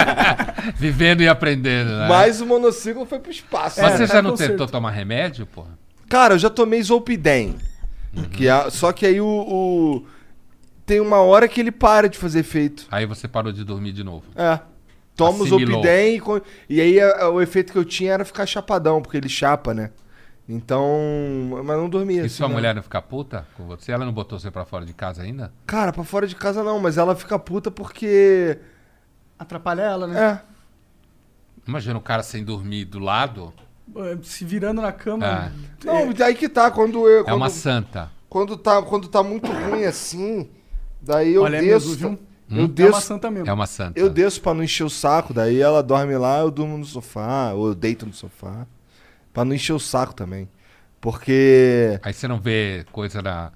vivendo 0.76 1.20
e 1.22 1.28
aprendendo, 1.28 1.90
né? 1.90 2.08
Mas 2.08 2.40
o 2.40 2.46
monociclo 2.46 3.04
foi 3.04 3.18
pro 3.18 3.30
espaço. 3.30 3.80
Mas 3.82 3.92
É, 3.94 3.96
você 3.98 4.06
tá 4.06 4.14
já 4.14 4.22
não 4.22 4.30
conserto. 4.30 4.50
tentou 4.52 4.66
tomar 4.66 4.90
remédio, 4.90 5.44
porra? 5.46 5.70
Cara, 6.08 6.34
eu 6.34 6.38
já 6.38 6.48
tomei 6.48 6.82
Zolpidem. 6.82 7.56
Que 8.32 8.48
é, 8.48 8.70
só 8.70 8.92
que 8.92 9.04
aí 9.04 9.20
o, 9.20 9.26
o- 9.26 10.06
Tem 10.88 11.00
uma 11.00 11.18
hora 11.18 11.46
que 11.46 11.60
ele 11.60 11.70
para 11.70 12.08
de 12.08 12.16
fazer 12.16 12.40
efeito. 12.40 12.86
Aí 12.90 13.04
você 13.04 13.28
parou 13.28 13.52
de 13.52 13.62
dormir 13.62 13.92
de 13.92 14.02
novo. 14.02 14.24
É. 14.34 14.58
Toma 15.14 15.40
o 15.40 15.42
Assimilou. 15.42 15.84
E, 15.84 16.18
co- 16.18 16.40
e 16.66 16.80
aí 16.80 16.98
a- 16.98 17.28
o 17.28 17.42
efeito 17.42 17.72
que 17.72 17.78
eu 17.78 17.84
tinha 17.84 18.14
era 18.14 18.24
ficar 18.24 18.46
chapadão, 18.46 19.02
porque 19.02 19.18
ele 19.18 19.28
chapa, 19.28 19.74
né? 19.74 19.90
Então. 20.48 20.88
Mas 21.62 21.76
não 21.76 21.90
dormia. 21.90 22.22
E 22.22 22.26
assim, 22.26 22.36
sua 22.36 22.48
né? 22.48 22.54
mulher 22.54 22.74
não 22.74 22.82
fica 22.82 23.02
puta 23.02 23.46
com 23.54 23.66
você? 23.66 23.92
Ela 23.92 24.06
não 24.06 24.12
botou 24.14 24.38
você 24.40 24.50
pra 24.50 24.64
fora 24.64 24.86
de 24.86 24.94
casa 24.94 25.22
ainda? 25.22 25.52
Cara, 25.66 25.92
pra 25.92 26.04
fora 26.04 26.26
de 26.26 26.34
casa 26.34 26.64
não, 26.64 26.78
mas 26.80 26.96
ela 26.96 27.14
fica 27.14 27.38
puta 27.38 27.70
porque. 27.70 28.58
Atrapalha 29.38 29.82
ela, 29.82 30.06
né? 30.06 30.18
É. 30.20 30.40
Imagina 31.68 31.98
o 31.98 32.02
cara 32.02 32.22
sem 32.22 32.42
dormir 32.42 32.86
do 32.86 32.98
lado. 32.98 33.52
Se 34.22 34.44
virando 34.44 34.80
na 34.80 34.90
cama. 34.92 35.52
Não, 35.84 36.14
aí 36.24 36.34
que 36.34 36.48
tá, 36.48 36.70
quando 36.70 37.06
eu. 37.06 37.20
É 37.20 37.24
Quando, 37.24 37.36
uma 37.36 37.50
santa. 37.50 38.10
quando, 38.28 38.56
tá, 38.56 38.80
quando 38.82 39.06
tá 39.08 39.22
muito 39.22 39.50
ruim 39.52 39.84
assim, 39.84 40.48
daí 41.00 41.34
eu 41.34 41.42
Olha, 41.42 41.56
é 41.56 41.60
desço. 41.60 41.94
viu? 41.96 42.18
Eu 42.50 42.56
É 42.56 42.60
uma 42.60 42.68
desço. 42.68 43.00
santa 43.02 43.30
mesmo. 43.30 43.48
É 43.48 43.52
uma 43.52 43.66
santa. 43.66 43.98
Eu 44.00 44.08
desço 44.08 44.40
pra 44.40 44.54
não 44.54 44.62
encher 44.62 44.84
o 44.84 44.90
saco, 44.90 45.34
daí 45.34 45.60
ela 45.60 45.82
dorme 45.82 46.16
lá, 46.16 46.38
eu 46.40 46.50
durmo 46.50 46.78
no 46.78 46.84
sofá, 46.84 47.52
ou 47.52 47.68
eu 47.68 47.74
deito 47.74 48.06
no 48.06 48.12
sofá. 48.12 48.66
Pra 49.34 49.44
não 49.44 49.54
encher 49.54 49.74
o 49.74 49.78
saco 49.78 50.14
também. 50.14 50.48
Porque 51.00 52.00
Aí 52.02 52.12
você 52.12 52.26
não 52.26 52.40
vê 52.40 52.84
coisa 52.90 53.20
na, 53.22 53.52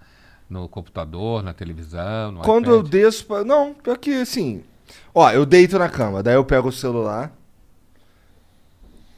no 0.48 0.68
computador, 0.68 1.42
na 1.42 1.52
televisão, 1.54 2.32
no 2.32 2.40
quando 2.42 2.70
eu 2.70 2.78
iPad? 2.80 2.90
desço. 2.90 3.24
Pra... 3.26 3.42
Não, 3.42 3.72
pior 3.74 3.96
que 3.98 4.12
assim. 4.20 4.62
Ó, 5.14 5.30
eu 5.30 5.46
deito 5.46 5.78
na 5.78 5.88
cama, 5.88 6.22
daí 6.22 6.34
eu 6.34 6.44
pego 6.44 6.68
o 6.68 6.72
celular. 6.72 7.32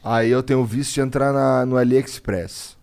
Aí 0.03 0.29
eu 0.29 0.41
tenho 0.43 0.59
o 0.61 0.65
vício 0.65 0.93
de 0.93 1.01
entrar 1.01 1.33
na, 1.33 1.65
no 1.65 1.77
AliExpress. 1.77 2.77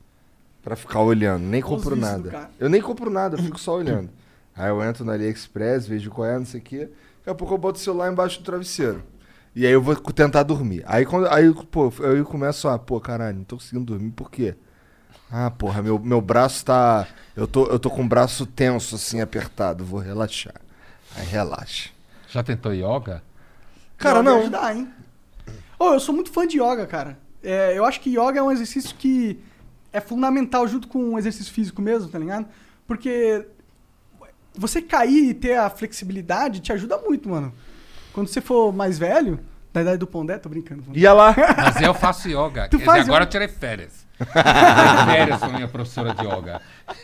Pra 0.62 0.76
ficar 0.76 1.00
olhando. 1.00 1.42
Nem 1.44 1.60
compro 1.62 1.96
nada. 1.96 2.50
Eu 2.58 2.68
nem 2.68 2.80
compro 2.80 3.10
nada, 3.10 3.36
eu 3.36 3.42
fico 3.42 3.58
só 3.58 3.76
olhando. 3.76 4.10
Aí 4.54 4.68
eu 4.68 4.82
entro 4.82 5.04
no 5.04 5.12
AliExpress, 5.12 5.86
vejo 5.86 6.10
qual 6.10 6.26
é, 6.28 6.38
não 6.38 6.46
sei 6.46 6.60
o 6.60 6.62
quê. 6.62 6.88
Daqui 7.18 7.30
a 7.30 7.34
pouco 7.34 7.54
eu 7.54 7.58
boto 7.58 7.78
o 7.78 7.82
celular 7.82 8.10
embaixo 8.12 8.40
do 8.40 8.44
travesseiro. 8.44 9.02
E 9.54 9.66
aí 9.66 9.72
eu 9.72 9.82
vou 9.82 9.94
tentar 9.96 10.42
dormir. 10.42 10.82
Aí, 10.86 11.04
quando, 11.04 11.28
aí 11.28 11.52
pô, 11.70 11.92
eu 12.00 12.24
começo 12.24 12.68
a, 12.68 12.78
pô, 12.78 13.00
caralho, 13.00 13.38
não 13.38 13.44
tô 13.44 13.56
conseguindo 13.56 13.84
dormir, 13.84 14.10
por 14.10 14.30
quê? 14.30 14.54
Ah, 15.30 15.50
porra, 15.50 15.82
meu, 15.82 15.98
meu 15.98 16.20
braço 16.20 16.64
tá. 16.64 17.06
Eu 17.34 17.46
tô, 17.46 17.66
eu 17.66 17.78
tô 17.78 17.88
com 17.88 18.02
o 18.02 18.08
braço 18.08 18.44
tenso, 18.44 18.96
assim, 18.96 19.20
apertado. 19.20 19.84
Vou 19.84 19.98
relaxar. 19.98 20.54
Aí 21.16 21.26
relaxa. 21.26 21.90
Já 22.28 22.42
tentou 22.42 22.72
yoga? 22.72 23.22
Cara, 23.96 24.20
Yoga 24.20 24.30
não. 24.30 24.40
Ajudar, 24.40 24.76
hein? 24.76 24.90
Ô, 25.78 25.94
eu 25.94 26.00
sou 26.00 26.14
muito 26.14 26.30
fã 26.30 26.46
de 26.46 26.58
yoga, 26.58 26.86
cara. 26.86 27.18
É, 27.42 27.76
eu 27.76 27.84
acho 27.84 28.00
que 28.00 28.10
yoga 28.10 28.38
é 28.38 28.42
um 28.42 28.52
exercício 28.52 28.94
que 28.94 29.38
é 29.92 30.00
fundamental 30.00 30.66
junto 30.68 30.86
com 30.86 31.14
o 31.14 31.18
exercício 31.18 31.52
físico 31.52 31.80
mesmo, 31.80 32.10
tá 32.10 32.18
ligado? 32.18 32.46
Porque 32.86 33.46
você 34.54 34.82
cair 34.82 35.30
e 35.30 35.34
ter 35.34 35.56
a 35.56 35.70
flexibilidade 35.70 36.60
te 36.60 36.72
ajuda 36.72 36.98
muito, 36.98 37.28
mano. 37.28 37.52
Quando 38.12 38.28
você 38.28 38.40
for 38.40 38.72
mais 38.72 38.98
velho, 38.98 39.40
da 39.72 39.80
idade 39.80 39.98
do 39.98 40.06
Pondé, 40.06 40.38
tô 40.38 40.48
brincando. 40.48 40.84
Ia 40.92 41.12
lá. 41.12 41.34
Mas 41.56 41.80
eu 41.80 41.94
faço 41.94 42.28
yoga. 42.28 42.68
Tu 42.68 42.78
faz 42.80 43.04
agora 43.04 43.24
yoga? 43.24 43.28
eu 43.28 43.30
tirei 43.30 43.48
férias. 43.48 44.06
tirei 44.18 45.16
férias 45.16 45.40
com 45.40 45.46
a 45.46 45.48
minha 45.48 45.68
professora 45.68 46.14
de 46.14 46.24
yoga. 46.26 46.60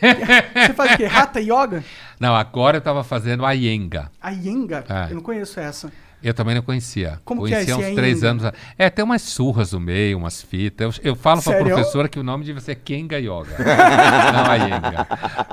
Você 0.67 0.73
faz 0.73 0.93
o 0.93 0.97
quê? 0.97 1.05
Hatha 1.05 1.39
Yoga? 1.39 1.83
Não, 2.19 2.35
agora 2.35 2.77
eu 2.77 2.81
tava 2.81 3.03
fazendo 3.03 3.45
a 3.45 3.53
Iyenga. 3.53 4.11
A 4.21 4.29
Yenga? 4.29 4.85
É. 4.87 5.11
Eu 5.11 5.15
não 5.15 5.21
conheço 5.21 5.59
essa. 5.59 5.91
Eu 6.21 6.33
também 6.33 6.53
não 6.53 6.61
conhecia. 6.61 7.19
Como 7.23 7.45
que 7.45 7.53
é 7.53 7.63
Conhecia 7.63 7.77
uns 7.77 7.95
três 7.95 8.17
Iyenga? 8.17 8.29
anos. 8.29 8.45
a- 8.45 8.53
É, 8.77 8.89
tem 8.89 9.05
umas 9.05 9.21
surras 9.21 9.71
no 9.71 9.79
meio, 9.79 10.17
umas 10.17 10.41
fitas. 10.41 10.97
Eu, 11.01 11.11
eu 11.11 11.15
falo 11.15 11.41
pra 11.41 11.53
Sério? 11.53 11.67
professora 11.73 12.09
que 12.09 12.19
o 12.19 12.23
nome 12.23 12.43
devia 12.43 12.59
ser 12.61 12.75
Kenga 12.75 13.17
Yoga. 13.17 13.55
não 14.33 14.45
a 14.51 14.55
Yenga. 14.55 15.07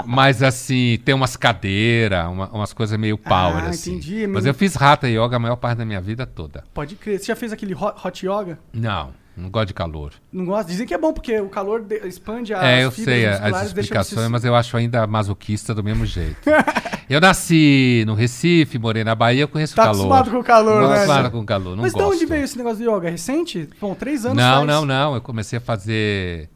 Mas 0.04 0.42
assim, 0.42 0.98
tem 1.04 1.14
umas 1.14 1.36
cadeiras, 1.36 2.26
uma- 2.26 2.48
umas 2.50 2.72
coisas 2.72 2.98
meio 2.98 3.16
power, 3.16 3.64
Ah, 3.64 3.68
assim. 3.68 3.92
entendi, 3.92 4.26
Mas 4.26 4.44
eu 4.44 4.52
fiz 4.54 4.80
Hatha 4.80 5.08
Yoga 5.08 5.36
a 5.36 5.38
maior 5.38 5.56
parte 5.56 5.78
da 5.78 5.84
minha 5.84 6.00
vida 6.00 6.26
toda. 6.26 6.64
Pode 6.74 6.96
crer. 6.96 7.18
Você 7.20 7.26
já 7.26 7.36
fez 7.36 7.52
aquele 7.52 7.74
hot, 7.74 7.94
hot 8.04 8.26
yoga? 8.26 8.58
Não, 8.72 9.10
não 9.36 9.50
gosto 9.50 9.68
de 9.68 9.74
calor. 9.74 10.12
Não 10.32 10.44
gosta? 10.46 10.70
Dizem 10.70 10.86
que 10.86 10.94
é 10.94 10.98
bom, 10.98 11.12
porque 11.12 11.38
o 11.40 11.48
calor 11.48 11.82
de- 11.82 12.06
expande 12.06 12.54
as 12.54 12.62
é, 12.62 12.84
eu 12.84 12.90
fibras 12.90 13.14
sei 13.16 13.26
as 13.26 13.66
explicações, 13.66 14.22
você- 14.22 14.28
mas 14.28 14.44
eu 14.44 14.54
acho 14.54 14.76
ainda 14.76 15.06
masoquista 15.06 15.74
do 15.74 15.84
mesmo 15.84 16.06
jeito. 16.06 16.36
eu 17.10 17.20
nasci 17.20 18.02
no 18.06 18.14
Recife, 18.14 18.78
morei 18.78 19.04
na 19.04 19.14
Bahia, 19.14 19.42
eu 19.42 19.48
conheço 19.48 19.74
Tá 19.76 19.82
o 19.82 19.84
calor. 19.86 19.96
acostumado 19.98 20.30
com 20.30 20.38
o 20.38 20.44
calor, 20.44 20.80
Não 20.82 20.88
né? 20.88 20.94
acostumado 20.94 21.30
com 21.30 21.40
o 21.40 21.44
calor, 21.46 21.76
não 21.76 21.82
Mas 21.82 21.92
gosto. 21.92 22.08
de 22.08 22.14
onde 22.16 22.26
veio 22.26 22.44
esse 22.44 22.56
negócio 22.56 22.78
de 22.78 22.84
yoga? 22.88 23.08
É 23.08 23.10
recente? 23.10 23.68
Bom, 23.80 23.94
três 23.94 24.24
anos 24.24 24.38
Não, 24.38 24.54
faz. 24.56 24.66
não, 24.66 24.84
não. 24.86 25.14
Eu 25.14 25.20
comecei 25.20 25.58
a 25.58 25.60
fazer. 25.60 26.48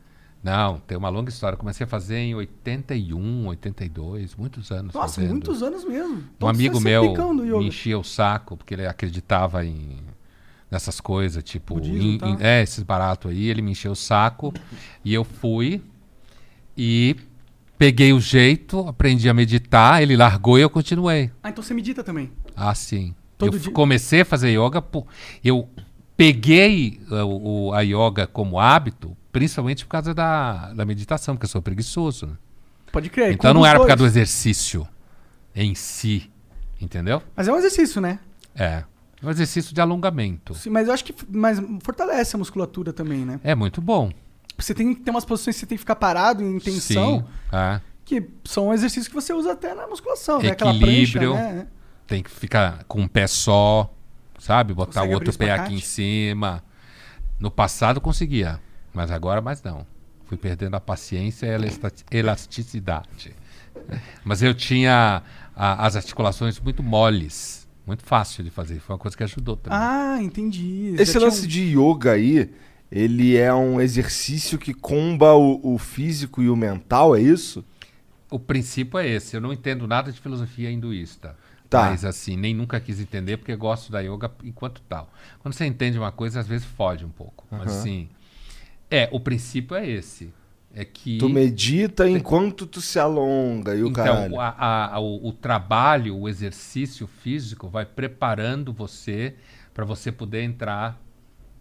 Não, 0.42 0.78
tem 0.86 0.96
uma 0.96 1.10
longa 1.10 1.28
história. 1.28 1.54
Eu 1.54 1.58
comecei 1.58 1.84
a 1.84 1.86
fazer 1.86 2.16
em 2.16 2.34
81, 2.34 3.46
82, 3.48 4.34
muitos 4.36 4.70
anos. 4.70 4.94
Nossa, 4.94 5.16
fazendo. 5.16 5.32
muitos 5.32 5.62
anos 5.62 5.84
mesmo. 5.84 6.14
Um 6.14 6.22
Então 6.34 6.48
amigo 6.48 6.78
é 6.78 6.80
meu 6.80 7.04
yoga. 7.12 7.58
me 7.58 7.66
enchia 7.68 7.98
o 7.98 8.02
saco, 8.02 8.56
porque 8.56 8.72
ele 8.72 8.86
acreditava 8.86 9.62
em 9.66 9.98
nessas 10.70 11.00
coisas, 11.00 11.42
tipo, 11.42 11.74
Budismo, 11.74 12.00
em- 12.12 12.18
tá? 12.18 12.28
em- 12.28 12.36
é, 12.40 12.62
esses 12.62 12.82
baratos 12.82 13.30
aí, 13.30 13.48
ele 13.48 13.60
me 13.62 13.72
encheu 13.72 13.92
o 13.92 13.96
saco 13.96 14.52
e 15.04 15.12
eu 15.12 15.24
fui 15.24 15.82
e 16.76 17.16
peguei 17.78 18.12
o 18.12 18.20
jeito, 18.20 18.80
aprendi 18.88 19.28
a 19.28 19.34
meditar, 19.34 20.02
ele 20.02 20.16
largou 20.16 20.58
e 20.58 20.62
eu 20.62 20.70
continuei. 20.70 21.30
Ah, 21.42 21.50
então 21.50 21.62
você 21.62 21.74
medita 21.74 22.04
também. 22.04 22.30
Ah, 22.56 22.74
sim. 22.74 23.14
Todo 23.38 23.56
eu 23.56 23.58
dia? 23.60 23.72
comecei 23.72 24.20
a 24.20 24.24
fazer 24.24 24.50
yoga, 24.50 24.80
pô, 24.82 25.06
eu 25.42 25.68
peguei 26.16 27.00
uh, 27.10 27.24
o, 27.24 27.72
a 27.72 27.80
yoga 27.80 28.26
como 28.26 28.60
hábito, 28.60 29.16
principalmente 29.32 29.84
por 29.86 29.90
causa 29.92 30.12
da, 30.12 30.72
da 30.74 30.84
meditação, 30.84 31.34
porque 31.34 31.46
eu 31.46 31.50
sou 31.50 31.62
preguiçoso. 31.62 32.26
né? 32.26 32.32
Pode 32.92 33.08
crer. 33.08 33.32
então 33.32 33.54
não 33.54 33.64
era 33.64 33.78
por 33.78 33.86
causa 33.86 33.96
do 33.96 34.00
dois. 34.00 34.12
exercício 34.12 34.86
em 35.54 35.74
si, 35.74 36.30
entendeu? 36.80 37.22
Mas 37.34 37.48
é 37.48 37.52
um 37.52 37.56
exercício, 37.56 38.00
né? 38.00 38.18
É. 38.54 38.84
É 39.22 39.26
um 39.26 39.30
exercício 39.30 39.74
de 39.74 39.80
alongamento. 39.80 40.54
Sim, 40.54 40.70
Mas 40.70 40.88
eu 40.88 40.94
acho 40.94 41.04
que 41.04 41.14
mas 41.28 41.60
fortalece 41.82 42.36
a 42.36 42.38
musculatura 42.38 42.92
também, 42.92 43.24
né? 43.24 43.38
É 43.44 43.54
muito 43.54 43.80
bom. 43.82 44.10
Você 44.58 44.74
tem 44.74 44.94
que 44.94 45.00
ter 45.02 45.10
umas 45.10 45.24
posições 45.24 45.56
que 45.56 45.60
você 45.60 45.66
tem 45.66 45.76
que 45.76 45.80
ficar 45.80 45.96
parado 45.96 46.42
em 46.42 46.58
tensão, 46.58 47.18
Sim. 47.20 47.56
é. 47.56 47.80
que 48.04 48.28
são 48.44 48.72
exercícios 48.72 49.08
que 49.08 49.14
você 49.14 49.32
usa 49.32 49.52
até 49.52 49.74
na 49.74 49.86
musculação, 49.86 50.40
né? 50.40 50.48
Equilíbrio. 50.48 51.32
prancha, 51.34 51.52
né? 51.54 51.66
Tem 52.06 52.22
que 52.22 52.30
ficar 52.30 52.84
com 52.88 53.00
um 53.02 53.08
pé 53.08 53.26
só, 53.26 53.92
sabe? 54.38 54.74
Botar 54.74 55.00
Consegue 55.00 55.12
o 55.12 55.14
outro 55.16 55.38
pé 55.38 55.52
aqui 55.52 55.74
em 55.74 55.80
cima. 55.80 56.62
No 57.38 57.50
passado 57.50 58.00
conseguia, 58.00 58.60
mas 58.92 59.10
agora 59.10 59.40
mais 59.40 59.62
não. 59.62 59.86
Fui 60.26 60.36
perdendo 60.36 60.74
a 60.76 60.80
paciência 60.80 61.46
e 61.46 61.50
a 61.54 62.18
elasticidade. 62.18 63.34
Mas 64.24 64.42
eu 64.42 64.54
tinha 64.54 65.22
a- 65.56 65.86
as 65.86 65.96
articulações 65.96 66.58
muito 66.60 66.82
moles, 66.82 67.59
muito 67.86 68.02
fácil 68.04 68.44
de 68.44 68.50
fazer. 68.50 68.78
Foi 68.80 68.94
uma 68.94 68.98
coisa 69.00 69.16
que 69.16 69.22
ajudou 69.24 69.56
também. 69.56 69.78
Ah, 69.80 70.18
entendi. 70.20 70.92
Você 70.96 71.02
Esse 71.02 71.12
já 71.14 71.20
lance 71.20 71.44
um- 71.44 71.48
de 71.48 71.60
yoga 71.76 72.12
aí, 72.12 72.50
ele 72.90 73.36
é 73.36 73.52
um 73.52 73.80
exercício 73.80 74.58
que 74.58 74.72
comba 74.74 75.34
o, 75.34 75.74
o 75.74 75.78
físico 75.78 76.42
e 76.42 76.48
o 76.50 76.56
mental, 76.56 77.16
é 77.16 77.20
isso? 77.20 77.64
O 78.30 78.38
princípio 78.38 78.98
é 78.98 79.08
esse. 79.08 79.36
Eu 79.36 79.40
não 79.40 79.52
entendo 79.52 79.86
nada 79.86 80.12
de 80.12 80.20
filosofia 80.20 80.70
hinduísta. 80.70 81.36
Tá. 81.68 81.90
Mas 81.90 82.04
assim, 82.04 82.36
nem 82.36 82.52
nunca 82.52 82.80
quis 82.80 82.98
entender 83.00 83.36
porque 83.36 83.54
gosto 83.54 83.92
da 83.92 84.00
yoga 84.00 84.30
enquanto 84.42 84.80
tal. 84.88 85.12
Quando 85.40 85.54
você 85.54 85.64
entende 85.66 85.96
uma 85.98 86.10
coisa, 86.10 86.40
às 86.40 86.46
vezes 86.48 86.66
foge 86.66 87.04
um 87.04 87.10
pouco. 87.10 87.46
Mas 87.50 87.68
assim, 87.68 88.08
é, 88.90 89.08
o 89.12 89.20
princípio 89.20 89.76
é 89.76 89.88
esse. 89.88 90.32
É 90.74 90.84
que 90.84 91.18
Tu 91.18 91.28
medita 91.28 92.08
enquanto 92.08 92.66
tu 92.66 92.80
se 92.80 92.98
alonga 92.98 93.74
e 93.74 93.82
o 93.82 93.92
caralho. 93.92 94.26
então, 94.26 94.40
a- 94.40 94.94
a- 94.94 95.00
o, 95.00 95.28
o 95.28 95.32
trabalho, 95.32 96.16
o 96.16 96.28
exercício 96.28 97.06
físico 97.06 97.68
vai 97.68 97.84
preparando 97.84 98.72
você 98.72 99.34
para 99.74 99.84
você 99.84 100.12
poder 100.12 100.42
entrar 100.42 101.00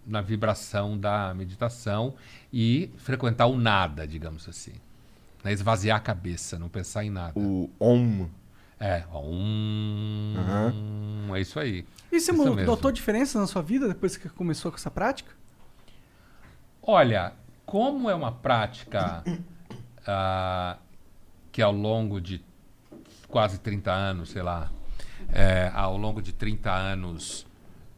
na 0.06 0.22
vibração 0.22 0.98
da 0.98 1.34
meditação 1.34 2.16
e 2.52 2.90
frequentar 2.98 3.46
o 3.48 3.58
nada, 3.58 4.08
digamos 4.08 4.48
assim. 4.50 4.74
Né? 5.44 5.54
Esvaziar 5.54 5.98
a 5.98 6.00
cabeça, 6.00 6.58
não 6.60 6.68
pensar 6.70 7.04
em 7.04 7.10
nada. 7.10 7.40
O 7.40 7.70
Om. 7.80 8.28
É, 8.80 9.04
ó, 9.12 9.22
um, 9.24 10.36
é 11.36 11.42
isso 11.42 11.60
aí. 11.60 11.86
E 12.12 12.20
você 12.20 12.32
Isso 12.32 12.34
mo- 12.34 12.56
mesmo. 12.56 12.72
notou 12.72 12.92
diferença 12.92 13.40
na 13.40 13.46
sua 13.46 13.62
vida 13.62 13.88
depois 13.88 14.18
que 14.18 14.28
começou 14.30 14.72
com 14.72 14.78
essa 14.78 14.90
prática? 14.90 15.32
Olha, 16.82 17.34
como 17.70 18.10
é 18.10 18.16
uma 18.16 18.32
prática 18.32 19.24
ah, 20.08 20.78
que 21.52 21.62
ao 21.62 21.72
longo 21.72 22.20
de 22.20 22.44
quase 23.28 23.60
30 23.60 23.92
anos, 23.92 24.32
sei 24.32 24.42
lá, 24.42 24.72
é, 25.32 25.72
ao 25.76 25.96
longo 25.96 26.20
de 26.20 26.34
30 26.34 26.72
anos, 26.72 27.46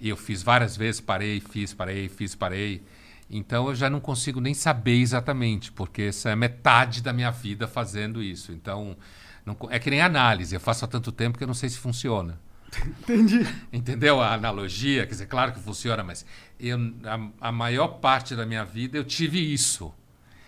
eu 0.02 0.18
fiz 0.18 0.44
várias 0.44 0.76
vezes, 0.76 1.00
parei, 1.00 1.40
fiz, 1.40 1.74
parei, 1.74 2.10
fiz, 2.10 2.36
parei. 2.36 2.84
Então 3.30 3.70
eu 3.70 3.76
já 3.76 3.90
não 3.90 4.02
consigo 4.02 4.42
nem 4.42 4.54
saber 4.54 5.00
exatamente, 5.00 5.72
porque 5.72 6.02
essa 6.02 6.30
é 6.30 6.36
metade 6.36 7.02
da 7.02 7.14
minha 7.14 7.32
vida 7.32 7.66
fazendo 7.66 8.22
isso. 8.22 8.52
Então, 8.52 8.98
não 9.46 9.56
é 9.70 9.80
que 9.80 9.90
nem 9.90 10.02
análise, 10.02 10.54
eu 10.54 10.60
faço 10.60 10.84
há 10.84 10.88
tanto 10.88 11.14
tempo 11.14 11.38
que 11.38 11.46
eu 11.46 11.48
não 11.48 11.54
sei 11.54 11.70
se 11.70 11.78
funciona. 11.78 12.38
Entendi. 13.02 13.46
Entendeu 13.72 14.22
a 14.22 14.34
analogia? 14.34 15.06
Quer 15.06 15.12
dizer, 15.12 15.26
claro 15.28 15.52
que 15.52 15.60
funciona, 15.60 16.04
mas 16.04 16.26
eu, 16.60 16.78
a, 17.04 17.50
a 17.50 17.52
maior 17.52 18.00
parte 18.00 18.36
da 18.36 18.46
minha 18.46 18.64
vida 18.64 18.98
eu 18.98 19.04
tive 19.04 19.40
isso. 19.54 19.94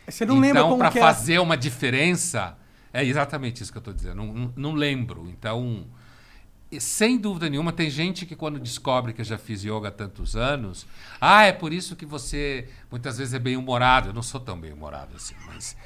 Você 0.07 0.25
não 0.25 0.35
lembra 0.35 0.59
então, 0.59 0.69
como 0.69 0.79
para 0.79 0.91
que 0.91 0.99
era? 0.99 1.07
fazer 1.07 1.39
uma 1.39 1.55
diferença, 1.55 2.57
é 2.91 3.03
exatamente 3.03 3.63
isso 3.63 3.71
que 3.71 3.77
eu 3.77 3.81
estou 3.81 3.93
dizendo. 3.93 4.15
Não, 4.15 4.33
não, 4.33 4.53
não 4.55 4.73
lembro. 4.73 5.29
Então, 5.29 5.85
sem 6.79 7.17
dúvida 7.17 7.49
nenhuma, 7.49 7.71
tem 7.71 7.89
gente 7.89 8.25
que 8.25 8.35
quando 8.35 8.59
descobre 8.59 9.13
que 9.13 9.21
eu 9.21 9.25
já 9.25 9.37
fiz 9.37 9.63
yoga 9.63 9.87
há 9.87 9.91
tantos 9.91 10.35
anos, 10.35 10.85
ah, 11.19 11.43
é 11.43 11.51
por 11.51 11.71
isso 11.71 11.95
que 11.95 12.05
você 12.05 12.67
muitas 12.91 13.17
vezes 13.17 13.33
é 13.33 13.39
bem 13.39 13.55
humorado. 13.55 14.09
Eu 14.09 14.13
não 14.13 14.23
sou 14.23 14.39
tão 14.39 14.59
bem 14.59 14.73
humorado 14.73 15.15
assim, 15.15 15.35
mas 15.47 15.77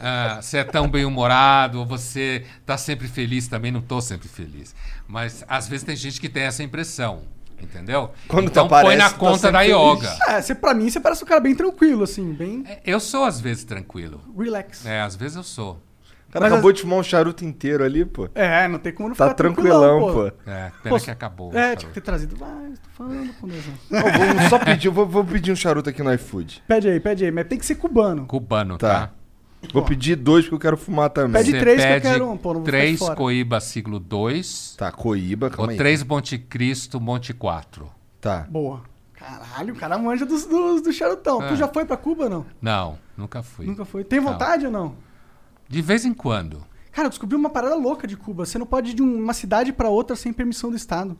ah, 0.00 0.40
você 0.40 0.58
é 0.58 0.64
tão 0.64 0.88
bem 0.88 1.04
humorado, 1.04 1.78
ou 1.80 1.86
você 1.86 2.44
está 2.60 2.76
sempre 2.78 3.06
feliz, 3.06 3.46
também 3.48 3.70
não 3.70 3.80
estou 3.80 4.00
sempre 4.00 4.28
feliz. 4.28 4.74
Mas 5.06 5.44
às 5.48 5.68
vezes 5.68 5.84
tem 5.84 5.94
gente 5.96 6.20
que 6.20 6.28
tem 6.28 6.44
essa 6.44 6.62
impressão. 6.62 7.22
Entendeu? 7.62 8.10
Quando 8.26 8.46
então 8.46 8.66
põe 8.66 8.78
aparece, 8.78 8.96
na 8.98 9.08
tu 9.10 9.12
tá 9.12 9.18
conta 9.18 9.52
da 9.52 9.58
feliz. 9.60 9.76
yoga. 9.76 10.18
É, 10.28 10.40
você, 10.40 10.54
pra 10.54 10.72
mim, 10.72 10.88
você 10.88 10.98
parece 10.98 11.22
um 11.22 11.26
cara 11.26 11.40
bem 11.40 11.54
tranquilo, 11.54 12.04
assim, 12.04 12.32
bem 12.32 12.64
Eu 12.86 12.98
sou 12.98 13.22
às 13.24 13.38
vezes 13.38 13.64
tranquilo. 13.64 14.18
relax. 14.38 14.86
É, 14.86 15.02
às 15.02 15.14
vezes 15.14 15.36
eu 15.36 15.42
sou. 15.42 15.72
O 15.72 16.32
cara 16.32 16.44
Mas 16.46 16.52
acabou 16.54 16.72
de 16.72 16.80
fumar 16.80 16.98
um 17.00 17.02
charuto 17.02 17.44
inteiro 17.44 17.84
ali, 17.84 18.04
pô. 18.06 18.30
É, 18.34 18.66
não 18.66 18.78
tem 18.78 18.94
como 18.94 19.08
não 19.10 19.16
Tá 19.16 19.24
ficar 19.26 19.34
tranquilão, 19.34 20.00
pô. 20.00 20.26
É, 20.50 20.70
pena 20.82 20.96
Pô, 20.96 20.98
que 21.04 21.10
acabou. 21.10 21.52
É, 21.52 21.76
tinha 21.76 21.88
que 21.88 21.94
ter 21.94 22.00
trazido. 22.00 22.34
Vai, 22.36 22.48
tô 22.48 22.90
falando, 22.96 23.34
pô, 23.34 23.46
mesmo. 23.46 23.74
Não, 23.90 24.00
vou 24.38 24.48
só 24.48 24.58
pedir, 24.60 24.88
vou, 24.88 25.06
vou 25.06 25.24
pedir 25.24 25.52
um 25.52 25.56
charuto 25.56 25.90
aqui 25.90 26.02
no 26.02 26.14
iFood. 26.14 26.62
Pede 26.66 26.88
aí, 26.88 26.98
pede 27.00 27.24
aí, 27.26 27.30
mas 27.32 27.46
tem 27.46 27.58
que 27.58 27.66
ser 27.66 27.74
cubano. 27.74 28.24
Cubano, 28.26 28.78
Tá. 28.78 28.88
tá? 29.08 29.10
Vou 29.72 29.84
pedir 29.84 30.16
dois 30.16 30.44
porque 30.44 30.54
eu 30.54 30.58
quero 30.58 30.76
fumar 30.76 31.10
também. 31.10 31.32
Pede 31.32 31.50
Você 31.52 31.60
três 31.60 31.76
que 31.80 31.86
eu 31.86 31.92
pede 31.92 32.02
quero 32.02 32.30
um, 32.30 32.36
pô, 32.36 32.54
não 32.54 32.60
vou 32.60 32.66
ficar 32.66 32.78
de 32.78 32.84
Três 32.84 32.98
fora. 32.98 33.14
Coíba 33.16 33.60
siglo 33.60 34.00
2 34.00 34.74
Tá, 34.78 34.90
Coíba, 34.90 35.46
ou 35.46 35.52
calma 35.52 35.72
aí. 35.72 35.78
três 35.78 36.02
Monte 36.02 36.38
Cristo 36.38 37.00
Monte 37.00 37.34
4. 37.34 37.90
Tá. 38.20 38.46
Boa. 38.50 38.82
Caralho, 39.14 39.74
o 39.74 39.76
cara 39.76 39.98
manja 39.98 40.24
dos, 40.24 40.46
dos, 40.46 40.80
do 40.80 40.92
charutão. 40.92 41.42
É. 41.42 41.48
Tu 41.48 41.56
já 41.56 41.68
foi 41.68 41.84
pra 41.84 41.96
Cuba 41.96 42.24
ou 42.24 42.30
não? 42.30 42.46
Não, 42.60 42.98
nunca 43.16 43.42
fui. 43.42 43.66
Nunca 43.66 43.84
foi. 43.84 44.02
Tem 44.02 44.18
vontade 44.18 44.64
ou 44.66 44.72
não? 44.72 44.94
De 45.68 45.82
vez 45.82 46.04
em 46.06 46.14
quando. 46.14 46.64
Cara, 46.90 47.06
eu 47.06 47.10
descobri 47.10 47.36
uma 47.36 47.50
parada 47.50 47.74
louca 47.74 48.06
de 48.08 48.16
Cuba. 48.16 48.46
Você 48.46 48.58
não 48.58 48.66
pode 48.66 48.90
ir 48.92 48.94
de 48.94 49.02
uma 49.02 49.34
cidade 49.34 49.72
pra 49.72 49.88
outra 49.90 50.16
sem 50.16 50.32
permissão 50.32 50.70
do 50.70 50.76
Estado. 50.76 51.16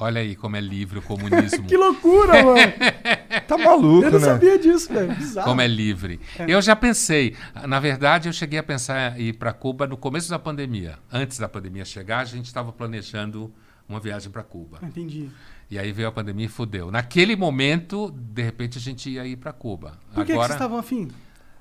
Olha 0.00 0.20
aí 0.20 0.34
como 0.34 0.56
é 0.56 0.60
livre 0.60 0.98
o 0.98 1.02
comunismo. 1.06 1.66
Que 1.66 1.76
loucura, 1.76 2.42
mano. 2.42 2.60
Tá 3.46 3.58
maluco, 3.58 4.04
Eu 4.06 4.12
não 4.12 4.18
né? 4.20 4.26
sabia 4.26 4.58
disso, 4.58 4.92
velho. 4.92 5.12
Bizarro. 5.14 5.48
Como 5.48 5.60
é 5.60 5.66
livre. 5.66 6.20
Eu 6.46 6.62
já 6.62 6.74
pensei, 6.76 7.36
na 7.66 7.80
verdade, 7.80 8.28
eu 8.28 8.32
cheguei 8.32 8.58
a 8.58 8.62
pensar 8.62 9.18
em 9.18 9.24
ir 9.28 9.32
para 9.34 9.52
Cuba 9.52 9.86
no 9.88 9.96
começo 9.96 10.30
da 10.30 10.38
pandemia. 10.38 10.98
Antes 11.12 11.36
da 11.38 11.48
pandemia 11.48 11.84
chegar, 11.84 12.20
a 12.20 12.24
gente 12.24 12.46
estava 12.46 12.72
planejando 12.72 13.52
uma 13.88 13.98
viagem 13.98 14.30
para 14.30 14.42
Cuba. 14.44 14.78
Entendi. 14.82 15.28
E 15.68 15.78
aí 15.78 15.90
veio 15.90 16.08
a 16.08 16.12
pandemia 16.12 16.46
e 16.46 16.48
fudeu. 16.48 16.90
Naquele 16.92 17.34
momento, 17.34 18.12
de 18.16 18.42
repente, 18.42 18.78
a 18.78 18.80
gente 18.80 19.10
ia 19.10 19.24
ir 19.26 19.36
para 19.36 19.52
Cuba. 19.52 19.98
Por 20.12 20.20
que, 20.20 20.26
que 20.26 20.32
Agora, 20.32 20.48
vocês 20.48 20.56
estavam 20.56 20.78
afim? 20.78 21.08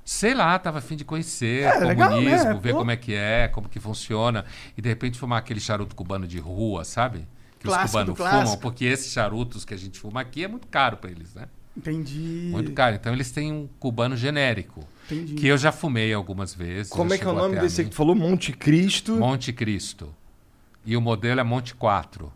sei 0.06 0.34
lá, 0.34 0.58
tava 0.60 0.78
afim 0.80 0.96
de 0.96 1.06
conhecer 1.06 1.64
É, 1.64 1.78
o 1.84 1.88
legal, 1.88 2.10
comunismo, 2.10 2.50
né? 2.54 2.60
ver 2.62 2.72
Pô. 2.74 2.80
como 2.80 2.92
é 2.92 2.96
que 2.98 3.14
é, 3.14 3.48
como 3.48 3.68
que 3.70 3.80
funciona. 3.80 4.46
E 4.78 4.82
de 4.82 4.90
repente 4.90 5.18
fumar 5.20 5.40
aquele 5.40 5.60
charuto 5.60 5.96
cubano 5.96 6.28
de 6.28 6.40
rua, 6.40 6.84
sabe? 6.84 7.28
Que 7.60 7.68
Clássico 7.68 7.86
os 7.86 7.91
cubanos 7.91 8.18
clássico. 8.18 8.43
fumam, 8.45 8.57
porque 8.60 8.86
esses 8.86 9.12
charutos 9.12 9.66
que 9.66 9.74
a 9.74 9.78
gente 9.78 9.99
fuma 9.99 10.22
aqui 10.22 10.43
é 10.43 10.47
muito 10.47 10.68
caro 10.68 10.97
para 10.97 11.12
eles, 11.12 11.34
né? 11.36 11.47
Entendi. 11.76 12.47
Muito 12.51 12.72
caro. 12.72 12.95
Então 12.95 13.14
eles 13.14 13.32
têm 13.32 13.51
um 13.51 13.68
cubano 13.80 14.16
genérico. 14.16 14.84
Entendi. 15.05 15.34
Que 15.36 15.47
eu 15.47 15.57
já 15.57 15.72
fumei 15.72 16.14
algumas 16.14 16.53
vezes. 16.53 16.91
Como 16.91 17.14
é 17.14 17.18
que 17.18 17.24
é 17.24 17.28
o 17.28 17.34
nome 17.34 17.60
desse 17.60 17.84
que 17.84 17.89
tu 17.89 17.95
falou? 17.95 18.16
Monte 18.16 18.53
Cristo. 18.53 19.16
Monte 19.18 19.51
Cristo. 19.53 20.14
E 20.86 20.95
o 20.95 21.01
modelo 21.01 21.39
é 21.39 21.43
Monte 21.43 21.76
4. 21.76 22.32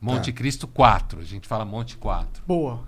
Monte 0.00 0.32
Tá. 0.32 0.38
Cristo 0.38 0.66
4. 0.66 1.20
A 1.20 1.24
gente 1.24 1.46
fala 1.46 1.64
Monte 1.64 1.96
4. 1.96 2.42
Boa. 2.46 2.82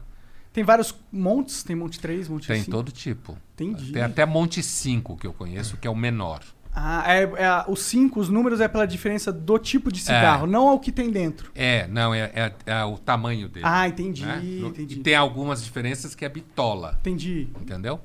Tem 0.53 0.65
vários 0.65 0.95
montes, 1.13 1.63
tem 1.63 1.77
Monte 1.77 2.01
3, 2.01 2.29
Monte 2.29 2.47
Tem 2.49 2.61
5. 2.61 2.71
todo 2.71 2.91
tipo. 2.91 3.37
Entendi. 3.55 3.93
Tem 3.93 4.03
até 4.03 4.25
Monte 4.25 4.63
5 4.63 5.17
que 5.17 5.27
eu 5.27 5.33
conheço, 5.35 5.77
que 5.77 5.87
é 5.87 5.91
o 5.91 5.95
menor. 5.95 6.41
Ah, 6.79 7.03
é, 7.11 7.23
é, 7.23 7.65
os 7.69 7.81
5, 7.81 8.21
os 8.21 8.29
números 8.29 8.61
é 8.61 8.69
pela 8.69 8.87
diferença 8.87 9.33
do 9.33 9.59
tipo 9.59 9.91
de 9.91 9.99
cigarro, 9.99 10.47
não 10.47 10.69
ao 10.69 10.79
que 10.79 10.93
tem 10.93 11.11
dentro. 11.11 11.51
É, 11.55 11.87
não, 11.89 12.13
é, 12.13 12.31
é- 12.35 12.53
é 12.67 12.85
o 12.85 12.99
tamanho 12.99 13.49
dele. 13.49 13.65
Ah, 13.67 13.89
entendi, 13.89 14.27
né? 14.27 14.43
Entendi. 14.45 14.97
E 14.97 15.03
tem 15.03 15.15
algumas 15.15 15.65
diferenças 15.65 16.15
que 16.15 16.23
é 16.23 16.29
bitola, 16.29 16.99
Entendi. 17.01 17.49
entendeu? 17.59 17.99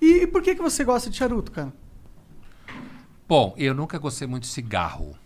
E, 0.00 0.22
e 0.22 0.26
por 0.28 0.42
que, 0.42 0.54
que 0.54 0.62
você 0.62 0.84
gosta 0.84 1.10
de 1.10 1.16
charuto, 1.16 1.50
cara? 1.50 1.72
Bom, 3.26 3.52
eu 3.56 3.74
nunca 3.74 3.98
gostei 3.98 4.28
muito 4.28 4.44
de 4.44 4.48
cigarro, 4.50 5.16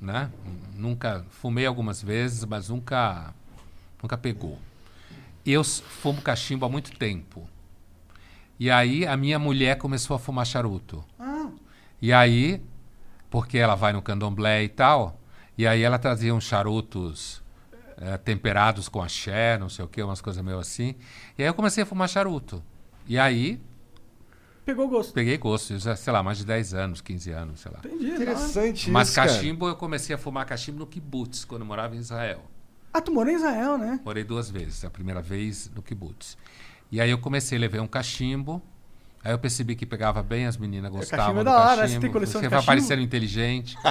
né? 0.00 0.28
Nunca 0.74 1.24
fumei 1.30 1.64
algumas 1.64 2.02
vezes, 2.02 2.44
mas 2.44 2.68
nunca 2.70 3.32
nunca 4.02 4.18
pegou. 4.18 4.58
Eu 5.44 5.62
fumo 5.62 6.20
cachimbo 6.22 6.66
há 6.66 6.68
muito 6.68 6.90
tempo. 6.98 7.48
E 8.58 8.70
aí 8.70 9.06
a 9.06 9.16
minha 9.16 9.38
mulher 9.38 9.76
começou 9.78 10.16
a 10.16 10.18
fumar 10.18 10.46
charuto. 10.46 11.04
Ah, 11.18 11.35
E 12.06 12.12
aí, 12.12 12.62
porque 13.28 13.58
ela 13.58 13.74
vai 13.74 13.92
no 13.92 14.00
candomblé 14.00 14.62
e 14.62 14.68
tal, 14.68 15.20
e 15.58 15.66
aí 15.66 15.82
ela 15.82 15.98
trazia 15.98 16.32
uns 16.32 16.44
charutos 16.44 17.42
eh, 17.96 18.16
temperados 18.18 18.88
com 18.88 19.02
axé, 19.02 19.58
não 19.58 19.68
sei 19.68 19.84
o 19.84 19.88
que, 19.88 20.00
umas 20.00 20.20
coisas 20.20 20.40
meio 20.40 20.60
assim. 20.60 20.94
E 21.36 21.42
aí 21.42 21.48
eu 21.48 21.54
comecei 21.54 21.82
a 21.82 21.86
fumar 21.86 22.08
charuto. 22.08 22.62
E 23.08 23.18
aí 23.18 23.60
pegou 24.64 24.88
gosto. 24.88 25.12
peguei 25.14 25.36
gosto, 25.36 25.76
já, 25.80 25.96
sei 25.96 26.12
lá, 26.12 26.22
mais 26.22 26.38
de 26.38 26.46
10 26.46 26.74
anos, 26.74 27.00
15 27.00 27.30
anos, 27.32 27.58
sei 27.58 27.72
lá. 27.72 27.80
Entendi. 27.84 28.12
hora. 28.12 28.22
Interessante 28.22 28.88
Mas 28.88 29.08
isso, 29.08 29.16
cara. 29.16 29.28
cachimbo, 29.28 29.66
eu 29.66 29.74
comecei 29.74 30.14
a 30.14 30.18
fumar 30.18 30.46
cachimbo 30.46 30.78
no 30.78 30.86
kibbutz, 30.86 31.44
quando 31.44 31.62
eu 31.62 31.66
morava 31.66 31.96
em 31.96 31.98
Israel. 31.98 32.44
Ah, 32.94 33.00
tu 33.00 33.10
morou 33.10 33.32
em 33.32 33.34
Israel, 33.34 33.76
né? 33.76 33.98
Morei 34.04 34.22
duas 34.22 34.48
vezes. 34.48 34.84
A 34.84 34.90
primeira 34.90 35.20
vez 35.20 35.68
no 35.74 35.82
kibbutz. 35.82 36.38
E 36.88 37.00
aí 37.00 37.10
eu 37.10 37.18
comecei, 37.18 37.58
levei 37.58 37.80
um 37.80 37.88
cachimbo. 37.88 38.62
Aí 39.26 39.32
eu 39.32 39.38
percebi 39.40 39.74
que 39.74 39.84
pegava 39.84 40.22
bem, 40.22 40.46
as 40.46 40.56
meninas 40.56 40.88
gostavam 40.92 41.34
cachimbo 41.34 41.40
é 41.40 41.42
do 41.42 41.50
da 41.50 41.58
hora, 41.58 41.68
né? 41.68 41.74
Você 41.74 41.80
cachimbo. 41.82 42.00
tem 42.02 42.12
coleção 42.12 42.40
de 42.40 42.46
Você 42.46 42.50
cachimbo? 42.50 42.66
parecendo 42.66 43.02
inteligente. 43.02 43.76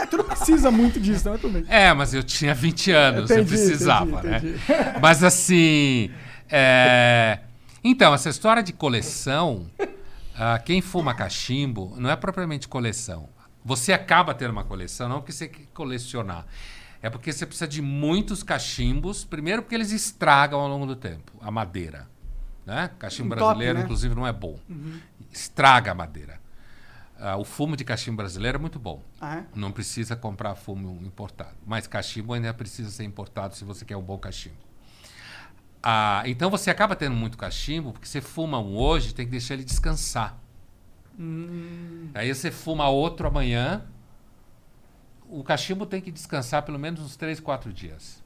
É, 0.00 0.06
tu 0.06 0.16
não 0.16 0.24
precisa 0.24 0.70
muito 0.70 0.98
disso? 0.98 1.28
Mas 1.28 1.38
tudo 1.42 1.52
bem. 1.52 1.64
É, 1.68 1.92
mas 1.92 2.14
eu 2.14 2.22
tinha 2.22 2.54
20 2.54 2.90
anos, 2.92 3.28
eu 3.30 3.36
Entendi, 3.36 3.50
precisava, 3.50 4.20
entendi, 4.20 4.26
né? 4.28 4.36
entendi. 4.38 4.98
Mas 5.02 5.22
assim. 5.22 6.10
é, 6.48 7.40
Então, 7.84 8.14
essa 8.14 8.30
história 8.30 8.62
de 8.62 8.72
coleção, 8.72 9.66
ah, 10.34 10.58
quem 10.58 10.80
fuma 10.80 11.12
cachimbo 11.12 11.94
não 11.98 12.08
é 12.08 12.16
propriamente 12.16 12.66
coleção. 12.66 13.28
Você 13.62 13.92
acaba 13.92 14.32
tendo 14.32 14.52
uma 14.52 14.64
coleção, 14.64 15.06
não 15.10 15.18
porque 15.18 15.32
você 15.32 15.48
quer 15.48 15.66
colecionar. 15.74 16.46
É 17.02 17.10
porque 17.10 17.30
você 17.30 17.44
precisa 17.44 17.68
de 17.68 17.82
muitos 17.82 18.42
cachimbos, 18.42 19.22
primeiro 19.24 19.60
porque 19.60 19.74
eles 19.74 19.92
estragam 19.92 20.60
ao 20.60 20.68
longo 20.68 20.86
do 20.86 20.96
tempo 20.96 21.32
a 21.42 21.50
madeira. 21.50 22.08
Né? 22.70 22.88
Cachimbo 23.00 23.34
Um 23.34 23.36
top, 23.36 23.40
brasileiro, 23.40 23.78
né? 23.78 23.84
inclusive, 23.84 24.14
não 24.14 24.24
é 24.24 24.32
bom. 24.32 24.56
Estraga 25.32 25.90
a 25.90 25.94
madeira. 25.94 26.40
Ah, 27.18 27.36
o 27.36 27.44
fumo 27.44 27.76
de 27.76 27.84
cachimbo 27.84 28.18
brasileiro 28.18 28.58
é 28.58 28.60
muito 28.60 28.78
bom. 28.78 29.02
Ah, 29.20 29.38
é? 29.38 29.44
Não 29.56 29.72
precisa 29.72 30.14
comprar 30.14 30.54
fumo 30.54 31.04
importado. 31.04 31.56
Mas 31.66 31.88
cachimbo 31.88 32.32
ainda 32.32 32.54
precisa 32.54 32.88
ser 32.88 33.02
importado 33.02 33.56
se 33.56 33.64
você 33.64 33.84
quer 33.84 33.96
um 33.96 34.02
bom 34.02 34.16
cachimbo. 34.16 34.54
Ah, 35.82 36.22
então 36.26 36.48
você 36.48 36.70
acaba 36.70 36.94
tendo 36.94 37.16
muito 37.16 37.36
cachimbo, 37.36 37.92
porque 37.92 38.06
você 38.06 38.20
fuma 38.20 38.60
um 38.60 38.76
hoje, 38.76 39.12
tem 39.12 39.26
que 39.26 39.32
deixar 39.32 39.54
ele 39.54 39.64
descansar. 39.64 40.38
Aí 42.14 42.32
você 42.32 42.52
fuma 42.52 42.88
outro 42.88 43.26
amanhã. 43.26 43.82
O 45.28 45.42
cachimbo 45.42 45.86
tem 45.86 46.00
que 46.00 46.12
descansar 46.12 46.62
pelo 46.62 46.78
menos 46.78 47.00
uns 47.00 47.16
3, 47.16 47.40
4 47.40 47.72
dias. 47.72 48.22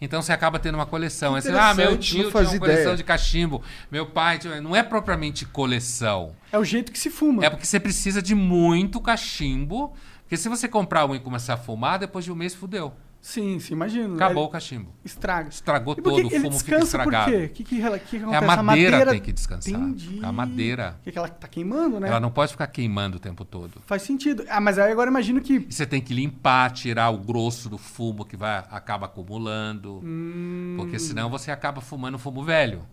Então 0.00 0.22
você 0.22 0.32
acaba 0.32 0.58
tendo 0.58 0.76
uma 0.76 0.86
coleção. 0.86 1.34
Aí 1.34 1.42
você, 1.42 1.50
ah, 1.50 1.74
meu 1.74 1.98
tio 1.98 1.98
tinha 1.98 2.24
uma 2.28 2.58
coleção 2.58 2.82
ideia. 2.82 2.96
de 2.96 3.04
cachimbo, 3.04 3.62
meu 3.90 4.06
pai 4.06 4.38
tinha... 4.38 4.60
Não 4.60 4.74
é 4.74 4.82
propriamente 4.82 5.44
coleção. 5.44 6.34
É 6.50 6.58
o 6.58 6.64
jeito 6.64 6.90
que 6.90 6.98
se 6.98 7.10
fuma. 7.10 7.44
É 7.44 7.50
porque 7.50 7.66
você 7.66 7.78
precisa 7.78 8.22
de 8.22 8.34
muito 8.34 9.00
cachimbo. 9.00 9.94
Porque 10.22 10.36
se 10.36 10.48
você 10.48 10.68
comprar 10.68 11.06
um 11.06 11.14
e 11.14 11.18
começar 11.18 11.54
a 11.54 11.56
fumar, 11.56 11.98
depois 11.98 12.24
de 12.24 12.32
um 12.32 12.36
mês 12.36 12.54
fudeu. 12.54 12.94
Sim, 13.22 13.58
sim, 13.60 13.74
imagino. 13.74 14.14
Acabou 14.14 14.44
o 14.44 14.46
Ele 14.46 14.52
cachimbo. 14.52 14.94
Estraga. 15.04 15.50
Estragou 15.50 15.94
todo, 15.94 16.26
o 16.26 16.30
fumo 16.30 16.58
fica 16.58 16.78
estragado. 16.78 17.30
por 17.30 17.38
quê? 17.38 17.44
O 17.44 17.48
que, 17.50 17.64
que, 17.64 17.76
que, 17.76 17.80
que 17.80 18.16
É 18.16 18.20
acontece? 18.22 18.44
a 18.58 18.62
madeira, 18.62 19.10
tem 19.10 19.20
que 19.20 19.32
descansar. 19.32 19.74
Entendi. 19.74 20.20
A 20.24 20.32
madeira. 20.32 20.98
Porque 21.04 21.18
ela 21.18 21.28
tá 21.28 21.46
queimando, 21.46 22.00
né? 22.00 22.08
Ela 22.08 22.18
não 22.18 22.30
pode 22.30 22.52
ficar 22.52 22.66
queimando 22.68 23.18
o 23.18 23.20
tempo 23.20 23.44
todo. 23.44 23.82
Faz 23.84 24.02
sentido. 24.02 24.44
Ah, 24.48 24.58
mas 24.58 24.78
aí 24.78 24.90
agora 24.90 25.10
imagino 25.10 25.38
que. 25.42 25.66
E 25.68 25.72
você 25.72 25.84
tem 25.86 26.00
que 26.00 26.14
limpar, 26.14 26.70
tirar 26.72 27.10
o 27.10 27.18
grosso 27.18 27.68
do 27.68 27.76
fumo 27.76 28.24
que 28.24 28.38
vai 28.38 28.64
acaba 28.70 29.04
acumulando. 29.04 30.00
Hum. 30.02 30.76
Porque 30.78 30.98
senão 30.98 31.28
você 31.28 31.50
acaba 31.50 31.82
fumando 31.82 32.18
fumo 32.18 32.42
velho. 32.42 32.86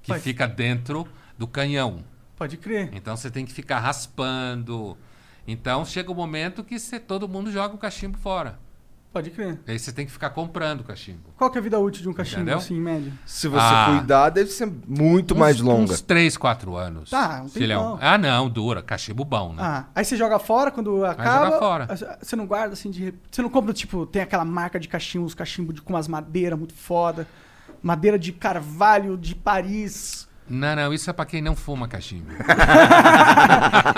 Que 0.00 0.10
Faz- 0.12 0.22
fica 0.22 0.46
dentro 0.46 1.08
do 1.36 1.48
canhão. 1.48 2.04
Pode 2.36 2.56
crer. 2.56 2.90
Então 2.92 3.16
você 3.16 3.30
tem 3.32 3.44
que 3.44 3.52
ficar 3.52 3.80
raspando. 3.80 4.96
Então 5.46 5.84
chega 5.84 6.10
o 6.10 6.14
momento 6.14 6.62
que 6.62 6.78
você, 6.78 7.00
todo 7.00 7.28
mundo 7.28 7.50
joga 7.50 7.74
o 7.74 7.78
cachimbo 7.78 8.16
fora. 8.16 8.60
Pode 9.12 9.28
crer. 9.30 9.60
Aí 9.68 9.78
você 9.78 9.92
tem 9.92 10.06
que 10.06 10.12
ficar 10.12 10.30
comprando 10.30 10.82
cachimbo. 10.82 11.20
Qual 11.36 11.50
que 11.50 11.58
é 11.58 11.60
a 11.60 11.62
vida 11.62 11.78
útil 11.78 12.00
de 12.02 12.08
um 12.08 12.14
cachimbo, 12.14 12.40
Entendeu? 12.42 12.56
assim, 12.58 12.74
em 12.76 12.80
média? 12.80 13.12
Se 13.26 13.46
você 13.46 13.58
Ah. 13.60 13.96
cuidar, 13.98 14.30
deve 14.30 14.48
ser 14.50 14.72
muito 14.88 15.36
mais 15.36 15.56
Uns- 15.56 15.62
longa. 15.66 15.92
Uns 15.92 16.00
3, 16.00 16.36
4 16.38 16.74
anos. 16.76 17.10
Tá, 17.10 17.44
tempão. 17.52 17.98
Ah, 18.00 18.16
não, 18.16 18.48
dura. 18.48 18.82
Cachimbo 18.82 19.22
bom, 19.24 19.52
né? 19.52 19.62
Ah, 19.62 19.84
aí 19.94 20.02
você 20.04 20.16
joga 20.16 20.38
fora 20.38 20.70
quando 20.70 21.04
acaba. 21.04 21.44
joga 21.46 21.58
fora. 21.58 21.88
Você 22.22 22.34
não 22.36 22.46
guarda 22.46 22.72
assim 22.72 22.90
de. 22.90 23.12
Você 23.30 23.42
não 23.42 23.50
compra, 23.50 23.74
tipo, 23.74 24.06
tem 24.06 24.22
aquela 24.22 24.46
marca 24.46 24.80
de 24.80 24.88
cachimbo, 24.88 25.26
os 25.26 25.34
cachimbos 25.34 25.74
de- 25.74 25.82
com 25.82 25.92
umas 25.92 26.08
madeiras 26.08 26.58
muito 26.58 26.72
foda. 26.74 27.28
Madeira 27.82 28.18
de 28.18 28.32
carvalho 28.32 29.18
de 29.18 29.34
Paris. 29.34 30.26
Não, 30.48 30.76
não, 30.76 30.92
isso 30.92 31.08
é 31.08 31.12
pra 31.12 31.24
quem 31.24 31.40
não 31.40 31.54
fuma 31.56 31.86
cachimbo. 31.88 32.26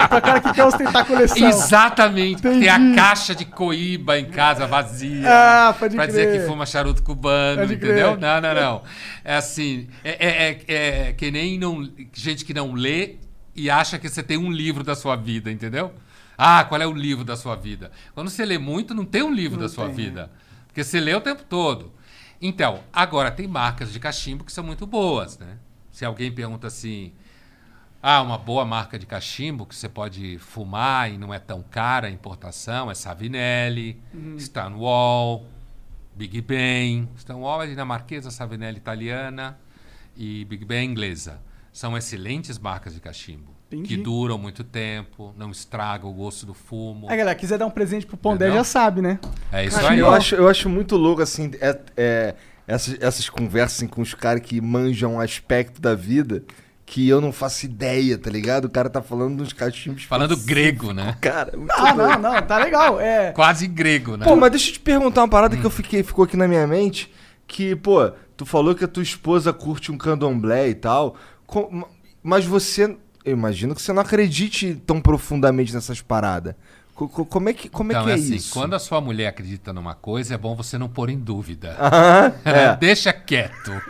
Pra 0.08 0.20
cara 0.20 0.40
que 0.40 0.52
quer 0.52 0.64
ostentar 0.64 1.04
coleção. 1.04 1.48
Exatamente. 1.48 2.40
Tem 2.42 2.52
Entendi. 2.64 2.68
a 2.68 2.94
caixa 2.94 3.34
de 3.34 3.44
coíba 3.44 4.18
em 4.18 4.26
casa 4.26 4.66
vazia. 4.66 5.26
Ah, 5.28 5.74
pode 5.76 5.96
pra 5.96 6.06
dizer 6.06 6.30
que 6.40 6.46
fuma 6.46 6.64
charuto 6.66 7.02
cubano, 7.02 7.62
Pode 7.62 7.74
entendeu? 7.74 8.16
crer. 8.16 8.20
Não, 8.20 8.40
não, 8.40 8.54
não. 8.54 8.82
É 9.24 9.36
assim, 9.36 9.88
é, 10.04 10.10
é, 10.10 10.60
é- 10.68 11.08
é 11.08 11.12
que 11.12 11.30
nem 11.30 11.58
não, 11.58 11.88
gente 12.12 12.44
que 12.44 12.54
não 12.54 12.72
lê 12.74 13.16
e 13.56 13.68
acha 13.70 13.98
que 13.98 14.08
você 14.08 14.22
tem 14.22 14.36
um 14.38 14.52
livro 14.52 14.84
da 14.84 14.94
sua 14.94 15.16
vida, 15.16 15.50
entendeu? 15.50 15.92
Ah, 16.38 16.64
qual 16.64 16.80
é 16.80 16.86
o 16.86 16.92
livro 16.92 17.24
da 17.24 17.36
sua 17.36 17.56
vida? 17.56 17.90
Quando 18.14 18.28
você 18.30 18.44
lê 18.44 18.58
muito, 18.58 18.94
não 18.94 19.04
tem 19.04 19.22
um 19.22 19.32
livro 19.32 19.58
da 19.58 19.68
sua 19.68 19.88
vida. 19.88 20.30
Porque 20.66 20.84
você 20.84 21.00
lê 21.00 21.14
o 21.14 21.20
tempo 21.20 21.42
todo. 21.48 21.92
Então, 22.40 22.80
agora 22.92 23.30
tem 23.30 23.46
marcas 23.48 23.92
de 23.92 23.98
cachimbo 23.98 24.44
que 24.44 24.52
são 24.52 24.62
muito 24.64 24.86
boas, 24.86 25.38
né? 25.38 25.56
Se 25.94 26.04
alguém 26.04 26.32
pergunta 26.32 26.66
assim, 26.66 27.12
ah, 28.02 28.20
uma 28.20 28.36
boa 28.36 28.64
marca 28.64 28.98
de 28.98 29.06
cachimbo 29.06 29.64
que 29.64 29.76
você 29.76 29.88
pode 29.88 30.38
fumar 30.40 31.08
e 31.08 31.16
não 31.16 31.32
é 31.32 31.38
tão 31.38 31.62
cara 31.62 32.08
a 32.08 32.10
importação 32.10 32.90
é 32.90 32.94
Savinelli, 32.94 34.02
Stonewall, 34.36 35.46
Big 36.12 36.40
Ben. 36.40 37.08
Stonewall 37.16 37.62
é 37.62 37.68
dinamarquesa, 37.68 38.32
Savinelli 38.32 38.78
italiana 38.78 39.56
e 40.16 40.44
Big 40.46 40.64
Ben 40.64 40.80
é 40.80 40.82
inglesa. 40.82 41.40
São 41.72 41.96
excelentes 41.96 42.58
marcas 42.58 42.92
de 42.92 43.00
cachimbo. 43.00 43.54
Entendi. 43.70 43.96
Que 43.96 44.02
duram 44.02 44.36
muito 44.36 44.64
tempo, 44.64 45.32
não 45.36 45.52
estragam 45.52 46.10
o 46.10 46.12
gosto 46.12 46.44
do 46.44 46.54
fumo. 46.54 47.08
Aí, 47.08 47.16
galera, 47.16 47.38
quiser 47.38 47.56
dar 47.56 47.66
um 47.66 47.70
presente 47.70 48.04
pro 48.04 48.16
Pondé, 48.16 48.46
Entendeu? 48.46 48.64
já 48.64 48.64
sabe, 48.64 49.00
né? 49.00 49.20
É 49.52 49.64
isso 49.64 49.76
Cara, 49.76 49.92
aí. 49.92 50.00
eu, 50.00 50.12
acho, 50.12 50.34
eu 50.34 50.48
acho 50.48 50.68
muito 50.68 50.96
louco, 50.96 51.22
assim, 51.22 51.52
é, 51.60 51.80
é, 51.96 52.34
essas, 52.66 52.96
essas 53.00 53.28
conversas 53.28 53.78
assim, 53.78 53.86
com 53.86 54.00
os 54.02 54.14
caras 54.14 54.42
que 54.42 54.60
manjam 54.60 55.14
um 55.14 55.20
aspecto 55.20 55.80
da 55.80 55.94
vida 55.94 56.42
que 56.86 57.08
eu 57.08 57.18
não 57.20 57.32
faço 57.32 57.64
ideia, 57.64 58.18
tá 58.18 58.28
ligado? 58.30 58.66
O 58.66 58.70
cara 58.70 58.90
tá 58.90 59.00
falando 59.00 59.38
dos 59.38 59.52
cachimbos. 59.54 60.04
Falando 60.04 60.36
grego, 60.36 60.92
né? 60.92 61.16
Cara, 61.20 61.56
muito 61.56 61.72
Ah, 61.72 61.92
louco. 61.94 62.18
não, 62.20 62.32
não, 62.34 62.42
tá 62.42 62.58
legal. 62.58 63.00
É. 63.00 63.32
Quase 63.32 63.66
grego, 63.66 64.16
né? 64.18 64.24
Pô, 64.26 64.36
mas 64.36 64.50
deixa 64.50 64.68
eu 64.68 64.74
te 64.74 64.80
perguntar 64.80 65.22
uma 65.22 65.28
parada 65.28 65.56
Hum. 65.56 65.60
que 65.60 65.66
eu 65.66 65.70
fiquei, 65.70 66.02
ficou 66.02 66.24
aqui 66.26 66.36
na 66.36 66.46
minha 66.46 66.66
mente. 66.66 67.10
Que, 67.46 67.74
pô, 67.74 68.10
tu 68.36 68.44
falou 68.44 68.74
que 68.74 68.84
a 68.84 68.88
tua 68.88 69.02
esposa 69.02 69.50
curte 69.52 69.90
um 69.90 69.96
candomblé 69.98 70.68
e 70.68 70.74
tal. 70.74 71.16
co- 71.46 71.88
mas 72.22 72.44
você. 72.44 72.96
Eu 73.24 73.32
imagino 73.32 73.74
que 73.74 73.80
você 73.80 73.90
não 73.92 74.02
acredite 74.02 74.74
tão 74.86 75.00
profundamente 75.00 75.72
nessas 75.74 76.02
paradas. 76.02 76.54
Co- 76.94 77.08
co- 77.08 77.26
como 77.26 77.48
é 77.48 77.52
que, 77.52 77.68
como 77.68 77.90
então, 77.90 78.02
é, 78.02 78.04
que 78.04 78.10
é, 78.12 78.14
assim, 78.14 78.36
isso? 78.36 78.52
quando 78.54 78.74
a 78.74 78.78
sua 78.78 79.00
mulher 79.00 79.26
acredita 79.26 79.72
numa 79.72 79.94
coisa, 79.96 80.34
é 80.34 80.38
bom 80.38 80.54
você 80.54 80.78
não 80.78 80.88
pôr 80.88 81.10
em 81.10 81.18
dúvida. 81.18 81.76
Ah, 81.80 82.30
é. 82.44 82.76
Deixa 82.78 83.12
quieto. 83.12 83.72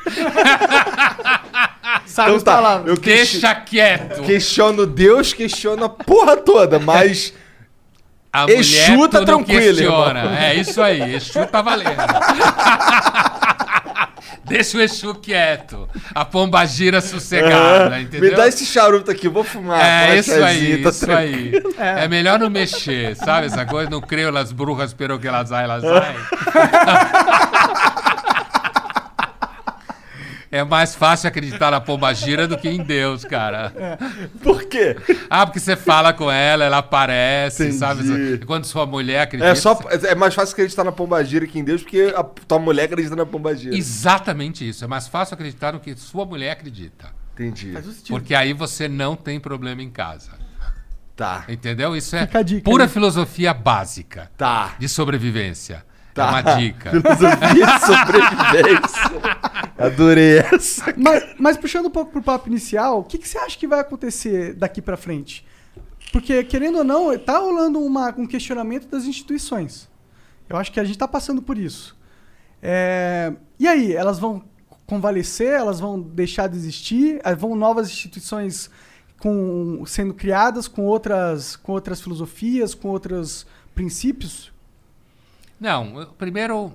Sabe 2.07 2.31
Então 2.33 2.41
tá, 2.43 2.55
palavras. 2.57 2.89
eu 2.89 2.97
Deixa 3.01 3.55
quieto. 3.55 4.23
questiono 4.23 4.87
Deus, 4.87 5.33
questiono 5.33 5.85
a 5.85 5.89
porra 5.89 6.37
toda, 6.37 6.79
mas. 6.79 7.33
A 8.33 8.51
Exu 8.51 8.93
mulher 8.97 9.09
tá 9.11 9.21
irmão. 9.85 10.35
É 10.35 10.55
isso 10.57 10.83
aí, 10.83 11.15
Exu 11.15 11.47
tá 11.47 11.63
valendo. 11.63 11.91
Deixa 14.45 14.77
o 14.77 14.81
Exu 14.83 15.15
quieto. 15.15 15.89
A 16.15 16.25
pomba 16.25 16.65
gira 16.67 17.01
sossegada, 17.01 17.95
Ah, 17.95 18.01
entendeu? 18.01 18.31
Me 18.31 18.37
dá 18.37 18.47
esse 18.47 18.67
charuto 18.67 19.11
aqui, 19.11 19.29
vou 19.29 19.43
fumar. 19.43 19.81
É 19.81 20.07
com 20.07 20.13
a 20.13 20.17
isso 20.17 20.45
aí, 20.45 20.83
tá 20.83 20.91
isso 20.91 21.07
tranquilo. 21.07 21.75
aí. 21.79 22.03
É. 22.05 22.09
melhor 22.09 22.39
não 22.39 22.51
mexer, 22.51 23.17
sabe 23.17 23.47
essa 23.47 23.65
coisa? 23.65 23.89
Não 23.89 24.01
creio 24.01 24.31
nas 24.31 24.53
brujas, 24.53 24.93
pero 24.93 25.19
que 25.19 25.27
elas 25.27 25.49
vai, 25.51 25.65
elas 25.65 25.83
vai. 25.83 26.15
É 30.55 30.63
mais 30.63 30.95
fácil 30.95 31.29
acreditar 31.29 31.71
na 31.73 31.81
pomba 31.81 32.13
gira 32.15 32.47
do 32.47 32.57
que 32.57 32.69
em 32.69 32.83
Deus, 32.83 33.25
cara. 33.25 33.73
Por 34.43 34.65
quê? 34.65 34.97
Ah, 35.29 35.45
porque 35.45 35.59
você 35.59 35.75
fala 35.75 36.13
com 36.13 36.31
ela, 36.31 36.65
ela 36.65 36.79
aparece, 36.79 37.65
Entendi. 37.65 37.79
sabe? 37.79 38.03
E 38.35 38.39
Quando 38.39 38.65
sua 38.65 38.87
mulher 38.87 39.23
acredita. 39.23 39.51
É, 39.51 39.55
só, 39.57 39.79
é 39.91 40.15
mais 40.15 40.33
fácil 40.35 40.53
acreditar 40.53 40.85
na 40.85 40.93
pombagira 40.93 41.45
que 41.47 41.59
em 41.59 41.65
Deus, 41.65 41.83
porque 41.83 42.15
a 42.17 42.23
tua 42.23 42.59
mulher 42.61 42.85
acredita 42.85 43.17
na 43.17 43.27
pombagira. 43.27 43.75
Exatamente 43.77 44.69
isso. 44.69 44.85
É 44.85 44.87
mais 44.87 45.09
fácil 45.09 45.35
acreditar 45.35 45.73
no 45.73 45.81
que 45.81 45.97
sua 45.97 46.25
mulher 46.25 46.53
acredita. 46.53 47.09
Entendi. 47.35 47.73
Faz 47.73 47.87
o 47.89 47.93
sentido. 47.93 48.09
Porque 48.09 48.33
aí 48.35 48.53
você 48.53 48.87
não 48.87 49.17
tem 49.17 49.41
problema 49.41 49.83
em 49.83 49.91
casa. 49.91 50.31
Tá. 51.17 51.45
Entendeu? 51.49 51.97
Isso 51.97 52.15
é 52.15 52.29
dica 52.45 52.63
pura 52.65 52.85
aí. 52.85 52.89
filosofia 52.91 53.53
básica 53.53 54.31
Tá. 54.37 54.75
de 54.79 54.89
sobrevivência. 54.89 55.85
Tá. 56.15 56.27
É 56.27 56.29
uma 56.31 56.43
dica. 56.43 56.91
Filosofia 57.03 57.67
de 57.67 57.87
sobrevivência. 57.87 59.11
Adorei 59.79 60.39
essa. 60.39 60.95
Mas, 60.97 61.35
mas 61.39 61.57
puxando 61.57 61.87
um 61.87 61.91
pouco 61.91 62.13
pro 62.13 62.23
papo 62.23 62.49
inicial, 62.49 63.01
o 63.01 63.05
que, 63.05 63.19
que 63.19 63.29
você 63.29 63.39
acha 63.39 63.59
que 63.59 63.67
vai 63.67 63.81
acontecer 63.81 64.55
daqui 64.55 64.81
pra 64.83 64.97
frente? 64.97 65.47
Porque, 66.13 66.45
querendo 66.45 66.79
ou 66.79 66.85
não, 66.85 67.17
tá 67.19 67.39
rolando 67.39 67.81
uma, 67.81 68.15
um 68.17 68.27
questionamento 68.27 68.87
das 68.89 69.05
instituições. 69.05 69.89
Eu 70.49 70.57
acho 70.57 70.71
que 70.71 70.79
a 70.79 70.85
gente 70.85 70.99
tá 70.99 71.09
passando 71.09 71.43
por 71.43 71.59
isso. 71.59 71.97
É, 72.63 73.33
E 73.59 73.67
aí, 73.67 73.93
elas 73.93 74.19
vão 74.19 74.45
convalescer, 74.87 75.53
elas 75.53 75.81
vão 75.81 76.01
deixar 76.01 76.49
de 76.49 76.57
existir, 76.57 77.21
vão 77.37 77.57
novas 77.57 77.89
instituições 77.89 78.71
com, 79.19 79.83
sendo 79.87 80.13
criadas 80.13 80.69
com 80.69 80.83
outras, 80.83 81.57
com 81.57 81.73
outras 81.73 82.01
filosofias, 82.01 82.75
com 82.75 82.89
outros 82.89 83.47
princípios? 83.75 84.53
Não, 85.59 86.13
primeiro, 86.19 86.73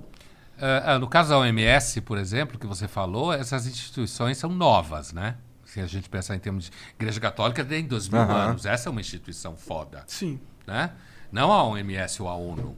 ah, 0.60 0.98
no 0.98 1.06
caso 1.08 1.30
da 1.30 1.38
OMS, 1.38 2.00
por 2.02 2.18
exemplo, 2.18 2.58
que 2.58 2.66
você 2.66 2.86
falou, 2.88 3.32
essas 3.32 3.66
instituições 3.66 4.38
são 4.38 4.50
novas, 4.50 5.12
né? 5.12 5.36
Se 5.64 5.80
a 5.80 5.86
gente 5.86 6.08
pensar 6.08 6.34
em 6.34 6.38
termos 6.40 6.64
de 6.64 6.70
Igreja 6.98 7.20
Católica, 7.20 7.64
tem 7.64 7.84
dois 7.84 8.08
mil 8.08 8.20
Aham. 8.20 8.34
anos. 8.50 8.66
Essa 8.66 8.88
é 8.88 8.90
uma 8.90 9.00
instituição 9.00 9.56
foda, 9.56 10.02
Sim. 10.06 10.40
né? 10.66 10.90
Não 11.30 11.52
a 11.52 11.62
OMS 11.64 12.20
ou 12.22 12.28
a 12.28 12.34
ONU. 12.34 12.76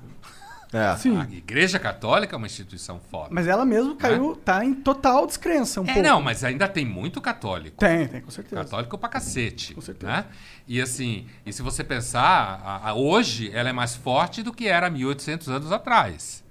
É. 0.75 0.97
Sim. 0.97 1.19
A 1.21 1.25
Igreja 1.25 1.79
Católica 1.79 2.35
é 2.35 2.39
uma 2.39 2.47
instituição 2.47 2.99
foda. 3.11 3.29
Mas 3.31 3.47
ela 3.47 3.63
mesmo 3.65 3.95
caiu, 3.95 4.35
tá 4.37 4.65
em 4.65 4.73
total 4.75 5.27
descrença 5.27 5.81
um 5.83 5.85
é, 5.85 5.93
pouco. 5.93 6.03
não, 6.09 6.23
mas 6.23 6.43
ainda 6.45 6.67
tem 6.67 6.85
muito 6.87 7.21
católico. 7.21 7.77
Tem, 7.77 8.09
tem, 8.09 8.21
com 8.23 8.31
certeza. 8.31 8.63
Católico 8.65 8.97
pra 8.97 9.09
cacete. 9.11 9.75
Com 9.75 9.83
certeza. 9.83 10.11
Né? 10.11 10.25
E 10.67 10.81
assim, 10.81 11.27
e 11.45 11.53
se 11.53 11.61
você 11.61 11.85
pensar, 11.85 12.61
a- 12.65 12.89
a- 12.89 12.95
hoje 12.95 13.51
ela 13.53 13.69
é 13.69 13.73
mais 13.73 13.95
forte 13.95 14.43
do 14.43 14.51
que 14.53 14.67
era 14.67 14.89
1800 14.89 15.49
anos 15.51 15.71
atrás. 15.73 16.42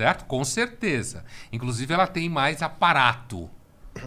Certo? 0.00 0.24
Com 0.24 0.42
certeza. 0.46 1.22
Inclusive 1.52 1.92
ela 1.92 2.06
tem 2.06 2.26
mais 2.26 2.62
aparato 2.62 3.50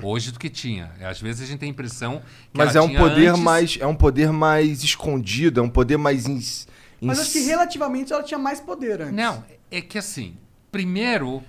hoje 0.02 0.32
do 0.32 0.40
que 0.40 0.50
tinha. 0.50 0.92
Às 1.02 1.22
vezes 1.22 1.44
a 1.44 1.46
gente 1.46 1.60
tem 1.60 1.70
a 1.70 1.72
impressão 1.72 2.18
que 2.52 2.58
Mas 2.58 2.76
ela 2.76 2.80
é 2.80 2.82
um 2.82 2.90
tinha 2.90 3.00
poder 3.00 3.28
antes- 3.28 3.42
mais. 3.44 3.78
É 3.80 3.86
um 3.86 3.94
poder 3.96 4.32
mais 4.32 4.84
escondido, 4.84 5.60
é 5.60 5.64
um 5.64 5.70
poder 5.70 5.98
mais. 5.98 6.26
ins- 6.28 6.68
Mas 7.00 7.20
acho 7.20 7.32
que 7.34 7.42
relativamente 7.42 8.12
ela 8.12 8.24
tinha 8.24 8.40
mais 8.40 8.60
poder 8.60 9.02
antes. 9.04 9.14
Não, 9.14 9.46
é 9.70 9.82
que 9.82 10.00
assim, 10.00 10.36
primeiro, 10.72 11.44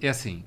é 0.00 0.08
assim, 0.08 0.44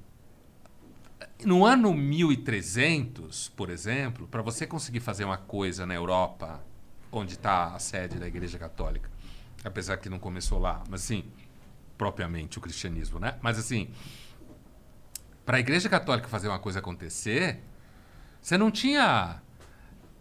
no 1.44 1.66
ano 1.66 1.94
1300, 1.94 3.50
por 3.58 3.70
exemplo, 3.70 4.26
para 4.26 4.42
você 4.42 4.66
conseguir 4.66 5.02
fazer 5.02 5.26
uma 5.26 5.38
coisa 5.38 5.86
na 5.86 5.94
Europa, 5.96 6.64
onde 7.12 7.34
está 7.34 7.76
a 7.76 7.80
sede 7.80 8.18
da 8.20 8.26
Igreja 8.28 8.58
Católica, 8.58 9.10
apesar 9.66 9.98
que 9.98 10.08
não 10.08 10.18
começou 10.18 10.60
lá, 10.60 10.82
mas 10.90 11.02
assim, 11.04 11.26
propriamente 11.98 12.58
o 12.58 12.62
cristianismo, 12.62 13.20
né? 13.20 13.36
Mas 13.42 13.58
assim, 13.60 13.90
Para 15.46 15.58
a 15.58 15.60
Igreja 15.60 15.90
Católica 15.90 16.28
fazer 16.28 16.48
uma 16.48 16.60
coisa 16.60 16.80
acontecer, 16.80 17.60
você 18.42 18.58
não 18.58 18.72
tinha 18.72 19.42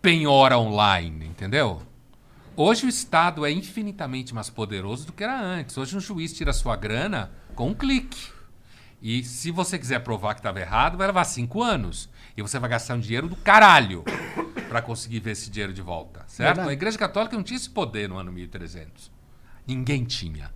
penhora 0.01 0.59
online, 0.59 1.27
entendeu? 1.27 1.81
Hoje 2.57 2.85
o 2.85 2.89
Estado 2.89 3.47
é 3.47 3.51
infinitamente 3.51 4.35
mais 4.35 4.51
poderoso 4.51 5.07
do 5.07 5.13
que 5.13 5.25
era 5.25 5.41
antes. 5.41 5.79
Hoje 5.79 5.97
um 5.97 6.01
juiz 6.01 6.33
tira 6.33 6.53
sua 6.53 6.77
grana 6.77 7.31
com 7.55 7.69
um 7.69 7.75
clique. 7.75 8.31
E 9.01 9.25
se 9.25 9.51
você 9.51 9.79
quiser 9.79 10.01
provar 10.01 10.35
que 10.35 10.41
estava 10.41 10.61
errado, 10.61 10.99
vai 10.99 11.07
levar 11.07 11.25
cinco 11.25 11.63
anos. 11.63 12.09
E 12.37 12.43
você 12.43 12.59
vai 12.59 12.69
gastar 12.69 12.95
um 12.95 13.01
dinheiro 13.01 13.29
do 13.29 13.37
caralho 13.37 14.05
para 14.69 14.83
conseguir 14.83 15.21
ver 15.21 15.33
esse 15.33 15.51
dinheiro 15.51 15.73
de 15.73 15.83
volta, 15.83 16.25
certo? 16.27 16.57
Verdade. 16.57 16.69
A 16.69 16.73
Igreja 16.73 16.99
Católica 16.99 17.37
não 17.37 17.43
tinha 17.43 17.57
esse 17.57 17.71
poder 17.71 18.09
no 18.09 18.19
ano 18.19 18.31
1300. 18.31 19.11
Ninguém 19.67 20.05
tinha. 20.05 20.51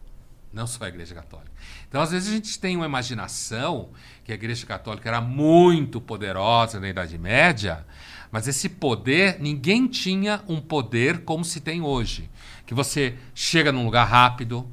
Não 0.56 0.66
só 0.66 0.86
a 0.86 0.88
Igreja 0.88 1.14
Católica. 1.14 1.52
Então, 1.86 2.00
às 2.00 2.12
vezes, 2.12 2.30
a 2.30 2.32
gente 2.32 2.58
tem 2.58 2.76
uma 2.76 2.86
imaginação 2.86 3.90
que 4.24 4.32
a 4.32 4.34
Igreja 4.34 4.64
Católica 4.64 5.06
era 5.06 5.20
muito 5.20 6.00
poderosa 6.00 6.80
na 6.80 6.88
Idade 6.88 7.18
Média, 7.18 7.86
mas 8.32 8.48
esse 8.48 8.66
poder, 8.70 9.36
ninguém 9.38 9.86
tinha 9.86 10.42
um 10.48 10.58
poder 10.58 11.24
como 11.24 11.44
se 11.44 11.60
tem 11.60 11.82
hoje. 11.82 12.30
Que 12.64 12.72
você 12.72 13.18
chega 13.34 13.70
num 13.70 13.84
lugar 13.84 14.06
rápido. 14.06 14.66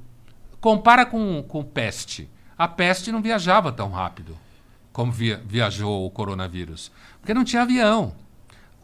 Compara 0.61 1.05
com, 1.05 1.43
com 1.43 1.61
peste. 1.61 2.29
A 2.57 2.65
peste 2.65 3.11
não 3.11 3.21
viajava 3.21 3.69
tão 3.69 3.91
rápido 3.91 4.37
como 4.93 5.11
via- 5.11 5.43
viajou 5.45 6.05
o 6.05 6.09
coronavírus. 6.09 6.93
Porque 7.19 7.33
não 7.33 7.43
tinha 7.43 7.63
avião. 7.63 8.15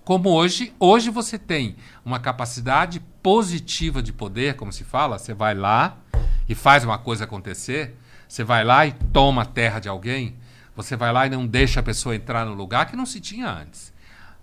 Como 0.03 0.29
hoje, 0.29 0.73
hoje 0.77 1.09
você 1.09 1.39
tem 1.39 1.77
uma 2.03 2.19
capacidade 2.19 2.99
positiva 3.23 4.01
de 4.03 4.11
poder, 4.11 4.55
como 4.55 4.73
se 4.73 4.83
fala, 4.83 5.17
você 5.17 5.33
vai 5.33 5.55
lá 5.55 5.97
e 6.49 6.55
faz 6.55 6.83
uma 6.83 6.97
coisa 6.97 7.25
acontecer, 7.25 7.95
você 8.27 8.43
vai 8.43 8.63
lá 8.63 8.85
e 8.87 8.91
toma 8.91 9.43
a 9.43 9.45
terra 9.45 9.79
de 9.79 9.87
alguém, 9.87 10.35
você 10.75 10.95
vai 10.95 11.13
lá 11.13 11.27
e 11.27 11.29
não 11.29 11.45
deixa 11.45 11.79
a 11.79 11.83
pessoa 11.83 12.15
entrar 12.15 12.43
no 12.45 12.55
lugar 12.55 12.87
que 12.87 12.95
não 12.95 13.05
se 13.05 13.19
tinha 13.19 13.47
antes. 13.47 13.93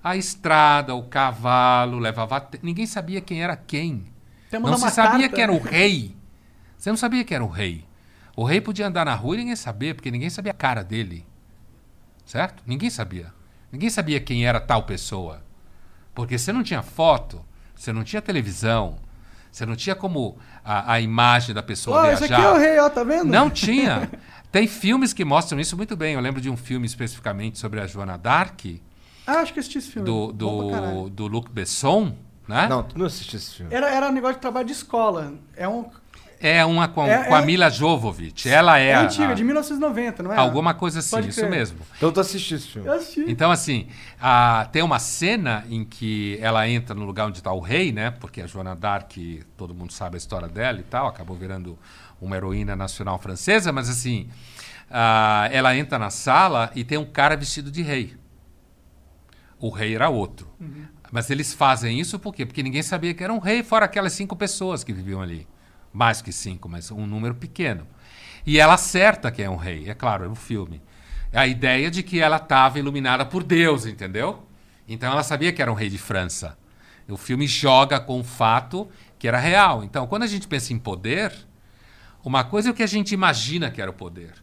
A 0.03 0.17
estrada, 0.17 0.95
o 0.95 1.03
cavalo, 1.03 1.99
levava. 1.99 2.49
Ninguém 2.63 2.87
sabia 2.87 3.21
quem 3.21 3.43
era 3.43 3.57
quem. 3.57 4.07
Até 4.47 4.59
Não 4.61 4.79
se 4.79 4.89
sabia 4.91 5.23
carta. 5.23 5.35
que 5.35 5.41
era 5.41 5.53
o 5.53 5.59
rei. 5.59 6.17
Você 6.79 6.91
não 6.91 6.97
sabia 6.97 7.25
que 7.25 7.35
era 7.35 7.43
o 7.43 7.49
rei. 7.49 7.85
O 8.37 8.45
rei 8.45 8.61
podia 8.61 8.87
andar 8.87 9.05
na 9.05 9.15
rua 9.15 9.35
e 9.35 9.39
ninguém 9.39 9.57
sabia, 9.57 9.95
porque 9.95 10.11
ninguém 10.11 10.31
sabia 10.31 10.53
a 10.53 10.55
cara 10.55 10.85
dele. 10.85 11.27
Certo? 12.25 12.63
Ninguém 12.65 12.89
sabia. 12.91 13.33
Ninguém 13.73 13.91
sabia 13.91 14.21
quem 14.21 14.47
era 14.47 14.61
tal 14.61 14.85
pessoa. 14.85 15.43
Porque 16.15 16.39
você 16.39 16.53
não 16.53 16.63
tinha 16.63 16.83
foto, 16.83 17.45
você 17.75 17.93
não 17.93 18.05
tinha 18.05 18.23
televisão, 18.23 18.99
você 19.57 19.65
não 19.65 19.75
tinha 19.75 19.95
como 19.97 20.37
a, 20.63 20.93
a 20.93 21.01
imagem 21.01 21.55
da 21.55 21.63
pessoa 21.63 22.13
esse 22.13 22.27
viajar. 22.27 22.37
aqui 22.37 22.45
é 22.47 22.53
o 22.53 22.59
rei, 22.59 22.79
ó, 22.79 22.91
tá 22.91 23.03
vendo? 23.03 23.25
Não 23.25 23.49
tinha. 23.51 24.11
Tem 24.53 24.67
filmes 24.67 25.15
que 25.15 25.25
mostram 25.25 25.59
isso 25.59 25.75
muito 25.79 25.97
bem. 25.97 26.13
Eu 26.15 26.21
lembro 26.21 26.43
de 26.43 26.51
um 26.51 26.57
filme 26.59 26.85
especificamente 26.87 27.59
sobre 27.59 27.81
a 27.81 27.87
Joana 27.87 28.19
d'Arc, 28.19 28.83
Ah, 29.27 29.39
acho 29.41 29.55
que 29.55 29.59
eu 29.59 29.61
assisti 29.63 29.79
esse 29.79 29.91
filme. 29.91 30.05
do, 30.05 30.31
do, 30.31 31.09
do 31.09 31.27
Luc 31.27 31.51
Besson, 31.51 32.15
né? 32.47 32.67
Não, 32.69 32.83
tu 32.83 32.99
não 32.99 33.07
assistiu 33.07 33.39
esse 33.39 33.55
filme. 33.55 33.75
Era, 33.75 33.89
era 33.91 34.09
um 34.11 34.13
negócio 34.13 34.35
de 34.37 34.41
trabalho 34.43 34.67
de 34.67 34.73
escola. 34.73 35.33
É 35.57 35.67
um. 35.67 35.87
É 36.49 36.65
uma 36.65 36.87
com, 36.89 37.05
É- 37.07 37.25
com 37.25 37.35
a 37.35 37.41
é- 37.43 37.45
Mila 37.45 37.69
Jovovich. 37.71 38.49
Ela 38.49 38.79
é, 38.79 38.89
É, 38.89 38.95
a- 38.95 39.01
antiga, 39.03 39.31
a- 39.31 39.35
de 39.35 39.43
1990, 39.43 40.23
não 40.23 40.33
é? 40.33 40.37
alguma 40.37 40.75
coisa 40.75 41.01
assim, 41.01 41.11
Pode 41.11 41.29
isso 41.31 41.41
crer. 41.41 41.51
mesmo. 41.51 41.79
Então 41.97 42.13
tu 42.13 42.21
assistiu 42.21 42.57
esse 42.57 42.69
filme. 42.69 42.87
Eu 42.89 42.95
assisti. 42.95 43.25
Então, 43.29 43.51
assim, 43.51 43.89
a- 44.21 44.69
tem 44.71 44.83
uma 44.83 44.99
cena 44.99 45.65
em 45.69 45.85
que 45.85 46.39
ela 46.41 46.69
entra 46.69 46.95
no 46.95 47.05
lugar 47.05 47.27
onde 47.27 47.39
está 47.39 47.53
o 47.53 47.61
rei, 47.61 47.91
né? 47.93 48.11
Porque 48.13 48.41
a 48.41 48.47
Joana 48.47 48.75
d'Arc, 48.77 49.17
todo 49.57 49.75
mundo 49.75 49.93
sabe 49.93 50.17
a 50.17 50.19
história 50.19 50.49
dela 50.49 50.79
e 50.79 50.85
tal, 50.85 51.07
acabou 51.07 51.37
virando 51.37 51.79
uma 52.21 52.37
heroína 52.37 52.77
nacional 52.77 53.19
francesa, 53.19 53.73
mas 53.73 53.89
assim, 53.91 54.29
ah, 54.91 55.49
ela 55.53 55.77
entra 55.77 55.99
na 55.99 56.11
sala 56.11 56.71
e 56.75 56.85
tem 56.85 56.97
um 56.97 57.05
cara 57.05 57.37
vestido 57.37 57.71
de 57.71 57.83
rei. 57.83 58.15
O 59.59 59.71
rei 59.71 59.95
era 59.95 60.09
outro. 60.09 60.49
Mas 61.11 61.31
eles 61.31 61.53
fazem 61.55 61.99
isso 61.99 62.19
por 62.19 62.35
quê? 62.35 62.45
Porque 62.45 62.63
ninguém 62.63 62.83
sabia 62.83 63.15
que 63.15 63.23
era 63.25 63.33
um 63.33 63.39
rei, 63.39 63.63
fora 63.63 63.85
aquelas 63.87 64.13
cinco 64.13 64.37
pessoas 64.37 64.85
que 64.85 64.93
viviam 64.93 65.21
ali. 65.23 65.47
Mais 65.97 66.21
que 66.21 66.31
cinco, 66.31 66.69
mas 66.69 66.91
um 66.91 67.07
número 67.07 67.35
pequeno. 67.35 67.87
E 68.45 68.59
ela 68.59 68.75
acerta 68.75 69.31
que 69.31 69.43
é 69.43 69.49
um 69.49 69.57
rei, 69.57 69.89
é 69.89 69.95
claro, 69.95 70.27
é 70.27 70.29
um 70.29 70.35
filme. 70.35 70.83
A 71.33 71.47
ideia 71.47 71.91
de 71.91 72.03
que 72.03 72.21
ela 72.21 72.37
estava 72.37 72.79
iluminada 72.79 73.25
por 73.25 73.43
Deus, 73.43 73.87
entendeu? 73.87 74.47
Então 74.87 75.11
ela 75.11 75.23
sabia 75.23 75.55
que 75.55 75.63
era 75.63 75.73
um 75.73 75.75
rei 75.75 75.89
de 75.89 75.97
França. 75.97 76.59
O 77.09 77.17
filme 77.17 77.47
joga 77.47 77.99
com 77.99 78.21
o 78.21 78.25
fato 78.25 78.87
que 79.19 79.27
era 79.27 79.39
real. 79.39 79.83
Então, 79.83 80.07
quando 80.07 80.25
a 80.25 80.27
gente 80.27 80.47
pensa 80.47 80.71
em 80.75 80.79
poder, 80.79 81.33
uma 82.23 82.45
coisa 82.45 82.69
é 82.69 82.73
o 82.73 82.75
que 82.75 82.83
a 82.83 82.87
gente 82.87 83.13
imagina 83.13 83.71
que 83.71 83.81
era 83.81 83.91
o 83.91 83.95
poder. 83.95 84.35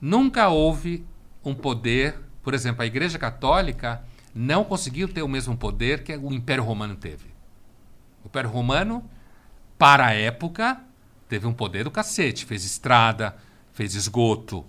Nunca 0.00 0.48
houve 0.48 1.06
um 1.44 1.54
poder, 1.54 2.18
por 2.42 2.54
exemplo, 2.54 2.82
a 2.82 2.86
Igreja 2.86 3.20
Católica 3.20 4.02
não 4.34 4.64
conseguiu 4.64 5.06
ter 5.06 5.22
o 5.22 5.28
mesmo 5.28 5.56
poder 5.56 6.02
que 6.02 6.16
o 6.16 6.32
Império 6.32 6.64
Romano 6.64 6.96
teve. 6.96 7.26
O 8.24 8.26
Império 8.26 8.50
Romano, 8.50 9.08
para 9.82 10.06
a 10.06 10.12
época, 10.12 10.80
teve 11.28 11.44
um 11.44 11.52
poder 11.52 11.82
do 11.82 11.90
cacete. 11.90 12.46
Fez 12.46 12.64
estrada, 12.64 13.36
fez 13.72 13.96
esgoto, 13.96 14.64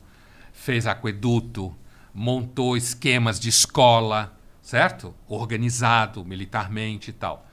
fez 0.51 0.87
aqueduto, 0.87 1.71
montou 2.11 2.75
esquemas 2.75 3.39
de 3.39 3.47
escola, 3.47 4.35
certo? 4.59 5.13
Organizado 5.27 6.25
militarmente 6.25 7.11
e 7.11 7.13
tal. 7.13 7.47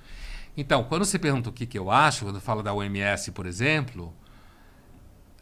Então, 0.57 0.85
quando 0.85 1.05
você 1.05 1.19
pergunta 1.19 1.51
o 1.51 1.53
que, 1.53 1.67
que 1.67 1.79
eu 1.79 1.91
acho, 1.91 2.25
quando 2.25 2.37
eu 2.37 2.41
falo 2.41 2.63
da 2.63 2.73
OMS, 2.73 3.31
por 3.33 3.45
exemplo, 3.45 4.11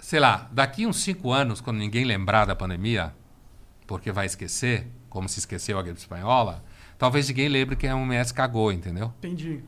sei 0.01 0.19
lá, 0.19 0.49
daqui 0.51 0.89
uns 0.89 0.97
cinco 0.97 1.33
anos, 1.33 1.61
quando 1.61 1.77
ninguém 1.77 2.05
lembrar 2.05 2.47
da 2.47 2.57
pandemia, 2.57 3.15
porque 3.87 4.11
vai 4.11 4.27
esquecer, 4.27 4.89
como 5.09 5.29
se 5.29 5.39
esqueceu 5.39 5.79
a 5.79 5.83
gripe 5.85 6.01
espanhola, 6.01 6.65
talvez 6.99 7.29
ninguém 7.29 7.49
lembre 7.49 7.77
que 7.77 7.87
a 7.87 7.95
OMS 7.95 8.35
cagou, 8.35 8.73
entendeu? 8.73 9.15
Entendi. 9.19 9.63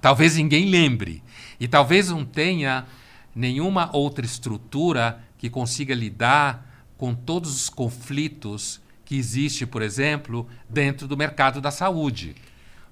Talvez 0.00 0.36
ninguém 0.36 0.68
lembre. 0.68 1.22
E 1.60 1.68
talvez 1.68 2.08
não 2.08 2.24
tenha 2.24 2.86
nenhuma 3.34 3.94
outra 3.94 4.24
estrutura 4.24 5.22
que 5.38 5.50
consiga 5.50 5.94
lidar 5.94 6.66
com 6.96 7.14
todos 7.14 7.54
os 7.54 7.68
conflitos 7.68 8.80
que 9.04 9.16
existe, 9.16 9.66
por 9.66 9.82
exemplo, 9.82 10.48
dentro 10.68 11.06
do 11.06 11.16
mercado 11.16 11.60
da 11.60 11.70
saúde. 11.70 12.34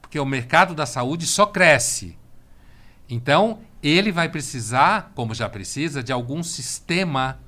Porque 0.01 0.21
o 0.21 0.25
mercado 0.27 0.75
da 0.75 0.87
saúde 0.87 1.27
só 1.27 1.47
cresce. 1.47 2.17
Então, 3.09 3.61
ele 3.83 4.13
vai 4.13 4.29
precisar, 4.29 5.13
como 5.15 5.35
já 5.35 5.49
precisa, 5.49 6.03
de 6.03 6.13
algum 6.13 6.43
sistema 6.43 7.39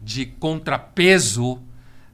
de 0.00 0.26
contrapeso 0.26 1.62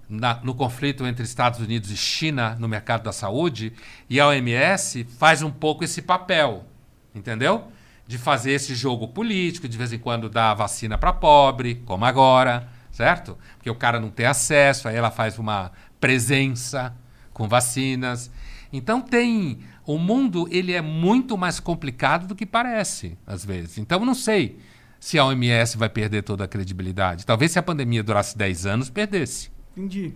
na- 0.09 0.41
no 0.43 0.55
conflito 0.55 1.07
entre 1.07 1.25
Estados 1.25 1.61
Unidos 1.61 1.91
e 1.91 1.97
China 1.97 2.57
no 2.59 2.69
mercado 2.69 3.05
da 3.05 3.13
saúde, 3.13 3.73
e 4.09 4.21
a 4.21 4.29
OMS 4.29 5.05
faz 5.05 5.43
um 5.43 5.51
pouco 5.51 5.85
esse 5.85 6.03
papel, 6.03 6.67
entendeu? 7.15 7.71
De 8.07 8.19
fazer 8.19 8.53
esse 8.53 8.75
jogo 8.75 9.09
político, 9.09 9.69
de 9.69 9.79
vez 9.79 9.93
em 9.93 9.99
quando 9.99 10.29
dar 10.29 10.55
vacina 10.55 10.99
para 10.99 11.13
pobre, 11.13 11.77
como 11.87 12.05
agora, 12.05 12.69
certo? 12.91 13.39
Porque 13.57 13.71
o 13.71 13.75
cara 13.75 13.99
não 13.99 14.11
tem 14.11 14.27
acesso, 14.27 14.89
aí 14.89 14.97
ela 14.97 15.11
faz 15.11 15.39
uma 15.39 15.73
presença 16.01 16.95
com 17.33 17.49
vacinas. 17.49 18.31
Então 18.73 19.01
tem 19.01 19.61
o 19.87 19.99
mundo 19.99 20.49
ele 20.51 20.73
é 20.73 20.81
muito 20.81 21.37
mais 21.37 21.59
complicado 21.59 22.27
do 22.27 22.35
que 22.35 22.47
parece 22.47 23.17
às 23.27 23.45
vezes. 23.45 23.79
Então 23.79 24.05
não 24.05 24.15
sei 24.15 24.59
se 25.01 25.19
a 25.19 25.25
OMS 25.25 25.77
vai 25.77 25.89
perder 25.89 26.23
toda 26.23 26.45
a 26.45 26.49
credibilidade. 26.49 27.27
Talvez 27.27 27.53
se 27.53 27.59
a 27.59 27.63
pandemia 27.63 28.03
durasse 28.03 28.39
10 28.39 28.67
anos 28.67 28.91
perdesse. 28.91 29.51
Entendi. 29.77 30.15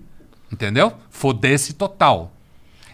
Entendeu? 0.50 0.96
Fodesse 1.10 1.72
total. 1.72 2.35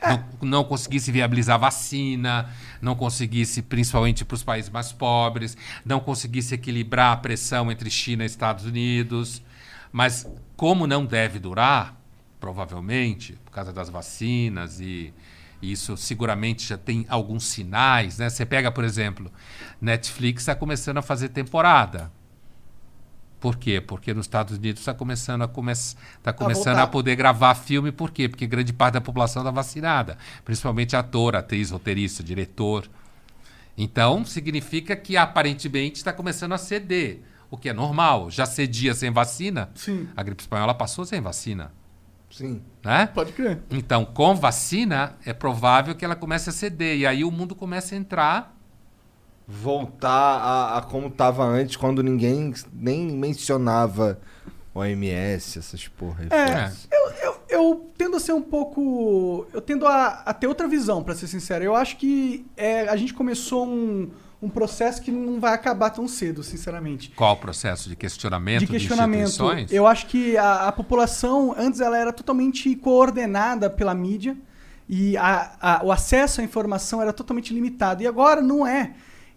Não, 0.02 0.24
não 0.48 0.64
conseguisse 0.64 1.12
viabilizar 1.12 1.58
vacina, 1.58 2.50
não 2.80 2.94
conseguisse, 2.94 3.62
principalmente 3.62 4.24
para 4.24 4.34
os 4.34 4.42
países 4.42 4.70
mais 4.70 4.92
pobres, 4.92 5.56
não 5.84 6.00
conseguisse 6.00 6.54
equilibrar 6.54 7.12
a 7.12 7.16
pressão 7.16 7.70
entre 7.70 7.90
China 7.90 8.24
e 8.24 8.26
Estados 8.26 8.64
Unidos. 8.64 9.42
Mas 9.92 10.26
como 10.56 10.86
não 10.86 11.04
deve 11.04 11.38
durar, 11.38 11.96
provavelmente, 12.40 13.34
por 13.44 13.52
causa 13.52 13.72
das 13.72 13.88
vacinas 13.88 14.80
e 14.80 15.14
isso 15.62 15.96
seguramente 15.96 16.66
já 16.66 16.76
tem 16.76 17.06
alguns 17.08 17.44
sinais, 17.44 18.18
né? 18.18 18.28
Você 18.28 18.44
pega, 18.44 18.72
por 18.72 18.82
exemplo, 18.82 19.30
Netflix 19.80 20.42
está 20.42 20.54
começando 20.56 20.98
a 20.98 21.02
fazer 21.02 21.28
temporada. 21.28 22.10
Por 23.42 23.56
quê? 23.56 23.80
Porque 23.80 24.14
nos 24.14 24.26
Estados 24.26 24.56
Unidos 24.56 24.82
está 24.82 24.94
começando 24.94 25.42
a, 25.42 25.48
come 25.48 25.72
tá 26.22 26.32
começando 26.32 26.76
a 26.76 26.82
voltar. 26.82 26.86
poder 26.86 27.16
gravar 27.16 27.56
filme. 27.56 27.90
Por 27.90 28.12
quê? 28.12 28.28
Porque 28.28 28.46
grande 28.46 28.72
parte 28.72 28.94
da 28.94 29.00
população 29.00 29.42
está 29.42 29.50
vacinada. 29.50 30.16
Principalmente 30.44 30.94
ator, 30.94 31.34
atriz, 31.34 31.72
roteirista, 31.72 32.22
diretor. 32.22 32.88
Então, 33.76 34.24
significa 34.24 34.94
que 34.94 35.16
aparentemente 35.16 35.96
está 35.96 36.12
começando 36.12 36.52
a 36.52 36.58
ceder. 36.58 37.18
O 37.50 37.56
que 37.56 37.68
é 37.68 37.72
normal. 37.72 38.30
Já 38.30 38.46
cedia 38.46 38.94
sem 38.94 39.10
vacina. 39.10 39.70
Sim. 39.74 40.08
A 40.16 40.22
gripe 40.22 40.40
espanhola 40.40 40.72
passou 40.72 41.04
sem 41.04 41.20
vacina. 41.20 41.72
Sim. 42.30 42.62
Né? 42.84 43.08
Pode 43.08 43.32
crer. 43.32 43.60
Então, 43.72 44.04
com 44.04 44.36
vacina, 44.36 45.16
é 45.26 45.32
provável 45.32 45.96
que 45.96 46.04
ela 46.04 46.14
comece 46.14 46.48
a 46.48 46.52
ceder. 46.52 46.96
E 46.96 47.04
aí 47.04 47.24
o 47.24 47.30
mundo 47.32 47.56
começa 47.56 47.96
a 47.96 47.98
entrar 47.98 48.56
Voltar 49.46 50.08
a, 50.08 50.78
a 50.78 50.82
como 50.82 51.10
tava 51.10 51.44
antes, 51.44 51.76
quando 51.76 52.02
ninguém 52.02 52.52
nem 52.72 53.06
mencionava 53.10 54.18
OMS, 54.74 55.58
essas 55.58 55.86
porra. 55.88 56.24
É, 56.30 56.72
eu, 56.90 57.10
eu, 57.22 57.36
eu 57.48 57.90
tendo 57.98 58.16
a 58.16 58.20
ser 58.20 58.32
um 58.32 58.40
pouco. 58.42 59.46
Eu 59.52 59.60
tendo 59.60 59.86
a, 59.86 60.22
a 60.24 60.32
ter 60.32 60.46
outra 60.46 60.66
visão, 60.66 61.02
pra 61.02 61.14
ser 61.14 61.26
sincero. 61.26 61.64
Eu 61.64 61.74
acho 61.74 61.96
que 61.96 62.46
é, 62.56 62.88
a 62.88 62.96
gente 62.96 63.12
começou 63.12 63.66
um, 63.66 64.10
um 64.40 64.48
processo 64.48 65.02
que 65.02 65.10
não 65.10 65.38
vai 65.38 65.52
acabar 65.52 65.90
tão 65.90 66.08
cedo, 66.08 66.42
sinceramente. 66.42 67.10
Qual 67.10 67.34
o 67.34 67.36
processo 67.36 67.88
de 67.88 67.96
questionamento 67.96 68.60
de 68.60 68.66
de, 68.66 68.72
questionamento. 68.72 69.28
instituições? 69.28 69.72
Eu 69.72 69.86
acho 69.86 70.06
que 70.06 70.36
a, 70.38 70.68
a 70.68 70.72
população, 70.72 71.54
antes 71.58 71.80
ela 71.80 71.98
era 71.98 72.12
totalmente 72.12 72.74
coordenada 72.76 73.68
pela 73.68 73.94
mídia 73.94 74.36
e 74.88 75.16
a- 75.18 75.52
a- 75.60 75.80
o 75.84 75.92
acesso 75.92 76.40
à 76.40 76.44
informação 76.44 77.02
era 77.02 77.12
totalmente 77.12 77.52
limitado. 77.52 78.02
E 78.02 78.06
agora 78.06 78.40
não 78.40 78.66
é. 78.66 78.92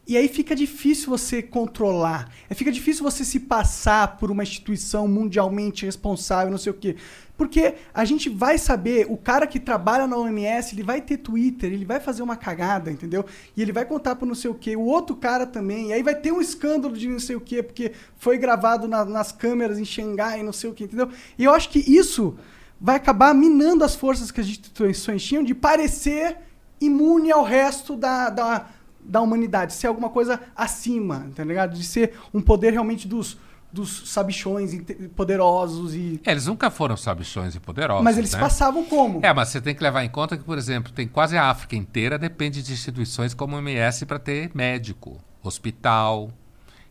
E 0.07 0.15
aí 0.15 0.27
fica 0.27 0.55
difícil 0.55 1.09
você 1.09 1.41
controlar. 1.41 2.31
É, 2.49 2.53
fica 2.53 2.71
difícil 2.71 3.03
você 3.03 3.25
se 3.25 3.39
passar 3.39 4.17
por 4.17 4.29
uma 4.29 4.43
instituição 4.43 5.07
mundialmente 5.07 5.85
responsável, 5.85 6.51
não 6.51 6.59
sei 6.59 6.71
o 6.71 6.75
quê. 6.75 6.95
Porque 7.37 7.73
a 7.93 8.05
gente 8.05 8.29
vai 8.29 8.57
saber, 8.57 9.07
o 9.09 9.17
cara 9.17 9.45
que 9.47 9.59
trabalha 9.59 10.07
na 10.07 10.15
OMS, 10.15 10.73
ele 10.73 10.83
vai 10.83 11.01
ter 11.01 11.17
Twitter, 11.17 11.73
ele 11.73 11.83
vai 11.83 11.99
fazer 11.99 12.21
uma 12.21 12.35
cagada, 12.35 12.91
entendeu? 12.91 13.25
E 13.57 13.61
ele 13.61 13.71
vai 13.73 13.83
contar 13.83 14.15
pro 14.15 14.27
não 14.27 14.35
sei 14.35 14.49
o 14.49 14.55
quê, 14.55 14.75
o 14.75 14.81
outro 14.85 15.15
cara 15.15 15.45
também, 15.45 15.89
e 15.89 15.93
aí 15.93 16.03
vai 16.03 16.15
ter 16.15 16.31
um 16.31 16.39
escândalo 16.39 16.95
de 16.95 17.09
não 17.09 17.19
sei 17.19 17.35
o 17.35 17.41
quê, 17.41 17.61
porque 17.61 17.91
foi 18.17 18.37
gravado 18.37 18.87
na- 18.87 19.03
nas 19.03 19.31
câmeras 19.31 19.77
em 19.79 19.83
Xangai, 19.85 20.43
não 20.43 20.53
sei 20.53 20.69
o 20.69 20.73
quê, 20.73 20.85
entendeu? 20.85 21.09
E 21.37 21.43
eu 21.43 21.53
acho 21.53 21.69
que 21.69 21.79
isso 21.79 22.37
vai 22.79 22.95
acabar 22.95 23.33
minando 23.33 23.83
as 23.83 23.95
forças 23.95 24.31
que 24.31 24.39
as 24.39 24.47
instituições 24.47 25.23
tinham 25.23 25.43
de 25.43 25.53
parecer 25.55 26.37
imune 26.79 27.31
ao 27.31 27.43
resto 27.43 27.95
da, 27.95 28.29
da, 28.29 28.67
da 29.07 29.21
humanidade, 29.21 29.73
ser 29.73 29.87
alguma 29.87 30.09
coisa 30.09 30.39
acima, 30.55 31.27
tá 31.35 31.43
ligado? 31.43 31.75
De 31.75 31.83
ser 31.83 32.13
um 32.33 32.41
poder 32.41 32.71
realmente 32.71 33.07
dos, 33.07 33.37
dos 33.71 34.09
sabichões 34.09 34.71
poderosos 35.15 35.93
e... 35.93 36.19
É, 36.25 36.31
eles 36.31 36.47
nunca 36.47 36.71
foram 36.71 36.97
sabichões 36.97 37.55
e 37.55 37.59
poderosos. 37.59 38.03
Mas 38.03 38.17
eles 38.17 38.33
né? 38.33 38.39
passavam 38.39 38.83
como? 38.85 39.19
É, 39.23 39.33
mas 39.33 39.49
você 39.49 39.61
tem 39.61 39.75
que 39.75 39.83
levar 39.83 40.03
em 40.03 40.09
conta 40.09 40.37
que, 40.37 40.43
por 40.43 40.57
exemplo, 40.57 40.91
tem 40.91 41.07
quase 41.07 41.37
a 41.37 41.49
África 41.49 41.75
inteira 41.75 42.17
depende 42.17 42.63
de 42.63 42.73
instituições 42.73 43.33
como 43.33 43.55
o 43.55 43.59
MS 43.59 44.05
para 44.05 44.17
ter 44.17 44.51
médico, 44.53 45.17
hospital. 45.43 46.31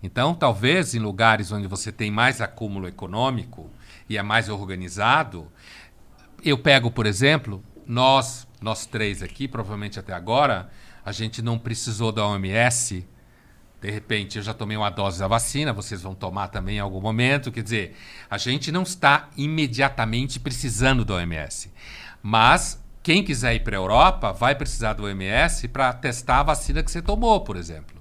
Então, 0.03 0.35
talvez 0.35 0.95
em 0.95 0.99
lugares 0.99 1.51
onde 1.51 1.67
você 1.67 1.91
tem 1.91 2.11
mais 2.11 2.41
acúmulo 2.41 2.87
econômico 2.87 3.71
e 4.09 4.19
é 4.19 4.23
mais 4.23 4.51
organizado, 4.51 5.49
eu 6.45 6.59
pego, 6.59 6.91
por 6.91 7.07
exemplo, 7.07 7.65
nós, 7.87 8.47
nós 8.61 8.85
três 8.85 9.23
aqui, 9.23 9.49
provavelmente 9.49 9.99
até 9.99 10.13
agora, 10.13 10.71
a 11.05 11.13
gente 11.13 11.43
não 11.43 11.59
precisou 11.59 12.11
da 12.11 12.27
OMS. 12.27 13.07
De 13.81 13.91
repente, 13.91 14.39
eu 14.39 14.43
já 14.43 14.55
tomei 14.55 14.77
uma 14.77 14.89
dose 14.89 15.19
da 15.19 15.29
vacina, 15.29 15.73
vocês 15.73 16.01
vão 16.01 16.15
tomar 16.15 16.49
também 16.49 16.77
em 16.77 16.81
algum 16.81 17.01
momento. 17.01 17.53
Quer 17.53 17.63
dizer, 17.63 17.97
a 18.31 18.39
gente 18.39 18.73
não 18.73 18.83
está 18.83 19.29
imediatamente 19.37 20.41
precisando 20.41 21.05
da 21.05 21.15
OMS. 21.15 21.71
Mas 22.23 22.83
quem 23.03 23.23
quiser 23.23 23.55
ir 23.55 23.61
para 23.61 23.77
a 23.77 23.81
Europa 23.81 24.33
vai 24.33 24.55
precisar 24.55 24.95
do 24.95 25.05
OMS 25.05 25.69
para 25.69 25.93
testar 25.93 26.41
a 26.41 26.45
vacina 26.45 26.83
que 26.83 26.91
você 26.91 27.03
tomou, 27.03 27.43
por 27.43 27.57
exemplo. 27.57 27.95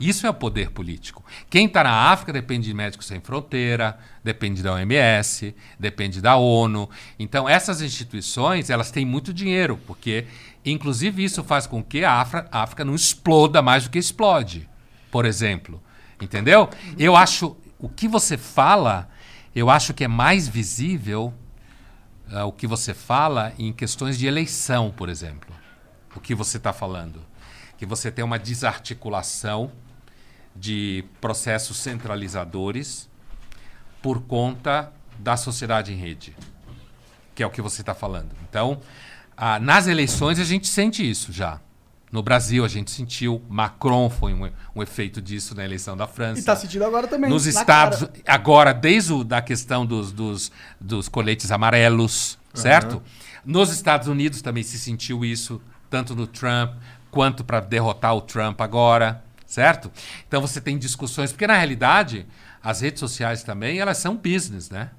Isso 0.00 0.26
é 0.26 0.30
o 0.30 0.34
poder 0.34 0.70
político. 0.70 1.22
Quem 1.50 1.66
está 1.66 1.84
na 1.84 2.10
África 2.10 2.32
depende 2.32 2.68
de 2.68 2.74
Médicos 2.74 3.06
Sem 3.06 3.20
Fronteira, 3.20 3.98
depende 4.24 4.62
da 4.62 4.72
OMS, 4.72 5.54
depende 5.78 6.22
da 6.22 6.36
ONU. 6.36 6.88
Então, 7.18 7.46
essas 7.46 7.82
instituições, 7.82 8.70
elas 8.70 8.90
têm 8.90 9.04
muito 9.04 9.32
dinheiro, 9.32 9.78
porque, 9.86 10.26
inclusive, 10.64 11.24
isso 11.24 11.42
faz 11.42 11.66
com 11.66 11.82
que 11.82 12.04
a 12.04 12.14
África, 12.14 12.48
a 12.50 12.62
África 12.62 12.84
não 12.84 12.94
exploda 12.94 13.62
mais 13.62 13.84
do 13.84 13.90
que 13.90 13.98
explode, 13.98 14.68
por 15.10 15.24
exemplo. 15.24 15.82
Entendeu? 16.20 16.68
Eu 16.98 17.16
acho, 17.16 17.56
o 17.78 17.88
que 17.88 18.06
você 18.06 18.36
fala, 18.36 19.08
eu 19.54 19.70
acho 19.70 19.94
que 19.94 20.04
é 20.04 20.08
mais 20.08 20.46
visível 20.46 21.32
ah, 22.32 22.44
o 22.44 22.52
que 22.52 22.66
você 22.66 22.94
fala 22.94 23.52
em 23.58 23.72
questões 23.72 24.18
de 24.18 24.26
eleição, 24.26 24.90
por 24.90 25.08
exemplo. 25.08 25.54
O 26.14 26.20
que 26.20 26.34
você 26.34 26.58
está 26.58 26.72
falando. 26.72 27.20
Que 27.76 27.86
você 27.86 28.10
tem 28.10 28.24
uma 28.24 28.38
desarticulação 28.38 29.72
de 30.54 31.04
processos 31.20 31.78
centralizadores 31.78 33.08
por 34.02 34.20
conta 34.22 34.92
da 35.18 35.36
sociedade 35.36 35.92
em 35.92 35.96
rede, 35.96 36.34
que 37.34 37.42
é 37.42 37.46
o 37.46 37.50
que 37.50 37.60
você 37.60 37.82
está 37.82 37.94
falando. 37.94 38.30
Então, 38.48 38.80
ah, 39.42 39.58
nas 39.58 39.86
eleições 39.86 40.38
a 40.38 40.44
gente 40.44 40.68
sente 40.68 41.08
isso 41.08 41.32
já. 41.32 41.58
No 42.12 42.22
Brasil 42.22 42.62
a 42.62 42.68
gente 42.68 42.90
sentiu, 42.90 43.40
Macron 43.48 44.10
foi 44.10 44.34
um, 44.34 44.50
um 44.76 44.82
efeito 44.82 45.22
disso 45.22 45.54
na 45.54 45.64
eleição 45.64 45.96
da 45.96 46.06
França. 46.06 46.38
E 46.38 46.44
tá 46.44 46.54
sentindo 46.54 46.84
agora 46.84 47.08
também. 47.08 47.30
Nos 47.30 47.46
estados, 47.46 48.00
cara. 48.00 48.12
agora, 48.26 48.74
desde 48.74 49.14
o, 49.14 49.24
da 49.24 49.40
questão 49.40 49.86
dos, 49.86 50.12
dos, 50.12 50.52
dos 50.78 51.08
coletes 51.08 51.50
amarelos, 51.50 52.38
certo? 52.52 53.02
Nos 53.42 53.72
Estados 53.72 54.08
Unidos 54.08 54.42
também 54.42 54.62
se 54.62 54.78
sentiu 54.78 55.24
isso, 55.24 55.58
tanto 55.88 56.14
no 56.14 56.26
Trump 56.26 56.74
quanto 57.10 57.42
para 57.42 57.60
derrotar 57.60 58.14
o 58.14 58.20
Trump 58.20 58.60
agora, 58.60 59.24
certo? 59.46 59.90
Então 60.28 60.42
você 60.42 60.60
tem 60.60 60.76
discussões, 60.76 61.32
porque 61.32 61.46
na 61.46 61.56
realidade 61.56 62.26
as 62.62 62.82
redes 62.82 63.00
sociais 63.00 63.42
também 63.42 63.78
elas 63.78 63.96
são 63.96 64.14
business, 64.14 64.68
né? 64.68 64.90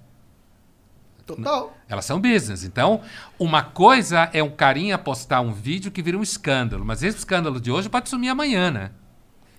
Total. 1.36 1.78
Elas 1.88 2.06
são 2.06 2.20
business. 2.20 2.64
Então, 2.64 3.02
uma 3.38 3.64
coisa 3.64 4.30
é 4.34 4.42
um 4.42 4.50
carinha 4.50 4.98
postar 4.98 5.42
um 5.42 5.52
vídeo 5.52 5.92
que 5.92 6.02
vira 6.02 6.18
um 6.18 6.24
escândalo, 6.24 6.86
mas 6.86 7.04
esse 7.04 7.18
escândalo 7.18 7.60
de 7.60 7.72
hoje 7.72 7.90
pode 7.90 8.10
sumir 8.10 8.30
amanhã, 8.30 8.72
né? 8.72 8.92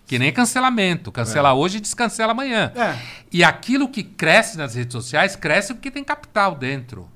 Que 0.06 0.18
nem 0.18 0.32
cancelamento. 0.32 1.10
Cancela 1.12 1.54
hoje 1.54 1.78
e 1.78 1.80
descancela 1.80 2.32
amanhã. 2.32 2.72
É. 2.74 2.98
E 3.32 3.42
aquilo 3.42 3.88
que 3.88 4.02
cresce 4.02 4.58
nas 4.58 4.74
redes 4.74 4.92
sociais 4.92 5.36
cresce 5.36 5.72
porque 5.72 5.90
tem 5.90 6.04
capital 6.04 6.54
dentro. 6.54 7.08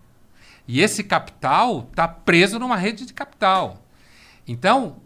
E 0.67 0.81
esse 0.81 1.05
capital 1.05 1.87
está 1.91 2.09
preso 2.09 2.59
numa 2.59 2.77
rede 2.77 3.05
de 3.05 3.13
capital. 3.13 3.85
Então, 4.47 4.97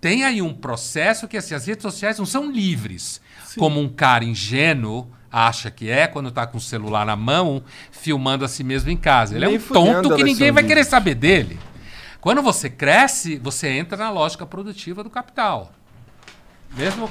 tem 0.00 0.24
aí 0.24 0.40
um 0.40 0.54
processo 0.54 1.26
que 1.26 1.36
assim, 1.36 1.54
as 1.54 1.66
redes 1.66 1.82
sociais 1.82 2.18
não 2.18 2.26
são 2.26 2.50
livres, 2.50 3.20
como 3.56 3.80
um 3.80 3.88
cara 3.88 4.24
ingênuo 4.24 5.10
acha 5.30 5.70
que 5.70 5.90
é 5.90 6.06
quando 6.06 6.28
está 6.28 6.46
com 6.46 6.58
o 6.58 6.60
celular 6.60 7.04
na 7.04 7.16
mão, 7.16 7.62
filmando 7.90 8.44
a 8.44 8.48
si 8.48 8.64
mesmo 8.64 8.90
em 8.90 8.96
casa. 8.96 9.34
Ele 9.34 9.44
é 9.44 9.48
Nem 9.48 9.58
um 9.58 9.60
fudendo 9.60 10.02
tonto 10.02 10.16
que 10.16 10.24
ninguém 10.24 10.50
vai 10.50 10.64
querer 10.64 10.84
saber 10.84 11.14
dele. 11.14 11.58
Quando 12.20 12.42
você 12.42 12.68
cresce, 12.68 13.38
você 13.38 13.68
entra 13.68 13.96
na 13.96 14.10
lógica 14.10 14.44
produtiva 14.44 15.02
do 15.04 15.10
capital. 15.10 15.72
Mesmo. 16.76 17.08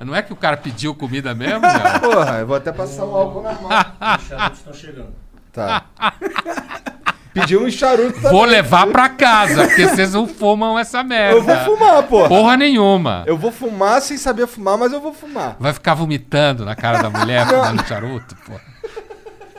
Não 0.00 0.14
é 0.14 0.22
que 0.22 0.32
o 0.32 0.36
cara 0.36 0.56
pediu 0.56 0.94
comida 0.94 1.34
mesmo, 1.34 1.60
cara? 1.60 2.00
Porra, 2.00 2.38
eu 2.40 2.46
vou 2.46 2.56
até 2.56 2.72
passar 2.72 3.04
um 3.04 3.14
álcool 3.14 3.42
na 3.42 3.52
mão. 3.52 3.70
Os 4.18 4.26
charutos 4.26 4.58
estão 4.58 4.74
chegando. 4.74 5.14
Tá. 5.52 5.84
Pediu 7.34 7.64
um 7.64 7.70
charuto 7.70 8.14
também. 8.14 8.30
Vou 8.30 8.44
levar 8.44 8.86
pra 8.86 9.08
casa, 9.08 9.66
porque 9.66 9.88
vocês 9.88 10.14
não 10.14 10.28
fumam 10.28 10.78
essa 10.78 11.02
merda. 11.02 11.36
Eu 11.36 11.42
vou 11.42 11.56
fumar, 11.56 12.02
porra. 12.04 12.28
Porra 12.28 12.56
nenhuma. 12.56 13.24
Eu 13.26 13.36
vou 13.36 13.50
fumar 13.50 14.00
sem 14.00 14.16
saber 14.16 14.46
fumar, 14.46 14.78
mas 14.78 14.92
eu 14.92 15.00
vou 15.00 15.12
fumar. 15.12 15.56
Vai 15.58 15.72
ficar 15.72 15.94
vomitando 15.94 16.64
na 16.64 16.76
cara 16.76 17.02
da 17.02 17.10
mulher 17.10 17.44
fumando 17.46 17.86
charuto, 17.86 18.36
pô. 18.46 18.52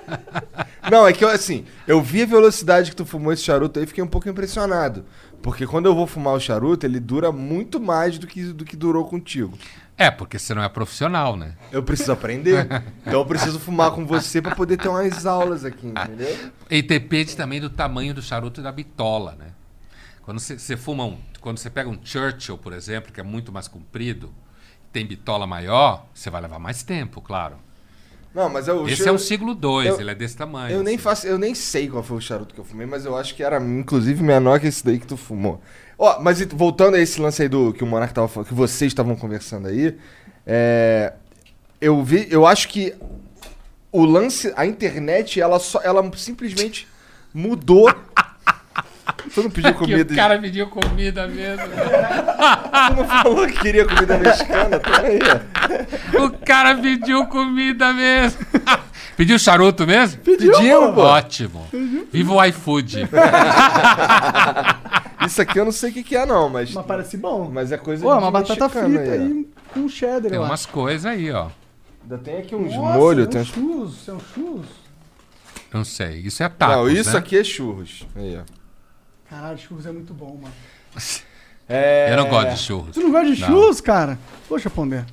Não, 0.89 1.07
é 1.07 1.11
que 1.11 1.25
eu, 1.25 1.29
assim, 1.29 1.65
eu 1.87 2.01
vi 2.01 2.23
a 2.23 2.25
velocidade 2.25 2.91
que 2.91 2.95
tu 2.95 3.05
fumou 3.05 3.33
esse 3.33 3.43
charuto 3.43 3.79
aí 3.79 3.85
e 3.85 3.87
fiquei 3.87 4.03
um 4.03 4.07
pouco 4.07 4.29
impressionado. 4.29 5.03
Porque 5.41 5.67
quando 5.67 5.87
eu 5.87 5.95
vou 5.95 6.07
fumar 6.07 6.33
o 6.33 6.39
charuto, 6.39 6.85
ele 6.85 6.99
dura 6.99 7.31
muito 7.31 7.79
mais 7.79 8.17
do 8.17 8.25
que, 8.25 8.45
do 8.45 8.63
que 8.63 8.75
durou 8.75 9.05
contigo. 9.05 9.57
É, 9.97 10.11
porque 10.11 10.37
você 10.37 10.53
não 10.53 10.61
é 10.61 10.67
profissional, 10.67 11.37
né? 11.37 11.53
Eu 11.71 11.81
preciso 11.81 12.11
aprender. 12.11 12.67
então 13.01 13.19
eu 13.19 13.25
preciso 13.25 13.59
fumar 13.59 13.91
com 13.91 14.05
você 14.05 14.41
pra 14.41 14.53
poder 14.53 14.77
ter 14.77 14.89
umas 14.89 15.25
aulas 15.25 15.63
aqui, 15.63 15.87
entendeu? 15.87 16.51
E 16.69 16.81
depende 16.81 17.35
também 17.35 17.61
do 17.61 17.69
tamanho 17.69 18.13
do 18.13 18.21
charuto 18.21 18.59
e 18.59 18.63
da 18.63 18.71
bitola, 18.71 19.35
né? 19.39 19.47
Quando 20.23 20.39
você, 20.39 20.59
você 20.59 20.75
fuma 20.75 21.05
um. 21.05 21.17
Quando 21.39 21.59
você 21.59 21.69
pega 21.69 21.89
um 21.89 21.99
Churchill, 22.03 22.57
por 22.57 22.73
exemplo, 22.73 23.13
que 23.13 23.19
é 23.19 23.23
muito 23.23 23.51
mais 23.51 23.67
comprido, 23.67 24.33
tem 24.91 25.05
bitola 25.05 25.45
maior, 25.45 26.05
você 26.13 26.29
vai 26.29 26.41
levar 26.41 26.59
mais 26.59 26.83
tempo, 26.83 27.21
claro. 27.21 27.57
Não, 28.35 28.49
mas 28.49 28.67
eu. 28.67 28.85
Esse 28.87 29.07
é 29.07 29.11
um 29.11 29.17
siglo 29.17 29.55
2, 29.55 29.87
eu- 29.87 29.99
ele 30.01 30.11
é 30.11 30.15
desse 30.15 30.35
tamanho. 30.35 30.75
Eu 30.75 30.83
nem 30.83 30.95
assim. 30.95 31.03
faço, 31.03 31.25
eu 31.25 31.37
nem 31.37 31.55
sei 31.55 31.87
qual 31.87 32.03
foi 32.03 32.17
o 32.17 32.21
charuto 32.21 32.53
que 32.53 32.59
eu 32.59 32.65
fumei, 32.65 32.85
mas 32.85 33.05
eu 33.05 33.15
acho 33.17 33.33
que 33.33 33.41
era 33.41 33.57
inclusive 33.59 34.21
menor 34.21 34.59
que 34.59 34.67
esse 34.67 34.85
daí 34.85 34.99
que 34.99 35.07
tu 35.07 35.15
fumou. 35.15 35.61
Ó, 35.97 36.19
mas 36.19 36.41
e- 36.41 36.45
voltando 36.45 36.95
a 36.95 36.99
esse 36.99 37.21
lance 37.21 37.41
aí 37.41 37.47
do 37.47 37.71
que 37.71 37.81
o 37.83 37.87
Monark 37.87 38.13
tava 38.13 38.27
falando, 38.27 38.49
que 38.49 38.53
vocês 38.53 38.91
estavam 38.91 39.15
conversando 39.15 39.69
aí, 39.69 39.97
é, 40.45 41.13
eu 41.79 42.03
vi, 42.03 42.27
eu 42.29 42.45
acho 42.45 42.67
que 42.67 42.93
o 43.89 44.03
lance, 44.03 44.51
a 44.57 44.65
internet, 44.65 45.39
ela 45.39 45.57
só, 45.57 45.79
ela 45.81 46.03
simplesmente 46.17 46.85
mudou. 47.33 47.89
Tu 49.33 49.43
não 49.43 49.49
pediu 49.49 49.71
Que 49.73 49.79
comida? 49.79 50.13
o 50.13 50.15
cara 50.15 50.39
pediu 50.39 50.67
comida 50.67 51.27
mesmo. 51.27 51.65
Tu 51.65 52.95
não 52.95 53.07
falou 53.07 53.47
que 53.47 53.59
queria 53.59 53.85
comida 53.85 54.17
mexicana? 54.17 54.79
Peraí. 54.79 55.19
ó. 56.15 56.25
o 56.25 56.31
cara 56.31 56.75
pediu 56.75 57.25
comida 57.27 57.91
mesmo. 57.93 58.45
pediu 59.17 59.39
charuto 59.39 59.85
mesmo? 59.87 60.21
Pediu, 60.21 60.93
pô. 60.93 61.01
Ótimo. 61.01 61.67
Viva 62.11 62.33
o 62.33 62.45
iFood. 62.45 63.09
Isso 65.25 65.41
aqui 65.41 65.59
eu 65.59 65.65
não 65.65 65.71
sei 65.71 65.89
o 65.89 65.93
que, 65.93 66.03
que 66.03 66.15
é, 66.15 66.25
não, 66.25 66.49
mas. 66.49 66.71
Mas 66.73 66.85
parece 66.85 67.17
bom. 67.17 67.49
Mas 67.51 67.71
é 67.71 67.77
coisa 67.77 68.03
Pô, 68.03 68.13
de 68.13 68.19
uma 68.19 68.31
batata 68.31 68.69
frita 68.69 68.99
aí, 68.99 69.21
aí 69.21 69.47
com 69.73 69.89
cheddar, 69.89 70.29
Tem 70.31 70.39
umas 70.39 70.65
coisas 70.65 71.05
aí, 71.05 71.31
ó. 71.31 71.47
Ainda 72.03 72.17
tem 72.19 72.37
aqui 72.37 72.55
uns 72.55 72.75
Nossa, 72.75 72.97
molhos. 72.97 73.25
é 73.25 73.29
Tem 73.29 73.39
um 73.39 73.43
uns... 73.43 73.47
churros, 73.47 73.95
são 74.05 74.19
churros. 74.33 74.67
Não 75.73 75.83
sei. 75.83 76.19
Isso 76.19 76.43
é 76.43 76.47
tacos, 76.49 76.75
Não, 76.75 76.89
isso 76.89 77.11
né? 77.11 77.17
aqui 77.17 77.37
é 77.37 77.43
churros. 77.43 78.05
Aí, 78.15 78.37
ó. 78.37 78.43
Caralho, 79.29 79.57
churros 79.57 79.85
é 79.85 79.91
muito 79.91 80.13
bom, 80.13 80.39
mano. 80.41 80.53
É... 81.67 82.11
Eu 82.11 82.17
não 82.17 82.29
gosto 82.29 82.49
de 82.51 82.57
churros. 82.59 82.91
Tu 82.93 83.01
não 83.01 83.11
gosta 83.11 83.33
de 83.33 83.41
Não. 83.41 83.47
churros, 83.47 83.81
cara? 83.81 84.19
Poxa, 84.47 84.69
Pondé. 84.69 85.05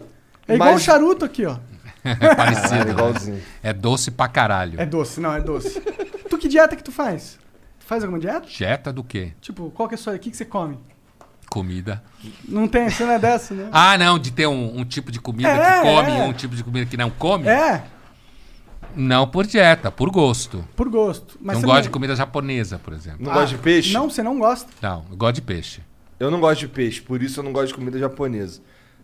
É 0.46 0.54
igual 0.54 0.72
Mas- 0.72 0.82
o 0.82 0.84
charuto 0.84 1.24
aqui, 1.24 1.46
ó. 1.46 1.56
É 2.04 2.34
parecido. 2.34 2.84
Né? 2.84 2.90
igualzinho. 2.90 3.42
É 3.62 3.72
doce 3.72 4.10
pra 4.10 4.26
caralho. 4.28 4.80
É 4.80 4.84
doce, 4.84 5.20
não, 5.20 5.32
é 5.34 5.40
doce. 5.40 5.80
tu 6.28 6.36
que 6.36 6.48
dieta 6.48 6.74
que 6.74 6.82
tu 6.82 6.90
faz? 6.90 7.38
Tu 7.78 7.86
faz 7.86 8.02
alguma 8.02 8.18
dieta? 8.20 8.40
Dieta 8.46 8.92
do 8.92 9.04
quê? 9.04 9.32
Tipo, 9.40 9.70
qual 9.70 9.88
que 9.88 9.94
é 9.94 9.96
a 9.96 9.98
sua... 9.98 10.14
O 10.14 10.18
que, 10.18 10.30
que 10.30 10.36
você 10.36 10.44
come? 10.44 10.78
Comida. 11.48 12.02
Não 12.48 12.66
tem, 12.66 12.90
você 12.90 13.04
não 13.04 13.12
é 13.12 13.18
dessa, 13.20 13.54
né? 13.54 13.68
Ah, 13.70 13.96
não, 13.96 14.18
de 14.18 14.32
ter 14.32 14.46
um, 14.48 14.80
um 14.80 14.84
tipo 14.84 15.12
de 15.12 15.20
comida 15.20 15.48
É, 15.48 15.80
que 15.80 15.82
come 15.82 16.10
é. 16.10 16.18
e 16.18 16.22
um 16.28 16.32
tipo 16.32 16.56
de 16.56 16.64
comida 16.64 16.86
que 16.86 16.96
não 16.96 17.08
come? 17.10 17.46
É, 17.46 17.84
Não 18.95 19.26
por 19.26 19.47
dieta, 19.47 19.90
por 19.90 20.11
gosto. 20.11 20.64
por 20.76 20.88
gosto. 20.88 21.38
Mas 21.40 21.55
não 21.57 21.61
você 21.62 21.66
gosto 21.66 21.82
de 21.84 21.90
comida 21.90 22.14
japonesa, 22.16 22.78
por 22.78 22.93
exemplo. 22.93 23.24
Não 23.24 23.32
gosto 23.32 23.57
de 23.57 23.59
peixe? 23.59 23.93
Não, 23.93 24.11
você 24.11 24.22
não 24.22 24.38
gosta. 24.38 24.68
Não, 24.80 25.05
eu 25.11 25.16
gosto 25.16 25.34
de 25.36 25.43
peixe. 25.43 25.80
Eu 26.20 26.30
não 26.30 26.40
gosto 26.40 26.61
de 26.61 26.68
peixe, 26.68 27.01
por 27.01 27.22
isso 27.22 27.40
eu 27.40 27.45
não 27.45 27.53
gosto 27.53 27.68
de 27.68 27.74
comida 27.74 27.99
japonesa. 27.99 28.61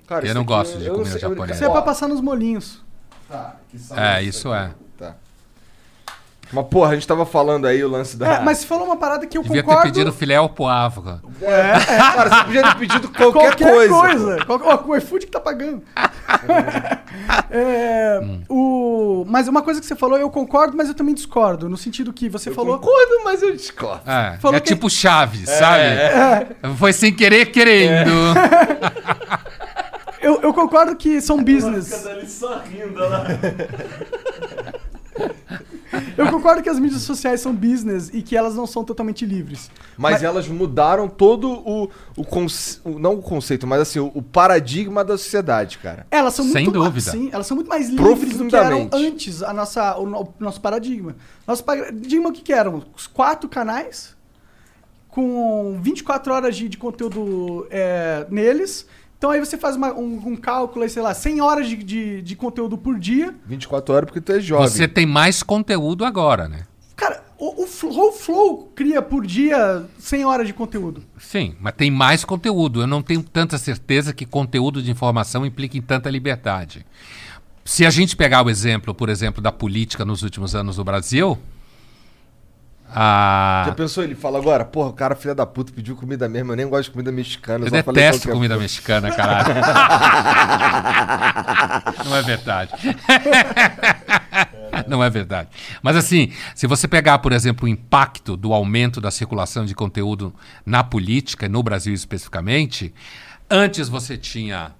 Cara, 0.07 0.23
Eu 0.23 0.27
isso 0.27 0.35
não 0.35 0.43
aqui 0.43 0.49
gosto 0.49 0.79
de 0.79 0.85
eu 0.87 0.93
não 0.93 0.99
comida 1.01 1.19
sei- 1.19 1.27
eu- 1.27 1.31
japonesa. 1.31 1.55
Isso 1.55 1.65
é 1.65 1.69
pra 1.71 1.83
passar 1.83 2.09
nos 2.09 2.21
molinhos. 2.21 2.83
Tá, 3.29 3.57
que 3.71 3.79
sal 3.79 3.99
É, 3.99 4.23
isso 4.23 4.39
isso 4.39 4.53
aqui. 4.53 4.73
é. 4.73 4.88
Mas, 6.53 6.67
porra, 6.67 6.93
a 6.93 6.95
gente 6.95 7.07
tava 7.07 7.27
falando 7.27 7.67
aí 7.67 7.85
o 7.85 7.89
lance 7.89 8.17
da... 8.17 8.37
É, 8.37 8.41
mas 8.41 8.59
você 8.59 8.67
falou 8.67 8.87
uma 8.87 8.97
parada 8.97 9.27
que 9.27 9.37
eu 9.37 9.43
Devia 9.43 9.63
concordo. 9.63 9.83
ter 9.83 9.89
pedido 9.93 10.13
filé 10.13 10.37
ao 10.37 10.49
poavre. 10.49 11.03
Cara, 11.45 12.31
você 12.31 12.45
podia 12.45 12.63
ter 12.63 12.75
pedido 12.77 13.09
qualquer, 13.13 13.33
Qualquer 13.57 13.71
coisa. 13.73 13.95
coisa. 13.95 14.45
Qual- 14.47 14.61
ó, 14.65 14.83
o 14.87 14.97
iFood 14.97 15.27
que 15.27 15.33
tá 15.33 15.41
pagando. 15.41 15.83
É, 17.51 18.21
Hum. 18.23 18.43
o, 18.49 19.25
mas 19.27 19.49
uma 19.49 19.63
coisa 19.63 19.81
que 19.81 19.87
você 19.87 19.97
falou, 19.97 20.19
eu 20.19 20.29
concordo, 20.31 20.77
mas 20.77 20.89
eu 20.89 20.95
também 20.95 21.15
discordo. 21.15 21.69
No 21.69 21.77
sentido 21.77 22.13
que 22.13 22.29
você 22.29 22.51
Eu 22.51 22.55
falou. 22.55 22.79
concordo, 22.79 23.25
mas 23.25 23.43
eu 23.43 23.55
discordo. 23.55 24.03
É, 24.09 24.37
Falou 24.39 24.57
é 24.57 24.61
que- 24.61 24.67
tipo 24.67 24.89
Chaves, 24.91 25.49
sabe? 25.49 25.85
Foi 26.77 26.93
sem 26.93 27.13
querer 27.13 27.47
querendo. 27.47 28.11
Eu, 30.21 30.41
eu 30.43 30.53
concordo 30.53 30.95
que 30.97 31.21
são 31.21 31.43
business. 31.43 32.07
ali 32.07 32.29
só 32.29 32.59
rindo, 32.59 33.01
olha 33.03 33.09
lá. 33.09 33.25
Eu 36.17 36.31
concordo 36.31 36.63
que 36.63 36.69
as 36.69 36.79
mídias 36.79 37.03
sociais 37.03 37.41
são 37.41 37.55
business 37.55 38.11
e 38.13 38.23
que 38.23 38.37
elas 38.37 38.55
não 38.55 38.67
são 38.67 38.85
totalmente 38.85 39.25
livres. 39.25 39.71
Mas, 39.97 40.15
Mas- 40.15 40.23
elas 40.23 40.49
mudaram 40.49 41.09
todo 41.09 41.51
o, 41.51 41.89
o, 42.17 42.25
conce- 42.25 42.81
o- 42.85 42.99
Não 42.99 43.15
o 43.15 43.23
conceito, 43.23 43.67
mas 43.67 43.81
assim, 43.81 43.99
o, 43.99 44.11
o 44.15 44.23
paradigma 44.23 45.03
da 45.05 45.17
sociedade, 45.17 45.79
cara. 45.79 46.07
Elas 46.11 46.35
são 46.35 46.45
Sem 46.47 46.65
muito 46.65 46.73
dúvida. 46.79 47.11
Sim, 47.11 47.31
elas 47.33 47.47
são 47.47 47.55
muito 47.55 47.69
mais 47.69 47.89
livres 47.89 48.37
do 48.37 48.47
que 48.47 48.57
eram 48.57 48.89
antes 48.93 49.43
a 49.43 49.53
nossa, 49.55 49.97
o, 49.97 50.07
no- 50.07 50.35
nosso 50.39 50.61
paradigma. 50.61 51.17
Nosso 51.47 51.65
paradigma 51.65 52.29
o 52.29 52.33
que, 52.33 52.43
que 52.43 52.53
eram? 52.53 52.83
Os 52.97 53.07
quatro 53.07 53.49
canais 53.49 54.17
com 55.09 55.79
24 55.83 56.33
horas 56.33 56.57
de, 56.57 56.69
de 56.69 56.77
conteúdo 56.77 57.67
é, 57.71 58.27
neles. 58.31 58.87
Então 59.19 59.31
aí 59.31 59.41
você 59.41 59.59
faz 59.59 59.75
uma- 59.77 59.93
um, 59.93 60.29
um 60.29 60.37
cálculo, 60.37 60.85
aí, 60.85 60.89
sei 60.91 61.03
lá, 61.03 61.13
100 61.13 61.41
horas 61.41 61.69
de, 61.69 61.77
de, 61.77 62.23
de 62.23 62.37
conteúdo 62.37 62.79
por 62.79 62.99
dia. 62.99 63.35
24 63.47 63.93
horas 63.95 64.07
porque 64.07 64.21
tu 64.21 64.33
é 64.33 64.41
jovem. 64.41 64.69
Você 64.69 64.87
tem 64.87 65.05
mais 65.05 65.43
conteúdo 65.43 66.05
agora, 66.05 66.49
né? 66.49 66.61
Cara, 66.95 67.23
o, 67.37 67.65
o 67.65 67.67
Flow, 67.67 68.11
o 68.11 68.13
Flow 68.13 68.73
cria 68.77 69.03
por 69.03 69.27
dia 69.27 69.85
100 69.99 70.25
horas 70.25 70.47
de 70.47 70.53
conteúdo. 70.53 71.03
Sim, 71.19 71.57
mas 71.61 71.75
tem 71.75 71.91
mais 71.91 72.25
conteúdo. 72.25 72.81
Eu 72.81 72.87
não 72.87 73.03
tenho 73.03 73.23
tanta 73.23 73.59
certeza 73.59 74.13
que 74.13 74.25
conteúdo 74.25 74.81
de 74.83 74.91
informação 74.91 75.45
implique 75.45 75.77
em 75.77 75.83
tanta 75.83 76.09
liberdade. 76.09 76.87
Se 77.65 77.85
a 77.85 77.91
gente 77.91 78.17
pegar 78.17 78.45
o 78.47 78.49
exemplo, 78.51 78.95
por 78.95 79.09
exemplo, 79.09 79.43
da 79.43 79.53
política 79.53 80.05
nos 80.05 80.23
últimos 80.23 80.55
anos 80.55 80.79
no 80.79 80.85
Brasil, 80.85 81.37
a... 82.91 83.65
Já 83.67 83.73
pensou? 83.73 84.03
Ele 84.03 84.15
fala 84.15 84.39
agora, 84.39 84.65
porra, 84.65 84.89
o 84.89 84.93
cara 84.93 85.15
filha 85.15 85.35
da 85.35 85.45
puta 85.45 85.73
pediu 85.73 85.95
comida 85.95 86.29
mesmo, 86.29 86.53
eu 86.53 86.57
nem 86.57 86.69
gosto 86.69 86.85
de 86.85 86.91
comida 86.91 87.13
mexicana. 87.13 87.67
Eu 87.67 87.71
detesto 87.71 88.29
comida 88.29 88.55
coisa. 88.55 88.63
mexicana, 88.63 89.13
caralho. 89.13 89.55
Não 92.05 92.17
é 92.17 92.23
verdade. 92.23 92.73
Não 94.87 95.05
é 95.05 95.11
verdade. 95.11 95.51
Mas 95.83 95.97
assim, 95.97 96.33
se 96.55 96.67
você 96.67 96.89
pegar, 96.89 97.19
por 97.19 97.33
exemplo, 97.33 97.67
o 97.67 97.69
impacto 97.69 98.37
do 98.37 98.53
aumento 98.53 99.01
da 99.01 99.11
circulação 99.11 99.67
de 99.67 99.75
conteúdo 99.75 100.33
na 100.65 100.83
política, 100.83 101.49
no 101.49 101.63
Brasil 101.63 101.93
especificamente, 101.93 102.95
antes 103.51 103.89
você 103.89 104.17
tinha 104.17 104.73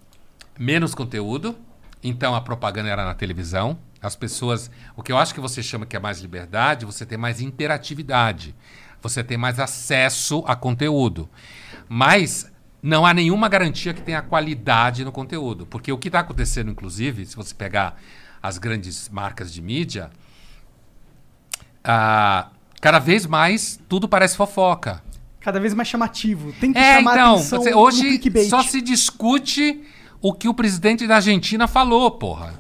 menos 0.59 0.95
conteúdo, 0.95 1.57
então 2.03 2.35
a 2.35 2.41
propaganda 2.41 2.89
era 2.89 3.05
na 3.05 3.15
televisão. 3.15 3.79
As 4.01 4.15
pessoas, 4.15 4.71
o 4.97 5.03
que 5.03 5.11
eu 5.11 5.19
acho 5.19 5.35
que 5.35 5.41
você 5.41 5.63
chama 5.63 5.85
que 5.87 5.97
é 5.97 6.01
mais 6.01 6.21
liberdade, 6.21 6.87
você 6.87 7.05
tem 7.05 7.19
mais 7.19 7.41
interatividade, 7.41 8.55
você 9.03 9.25
tem 9.25 9.37
mais 9.37 9.59
acesso 9.59 10.45
a 10.47 10.55
conteúdo. 10.55 11.29
Mas 11.89 12.51
não 12.81 13.05
há 13.05 13.13
nenhuma 13.13 13.49
garantia 13.49 13.93
que 13.93 14.01
tenha 14.03 14.23
qualidade 14.23 15.05
no 15.05 15.11
conteúdo, 15.11 15.67
porque 15.67 15.91
o 15.91 15.99
que 15.99 16.09
está 16.09 16.21
acontecendo, 16.21 16.71
inclusive, 16.71 17.27
se 17.27 17.35
você 17.35 17.53
pegar 17.53 18.01
as 18.41 18.57
grandes 18.57 19.09
marcas 19.09 19.53
de 19.53 19.61
mídia, 19.61 20.11
ah, 21.83 22.49
cada 22.81 22.99
vez 22.99 23.27
mais 23.27 23.81
tudo 23.89 24.09
parece 24.09 24.37
fofoca. 24.37 25.03
Cada 25.41 25.59
vez 25.61 25.73
mais 25.75 25.89
chamativo. 25.89 26.53
Tem 26.61 26.73
que 26.73 26.79
É, 26.79 26.97
chamar 26.97 27.13
então, 27.15 27.35
atenção 27.35 27.63
você- 27.63 27.75
hoje 27.75 28.21
só 28.49 28.63
se 28.63 28.81
discute 28.81 29.83
o 30.21 30.33
que 30.33 30.49
o 30.49 30.55
presidente 30.55 31.07
da 31.07 31.17
Argentina 31.17 31.67
falou, 31.67 32.11
porra. 32.13 32.55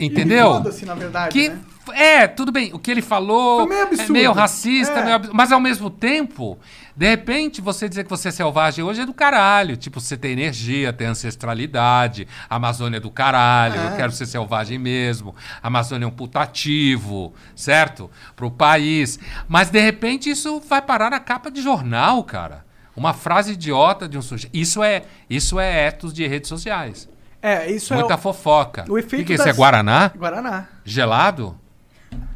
Entendeu? 0.00 0.52
Foda-se, 0.54 0.84
na 0.86 0.94
verdade, 0.94 1.32
Que 1.32 1.48
né? 1.48 1.58
é, 1.92 2.26
tudo 2.28 2.52
bem, 2.52 2.72
o 2.72 2.78
que 2.78 2.90
ele 2.90 3.02
falou 3.02 3.66
meio 3.66 3.82
absurdo. 3.82 4.10
é 4.10 4.12
meio 4.12 4.32
racista, 4.32 4.92
É. 5.00 5.02
meio 5.04 5.16
ab- 5.16 5.30
mas 5.32 5.50
ao 5.50 5.58
mesmo 5.58 5.90
tempo, 5.90 6.56
de 6.96 7.08
repente 7.08 7.60
você 7.60 7.88
dizer 7.88 8.04
que 8.04 8.10
você 8.10 8.28
é 8.28 8.30
selvagem 8.30 8.84
hoje 8.84 9.00
é 9.00 9.06
do 9.06 9.12
caralho, 9.12 9.76
tipo, 9.76 10.00
você 10.00 10.16
tem 10.16 10.30
energia, 10.32 10.92
tem 10.92 11.08
ancestralidade, 11.08 12.28
a 12.48 12.56
Amazônia 12.56 12.98
é 12.98 13.00
do 13.00 13.10
caralho, 13.10 13.74
eu 13.80 13.96
quero 13.96 14.12
ser 14.12 14.26
selvagem 14.26 14.78
mesmo, 14.78 15.34
a 15.62 15.66
Amazônia 15.66 16.04
é 16.04 16.08
um 16.08 16.12
putativo, 16.12 17.32
certo? 17.56 18.10
Pro 18.36 18.50
país. 18.50 19.18
Mas 19.48 19.70
de 19.70 19.80
repente 19.80 20.30
isso 20.30 20.60
vai 20.60 20.80
parar 20.82 21.10
na 21.10 21.18
capa 21.20 21.50
de 21.50 21.60
jornal, 21.62 22.22
cara. 22.22 22.64
Uma 22.94 23.14
frase 23.14 23.52
idiota 23.52 24.08
de 24.08 24.18
um 24.18 24.22
sujeito. 24.22 24.54
Isso 24.54 24.82
é, 24.82 25.04
isso 25.30 25.58
é 25.60 25.86
etos 25.86 26.12
de 26.12 26.26
redes 26.26 26.48
sociais. 26.48 27.08
É, 27.40 27.70
isso 27.70 27.94
Muita 27.94 28.14
é 28.14 28.16
o, 28.16 28.18
fofoca. 28.18 28.84
o 28.88 28.98
efeito 28.98 29.20
que 29.22 29.26
que 29.26 29.32
é 29.32 29.34
isso? 29.36 29.42
É 29.44 29.46
das- 29.48 29.56
Guaraná? 29.56 30.10
Guaraná. 30.16 30.64
Gelado? 30.84 31.56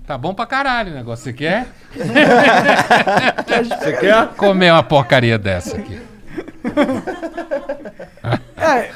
Tá 0.07 0.17
bom 0.19 0.33
pra 0.35 0.47
caralho 0.47 0.93
o 0.93 0.95
negócio. 0.95 1.25
Você 1.25 1.33
quer? 1.33 1.67
Você 3.81 3.93
quer? 3.95 4.29
Comer 4.37 4.73
uma 4.73 4.83
porcaria 4.83 5.39
dessa 5.39 5.77
aqui. 5.77 6.01
É, 8.57 8.91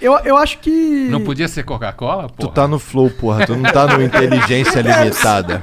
eu, 0.00 0.18
eu 0.24 0.36
acho 0.36 0.58
que... 0.58 1.06
Não 1.08 1.22
podia 1.22 1.46
ser 1.46 1.62
Coca-Cola, 1.62 2.24
Tu 2.28 2.34
porra? 2.34 2.52
tá 2.52 2.66
no 2.68 2.78
flow, 2.80 3.08
porra. 3.08 3.46
Tu 3.46 3.54
não 3.56 3.70
tá 3.70 3.86
no 3.86 4.02
inteligência 4.02 4.80
limitada. 4.80 5.62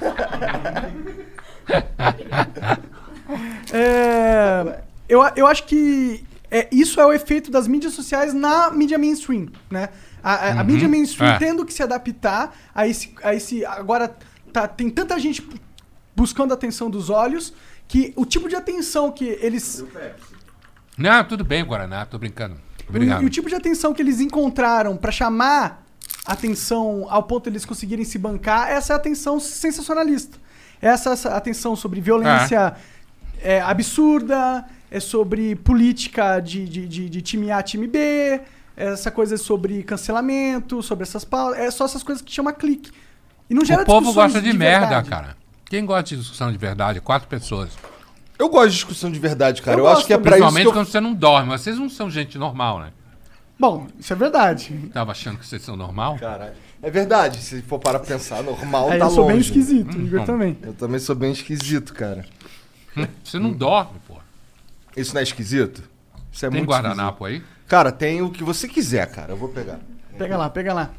É, 3.73 4.79
eu, 5.07 5.21
eu 5.35 5.45
acho 5.45 5.63
que 5.65 6.23
é, 6.51 6.67
isso 6.71 6.99
é 6.99 7.05
o 7.05 7.13
efeito 7.13 7.51
das 7.51 7.67
mídias 7.67 7.93
sociais 7.93 8.33
na 8.33 8.71
mídia 8.71 8.97
mainstream, 8.97 9.47
né? 9.69 9.89
A, 10.23 10.33
a- 10.33 10.59
a 10.61 10.63
mídia 10.63 10.87
mainstream 10.87 11.33
é. 11.33 11.37
tendo 11.37 11.65
que 11.65 11.73
se 11.73 11.81
adaptar 11.83 12.55
a 12.73 12.87
esse, 12.87 13.13
a 13.23 13.33
esse... 13.33 13.63
Agora 13.65 14.15
tá, 14.51 14.67
tem 14.67 14.89
tanta 14.89 15.17
gente 15.19 15.47
buscando 16.15 16.51
a 16.51 16.55
atenção 16.55 16.89
dos 16.89 17.09
olhos 17.09 17.53
que 17.87 18.13
o 18.15 18.25
tipo 18.25 18.49
de 18.49 18.55
atenção 18.55 19.11
que 19.11 19.25
eles... 19.41 19.83
Não, 20.97 21.23
tudo 21.23 21.43
bem, 21.45 21.63
Guaraná. 21.63 22.05
Tô 22.05 22.17
brincando. 22.17 22.55
O, 22.85 22.89
Obrigado. 22.89 23.23
e 23.23 23.25
o 23.25 23.29
tipo 23.29 23.47
de 23.47 23.55
atenção 23.55 23.93
que 23.93 24.01
eles 24.01 24.19
encontraram 24.19 24.97
pra 24.97 25.11
chamar 25.11 25.85
atenção 26.25 27.05
ao 27.09 27.23
ponto 27.23 27.43
de 27.45 27.51
eles 27.51 27.65
conseguirem 27.65 28.03
se 28.05 28.17
bancar, 28.17 28.69
essa 28.69 28.93
é 28.93 28.95
a 28.95 28.97
atenção 28.97 29.39
sensacionalista. 29.39 30.37
Essa, 30.81 31.11
essa 31.11 31.29
atenção 31.35 31.75
sobre 31.75 31.99
violência 32.01 32.75
é, 33.41 33.61
absurda, 33.61 34.65
é 34.91 34.99
sobre 34.99 35.55
política 35.55 36.39
de, 36.39 36.67
de, 36.67 36.87
de, 36.87 37.09
de 37.09 37.21
time 37.21 37.51
A, 37.51 37.61
time 37.61 37.87
B, 37.87 38.41
essa 38.75 39.11
coisa 39.11 39.37
sobre 39.37 39.83
cancelamento, 39.83 40.81
sobre 40.81 41.03
essas 41.03 41.23
pautas. 41.25 41.59
É 41.59 41.69
só 41.71 41.85
essas 41.85 42.03
coisas 42.03 42.21
que 42.21 42.31
chama 42.31 42.53
clique. 42.53 42.91
E 43.49 43.53
não 43.53 43.65
gera 43.65 43.83
O 43.83 43.85
povo 43.85 44.13
gosta 44.13 44.41
de, 44.41 44.53
merda, 44.53 44.87
verdade. 44.87 45.09
cara. 45.09 45.37
Quem 45.65 45.85
gosta 45.85 46.03
de 46.03 46.17
discussão 46.17 46.51
de 46.51 46.57
verdade? 46.57 47.01
Quatro 47.01 47.27
pessoas. 47.27 47.69
Eu 48.37 48.47
gosto 48.49 48.69
de 48.69 48.75
discussão 48.75 49.11
de 49.11 49.19
verdade, 49.19 49.61
cara. 49.61 49.77
Eu 49.79 49.85
Eu, 49.85 49.89
acho 49.91 50.05
que 50.05 50.13
é 50.13 50.17
pra 50.17 50.37
isso 50.37 50.45
Principalmente 50.45 50.63
que 50.63 50.67
eu... 50.69 50.73
quando 50.73 50.87
você 50.87 50.99
não 50.99 51.13
dorme. 51.13 51.49
Vocês 51.49 51.77
não 51.77 51.89
são 51.89 52.09
gente 52.09 52.37
normal, 52.37 52.79
né? 52.79 52.91
Bom, 53.59 53.87
isso 53.99 54.13
é 54.13 54.15
verdade. 54.15 54.89
Tava 54.93 55.11
achando 55.11 55.37
que 55.37 55.45
vocês 55.45 55.61
são 55.61 55.75
normal? 55.75 56.17
Caralho. 56.17 56.53
É 56.81 56.89
verdade, 56.89 57.39
se 57.39 57.61
for 57.63 57.77
para 57.77 57.99
pensar, 57.99 58.41
normal 58.41 58.89
Aí 58.89 58.97
tá 58.99 59.05
eu 59.05 59.09
sou 59.09 59.23
longe. 59.23 59.33
bem 59.33 59.41
esquisito, 59.41 59.97
o 59.97 60.01
Igor 60.01 60.21
Hum, 60.21 60.25
também. 60.25 60.57
Eu 60.63 60.73
também 60.73 60.97
sou 60.97 61.13
bem 61.13 61.33
esquisito, 61.33 61.93
cara. 61.93 62.25
Você 63.21 63.37
não 63.37 63.51
dorme, 63.51 63.99
porra. 64.07 64.08
Isso 64.95 65.13
não 65.13 65.19
é 65.19 65.23
esquisito? 65.23 65.83
Isso 66.31 66.45
é 66.45 66.49
Tem 66.49 66.59
muito 66.59 66.69
guardanapo 66.69 67.25
aí? 67.25 67.35
esquisito. 67.35 67.59
Cara, 67.67 67.91
tem 67.91 68.21
o 68.21 68.29
que 68.31 68.43
você 68.43 68.67
quiser, 68.67 69.09
cara. 69.11 69.33
Eu 69.33 69.37
vou 69.37 69.49
pegar. 69.49 69.79
Pega 70.17 70.35
lá, 70.37 70.49
pega 70.49 70.73
lá. 70.73 70.91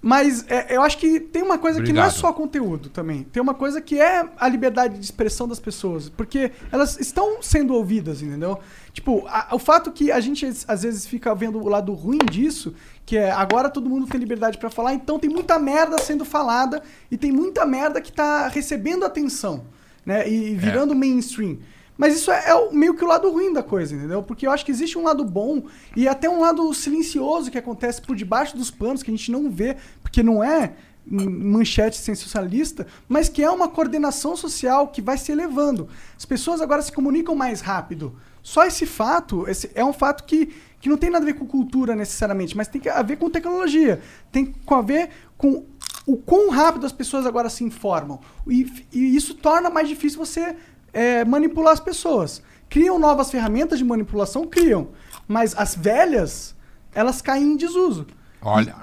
Mas 0.00 0.44
é, 0.48 0.76
eu 0.76 0.80
acho 0.82 0.96
que 0.96 1.18
tem 1.18 1.42
uma 1.42 1.58
coisa 1.58 1.82
que 1.82 1.92
não 1.92 2.02
é 2.02 2.06
Obrigado. 2.06 2.20
só 2.20 2.32
conteúdo 2.32 2.88
também. 2.88 3.24
Tem 3.24 3.42
uma 3.42 3.52
coisa 3.52 3.80
que 3.80 4.00
é 4.00 4.24
a 4.38 4.48
liberdade 4.48 4.96
de 4.96 5.04
expressão 5.04 5.48
das 5.48 5.58
pessoas. 5.58 6.08
Porque 6.08 6.52
elas 6.70 7.00
estão 7.00 7.42
sendo 7.42 7.74
ouvidas, 7.74 8.22
entendeu? 8.22 8.60
Tipo, 8.92 9.26
a- 9.26 9.48
o 9.52 9.58
fato 9.58 9.90
que 9.90 10.12
a 10.12 10.20
gente 10.20 10.46
às 10.68 10.82
vezes 10.84 11.04
fica 11.04 11.34
vendo 11.34 11.58
o 11.58 11.68
lado 11.68 11.92
ruim 11.94 12.18
disso, 12.30 12.74
que 13.04 13.16
é 13.16 13.32
agora 13.32 13.68
todo 13.68 13.90
mundo 13.90 14.06
tem 14.06 14.20
liberdade 14.20 14.56
pra 14.56 14.70
falar, 14.70 14.94
então 14.94 15.18
tem 15.18 15.28
muita 15.28 15.58
merda 15.58 15.98
sendo 15.98 16.24
falada 16.24 16.80
e 17.10 17.16
tem 17.16 17.32
muita 17.32 17.66
merda 17.66 18.00
que 18.00 18.12
tá 18.12 18.46
recebendo 18.46 19.04
atenção, 19.04 19.64
né? 20.06 20.28
E 20.30 20.54
virando 20.54 20.94
mainstream. 20.94 21.58
Mas 21.98 22.14
isso 22.14 22.30
é, 22.30 22.44
é 22.48 22.72
meio 22.72 22.94
que 22.94 23.04
o 23.04 23.08
lado 23.08 23.28
ruim 23.28 23.52
da 23.52 23.62
coisa, 23.62 23.94
entendeu? 23.94 24.22
Porque 24.22 24.46
eu 24.46 24.52
acho 24.52 24.64
que 24.64 24.70
existe 24.70 24.96
um 24.96 25.02
lado 25.02 25.24
bom 25.24 25.64
e 25.96 26.06
até 26.06 26.30
um 26.30 26.40
lado 26.40 26.72
silencioso 26.72 27.50
que 27.50 27.58
acontece 27.58 28.00
por 28.00 28.14
debaixo 28.14 28.56
dos 28.56 28.70
panos, 28.70 29.02
que 29.02 29.10
a 29.10 29.16
gente 29.16 29.32
não 29.32 29.50
vê, 29.50 29.76
porque 30.00 30.22
não 30.22 30.42
é 30.42 30.74
manchete 31.10 31.96
sensacionalista, 31.96 32.86
mas 33.08 33.28
que 33.28 33.42
é 33.42 33.50
uma 33.50 33.66
coordenação 33.66 34.36
social 34.36 34.88
que 34.88 35.02
vai 35.02 35.18
se 35.18 35.32
elevando. 35.32 35.88
As 36.16 36.24
pessoas 36.24 36.60
agora 36.60 36.82
se 36.82 36.92
comunicam 36.92 37.34
mais 37.34 37.60
rápido. 37.60 38.14
Só 38.42 38.64
esse 38.64 38.86
fato 38.86 39.48
esse 39.48 39.70
é 39.74 39.84
um 39.84 39.92
fato 39.92 40.24
que, 40.24 40.54
que 40.80 40.88
não 40.88 40.96
tem 40.96 41.10
nada 41.10 41.24
a 41.24 41.26
ver 41.26 41.34
com 41.34 41.46
cultura 41.46 41.96
necessariamente, 41.96 42.56
mas 42.56 42.68
tem 42.68 42.80
a 42.90 43.02
ver 43.02 43.16
com 43.16 43.28
tecnologia. 43.28 44.00
Tem 44.30 44.54
a 44.68 44.80
ver 44.82 45.10
com 45.36 45.64
o 46.06 46.16
quão 46.16 46.50
rápido 46.50 46.86
as 46.86 46.92
pessoas 46.92 47.26
agora 47.26 47.50
se 47.50 47.64
informam. 47.64 48.20
E, 48.46 48.86
e 48.92 49.16
isso 49.16 49.34
torna 49.34 49.68
mais 49.68 49.88
difícil 49.88 50.18
você 50.18 50.56
é, 50.92 51.24
manipular 51.24 51.72
as 51.72 51.80
pessoas. 51.80 52.42
Criam 52.68 52.98
novas 52.98 53.30
ferramentas 53.30 53.78
de 53.78 53.84
manipulação? 53.84 54.46
Criam. 54.46 54.88
Mas 55.26 55.54
as 55.56 55.74
velhas, 55.74 56.54
elas 56.94 57.22
caem 57.22 57.52
em 57.52 57.56
desuso. 57.56 58.06
Olha, 58.40 58.76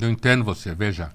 eu 0.00 0.08
entendo 0.10 0.44
você, 0.44 0.74
veja. 0.74 1.12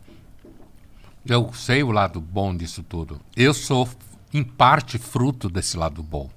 Eu 1.26 1.54
sei 1.54 1.84
o 1.84 1.92
lado 1.92 2.20
bom 2.20 2.56
disso 2.56 2.84
tudo. 2.84 3.20
Eu 3.36 3.54
sou, 3.54 3.88
em 4.34 4.44
parte, 4.44 4.98
fruto 4.98 5.50
desse 5.50 5.78
lado 5.78 6.04
bom. 6.04 6.30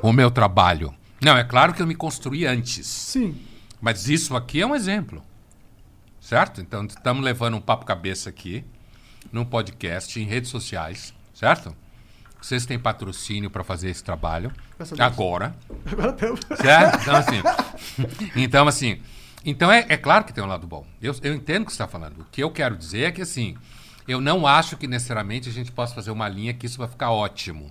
O 0.00 0.12
meu 0.12 0.30
trabalho. 0.30 0.94
Não, 1.20 1.36
é 1.36 1.42
claro 1.42 1.74
que 1.74 1.82
eu 1.82 1.86
me 1.86 1.94
construí 1.94 2.46
antes. 2.46 2.86
Sim. 2.86 3.36
Mas 3.80 4.08
isso 4.08 4.36
aqui 4.36 4.60
é 4.60 4.66
um 4.66 4.76
exemplo. 4.76 5.22
Certo? 6.20 6.60
Então, 6.60 6.84
estamos 6.84 7.24
levando 7.24 7.56
um 7.56 7.60
papo 7.60 7.84
cabeça 7.84 8.30
aqui, 8.30 8.64
num 9.32 9.44
podcast, 9.44 10.20
em 10.20 10.24
redes 10.24 10.50
sociais. 10.50 11.12
Certo? 11.34 11.74
Vocês 12.42 12.66
têm 12.66 12.76
patrocínio 12.76 13.48
para 13.48 13.62
fazer 13.62 13.88
esse 13.88 14.02
trabalho. 14.02 14.52
Agora. 14.98 15.54
Agora 15.90 16.12
temos. 16.12 16.40
Certo? 16.56 16.98
Então, 17.00 17.16
assim. 17.16 17.42
então, 18.34 18.68
assim. 18.68 19.00
Então, 19.44 19.70
é, 19.72 19.86
é 19.88 19.96
claro 19.96 20.24
que 20.24 20.32
tem 20.32 20.42
um 20.42 20.48
lado 20.48 20.66
bom. 20.66 20.84
Eu, 21.00 21.14
eu 21.22 21.34
entendo 21.34 21.62
o 21.62 21.66
que 21.66 21.72
você 21.72 21.76
está 21.76 21.86
falando. 21.86 22.20
O 22.20 22.24
que 22.24 22.42
eu 22.42 22.50
quero 22.50 22.76
dizer 22.76 23.04
é 23.04 23.12
que, 23.12 23.22
assim, 23.22 23.56
eu 24.08 24.20
não 24.20 24.44
acho 24.44 24.76
que 24.76 24.88
necessariamente 24.88 25.48
a 25.48 25.52
gente 25.52 25.70
possa 25.70 25.94
fazer 25.94 26.10
uma 26.10 26.28
linha 26.28 26.52
que 26.52 26.66
isso 26.66 26.78
vai 26.78 26.88
ficar 26.88 27.12
ótimo. 27.12 27.70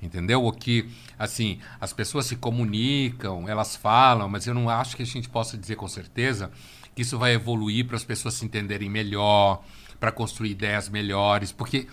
Entendeu? 0.00 0.42
O 0.42 0.52
que, 0.52 0.88
assim, 1.18 1.60
as 1.78 1.92
pessoas 1.92 2.24
se 2.24 2.36
comunicam, 2.36 3.46
elas 3.46 3.76
falam, 3.76 4.26
mas 4.26 4.46
eu 4.46 4.54
não 4.54 4.70
acho 4.70 4.96
que 4.96 5.02
a 5.02 5.06
gente 5.06 5.28
possa 5.28 5.56
dizer 5.56 5.76
com 5.76 5.88
certeza 5.88 6.50
que 6.94 7.02
isso 7.02 7.18
vai 7.18 7.34
evoluir 7.34 7.86
para 7.86 7.96
as 7.96 8.04
pessoas 8.04 8.34
se 8.34 8.44
entenderem 8.44 8.88
melhor, 8.88 9.62
para 10.00 10.10
construir 10.10 10.52
ideias 10.52 10.88
melhores, 10.88 11.52
porque 11.52 11.86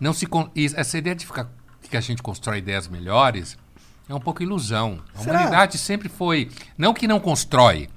não 0.00 0.12
se 0.12 0.26
essa 0.74 0.98
ideia 0.98 1.14
de 1.16 1.26
ficar 1.26 1.48
que 1.88 1.96
a 1.96 2.00
gente 2.00 2.22
constrói 2.22 2.58
ideias 2.58 2.88
melhores 2.88 3.58
é 4.08 4.14
um 4.14 4.20
pouco 4.20 4.42
ilusão. 4.42 5.00
A 5.14 5.18
Será? 5.18 5.38
humanidade 5.40 5.76
sempre 5.78 6.08
foi, 6.08 6.50
não 6.78 6.94
que 6.94 7.06
não 7.06 7.20
constrói, 7.20 7.88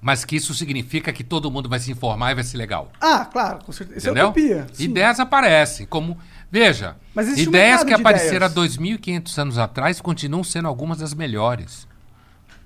mas 0.00 0.24
que 0.24 0.34
isso 0.34 0.52
significa 0.52 1.12
que 1.12 1.22
todo 1.22 1.48
mundo 1.50 1.68
vai 1.68 1.78
se 1.78 1.92
informar 1.92 2.32
e 2.32 2.34
vai 2.34 2.42
ser 2.44 2.56
legal. 2.56 2.90
Ah, 3.00 3.24
claro, 3.24 3.64
com 3.64 3.70
certeza. 3.70 3.98
Isso 3.98 4.08
Entendeu? 4.08 4.24
é 4.24 4.28
utopia. 4.30 4.66
sim. 4.72 4.84
Ideias 4.84 5.20
aparecem, 5.20 5.86
como. 5.86 6.18
Veja, 6.50 6.96
um 7.16 7.20
ideias 7.22 7.50
mercado 7.50 7.86
que 7.86 7.94
apareceram 7.94 8.46
ideias. 8.48 8.76
há 8.76 8.82
2.500 8.82 9.38
anos 9.38 9.58
atrás 9.58 10.00
continuam 10.00 10.42
sendo 10.42 10.66
algumas 10.66 10.98
das 10.98 11.14
melhores. 11.14 11.86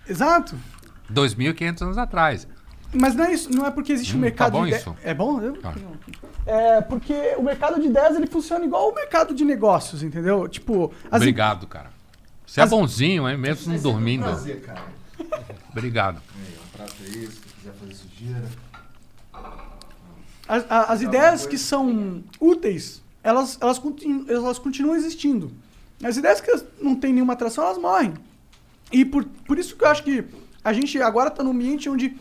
Exato. 0.08 0.56
2.500 1.12 1.82
anos 1.82 1.98
atrás. 1.98 2.48
Mas 2.92 3.14
não 3.14 3.24
é 3.24 3.32
isso, 3.32 3.50
não 3.52 3.66
é 3.66 3.70
porque 3.70 3.92
existe 3.92 4.14
um 4.14 4.18
Hum, 4.18 4.22
mercado 4.22 4.52
tá 4.52 4.58
bom 4.58 4.62
de 4.62 4.68
ideias. 4.68 4.82
isso. 4.86 4.96
É 5.02 5.12
bom? 5.14 5.40
Eu- 5.40 5.56
Tá. 5.58 5.74
É 6.46 6.80
porque 6.80 7.34
o 7.36 7.42
mercado 7.42 7.80
de 7.80 7.88
ideias 7.88 8.14
ele 8.16 8.26
funciona 8.26 8.64
igual 8.64 8.88
o 8.90 8.94
mercado 8.94 9.34
de 9.34 9.44
negócios, 9.44 10.02
entendeu? 10.02 10.46
Tipo, 10.48 10.92
as 11.10 11.16
Obrigado, 11.20 11.66
cara. 11.66 11.90
Você 12.46 12.60
é 12.60 12.66
bonzinho, 12.66 13.28
hein? 13.28 13.36
Mesmo 13.36 13.72
não 13.72 13.80
dormindo. 13.82 14.22
Prazer, 14.22 14.60
cara. 14.62 14.84
Obrigado. 15.70 16.22
É 16.78 16.84
esse, 17.08 17.32
se 17.32 17.40
quiser 17.58 17.72
fazer 17.72 17.94
sujeira. 17.94 18.44
As, 20.48 20.64
a- 20.70 20.92
as 20.92 21.02
ideias 21.02 21.46
que 21.46 21.58
são 21.58 22.22
úteis, 22.40 23.02
elas, 23.22 23.58
elas, 23.60 23.78
continu- 23.78 24.26
elas 24.28 24.58
continuam 24.58 24.94
existindo. 24.94 25.50
As 26.04 26.16
ideias 26.16 26.40
que 26.40 26.52
não 26.80 26.94
têm 26.94 27.12
nenhuma 27.12 27.32
atração, 27.32 27.64
elas 27.64 27.78
morrem. 27.78 28.14
E 28.92 29.04
por, 29.04 29.24
por 29.24 29.58
isso 29.58 29.74
que 29.74 29.82
eu 29.84 29.88
acho 29.88 30.04
que 30.04 30.24
a 30.62 30.72
gente 30.72 31.00
agora 31.02 31.28
está 31.28 31.42
num 31.42 31.50
ambiente 31.50 31.88
onde 31.88 32.16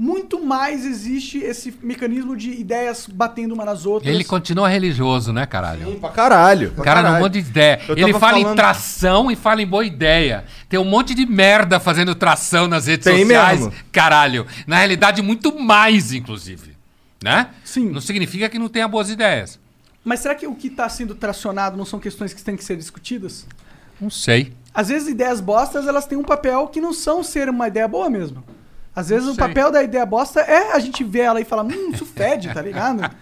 muito 0.00 0.40
mais 0.44 0.86
existe 0.86 1.38
esse 1.38 1.74
mecanismo 1.82 2.36
de 2.36 2.52
ideias 2.52 3.08
batendo 3.12 3.52
uma 3.52 3.64
nas 3.64 3.84
outras. 3.84 4.14
Ele 4.14 4.22
continua 4.22 4.68
religioso, 4.68 5.32
né, 5.32 5.44
caralho? 5.44 5.86
Sim, 5.86 5.98
pra 5.98 6.10
caralho. 6.10 6.68
O 6.68 6.72
pra 6.74 6.84
cara, 6.84 6.96
caralho. 7.00 7.12
não 7.14 7.20
um 7.20 7.24
monte 7.24 7.32
de 7.32 7.38
ideia. 7.40 7.80
Eu 7.88 7.96
Ele 7.98 8.12
fala 8.14 8.38
em 8.38 8.42
falando- 8.42 8.56
tração 8.56 9.30
e 9.30 9.34
fala 9.34 9.60
em 9.60 9.66
boa 9.66 9.84
ideia. 9.84 10.44
Tem 10.68 10.78
um 10.78 10.84
monte 10.84 11.14
de 11.14 11.26
merda 11.26 11.80
fazendo 11.80 12.14
tração 12.14 12.68
nas 12.68 12.86
redes 12.86 13.04
Tem 13.04 13.22
sociais. 13.22 13.58
mesmo. 13.60 13.72
Caralho. 13.90 14.46
Na 14.68 14.76
realidade, 14.78 15.20
muito 15.20 15.58
mais, 15.58 16.12
inclusive. 16.12 16.76
Né? 17.20 17.48
Sim. 17.64 17.90
Não 17.90 18.00
significa 18.00 18.48
que 18.48 18.58
não 18.60 18.68
tenha 18.68 18.86
boas 18.86 19.10
ideias. 19.10 19.58
Mas 20.04 20.20
será 20.20 20.36
que 20.36 20.46
o 20.46 20.54
que 20.54 20.68
está 20.68 20.88
sendo 20.88 21.16
tracionado 21.16 21.76
não 21.76 21.84
são 21.84 21.98
questões 21.98 22.32
que 22.32 22.40
têm 22.40 22.56
que 22.56 22.62
ser 22.64 22.76
discutidas? 22.76 23.44
Não 24.00 24.08
sei. 24.08 24.52
Às 24.72 24.88
vezes 24.90 25.08
ideias 25.08 25.40
bostas, 25.40 25.88
elas 25.88 26.06
têm 26.06 26.16
um 26.16 26.22
papel 26.22 26.68
que 26.68 26.80
não 26.80 26.92
são 26.92 27.24
ser 27.24 27.48
uma 27.48 27.66
ideia 27.66 27.88
boa 27.88 28.08
mesmo. 28.08 28.44
Às 28.98 29.10
vezes 29.10 29.28
o 29.28 29.36
papel 29.36 29.70
da 29.70 29.80
ideia 29.80 30.04
bosta 30.04 30.40
é 30.40 30.72
a 30.72 30.80
gente 30.80 31.04
ver 31.04 31.20
ela 31.20 31.40
e 31.40 31.44
falar, 31.44 31.62
hum, 31.62 31.90
isso 31.92 32.04
fede, 32.04 32.52
tá 32.52 32.60
ligado? 32.60 33.02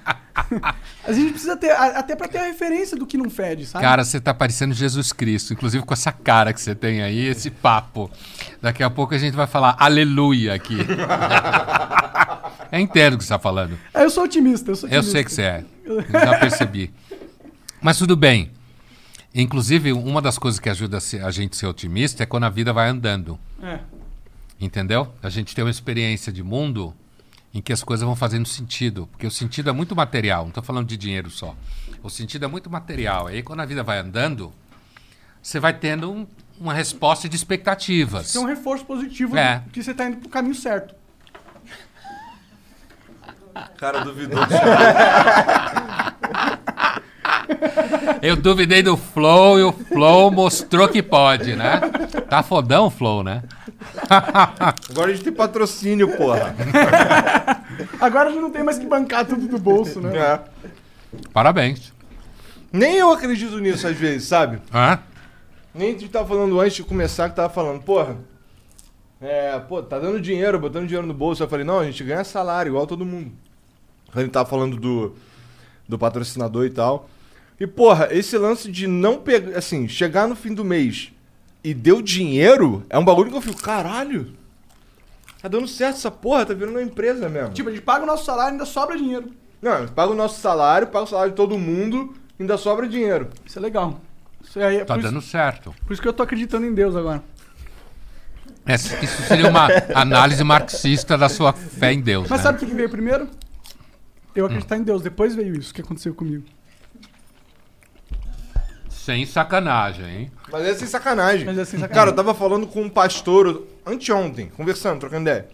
a 1.05 1.13
gente 1.13 1.33
precisa 1.33 1.55
ter, 1.55 1.71
até 1.71 2.17
pra 2.17 2.27
ter 2.27 2.39
a 2.39 2.45
referência 2.45 2.97
do 2.97 3.07
que 3.07 3.19
não 3.19 3.29
fede, 3.29 3.67
sabe? 3.67 3.85
Cara, 3.85 4.03
você 4.03 4.19
tá 4.19 4.33
parecendo 4.33 4.73
Jesus 4.73 5.13
Cristo. 5.13 5.53
Inclusive 5.53 5.85
com 5.85 5.93
essa 5.93 6.11
cara 6.11 6.55
que 6.55 6.63
você 6.63 6.75
tem 6.75 7.03
aí, 7.03 7.27
esse 7.27 7.51
papo. 7.51 8.11
Daqui 8.63 8.83
a 8.83 8.89
pouco 8.89 9.15
a 9.15 9.19
gente 9.19 9.35
vai 9.35 9.47
falar 9.47 9.77
aleluia 9.79 10.55
aqui. 10.55 10.79
eu 12.73 12.81
entendo 12.81 13.13
o 13.13 13.19
que 13.19 13.25
você 13.25 13.35
tá 13.35 13.39
falando. 13.39 13.79
Ah, 13.93 14.03
eu 14.03 14.09
sou 14.09 14.25
otimista, 14.25 14.71
eu 14.71 14.77
sou 14.77 14.89
Eu 14.89 15.01
otimista. 15.01 15.13
sei 15.13 15.25
que 15.25 15.31
você 15.31 15.43
é. 15.43 15.65
Já 16.11 16.39
percebi. 16.39 16.91
Mas 17.83 17.99
tudo 17.99 18.17
bem. 18.17 18.51
Inclusive, 19.35 19.93
uma 19.93 20.23
das 20.23 20.39
coisas 20.39 20.59
que 20.59 20.71
ajuda 20.71 20.97
a 21.23 21.31
gente 21.31 21.53
a 21.53 21.57
ser 21.57 21.67
otimista 21.67 22.23
é 22.23 22.27
quando 22.27 22.45
a 22.45 22.49
vida 22.49 22.73
vai 22.73 22.89
andando. 22.89 23.39
É. 23.63 23.81
Entendeu? 24.61 25.13
A 25.23 25.29
gente 25.29 25.55
tem 25.55 25.65
uma 25.65 25.71
experiência 25.71 26.33
de 26.33 26.43
mundo 26.43 26.95
em 27.53 27.61
que 27.61 27.73
as 27.73 27.83
coisas 27.83 28.05
vão 28.07 28.17
fazendo 28.17 28.47
sentido. 28.47 29.07
Porque 29.13 29.27
o 29.27 29.31
sentido 29.31 29.69
é 29.71 29.73
muito 29.73 29.95
material, 29.97 30.43
não 30.43 30.49
estou 30.49 30.63
falando 30.63 30.87
de 30.89 30.97
dinheiro 30.97 31.31
só. 31.31 31.55
O 32.03 32.09
sentido 32.11 32.45
é 32.45 32.49
muito 32.49 32.71
material. 32.71 33.27
Aí 33.27 33.43
quando 33.43 33.61
a 33.61 33.65
vida 33.67 33.83
vai 33.83 33.99
andando, 33.99 34.53
você 35.43 35.59
vai 35.61 35.73
tendo 35.75 36.11
um- 36.11 36.27
uma 36.59 36.73
resposta 36.75 37.29
de 37.29 37.37
expectativas. 37.37 38.33
Tem 38.33 38.41
um 38.41 38.47
reforço 38.47 38.85
positivo 38.85 39.37
É. 39.37 39.59
de 39.67 39.71
que 39.71 39.83
você 39.83 39.93
tá 39.95 40.07
indo 40.09 40.17
pro 40.19 40.29
caminho 40.29 40.55
certo. 40.55 40.95
Cara 43.79 44.01
duvidou. 44.05 44.39
Eu 48.23 48.37
duvidei 48.37 48.83
do 48.83 48.97
Flow 48.97 49.59
e 49.59 49.63
o 49.63 49.73
Flow 49.73 50.31
mostrou 50.31 50.89
que 50.89 51.03
pode, 51.03 51.55
né? 51.55 51.81
Tá 52.29 52.43
fodão 52.43 52.87
o 52.87 52.91
Flow, 52.91 53.23
né? 53.23 53.43
Agora 54.91 55.11
a 55.11 55.15
gente 55.15 55.25
tem 55.25 55.33
patrocínio, 55.33 56.17
porra. 56.17 56.55
Agora 58.01 58.29
a 58.29 58.33
gente 58.33 58.41
não 58.41 58.51
tem 58.51 58.63
mais 58.63 58.79
que 58.79 58.87
bancar 58.87 59.25
tudo 59.27 59.47
do 59.47 59.59
bolso, 59.59 60.01
né? 60.01 60.17
É. 60.17 60.41
Parabéns. 61.33 61.93
Nem 62.73 62.97
eu 62.97 63.11
acredito 63.11 63.59
nisso 63.59 63.87
às 63.87 63.97
vezes, 63.97 64.29
sabe? 64.29 64.61
Hã? 64.73 64.99
Nem 65.75 65.91
a 65.91 65.93
gente 65.93 66.09
tava 66.09 66.27
falando 66.29 66.59
antes 66.61 66.77
de 66.77 66.83
começar 66.83 67.29
que 67.29 67.37
tava 67.37 67.53
falando, 67.53 67.83
porra. 67.83 68.17
É, 69.21 69.59
pô, 69.61 69.83
tá 69.83 69.99
dando 69.99 70.21
dinheiro, 70.21 70.59
botando 70.59 70.87
dinheiro 70.87 71.07
no 71.07 71.15
bolso. 71.15 71.43
Eu 71.43 71.49
falei, 71.49 71.65
não, 71.65 71.79
a 71.79 71.85
gente 71.85 72.03
ganha 72.05 72.25
salário, 72.25 72.71
igual 72.71 72.87
todo 72.87 73.05
mundo. 73.05 73.33
A 74.15 74.21
gente 74.21 74.31
tava 74.31 74.49
falando 74.49 74.77
do, 74.77 75.15
do 75.89 75.99
patrocinador 75.99 76.65
e 76.65 76.71
tal. 76.71 77.09
E, 77.59 77.67
porra, 77.67 78.09
esse 78.11 78.37
lance 78.37 78.71
de 78.71 78.87
não 78.87 79.19
pegar, 79.19 79.57
assim, 79.59 79.89
chegar 79.89 80.29
no 80.29 80.37
fim 80.37 80.53
do 80.53 80.65
mês 80.65 81.11
e 81.65 81.73
deu 81.73 82.03
dinheiro, 82.03 82.85
é 82.91 82.99
um 82.99 83.05
bagulho 83.05 83.31
que 83.31 83.37
eu 83.37 83.41
fico, 83.41 83.61
caralho. 83.63 84.35
Tá 85.41 85.49
dando 85.49 85.67
certo 85.67 85.97
essa 85.97 86.11
porra, 86.11 86.45
tá 86.47 86.55
virando 86.55 86.75
uma 86.77 86.83
empresa 86.83 87.29
mesmo. 87.29 87.55
Tipo, 87.55 87.69
a 87.69 87.73
gente 87.73 87.83
paga 87.83 88.03
o 88.05 88.07
nosso 88.07 88.25
salário 88.25 88.51
e 88.51 88.53
ainda 88.53 88.67
sobra 88.67 88.97
dinheiro. 88.97 89.31
Não, 89.63 89.87
paga 89.89 90.13
o 90.13 90.15
nosso 90.15 90.41
salário, 90.41 90.89
paga 90.89 91.05
o 91.05 91.09
salário 91.09 91.31
de 91.33 91.37
todo 91.37 91.59
mundo, 91.59 92.15
ainda 92.39 92.59
sobra 92.59 92.87
dinheiro. 92.89 93.29
Isso 93.45 93.59
é 93.59 93.63
legal. 93.63 94.01
Isso 94.43 94.61
aí 94.61 94.77
é 94.79 94.85
Tá 94.85 94.97
dando 94.97 95.19
isso, 95.19 95.29
certo. 95.29 95.75
por 95.87 95.93
isso 95.93 96.03
que 96.03 96.07
eu 96.09 96.13
tô 96.13 96.23
acreditando 96.23 96.67
em 96.67 96.75
Deus 96.75 96.95
agora. 96.95 97.23
Essa- 98.67 99.03
Isso 99.03 99.23
seria 99.23 99.49
uma 99.49 99.69
análise 99.95 100.43
marxista 100.45 101.17
da 101.17 101.29
sua 101.29 101.53
fé 101.53 101.93
em 101.93 102.01
Deus. 102.01 102.29
Mas 102.29 102.41
né? 102.41 102.43
sabe 102.45 102.57
o 102.57 102.61
que 102.61 102.67
que 102.67 102.75
veio 102.75 102.91
primeiro? 102.91 103.29
Eu 104.35 104.47
acreditar 104.47 104.77
em 104.77 104.83
Deus. 104.83 105.03
Depois 105.03 105.35
veio 105.35 105.55
isso 105.57 105.73
que 105.73 105.81
aconteceu 105.81 106.15
comigo. 106.15 106.45
Sem 109.07 109.25
sacanagem, 109.25 110.05
hein? 110.05 110.33
Mas 110.51 110.67
é 110.67 110.75
sem 110.75 110.89
sacanagem. 110.89 111.47
Mas 111.47 111.57
é 111.57 111.65
sem 111.65 111.79
sacanagem. 111.79 111.95
Cara, 111.95 112.11
eu 112.11 112.17
tava 112.17 112.35
falando 112.35 112.67
com 112.67 112.83
um 112.83 112.89
pastor 112.89 113.65
anteontem, 113.87 114.49
conversando, 114.49 114.99
trocando 114.99 115.23
ideia. 115.23 115.47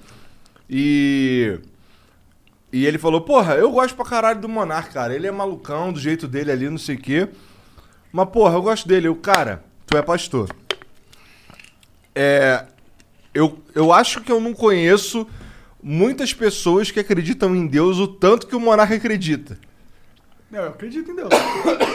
E. 0.71 1.59
E 2.73 2.87
ele 2.87 2.97
falou, 2.97 3.21
porra, 3.21 3.57
eu 3.57 3.71
gosto 3.71 3.95
pra 3.95 4.07
caralho 4.07 4.41
do 4.41 4.49
Monark, 4.49 4.95
cara. 4.95 5.15
Ele 5.15 5.27
é 5.27 5.31
malucão, 5.31 5.93
do 5.93 6.01
jeito 6.01 6.27
dele 6.27 6.51
ali, 6.51 6.71
não 6.71 6.79
sei 6.79 6.97
o 6.97 6.99
quê. 6.99 7.29
Mas, 8.11 8.27
porra, 8.31 8.55
eu 8.55 8.63
gosto 8.63 8.89
dele. 8.89 9.09
Eu, 9.09 9.17
cara, 9.17 9.63
tu 9.87 9.99
é 9.99 10.01
pastor. 10.01 10.49
É. 12.15 12.65
Eu, 13.35 13.63
eu 13.75 13.93
acho 13.93 14.23
que 14.23 14.33
eu 14.33 14.41
não 14.41 14.55
conheço 14.55 15.29
muitas 15.83 16.33
pessoas 16.33 16.91
que 16.91 17.01
acreditam 17.01 17.55
em 17.55 17.67
Deus 17.67 17.99
o 17.99 18.09
tanto 18.09 18.47
que 18.47 18.57
o 18.57 18.61
Monark 18.61 18.95
acredita. 18.95 19.59
Não, 20.53 20.61
eu 20.61 20.69
acredito 20.69 21.11
em 21.11 21.17
Deus. 21.17 21.31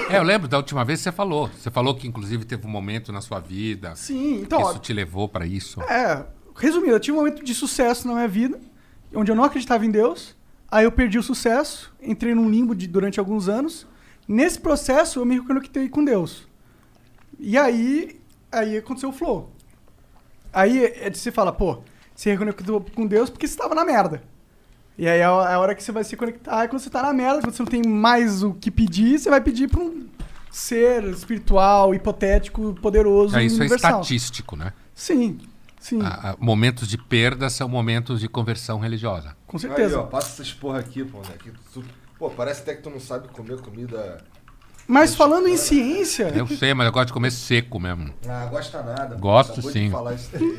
É, 0.09 0.17
eu 0.17 0.23
lembro 0.23 0.47
da 0.47 0.55
última 0.55 0.85
vez 0.85 0.99
que 0.99 1.03
você 1.03 1.11
falou. 1.11 1.49
Você 1.49 1.69
falou 1.69 1.93
que, 1.93 2.07
inclusive, 2.07 2.45
teve 2.45 2.65
um 2.65 2.69
momento 2.69 3.11
na 3.11 3.19
sua 3.19 3.41
vida 3.41 3.93
Sim, 3.93 4.37
que 4.37 4.43
então, 4.43 4.61
ó, 4.61 4.71
isso 4.71 4.79
te 4.79 4.93
levou 4.93 5.27
pra 5.27 5.45
isso. 5.45 5.81
É, 5.81 6.25
resumindo, 6.55 6.93
eu 6.93 6.99
tive 6.99 7.17
um 7.17 7.19
momento 7.19 7.43
de 7.43 7.53
sucesso 7.53 8.07
na 8.07 8.13
minha 8.13 8.27
vida, 8.27 8.57
onde 9.13 9.29
eu 9.29 9.35
não 9.35 9.43
acreditava 9.43 9.85
em 9.85 9.91
Deus, 9.91 10.33
aí 10.71 10.85
eu 10.85 10.93
perdi 10.93 11.19
o 11.19 11.23
sucesso, 11.23 11.93
entrei 12.01 12.33
num 12.33 12.49
limbo 12.49 12.73
de, 12.73 12.87
durante 12.87 13.19
alguns 13.19 13.49
anos. 13.49 13.85
Nesse 14.25 14.61
processo, 14.61 15.19
eu 15.19 15.25
me 15.25 15.35
reconectei 15.35 15.89
com 15.89 16.05
Deus. 16.05 16.47
E 17.37 17.57
aí, 17.57 18.21
aí 18.49 18.77
aconteceu 18.77 19.09
o 19.09 19.13
flow. 19.13 19.51
Aí 20.53 20.85
é 20.85 21.09
de 21.09 21.17
você 21.17 21.33
fala, 21.33 21.51
pô, 21.51 21.81
você 22.15 22.31
reconectou 22.31 22.79
com 22.95 23.05
Deus 23.05 23.29
porque 23.29 23.45
você 23.45 23.55
estava 23.55 23.75
na 23.75 23.83
merda. 23.83 24.23
E 24.97 25.07
aí 25.07 25.21
a, 25.21 25.29
a 25.29 25.59
hora 25.59 25.75
que 25.75 25.83
você 25.83 25.91
vai 25.91 26.03
se 26.03 26.15
conectar 26.17 26.63
é 26.63 26.67
quando 26.67 26.81
você 26.81 26.89
tá 26.89 27.01
na 27.03 27.13
merda, 27.13 27.41
quando 27.41 27.53
você 27.53 27.61
não 27.63 27.69
tem 27.69 27.83
mais 27.83 28.41
o 28.43 28.53
que 28.53 28.71
pedir, 28.71 29.19
você 29.19 29.29
vai 29.29 29.39
pedir 29.41 29.69
pra 29.69 29.79
um 29.79 30.07
ser 30.51 31.03
espiritual, 31.05 31.93
hipotético, 31.93 32.73
poderoso, 32.81 33.37
É, 33.37 33.43
isso 33.43 33.57
é 33.57 33.59
universal. 33.61 34.01
estatístico, 34.01 34.55
né? 34.55 34.73
Sim, 34.95 35.37
sim, 35.79 35.99
Ah, 36.01 36.35
momentos 36.39 36.87
de 36.87 36.97
perda 36.97 37.47
são 37.49 37.69
momentos 37.69 38.19
de 38.19 38.27
conversão 38.27 38.79
religiosa. 38.79 39.35
com 39.45 39.59
certeza. 39.59 39.97
Aí, 39.97 40.01
ó, 40.01 40.07
passa 40.07 40.29
essas 40.41 40.51
porra 40.53 40.79
aqui, 40.79 41.03
pô, 41.05 41.19
né? 41.19 41.35
Que 41.37 41.51
tu- 41.71 41.83
pô, 42.17 42.29
parece 42.31 42.61
até 42.61 42.73
que 42.73 42.81
tu 42.81 42.89
não 42.89 42.99
sabe 42.99 43.27
comer 43.27 43.61
comida. 43.61 44.17
Mas 44.87 45.13
falando 45.13 45.47
em 45.47 45.57
ciência, 45.57 46.29
Eu 46.33 46.47
sei, 46.47 46.73
mas 46.73 46.87
eu 46.87 46.93
gosto 46.93 47.07
de 47.07 47.13
comer 47.13 47.29
seco 47.31 47.79
mesmo. 47.79 48.11
Ah, 48.27 48.45
gosta 48.49 48.81
nada. 48.81 49.15
Gosto, 49.17 49.61
sim. 49.61 49.85
De 49.85 49.91
falar 49.91 50.13
isso 50.15 50.29
daí. 50.31 50.57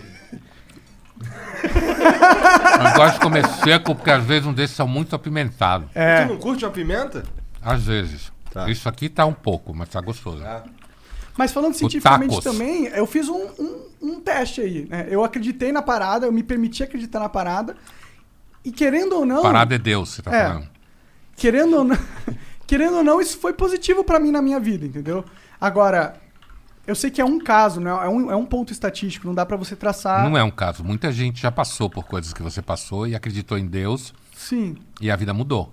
Eu 1.22 2.96
gosto 2.96 3.14
de 3.14 3.20
comer 3.20 3.46
seco 3.46 3.94
porque 3.94 4.10
às 4.10 4.24
vezes 4.24 4.46
um 4.46 4.52
desses 4.52 4.76
são 4.76 4.86
muito 4.86 5.14
apimentados. 5.14 5.88
é, 5.94 6.24
Tu 6.24 6.28
não 6.28 6.38
curte 6.38 6.64
uma 6.64 6.70
pimenta? 6.70 7.24
Às 7.62 7.84
vezes. 7.84 8.32
Tá. 8.52 8.68
Isso 8.70 8.88
aqui 8.88 9.08
tá 9.08 9.26
um 9.26 9.32
pouco, 9.32 9.74
mas 9.74 9.88
tá 9.88 10.00
gostoso. 10.00 10.42
Ah. 10.44 10.62
mas 11.36 11.52
falando 11.52 11.74
cientificamente 11.74 12.30
tacos. 12.36 12.44
também, 12.44 12.86
eu 12.86 13.06
fiz 13.06 13.28
um, 13.28 13.46
um, 13.58 13.82
um 14.02 14.20
teste 14.20 14.60
aí. 14.60 14.86
né? 14.88 15.06
Eu 15.10 15.22
acreditei 15.24 15.70
na 15.70 15.82
parada, 15.82 16.26
eu 16.26 16.32
me 16.32 16.42
permiti 16.42 16.82
acreditar 16.82 17.20
na 17.20 17.28
parada. 17.28 17.76
E 18.64 18.72
querendo 18.72 19.14
ou 19.16 19.24
não. 19.26 19.42
Parada 19.42 19.74
é 19.74 19.78
Deus, 19.78 20.10
você 20.10 20.22
tá 20.22 20.34
É. 20.34 20.46
falando. 20.48 20.68
Querendo 21.36 21.76
ou 21.76 21.84
não, 21.84 21.98
querendo 22.66 22.96
ou 22.96 23.04
não, 23.04 23.20
isso 23.20 23.38
foi 23.38 23.52
positivo 23.52 24.02
pra 24.02 24.18
mim 24.18 24.30
na 24.32 24.42
minha 24.42 24.58
vida, 24.58 24.84
entendeu? 24.86 25.24
Agora, 25.60 26.16
eu 26.88 26.94
sei 26.94 27.10
que 27.10 27.20
é 27.20 27.24
um 27.24 27.38
caso, 27.38 27.80
né? 27.80 27.90
É 27.90 28.08
um, 28.08 28.30
é 28.32 28.34
um 28.36 28.44
ponto 28.46 28.72
estatístico, 28.72 29.26
não 29.26 29.34
dá 29.34 29.44
pra 29.46 29.56
você 29.56 29.76
traçar. 29.76 30.28
Não 30.28 30.36
é 30.36 30.42
um 30.42 30.50
caso. 30.50 30.82
Muita 30.82 31.12
gente 31.12 31.40
já 31.40 31.52
passou 31.52 31.88
por 31.88 32.04
coisas 32.04 32.32
que 32.32 32.42
você 32.42 32.60
passou 32.60 33.06
e 33.06 33.14
acreditou 33.14 33.56
em 33.58 33.66
Deus 33.66 34.12
Sim. 34.34 34.76
e 35.00 35.10
a 35.10 35.16
vida 35.16 35.32
mudou. 35.34 35.72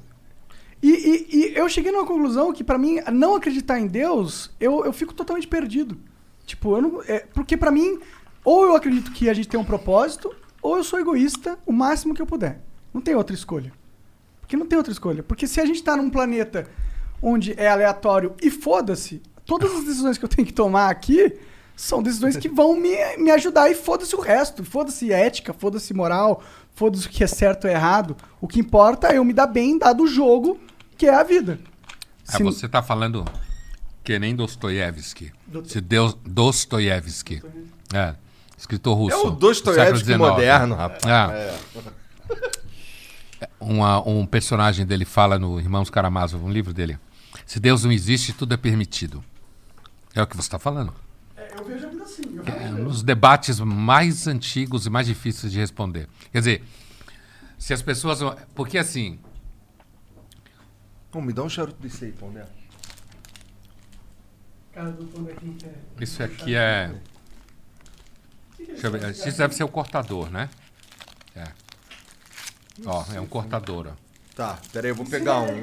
E, 0.83 0.89
e- 0.89 1.35
e 1.37 1.57
eu 1.57 1.67
cheguei 1.69 1.91
numa 1.91 2.05
conclusão 2.05 2.53
que, 2.53 2.63
pra 2.63 2.77
mim, 2.77 2.99
não 3.11 3.33
acreditar 3.35 3.79
em 3.79 3.87
Deus, 3.87 4.51
eu, 4.59 4.85
eu 4.85 4.93
fico 4.93 5.13
totalmente 5.13 5.47
perdido. 5.47 5.97
Tipo, 6.45 6.75
eu 6.77 6.81
não. 6.81 7.01
é, 7.07 7.19
porque 7.33 7.57
pra 7.57 7.71
mim, 7.71 7.97
ou 8.43 8.65
eu 8.65 8.75
acredito 8.75 9.11
que 9.11 9.29
a 9.29 9.33
gente 9.33 9.47
tem 9.47 9.59
um 9.59 9.63
propósito, 9.63 10.31
ou 10.61 10.77
eu 10.77 10.83
sou 10.83 10.99
egoísta 10.99 11.57
o 11.65 11.71
máximo 11.71 12.13
que 12.13 12.21
eu 12.21 12.25
puder. 12.27 12.61
Não 12.93 13.01
tem 13.01 13.15
outra 13.15 13.33
escolha. 13.33 13.71
Porque 14.41 14.55
não 14.55 14.65
tem 14.67 14.77
outra 14.77 14.91
escolha. 14.93 15.23
Porque 15.23 15.47
se 15.47 15.59
a 15.59 15.65
gente 15.65 15.81
tá 15.81 15.95
num 15.97 16.09
planeta 16.09 16.67
onde 17.21 17.53
é 17.57 17.67
aleatório 17.67 18.35
e 18.41 18.51
foda-se, 18.51 19.23
todas 19.45 19.71
as 19.75 19.83
decisões 19.85 20.17
que 20.17 20.25
eu 20.25 20.29
tenho 20.29 20.45
que 20.45 20.53
tomar 20.53 20.89
aqui 20.89 21.33
são 21.75 22.01
decisões 22.01 22.37
que 22.37 22.47
vão 22.49 22.75
me, 22.79 22.95
me 23.17 23.31
ajudar 23.31 23.69
e 23.69 23.75
foda-se 23.75 24.15
o 24.15 24.19
resto. 24.21 24.63
Foda-se 24.63 25.11
ética, 25.11 25.53
foda-se 25.53 25.93
moral, 25.93 26.41
foda-se 26.73 27.05
o 27.07 27.09
que 27.09 27.23
é 27.23 27.27
certo 27.27 27.65
ou 27.65 27.69
errado. 27.71 28.15
O 28.39 28.47
que 28.47 28.59
importa 28.59 29.07
é 29.09 29.17
eu 29.17 29.25
me 29.25 29.33
dar 29.33 29.47
bem 29.47 29.77
dado 29.77 30.03
o 30.03 30.07
jogo, 30.07 30.59
que 30.97 31.05
é 31.05 31.13
a 31.13 31.23
vida. 31.23 31.59
É, 32.27 32.37
Se- 32.37 32.43
você 32.43 32.67
tá 32.69 32.81
falando 32.81 33.25
que 34.03 34.17
nem 34.19 34.35
Dostoiévski. 34.35 35.31
Se 35.65 35.81
Deus 35.81 36.15
Dostoiévski. 36.25 37.41
É. 37.93 38.15
Escritor 38.57 38.95
russo. 38.97 39.15
É 39.15 39.19
o 39.19 39.29
do 39.31 39.35
Dostoiévski 39.37 40.05
século 40.05 40.05
XIX. 40.05 40.17
moderno, 40.17 40.75
rapaz. 40.75 41.05
É. 41.05 41.55
Uma- 43.59 44.07
um 44.07 44.25
personagem 44.25 44.85
dele 44.85 45.05
fala 45.05 45.37
no 45.37 45.59
Irmãos 45.59 45.89
Karamazov, 45.89 46.43
um 46.43 46.49
livro 46.51 46.73
dele. 46.73 46.97
Se 47.45 47.59
Deus 47.59 47.83
não 47.83 47.91
existe, 47.91 48.31
tudo 48.33 48.53
é 48.53 48.57
permitido. 48.57 49.23
É 50.15 50.21
o 50.21 50.27
que 50.27 50.35
você 50.35 50.47
está 50.47 50.57
falando. 50.57 50.93
Eu 51.57 51.65
vejo 51.65 51.85
a 51.85 51.89
vida 51.89 52.03
assim. 52.03 52.21
É 52.45 52.69
um 52.71 52.85
dos 52.85 53.03
debates 53.03 53.59
mais 53.59 54.27
antigos 54.27 54.85
e 54.85 54.89
mais 54.89 55.05
difíceis 55.05 55.51
de 55.51 55.59
responder. 55.59 56.07
Quer 56.31 56.39
dizer, 56.39 56.63
se 57.59 57.73
as 57.73 57.81
pessoas. 57.81 58.19
Porque 58.55 58.77
assim, 58.77 59.19
Pô, 61.15 61.21
me 61.21 61.31
dá 61.31 61.43
um 61.43 61.49
charuto 61.49 61.81
desse 61.81 62.03
aí, 62.03 62.13
né? 62.33 62.45
Quer. 64.73 64.93
isso 66.01 66.21
aqui 66.21 66.53
é. 66.53 66.93
Deixa 68.57 68.87
eu 68.87 68.91
ver. 68.91 69.11
Isso 69.11 69.37
deve 69.37 69.55
ser 69.55 69.63
o 69.63 69.69
cortador, 69.69 70.29
né? 70.29 70.49
É. 71.33 71.45
Ó, 72.85 73.05
é 73.13 73.21
um 73.21 73.27
cortador, 73.27 73.87
ó. 73.87 74.05
Tá, 74.35 74.59
pera 74.73 74.87
aí, 74.87 74.91
eu 74.91 74.95
vou 74.95 75.05
pegar 75.05 75.39
um. 75.39 75.61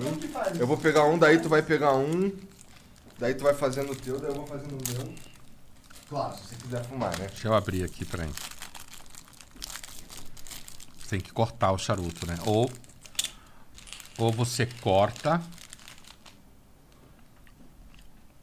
Eu 0.59 0.67
vou 0.67 0.79
pegar 0.79 1.05
um, 1.05 1.19
daí 1.19 1.39
tu 1.39 1.51
vai 1.51 1.61
pegar 1.61 1.93
um. 1.97 2.33
Daí 3.23 3.37
tu 3.37 3.45
vai 3.45 3.55
fazendo 3.55 3.93
o 3.93 3.95
teu, 3.95 4.19
daí 4.19 4.31
eu 4.31 4.35
vou 4.35 4.45
fazendo 4.45 4.73
o 4.73 5.07
meu. 5.07 5.15
Claro, 6.09 6.37
se 6.37 6.43
você 6.43 6.57
quiser 6.57 6.85
fumar, 6.85 7.17
né? 7.17 7.29
Deixa 7.29 7.47
eu 7.47 7.55
abrir 7.55 7.85
aqui, 7.85 8.05
peraí. 8.05 8.29
Tem 11.09 11.21
que 11.21 11.33
cortar 11.33 11.71
o 11.71 11.79
charuto, 11.79 12.27
né? 12.27 12.37
Ou, 12.45 12.69
ou 14.19 14.33
você 14.33 14.67
corta. 14.67 15.41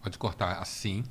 Pode 0.01 0.17
cortar 0.17 0.59
assim, 0.59 1.03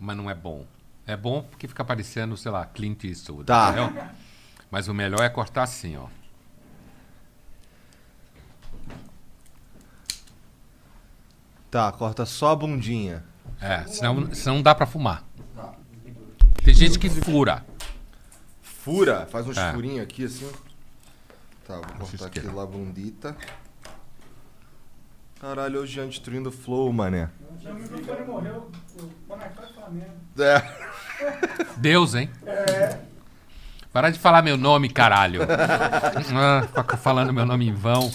mas 0.00 0.16
não 0.16 0.28
é 0.28 0.34
bom. 0.34 0.66
É 1.06 1.16
bom 1.16 1.44
porque 1.44 1.68
fica 1.68 1.84
parecendo, 1.84 2.36
sei 2.36 2.50
lá, 2.50 2.66
Clint 2.66 3.04
Eastwood. 3.04 3.44
Tá. 3.44 3.70
entendeu? 3.70 4.08
Mas 4.72 4.88
o 4.88 4.94
melhor 4.94 5.20
é 5.20 5.28
cortar 5.28 5.62
assim, 5.62 5.96
ó. 5.96 6.08
Tá, 11.70 11.90
corta 11.92 12.26
só 12.26 12.50
a 12.50 12.56
bundinha. 12.56 13.22
É, 13.60 13.84
senão, 13.84 14.34
senão 14.34 14.56
não 14.56 14.62
dá 14.62 14.74
pra 14.74 14.86
fumar. 14.86 15.22
Tem 16.64 16.74
gente 16.74 16.98
que 16.98 17.08
fura. 17.08 17.64
Fura, 18.60 19.26
faz 19.30 19.46
uns 19.46 19.56
É. 19.56 19.72
furinhos 19.72 20.02
aqui 20.02 20.24
assim. 20.24 20.50
Tá, 21.66 21.74
vou 21.74 21.82
cortar 22.08 22.26
aqui 22.26 22.38
esquerda. 22.38 22.52
lá 22.52 22.62
a 22.62 22.66
bundita. 22.66 23.36
Caralho, 25.40 25.80
hoje 25.80 25.94
já 25.94 26.04
destruindo 26.04 26.48
o 26.48 26.52
flow, 26.52 26.92
mané. 26.92 27.30
Microfone 27.62 28.26
morreu. 28.26 28.70
O 29.28 29.36
falar 29.36 29.90
mesmo. 29.90 30.12
É. 30.38 30.62
Deus, 31.78 32.14
hein? 32.14 32.30
Para 33.92 34.10
de 34.10 34.18
falar 34.18 34.42
meu 34.42 34.56
nome, 34.56 34.88
caralho. 34.88 35.42
ah, 35.48 36.62
fica 36.66 36.96
falando 36.96 37.32
meu 37.32 37.46
nome 37.46 37.68
em 37.68 37.74
vão. 37.74 38.10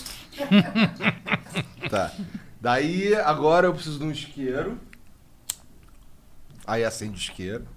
Tá. 1.89 2.11
Daí, 2.65 3.13
agora 3.13 3.67
eu 3.67 3.73
preciso 3.75 3.99
de 3.99 4.05
um 4.05 4.11
isqueiro. 4.11 4.81
Aí 6.65 6.83
acende 6.83 7.13
o 7.13 7.21
isqueiro. 7.21 7.67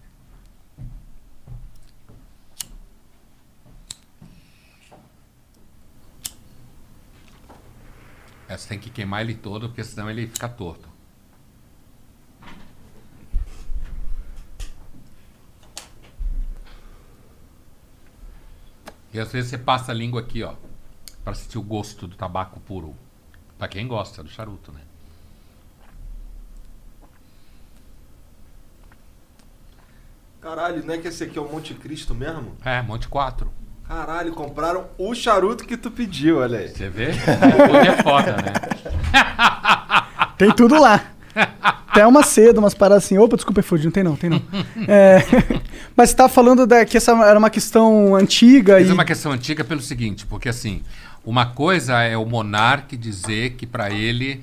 Você 8.48 8.66
tem 8.66 8.78
que 8.78 8.88
queimar 8.88 9.20
ele 9.20 9.34
todo, 9.34 9.68
porque 9.68 9.84
senão 9.84 10.08
ele 10.08 10.26
fica 10.26 10.48
torto. 10.48 10.88
E 19.12 19.20
às 19.20 19.30
vezes 19.30 19.50
você 19.50 19.58
passa 19.58 19.92
a 19.92 19.94
língua 19.94 20.22
aqui, 20.22 20.42
ó, 20.42 20.54
para 21.22 21.34
sentir 21.34 21.58
o 21.58 21.62
gosto 21.62 22.08
do 22.08 22.16
tabaco 22.16 22.58
puro. 22.60 22.96
Pra 23.58 23.66
quem 23.66 23.86
gosta 23.88 24.22
do 24.22 24.30
charuto, 24.30 24.70
né? 24.72 24.80
Caralho, 30.40 30.84
não 30.86 30.94
é 30.94 30.98
que 30.98 31.08
esse 31.08 31.24
aqui 31.24 31.36
é 31.36 31.42
o 31.42 31.48
Monte 31.50 31.74
Cristo 31.74 32.14
mesmo? 32.14 32.56
É, 32.64 32.80
Monte 32.80 33.08
4. 33.08 33.50
Caralho, 33.86 34.32
compraram 34.32 34.86
o 34.96 35.14
charuto 35.14 35.64
que 35.64 35.76
tu 35.76 35.90
pediu, 35.90 36.38
olha 36.38 36.58
aí. 36.60 36.68
Você 36.68 36.88
vê? 36.88 37.08
Hoje 37.74 37.88
é 37.88 38.02
foda, 38.02 38.36
né? 38.36 38.52
Tem 40.38 40.54
tudo 40.54 40.80
lá. 40.80 41.04
Até 41.60 42.06
uma 42.06 42.22
seda, 42.22 42.60
umas 42.60 42.74
paradas 42.74 43.04
assim. 43.04 43.18
Opa, 43.18 43.34
desculpa, 43.34 43.62
Food, 43.62 43.84
não 43.84 43.90
tem 43.90 44.04
não, 44.04 44.14
tem 44.14 44.30
não. 44.30 44.42
É, 44.86 45.18
mas 45.96 46.10
você 46.10 46.16
tava 46.16 46.28
falando 46.28 46.66
da, 46.66 46.84
que 46.84 46.96
essa 46.96 47.12
era 47.24 47.38
uma 47.38 47.50
questão 47.50 48.14
antiga 48.14 48.78
Isso 48.80 48.88
e... 48.88 48.92
é 48.92 48.94
uma 48.94 49.04
questão 49.04 49.32
antiga 49.32 49.64
pelo 49.64 49.80
seguinte, 49.80 50.24
porque 50.26 50.48
assim, 50.48 50.82
uma 51.28 51.44
coisa 51.44 52.00
é 52.02 52.16
o 52.16 52.24
monarca 52.24 52.96
dizer 52.96 53.50
que 53.50 53.66
pra 53.66 53.90
ele, 53.90 54.42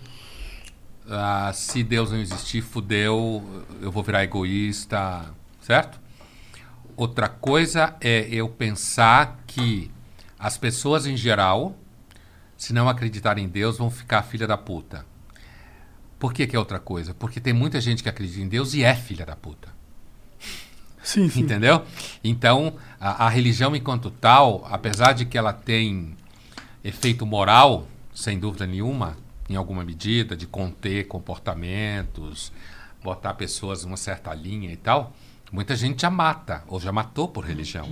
ah, 1.10 1.52
se 1.52 1.82
Deus 1.84 2.12
não 2.12 2.20
existir, 2.20 2.62
fudeu, 2.62 3.66
eu 3.82 3.92
vou 3.92 4.04
virar 4.04 4.24
egoísta, 4.24 5.26
certo? 5.62 6.00
Outra 6.96 7.28
coisa 7.28 7.96
é 8.00 8.28
eu 8.30 8.48
pensar 8.48 9.40
que 9.48 9.90
as 10.38 10.60
pessoas 10.60 11.08
em 11.08 11.18
geral, 11.18 11.76
se 12.56 12.72
não 12.72 12.88
acreditarem 12.88 13.46
em 13.46 13.50
Deus, 13.50 13.80
vão 13.80 13.90
ficar 13.90 14.22
filha 14.22 14.46
da 14.46 14.56
puta. 14.56 15.04
Por 16.20 16.34
que, 16.34 16.46
que 16.46 16.56
é 16.56 16.60
outra 16.60 16.78
coisa? 16.78 17.16
Porque 17.16 17.40
tem 17.40 17.52
muita 17.52 17.82
gente 17.82 18.04
que 18.04 18.10
acredita 18.10 18.42
em 18.42 18.48
Deus 18.48 18.76
e 18.76 18.84
é 18.84 18.94
filha 18.94 19.26
da 19.26 19.36
puta. 19.36 19.70
Sim, 21.02 21.30
sim. 21.30 21.40
Entendeu? 21.40 21.84
Então, 22.24 22.76
a, 23.00 23.26
a 23.26 23.30
religião 23.30 23.76
enquanto 23.76 24.12
tal, 24.12 24.68
apesar 24.70 25.14
de 25.14 25.26
que 25.26 25.36
ela 25.36 25.52
tem 25.52 26.16
efeito 26.86 27.26
moral, 27.26 27.88
sem 28.14 28.38
dúvida 28.40 28.68
nenhuma, 28.68 29.18
em 29.50 29.56
alguma 29.56 29.84
medida, 29.84 30.38
de 30.38 30.46
conter 30.46 31.08
comportamentos, 31.08 32.52
botar 33.04 33.34
pessoas 33.34 33.84
numa 33.84 33.98
certa 33.98 34.34
linha 34.34 34.72
e 34.72 34.78
tal, 34.78 35.14
muita 35.52 35.76
gente 35.76 36.04
já 36.04 36.12
mata, 36.12 36.64
ou 36.68 36.80
já 36.80 36.92
matou 36.92 37.28
por 37.28 37.44
religião. 37.44 37.90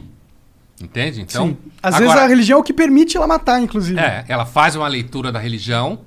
Entende? 0.82 1.22
Então, 1.22 1.50
sim. 1.50 1.58
Às 1.82 1.98
vezes 1.98 2.16
a 2.16 2.28
religião 2.28 2.58
é 2.58 2.62
o 2.62 2.64
que 2.64 2.74
permite 2.74 3.18
ela 3.18 3.28
matar, 3.28 3.60
inclusive. 3.62 4.00
é, 4.00 4.26
ela 4.28 4.46
faz 4.46 4.76
uma 4.76 4.88
leitura 4.88 5.32
da 5.32 5.40
religião, 5.40 6.02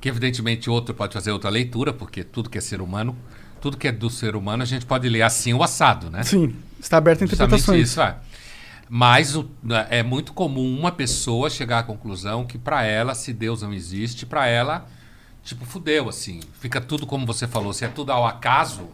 que 0.00 0.08
evidentemente 0.08 0.70
outro 0.70 0.94
pode 0.94 1.14
fazer 1.14 1.32
outra 1.32 1.50
leitura, 1.50 1.92
porque 1.92 2.22
tudo 2.22 2.48
que 2.48 2.58
é 2.58 2.60
ser 2.60 2.80
humano, 2.80 3.16
tudo 3.60 3.76
que 3.76 3.88
é 3.88 3.92
do 3.92 4.08
ser 4.10 4.36
humano, 4.36 4.62
a 4.62 4.66
gente 4.66 4.86
pode 4.86 5.08
ler 5.08 5.22
assim 5.22 5.54
o 5.54 5.62
assado, 5.62 6.10
né? 6.10 6.22
Sim, 6.22 6.54
está 6.78 6.98
aberto 6.98 7.24
a 7.24 7.26
Justamente 7.26 7.60
interpretações. 7.60 7.90
isso, 7.90 8.00
é. 8.00 8.16
Mas 8.88 9.36
o- 9.36 9.48
é 9.90 10.02
muito 10.02 10.32
comum 10.32 10.78
uma 10.78 10.90
pessoa 10.90 11.50
chegar 11.50 11.80
à 11.80 11.82
conclusão 11.82 12.46
que 12.46 12.56
pra 12.56 12.84
ela, 12.84 13.14
se 13.14 13.32
Deus 13.32 13.60
não 13.62 13.72
existe, 13.74 14.24
pra 14.24 14.46
ela, 14.46 14.86
tipo, 15.44 15.64
fudeu, 15.66 16.08
assim. 16.08 16.40
Fica 16.60 16.80
tudo 16.80 17.06
como 17.06 17.26
você 17.26 17.46
falou, 17.46 17.72
se 17.74 17.84
é 17.84 17.88
tudo 17.88 18.10
ao 18.12 18.26
acaso, 18.26 18.88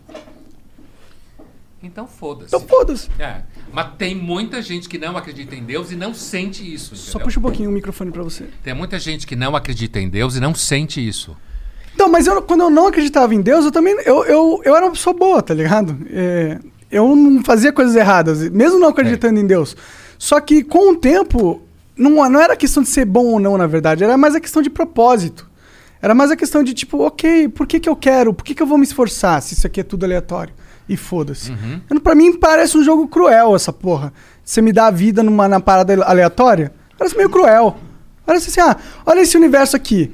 então 1.83 2.07
foda-se. 2.07 2.47
Então 2.57 2.61
foda-se. 2.67 3.11
É. 3.19 3.43
Mas 3.73 3.89
tem 3.99 4.15
muita 4.15 4.63
gente 4.63 4.89
que 4.89 4.97
não 4.99 5.17
acredita 5.17 5.55
em 5.55 5.63
Deus 5.63 5.93
e 5.93 5.97
não 5.97 6.15
sente 6.15 6.63
isso, 6.73 6.97
Só 6.97 7.11
entendeu? 7.11 7.27
puxa 7.27 7.39
um 7.39 7.43
pouquinho 7.43 7.69
o 7.71 7.73
microfone 7.73 8.11
pra 8.11 8.23
você. 8.23 8.49
Tem 8.63 8.73
muita 8.75 8.99
gente 8.99 9.27
que 9.27 9.37
não 9.37 9.55
acredita 9.55 10.01
em 10.01 10.09
Deus 10.09 10.35
e 10.35 10.41
não 10.41 10.55
sente 10.55 11.07
isso. 11.07 11.37
Então, 11.95 12.09
mas 12.09 12.27
eu, 12.27 12.41
quando 12.43 12.63
eu 12.63 12.71
não 12.71 12.89
acreditava 12.89 13.35
em 13.35 13.41
Deus, 13.41 13.65
eu 13.67 13.71
também. 13.71 13.95
Eu, 14.05 14.25
eu, 14.25 14.61
eu 14.65 14.75
era 14.75 14.87
uma 14.87 14.93
pessoa 14.93 15.15
boa, 15.15 15.41
tá 15.43 15.55
ligado? 15.55 15.97
É, 16.11 16.59
eu 16.95 17.15
não 17.17 17.43
fazia 17.43 17.73
coisas 17.73 17.95
erradas, 17.97 18.49
mesmo 18.51 18.79
não 18.79 18.89
acreditando 18.89 19.39
em 19.41 19.47
Deus. 19.47 19.77
Só 20.19 20.41
que 20.41 20.63
com 20.63 20.93
o 20.93 20.97
tempo, 20.97 21.63
não, 21.97 22.11
não 22.31 22.41
era 22.41 22.57
questão 22.57 22.83
de 22.83 22.89
ser 22.89 23.05
bom 23.05 23.27
ou 23.27 23.41
não, 23.41 23.59
na 23.59 23.67
verdade. 23.67 24.05
Era 24.05 24.17
mais 24.17 24.35
a 24.35 24.41
questão 24.41 24.63
de 24.63 24.71
propósito. 24.71 25.49
Era 26.01 26.15
mais 26.15 26.31
a 26.31 26.37
questão 26.37 26.63
de 26.63 26.75
tipo, 26.75 26.99
ok, 26.99 27.49
por 27.49 27.67
que, 27.67 27.81
que 27.81 27.89
eu 27.89 27.97
quero? 27.97 28.33
Por 28.35 28.45
que, 28.45 28.55
que 28.55 28.63
eu 28.63 28.67
vou 28.67 28.77
me 28.79 28.85
esforçar 28.85 29.41
se 29.43 29.55
isso 29.55 29.67
aqui 29.67 29.81
é 29.81 29.83
tudo 29.83 30.05
aleatório? 30.05 30.53
E 30.89 30.97
foda-se. 30.99 31.51
Eu- 31.91 32.01
Pra 32.01 32.15
mim 32.15 32.35
parece 32.39 32.77
um 32.77 32.85
jogo 32.85 33.09
cruel 33.09 33.57
essa 33.57 33.73
porra. 33.73 34.13
Você 34.45 34.61
me 34.61 34.71
dá 34.73 34.87
a 34.89 34.91
vida 34.91 35.23
numa 35.23 35.49
na 35.49 35.61
parada 35.61 35.95
aleatória, 36.05 36.73
parece 36.99 37.17
meio 37.17 37.31
cruel. 37.31 37.79
Parece 38.27 38.51
assim, 38.51 38.61
ah, 38.61 38.77
olha 39.07 39.21
esse 39.21 39.37
universo 39.37 39.75
aqui. 39.77 40.13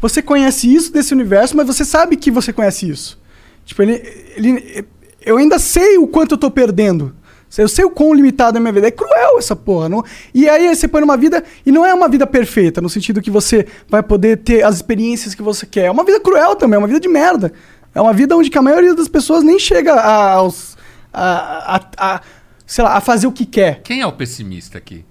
Você 0.00 0.22
conhece 0.22 0.72
isso 0.72 0.92
desse 0.92 1.12
universo, 1.12 1.56
mas 1.56 1.66
você 1.66 1.84
sabe 1.84 2.16
que 2.16 2.30
você 2.30 2.52
conhece 2.52 2.88
isso. 2.88 3.20
Tipo, 3.64 3.82
ele, 3.82 3.92
ele, 4.36 4.84
eu 5.24 5.36
ainda 5.36 5.58
sei 5.58 5.98
o 5.98 6.06
quanto 6.06 6.32
eu 6.32 6.38
tô 6.38 6.50
perdendo. 6.50 7.14
Eu 7.56 7.68
sei 7.68 7.84
o 7.84 7.90
quão 7.90 8.12
limitado 8.12 8.56
é 8.56 8.58
a 8.58 8.60
minha 8.60 8.72
vida. 8.72 8.88
É 8.88 8.90
cruel 8.90 9.38
essa 9.38 9.54
porra. 9.54 9.88
Não? 9.88 10.02
E 10.34 10.48
aí 10.48 10.74
você 10.74 10.88
põe 10.88 11.00
numa 11.00 11.16
vida. 11.16 11.44
E 11.64 11.70
não 11.70 11.86
é 11.86 11.94
uma 11.94 12.08
vida 12.08 12.26
perfeita, 12.26 12.80
no 12.80 12.88
sentido 12.88 13.22
que 13.22 13.30
você 13.30 13.66
vai 13.88 14.02
poder 14.02 14.38
ter 14.38 14.64
as 14.64 14.74
experiências 14.74 15.36
que 15.36 15.42
você 15.42 15.64
quer. 15.64 15.84
É 15.84 15.90
uma 15.90 16.02
vida 16.04 16.18
cruel 16.18 16.56
também, 16.56 16.74
é 16.74 16.78
uma 16.78 16.88
vida 16.88 16.98
de 16.98 17.08
merda. 17.08 17.52
É 17.94 18.00
uma 18.00 18.12
vida 18.12 18.36
onde 18.36 18.50
a 18.58 18.62
maioria 18.62 18.92
das 18.92 19.06
pessoas 19.06 19.44
nem 19.44 19.56
chega 19.58 19.94
a- 19.94 20.32
aos. 20.32 20.76
A, 21.12 21.76
a- 21.76 21.80
a- 22.16 22.20
sei 22.66 22.82
lá, 22.82 22.96
a 22.96 23.00
fazer 23.00 23.28
o 23.28 23.32
que 23.32 23.46
quer. 23.46 23.82
Quem 23.84 24.00
é 24.00 24.06
o 24.06 24.10
pessimista 24.12 24.76
aqui? 24.78 25.04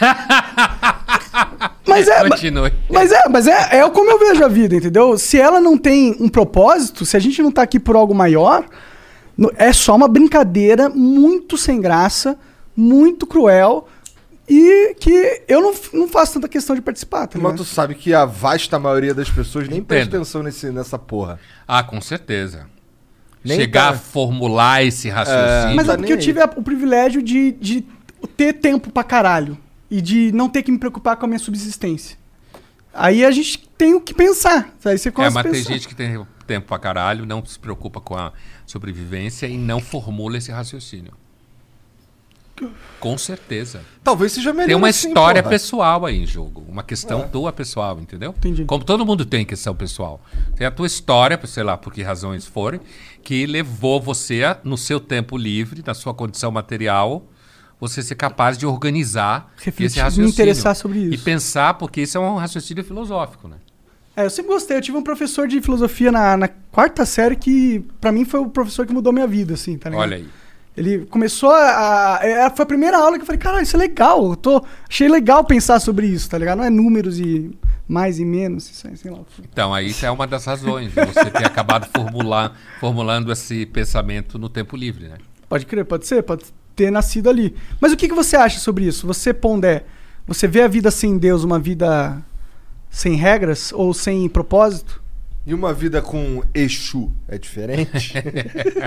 Mas 1.86 2.08
é. 2.08 2.28
Continue. 2.28 2.72
Mas 2.90 3.12
é, 3.12 3.28
mas 3.28 3.46
é, 3.46 3.78
é 3.78 3.90
como 3.90 4.10
eu 4.10 4.18
vejo 4.18 4.44
a 4.44 4.48
vida, 4.48 4.74
entendeu? 4.76 5.18
Se 5.18 5.38
ela 5.38 5.60
não 5.60 5.76
tem 5.76 6.16
um 6.20 6.28
propósito, 6.28 7.04
se 7.04 7.16
a 7.16 7.20
gente 7.20 7.42
não 7.42 7.50
tá 7.50 7.62
aqui 7.62 7.78
por 7.78 7.94
algo 7.96 8.14
maior, 8.14 8.64
é 9.56 9.72
só 9.72 9.94
uma 9.96 10.08
brincadeira 10.08 10.88
muito 10.88 11.56
sem 11.58 11.80
graça, 11.80 12.38
muito 12.76 13.26
cruel 13.26 13.88
e 14.48 14.94
que 15.00 15.42
eu 15.48 15.60
não, 15.60 15.74
não 15.92 16.08
faço 16.08 16.34
tanta 16.34 16.48
questão 16.48 16.76
de 16.76 16.82
participar, 16.82 17.26
tá 17.26 17.38
Mas 17.38 17.54
tu 17.56 17.64
sabe 17.64 17.94
que 17.94 18.12
a 18.12 18.24
vasta 18.24 18.78
maioria 18.78 19.14
das 19.14 19.30
pessoas 19.30 19.68
nem 19.68 19.82
presta 19.82 20.08
Entendo. 20.08 20.20
atenção 20.20 20.42
nesse, 20.42 20.70
nessa 20.70 20.98
porra. 20.98 21.38
Ah, 21.66 21.82
com 21.82 22.00
certeza. 22.00 22.66
Nem 23.42 23.58
Chegar 23.58 23.90
tá- 23.92 23.96
a 23.96 23.98
formular 23.98 24.84
esse 24.84 25.08
raciocínio. 25.08 25.76
Mas 25.76 25.86
é 25.88 25.92
tá 25.92 25.96
porque 25.98 26.12
eu 26.12 26.18
tive 26.18 26.40
a- 26.40 26.50
o 26.56 26.62
privilégio 26.62 27.22
de, 27.22 27.52
de 27.52 27.84
ter 28.36 28.54
tempo 28.54 28.90
pra 28.90 29.02
caralho 29.04 29.56
e 29.90 30.00
de 30.00 30.30
não 30.32 30.48
ter 30.48 30.62
que 30.62 30.70
me 30.72 30.78
preocupar 30.78 31.16
com 31.16 31.24
a 31.26 31.28
minha 31.28 31.38
subsistência. 31.38 32.16
Aí 32.92 33.24
a 33.24 33.30
gente 33.30 33.66
tem 33.76 33.94
o 33.94 34.00
que 34.00 34.14
pensar. 34.14 34.72
Aí 34.84 34.96
você 34.96 35.08
É, 35.08 35.12
começa 35.12 35.34
mas 35.34 35.46
a 35.46 35.50
tem 35.50 35.62
gente 35.62 35.88
que 35.88 35.94
tem 35.94 36.08
tempo 36.44 36.68
pra 36.68 36.78
caralho, 36.78 37.26
não 37.26 37.44
se 37.44 37.58
preocupa 37.58 38.00
com 38.00 38.16
a 38.16 38.32
sobrevivência 38.66 39.46
e 39.46 39.56
não 39.58 39.80
formula 39.80 40.36
esse 40.38 40.52
raciocínio. 40.52 41.12
Com 43.00 43.18
certeza. 43.18 43.80
Talvez 44.04 44.30
seja 44.32 44.52
melhor 44.52 44.66
Tem 44.68 44.76
uma 44.76 44.88
assim, 44.88 45.08
história 45.08 45.42
porra. 45.42 45.50
pessoal 45.50 46.06
aí 46.06 46.22
em 46.22 46.26
jogo. 46.26 46.64
Uma 46.68 46.84
questão 46.84 47.28
tua 47.28 47.52
pessoal, 47.52 47.98
entendeu? 47.98 48.30
Entendi. 48.38 48.64
Como 48.64 48.84
todo 48.84 49.04
mundo 49.04 49.26
tem 49.26 49.44
questão 49.44 49.74
pessoal. 49.74 50.20
Tem 50.54 50.64
a 50.64 50.70
tua 50.70 50.86
história, 50.86 51.38
sei 51.46 51.64
lá, 51.64 51.76
por 51.76 51.92
que 51.92 52.00
razões 52.02 52.46
forem, 52.46 52.80
que 53.24 53.44
levou 53.44 54.00
você, 54.00 54.44
a, 54.44 54.56
no 54.62 54.78
seu 54.78 55.00
tempo 55.00 55.36
livre, 55.36 55.82
na 55.84 55.94
sua 55.94 56.14
condição 56.14 56.52
material, 56.52 57.24
você 57.80 58.00
ser 58.04 58.14
capaz 58.14 58.56
de 58.56 58.64
organizar 58.66 59.52
Refletir, 59.56 59.86
esse 59.86 59.96
me 59.96 60.02
raciocínio. 60.02 60.30
interessar 60.30 60.76
sobre 60.76 60.98
E 61.00 61.14
isso. 61.16 61.24
pensar, 61.24 61.74
porque 61.74 62.02
isso 62.02 62.16
é 62.16 62.20
um 62.20 62.36
raciocínio 62.36 62.84
filosófico, 62.84 63.48
né? 63.48 63.56
É, 64.16 64.24
eu 64.24 64.30
sempre 64.30 64.52
gostei. 64.52 64.76
Eu 64.76 64.80
tive 64.80 64.96
um 64.96 65.02
professor 65.02 65.48
de 65.48 65.60
filosofia 65.60 66.12
na, 66.12 66.36
na 66.36 66.48
quarta 66.70 67.04
série 67.04 67.36
que, 67.36 67.84
pra 68.00 68.12
mim, 68.12 68.24
foi 68.24 68.40
o 68.40 68.48
professor 68.48 68.86
que 68.86 68.92
mudou 68.92 69.12
minha 69.12 69.26
vida, 69.26 69.54
assim, 69.54 69.76
tá 69.76 69.90
ligado? 69.90 70.02
Olha 70.04 70.16
aí. 70.18 70.28
Ele 70.76 71.04
começou 71.06 71.50
a. 71.52 72.16
a- 72.16 72.26
é, 72.26 72.50
foi 72.50 72.62
a 72.64 72.66
primeira 72.66 72.96
aula 72.98 73.16
que 73.16 73.22
eu 73.22 73.26
falei, 73.26 73.38
caralho, 73.40 73.62
isso 73.62 73.76
é 73.76 73.78
legal. 73.78 74.30
Eu 74.30 74.36
tô, 74.36 74.64
achei 74.88 75.08
legal 75.08 75.44
pensar 75.44 75.78
sobre 75.80 76.06
isso, 76.06 76.28
tá 76.28 76.36
ligado? 76.38 76.58
Não 76.58 76.64
é 76.64 76.70
números 76.70 77.18
e 77.20 77.50
mais 77.86 78.18
e 78.18 78.24
menos, 78.24 78.70
isso 78.70 78.88
aí, 78.88 78.96
sei 78.96 79.10
lá. 79.10 79.18
Então, 79.52 79.72
aí 79.74 79.88
isso 79.90 80.04
é 80.06 80.10
uma 80.10 80.26
das 80.26 80.44
razões 80.46 80.92
de 80.92 81.04
você 81.04 81.30
ter 81.30 81.44
acabado 81.46 81.86
formular, 81.94 82.56
formulando 82.80 83.30
esse 83.30 83.66
pensamento 83.66 84.38
no 84.38 84.48
tempo 84.48 84.76
livre, 84.76 85.06
né? 85.08 85.16
Pode 85.48 85.66
crer, 85.66 85.84
pode 85.84 86.06
ser, 86.06 86.22
pode 86.22 86.44
ter 86.74 86.90
nascido 86.90 87.28
ali. 87.28 87.54
Mas 87.80 87.92
o 87.92 87.96
que, 87.96 88.08
que 88.08 88.14
você 88.14 88.36
acha 88.36 88.58
sobre 88.58 88.84
isso? 88.86 89.06
Você, 89.06 89.32
Pondé, 89.34 89.84
você 90.26 90.48
vê 90.48 90.62
a 90.62 90.68
vida 90.68 90.90
sem 90.90 91.18
Deus 91.18 91.44
uma 91.44 91.58
vida 91.58 92.16
sem 92.94 93.16
regras 93.16 93.72
ou 93.72 93.92
sem 93.92 94.28
propósito? 94.28 95.02
E 95.46 95.52
uma 95.52 95.74
vida 95.74 96.00
com 96.00 96.42
Exu 96.54 97.12
é 97.28 97.36
diferente? 97.36 98.14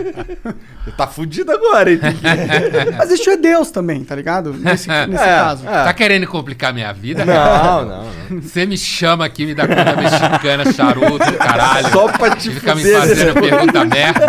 tá 0.97 1.05
fudido 1.05 1.51
agora, 1.51 1.91
hein? 1.91 1.99
Mas 2.97 3.11
isso 3.11 3.29
é 3.29 3.38
Deus 3.38 3.69
também, 3.69 4.03
tá 4.03 4.15
ligado? 4.15 4.53
Nesse, 4.53 4.88
nesse 4.89 5.23
É, 5.23 5.27
caso. 5.38 5.67
é. 5.67 5.84
Tá 5.84 5.93
querendo 5.93 6.25
complicar 6.25 6.73
minha 6.73 6.91
vida? 6.93 7.23
Não, 7.23 7.85
não, 7.85 8.03
não. 8.31 8.41
Você 8.41 8.65
me 8.65 8.75
chama 8.75 9.23
aqui, 9.23 9.45
me 9.45 9.53
dá 9.53 9.67
comida 9.67 9.95
mexicana, 9.95 10.73
charuto, 10.73 11.31
caralho. 11.38 11.89
Só 11.91 12.07
pra 12.13 12.35
te 12.35 12.49
E 12.49 12.53
fica 12.55 12.73
me 12.73 12.84
fazendo 12.91 13.34
pergunta 13.39 13.85
merda. 13.85 14.27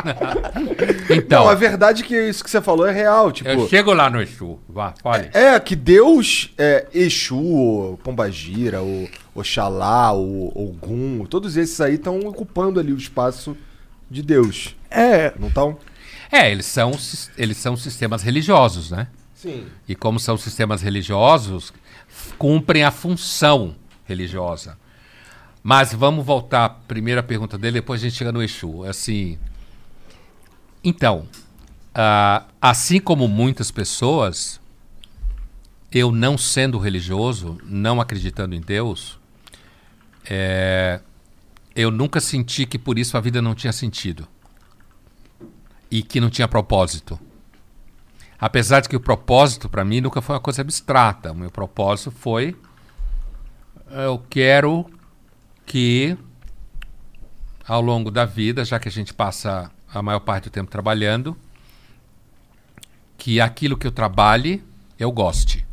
então, 1.10 1.44
Não, 1.44 1.50
a 1.50 1.54
verdade 1.54 2.02
é 2.02 2.06
que 2.06 2.16
isso 2.28 2.42
que 2.42 2.50
você 2.50 2.60
falou 2.60 2.86
é 2.86 2.92
real. 2.92 3.30
Tipo, 3.32 3.48
eu 3.48 3.68
chego 3.68 3.92
lá 3.92 4.08
no 4.10 4.20
Exu. 4.20 4.58
Vá, 4.68 4.94
fale. 5.02 5.30
é 5.32 5.58
que 5.60 5.74
Deus, 5.76 6.52
é, 6.58 6.86
Exu, 6.92 7.98
Pombagira, 8.02 8.80
ou 8.80 9.08
Oxalá, 9.34 10.12
ou 10.12 10.52
Ogum, 10.54 11.24
todos 11.26 11.56
esses 11.56 11.80
aí 11.80 11.94
estão 11.94 12.18
ocupando 12.20 12.78
ali 12.80 12.92
o 12.92 12.96
espaço 12.96 13.56
de 14.10 14.22
Deus. 14.22 14.76
É, 14.90 15.32
Não 15.38 15.48
estão? 15.48 15.78
É, 16.32 16.50
eles 16.50 16.66
são, 16.66 16.92
eles 17.36 17.56
são 17.56 17.76
sistemas 17.76 18.22
religiosos, 18.22 18.90
né? 18.90 19.08
Sim. 19.34 19.64
E 19.88 19.94
como 19.94 20.20
são 20.20 20.36
sistemas 20.36 20.82
religiosos, 20.82 21.72
cumprem 22.38 22.84
a 22.84 22.90
função 22.90 23.74
religiosa. 24.04 24.76
Mas 25.62 25.92
vamos 25.92 26.24
voltar 26.24 26.64
à 26.64 26.68
primeira 26.68 27.22
pergunta 27.22 27.58
dele, 27.58 27.74
depois 27.80 28.00
a 28.00 28.04
gente 28.04 28.16
chega 28.16 28.32
no 28.32 28.42
Exu. 28.42 28.84
Assim, 28.84 29.38
Então, 30.82 31.28
ah, 31.94 32.44
assim 32.60 33.00
como 33.00 33.28
muitas 33.28 33.70
pessoas, 33.70 34.60
eu 35.92 36.12
não 36.12 36.38
sendo 36.38 36.78
religioso, 36.78 37.58
não 37.64 38.00
acreditando 38.00 38.54
em 38.54 38.60
Deus, 38.60 39.18
é, 40.24 41.00
eu 41.74 41.90
nunca 41.90 42.20
senti 42.20 42.64
que 42.66 42.78
por 42.78 42.98
isso 42.98 43.16
a 43.16 43.20
vida 43.20 43.42
não 43.42 43.54
tinha 43.54 43.72
sentido 43.72 44.26
e 45.90 46.02
que 46.02 46.20
não 46.20 46.30
tinha 46.30 46.46
propósito. 46.46 47.18
Apesar 48.38 48.80
de 48.80 48.88
que 48.88 48.96
o 48.96 49.00
propósito 49.00 49.68
para 49.68 49.84
mim 49.84 50.00
nunca 50.00 50.22
foi 50.22 50.34
uma 50.34 50.40
coisa 50.40 50.62
abstrata. 50.62 51.32
O 51.32 51.34
meu 51.34 51.50
propósito 51.50 52.10
foi 52.10 52.56
eu 53.90 54.22
quero 54.30 54.86
que 55.66 56.16
ao 57.66 57.80
longo 57.80 58.10
da 58.10 58.24
vida, 58.24 58.64
já 58.64 58.78
que 58.78 58.88
a 58.88 58.92
gente 58.92 59.12
passa 59.12 59.70
a 59.92 60.02
maior 60.02 60.20
parte 60.20 60.44
do 60.44 60.50
tempo 60.50 60.70
trabalhando, 60.70 61.36
que 63.16 63.40
aquilo 63.40 63.76
que 63.76 63.86
eu 63.86 63.92
trabalhe 63.92 64.62
eu 64.98 65.10
goste. 65.10 65.66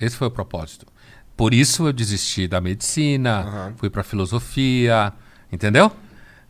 Esse 0.00 0.16
foi 0.16 0.28
o 0.28 0.30
propósito. 0.30 0.86
Por 1.36 1.54
isso 1.54 1.86
eu 1.86 1.92
desisti 1.92 2.48
da 2.48 2.60
medicina, 2.60 3.72
fui 3.76 3.88
para 3.90 4.02
filosofia, 4.02 5.12
entendeu? 5.52 5.90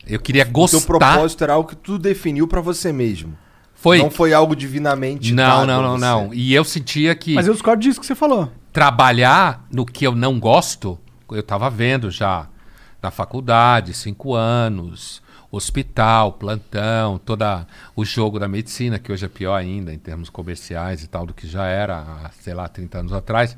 Eu 0.07 0.19
queria 0.19 0.43
O 0.43 0.51
gostar. 0.51 0.77
teu 0.79 0.87
propósito 0.87 1.43
era 1.43 1.53
algo 1.53 1.69
que 1.69 1.75
tu 1.75 1.97
definiu 1.99 2.47
pra 2.47 2.61
você 2.61 2.91
mesmo. 2.91 3.37
Foi. 3.75 3.99
Não 3.99 4.09
foi 4.11 4.33
algo 4.33 4.55
divinamente 4.55 5.33
Não, 5.33 5.65
não, 5.65 5.81
não, 5.81 5.91
você. 5.93 6.01
não. 6.05 6.33
E 6.33 6.53
eu 6.53 6.63
sentia 6.65 7.15
que 7.15 7.33
Mas 7.33 7.47
eu 7.47 7.53
discordo 7.53 7.81
disso 7.81 7.99
que 7.99 8.05
você 8.05 8.15
falou. 8.15 8.51
trabalhar 8.73 9.65
no 9.71 9.85
que 9.85 10.05
eu 10.05 10.13
não 10.15 10.39
gosto, 10.39 10.99
eu 11.31 11.39
estava 11.39 11.69
vendo 11.69 12.09
já 12.11 12.47
na 13.01 13.09
faculdade, 13.11 13.93
cinco 13.93 14.33
anos, 14.35 15.21
hospital, 15.51 16.33
plantão, 16.33 17.17
toda 17.17 17.65
o 17.95 18.05
jogo 18.05 18.39
da 18.39 18.47
medicina, 18.47 18.99
que 18.99 19.11
hoje 19.11 19.25
é 19.25 19.29
pior 19.29 19.55
ainda 19.55 19.93
em 19.93 19.97
termos 19.97 20.29
comerciais 20.29 21.03
e 21.03 21.07
tal 21.07 21.25
do 21.25 21.33
que 21.33 21.47
já 21.47 21.65
era 21.65 22.29
sei 22.39 22.53
lá, 22.53 22.67
30 22.67 22.99
anos 22.99 23.13
atrás. 23.13 23.57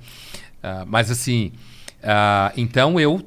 Ah, 0.64 0.86
mas 0.88 1.12
assim, 1.12 1.52
ah, 2.02 2.52
então 2.56 3.00
eu 3.00 3.26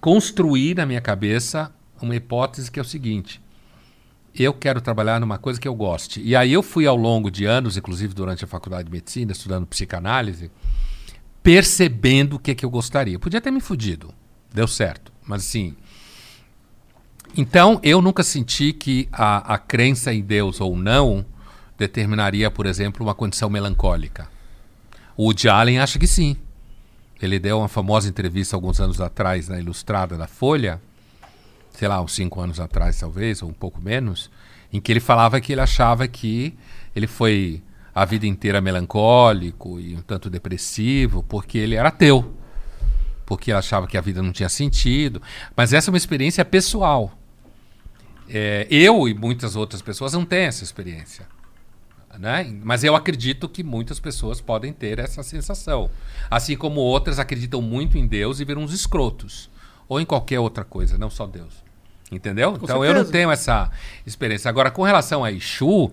construí 0.00 0.74
na 0.74 0.86
minha 0.86 1.00
cabeça 1.00 1.72
uma 2.00 2.14
hipótese 2.14 2.70
que 2.70 2.78
é 2.78 2.82
o 2.82 2.84
seguinte: 2.84 3.40
eu 4.34 4.54
quero 4.54 4.80
trabalhar 4.80 5.20
numa 5.20 5.38
coisa 5.38 5.60
que 5.60 5.68
eu 5.68 5.74
goste. 5.74 6.20
E 6.20 6.36
aí 6.36 6.52
eu 6.52 6.62
fui 6.62 6.86
ao 6.86 6.96
longo 6.96 7.30
de 7.30 7.44
anos, 7.44 7.76
inclusive 7.76 8.14
durante 8.14 8.44
a 8.44 8.48
faculdade 8.48 8.84
de 8.84 8.92
medicina, 8.92 9.32
estudando 9.32 9.66
psicanálise, 9.66 10.50
percebendo 11.42 12.36
o 12.36 12.38
que, 12.38 12.54
que 12.54 12.64
eu 12.64 12.70
gostaria. 12.70 13.18
Podia 13.18 13.40
ter 13.40 13.50
me 13.50 13.60
fudido, 13.60 14.14
deu 14.54 14.68
certo, 14.68 15.12
mas 15.26 15.42
assim. 15.42 15.74
Então 17.36 17.80
eu 17.82 18.02
nunca 18.02 18.22
senti 18.22 18.72
que 18.72 19.08
a, 19.10 19.54
a 19.54 19.58
crença 19.58 20.12
em 20.12 20.20
Deus 20.20 20.60
ou 20.60 20.76
não 20.76 21.24
determinaria, 21.78 22.50
por 22.50 22.66
exemplo, 22.66 23.04
uma 23.04 23.14
condição 23.14 23.48
melancólica. 23.48 24.28
O 25.16 25.24
Woody 25.24 25.48
Allen 25.48 25.78
acha 25.78 25.98
que 25.98 26.06
sim. 26.06 26.36
Ele 27.20 27.38
deu 27.38 27.58
uma 27.58 27.68
famosa 27.68 28.08
entrevista 28.08 28.56
alguns 28.56 28.80
anos 28.80 29.00
atrás 29.00 29.48
na 29.48 29.58
Ilustrada 29.58 30.16
da 30.16 30.26
Folha, 30.26 30.80
sei 31.72 31.88
lá, 31.88 32.00
uns 32.00 32.12
cinco 32.12 32.40
anos 32.40 32.60
atrás 32.60 32.98
talvez, 32.98 33.42
ou 33.42 33.48
um 33.48 33.52
pouco 33.54 33.80
menos, 33.80 34.30
em 34.72 34.80
que 34.80 34.92
ele 34.92 35.00
falava 35.00 35.40
que 35.40 35.52
ele 35.52 35.60
achava 35.60 36.06
que 36.08 36.54
ele 36.94 37.06
foi 37.06 37.62
a 37.94 38.04
vida 38.04 38.26
inteira 38.26 38.60
melancólico 38.60 39.78
e 39.78 39.94
um 39.94 40.02
tanto 40.02 40.28
depressivo, 40.28 41.22
porque 41.22 41.58
ele 41.58 41.76
era 41.76 41.88
ateu. 41.88 42.34
Porque 43.24 43.50
ele 43.50 43.58
achava 43.58 43.86
que 43.86 43.96
a 43.96 44.00
vida 44.00 44.22
não 44.22 44.32
tinha 44.32 44.48
sentido. 44.48 45.22
Mas 45.56 45.72
essa 45.72 45.90
é 45.90 45.92
uma 45.92 45.98
experiência 45.98 46.44
pessoal. 46.44 47.12
É, 48.34 48.66
eu 48.70 49.06
e 49.06 49.12
muitas 49.12 49.56
outras 49.56 49.82
pessoas 49.82 50.14
não 50.14 50.24
têm 50.24 50.44
essa 50.44 50.64
experiência. 50.64 51.26
Né? 52.18 52.54
Mas 52.62 52.82
eu 52.82 52.96
acredito 52.96 53.48
que 53.48 53.62
muitas 53.62 54.00
pessoas 54.00 54.40
podem 54.40 54.72
ter 54.72 54.98
essa 54.98 55.22
sensação. 55.22 55.90
Assim 56.30 56.56
como 56.56 56.80
outras 56.80 57.18
acreditam 57.18 57.60
muito 57.60 57.98
em 57.98 58.06
Deus 58.06 58.40
e 58.40 58.44
viram 58.44 58.62
uns 58.62 58.72
escrotos. 58.72 59.50
Ou 59.88 60.00
em 60.00 60.06
qualquer 60.06 60.40
outra 60.40 60.64
coisa, 60.64 60.96
não 60.96 61.10
só 61.10 61.26
Deus. 61.26 61.62
Entendeu? 62.10 62.58
então 62.62 62.84
eu 62.84 62.92
não 62.92 63.00
certeza. 63.00 63.12
tenho 63.12 63.30
essa 63.30 63.70
experiência. 64.06 64.48
Agora, 64.48 64.70
com 64.70 64.82
relação 64.82 65.24
a 65.24 65.32
Exu, 65.32 65.90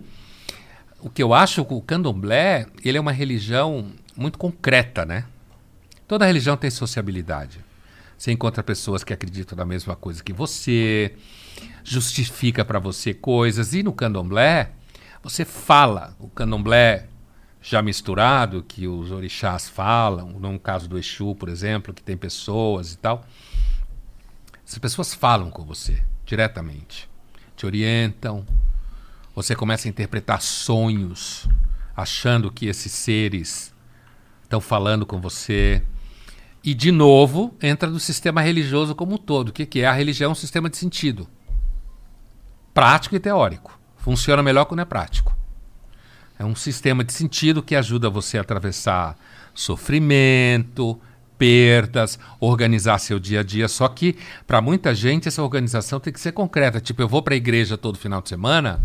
o 1.02 1.10
que 1.10 1.24
eu 1.24 1.34
acho 1.34 1.64
que 1.64 1.74
o 1.74 1.82
candomblé, 1.82 2.66
ele 2.84 2.98
é 2.98 3.02
uma 3.02 3.12
religião 3.12 3.92
muito 4.16 4.38
concreta, 4.38 5.06
né? 5.06 5.26
Toda 6.08 6.26
religião 6.26 6.58
tem 6.58 6.70
sociabilidade. 6.70 7.60
Você 8.18 8.34
encontra 8.34 8.62
pessoas 8.62 9.02
que 9.02 9.14
acreditam 9.14 9.58
na 9.58 9.64
mesma 9.64 9.96
coisa 9.96 10.22
que 10.22 10.34
você, 10.34 11.14
justifica 11.90 12.64
para 12.64 12.78
você 12.78 13.14
coisas. 13.14 13.74
E 13.74 13.82
no 13.82 13.92
candomblé, 13.92 14.72
você 15.24 15.44
fala. 15.44 16.16
O 16.20 16.30
candomblé 16.30 17.08
já 17.62 17.82
misturado, 17.82 18.64
que 18.64 18.88
os 18.88 19.12
orixás 19.12 19.68
falam, 19.68 20.40
no 20.40 20.60
caso 20.60 20.88
do 20.88 20.98
Exu, 20.98 21.36
por 21.36 21.50
exemplo, 21.50 21.94
que 21.94 22.04
tem 22.04 22.16
pessoas 22.16 22.94
e 22.94 22.98
tal. 22.98 23.26
Essas 24.66 24.78
pessoas 24.78 25.14
falam 25.14 25.50
com 25.50 25.66
você 25.66 26.04
diretamente, 26.26 27.10
te 27.56 27.66
orientam. 27.66 28.46
Você 29.36 29.56
começa 29.56 29.88
a 29.88 29.90
interpretar 29.90 30.42
sonhos, 30.42 31.48
achando 31.96 32.52
que 32.52 32.68
esses 32.68 32.92
seres 32.92 33.74
estão 34.44 34.62
falando 34.62 35.06
com 35.08 35.20
você. 35.20 35.82
E, 36.64 36.74
de 36.74 36.92
novo, 36.92 37.56
entra 37.62 37.90
no 37.90 38.00
sistema 38.00 38.42
religioso 38.42 38.94
como 38.94 39.16
um 39.16 39.18
todo. 39.18 39.50
O 39.50 39.54
que, 39.54 39.66
que 39.66 39.80
é? 39.80 39.88
A 39.88 39.94
religião 39.94 40.30
é 40.30 40.32
um 40.32 40.36
sistema 40.36 40.70
de 40.70 40.78
sentido. 40.78 41.28
Prático 42.74 43.16
e 43.16 43.20
teórico. 43.20 43.78
Funciona 43.98 44.42
melhor 44.42 44.66
quando 44.66 44.82
é 44.82 44.86
prático. 44.86 45.36
É 46.38 46.46
um 46.46 46.56
sistema 46.56 47.04
de 47.04 47.12
sentido 47.12 47.62
que 47.62 47.76
ajuda 47.76 48.10
você 48.10 48.38
a 48.38 48.42
atravessar 48.42 49.18
sofrimento, 49.54 51.00
perdas, 51.38 52.20
organizar 52.40 52.98
seu 53.00 53.20
dia 53.20 53.42
a 53.42 53.44
dia. 53.44 53.68
Só 53.68 53.88
que, 53.88 54.18
para 54.46 54.62
muita 54.62 54.94
gente, 54.94 55.28
essa 55.28 55.44
organização 55.44 56.00
tem 56.00 56.14
que 56.14 56.20
ser 56.20 56.32
concreta. 56.32 56.80
Tipo, 56.80 57.02
eu 57.02 57.08
vou 57.08 57.22
para 57.22 57.34
a 57.34 57.38
igreja 57.38 57.78
todo 57.78 57.98
final 57.98 58.22
de 58.22 58.30
semana, 58.30 58.80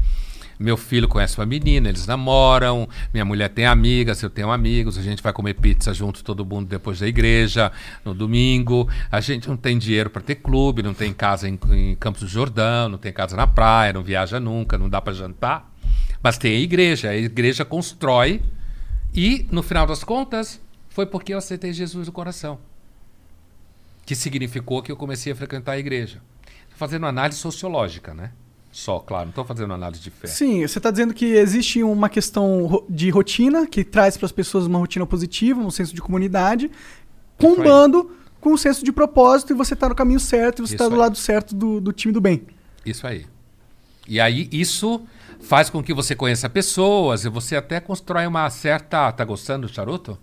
meu 0.58 0.76
filho 0.76 1.08
conhece 1.08 1.38
uma 1.38 1.46
menina, 1.46 1.88
eles 1.88 2.06
namoram, 2.06 2.88
minha 3.12 3.24
mulher 3.24 3.48
tem 3.48 3.66
amigas, 3.66 4.22
eu 4.22 4.30
tenho 4.30 4.50
amigos, 4.50 4.96
a 4.96 5.02
gente 5.02 5.22
vai 5.22 5.32
comer 5.32 5.54
pizza 5.54 5.92
junto, 5.92 6.22
todo 6.22 6.44
mundo 6.44 6.68
depois 6.68 7.00
da 7.00 7.06
igreja, 7.06 7.72
no 8.04 8.14
domingo. 8.14 8.88
A 9.10 9.20
gente 9.20 9.48
não 9.48 9.56
tem 9.56 9.78
dinheiro 9.78 10.10
para 10.10 10.22
ter 10.22 10.36
clube, 10.36 10.82
não 10.82 10.94
tem 10.94 11.12
casa 11.12 11.48
em, 11.48 11.58
em 11.70 11.94
Campos 11.96 12.22
do 12.22 12.28
Jordão, 12.28 12.88
não 12.88 12.98
tem 12.98 13.12
casa 13.12 13.36
na 13.36 13.46
praia, 13.46 13.92
não 13.92 14.02
viaja 14.02 14.38
nunca, 14.38 14.78
não 14.78 14.88
dá 14.88 15.00
para 15.00 15.12
jantar. 15.12 15.72
Mas 16.22 16.38
tem 16.38 16.56
a 16.56 16.60
igreja, 16.60 17.10
a 17.10 17.16
igreja 17.16 17.64
constrói 17.64 18.42
e, 19.12 19.46
no 19.50 19.62
final 19.62 19.86
das 19.86 20.02
contas, 20.02 20.60
foi 20.88 21.06
porque 21.06 21.34
eu 21.34 21.38
aceitei 21.38 21.72
Jesus 21.72 22.06
no 22.06 22.12
coração. 22.12 22.58
Que 24.06 24.14
significou 24.14 24.82
que 24.82 24.92
eu 24.92 24.96
comecei 24.96 25.32
a 25.32 25.36
frequentar 25.36 25.72
a 25.72 25.78
igreja. 25.78 26.20
Fazendo 26.76 27.06
análise 27.06 27.38
sociológica, 27.38 28.14
né? 28.14 28.32
Só, 28.74 28.98
claro, 28.98 29.26
não 29.26 29.30
estou 29.30 29.44
fazendo 29.44 29.72
análise 29.72 30.02
de 30.02 30.10
fé. 30.10 30.26
Sim, 30.26 30.66
você 30.66 30.80
está 30.80 30.90
dizendo 30.90 31.14
que 31.14 31.26
existe 31.26 31.80
uma 31.84 32.08
questão 32.08 32.84
de 32.90 33.08
rotina 33.08 33.68
que 33.68 33.84
traz 33.84 34.16
para 34.16 34.26
as 34.26 34.32
pessoas 34.32 34.66
uma 34.66 34.80
rotina 34.80 35.06
positiva, 35.06 35.60
um 35.60 35.70
senso 35.70 35.94
de 35.94 36.02
comunidade, 36.02 36.68
combando 37.38 38.10
com 38.40 38.52
um 38.52 38.56
senso 38.56 38.84
de 38.84 38.90
propósito 38.90 39.52
e 39.52 39.54
você 39.54 39.74
está 39.74 39.88
no 39.88 39.94
caminho 39.94 40.18
certo 40.18 40.58
e 40.58 40.66
você 40.66 40.74
está 40.74 40.88
do 40.88 40.94
aí. 40.94 41.00
lado 41.02 41.16
certo 41.16 41.54
do, 41.54 41.80
do 41.80 41.92
time 41.92 42.12
do 42.12 42.20
bem. 42.20 42.48
Isso 42.84 43.06
aí. 43.06 43.26
E 44.08 44.18
aí, 44.18 44.48
isso 44.50 45.06
faz 45.38 45.70
com 45.70 45.80
que 45.80 45.94
você 45.94 46.16
conheça 46.16 46.50
pessoas 46.50 47.24
e 47.24 47.28
você 47.28 47.54
até 47.54 47.78
constrói 47.78 48.26
uma 48.26 48.50
certa. 48.50 49.12
Tá 49.12 49.24
gostando 49.24 49.68
do 49.68 49.72
charuto? 49.72 50.18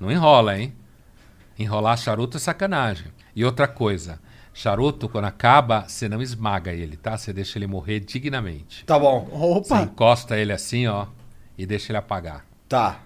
Não 0.00 0.10
enrola, 0.10 0.58
hein? 0.58 0.74
Enrolar 1.56 1.96
charuto 1.96 2.36
é 2.36 2.40
sacanagem. 2.40 3.12
E 3.36 3.44
outra 3.44 3.68
coisa. 3.68 4.18
Charuto, 4.54 5.08
quando 5.08 5.24
acaba, 5.24 5.86
você 5.88 6.08
não 6.08 6.20
esmaga 6.20 6.72
ele, 6.72 6.96
tá? 6.96 7.16
Você 7.16 7.32
deixa 7.32 7.58
ele 7.58 7.66
morrer 7.66 8.00
dignamente. 8.00 8.84
Tá 8.84 8.98
bom. 8.98 9.24
Você 9.30 9.72
Opa! 9.74 9.82
encosta 9.82 10.38
ele 10.38 10.52
assim, 10.52 10.86
ó, 10.86 11.06
e 11.56 11.64
deixa 11.64 11.90
ele 11.90 11.98
apagar. 11.98 12.44
Tá. 12.68 13.00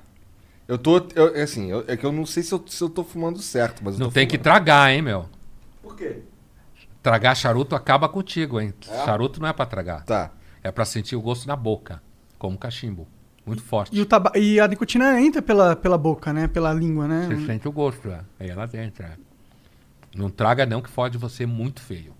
Eu 0.66 0.77
tô. 0.77 0.97
Eu, 1.14 1.36
é 1.36 1.43
assim, 1.43 1.70
eu- 1.70 1.85
é 1.86 1.97
que 1.97 2.05
eu 2.05 2.10
não 2.10 2.27
sei 2.27 2.43
se 2.43 2.52
eu, 2.52 2.62
se 2.66 2.82
eu 2.82 2.89
tô 2.89 3.05
fumando 3.05 3.39
certo, 3.39 3.82
mas 3.85 3.94
eu 3.94 4.01
Não 4.01 4.09
tô 4.09 4.14
tem 4.14 4.27
que 4.27 4.32
fumando. 4.36 4.43
tragar, 4.43 4.90
hein, 4.93 5.02
meu? 5.02 5.27
Por 5.82 5.94
quê? 5.94 6.23
Tragar 7.01 7.36
charuto 7.36 7.77
acaba 7.77 8.09
contigo, 8.09 8.60
hein? 8.60 8.74
Charuto 9.05 9.40
não 9.40 9.48
é 9.48 9.52
pra 9.52 9.64
tragar. 9.66 10.05
Tá. 10.05 10.32
É 10.64 10.73
pra 10.73 10.85
sentir 10.85 11.14
o 11.14 11.20
gosto 11.20 11.47
na 11.47 11.55
boca, 11.55 12.02
como 12.36 12.59
cachimbo. 12.59 13.06
Muito 13.47 13.62
forte. 13.62 13.97
E, 13.97 14.01
o 14.01 14.06
taba- 14.06 14.32
e 14.35 14.59
a 14.59 14.66
nicotina 14.66 15.20
entra 15.20 15.40
pela, 15.40 15.77
pela 15.77 15.97
boca, 15.97 16.32
né? 16.32 16.48
Pela 16.48 16.73
língua, 16.74 17.06
né? 17.06 17.28
Você 17.31 17.47
sente 17.47 17.68
o 17.68 17.70
gosto, 17.70 18.09
é. 18.10 18.20
Aí 18.40 18.51
ela 18.51 18.66
dentro, 18.66 19.05
é. 19.06 19.12
Não 20.16 20.30
traga 20.30 20.64
não, 20.64 20.80
que 20.80 20.88
fode 20.88 21.18
você 21.18 21.44
muito 21.47 21.80
feio. 21.80 22.14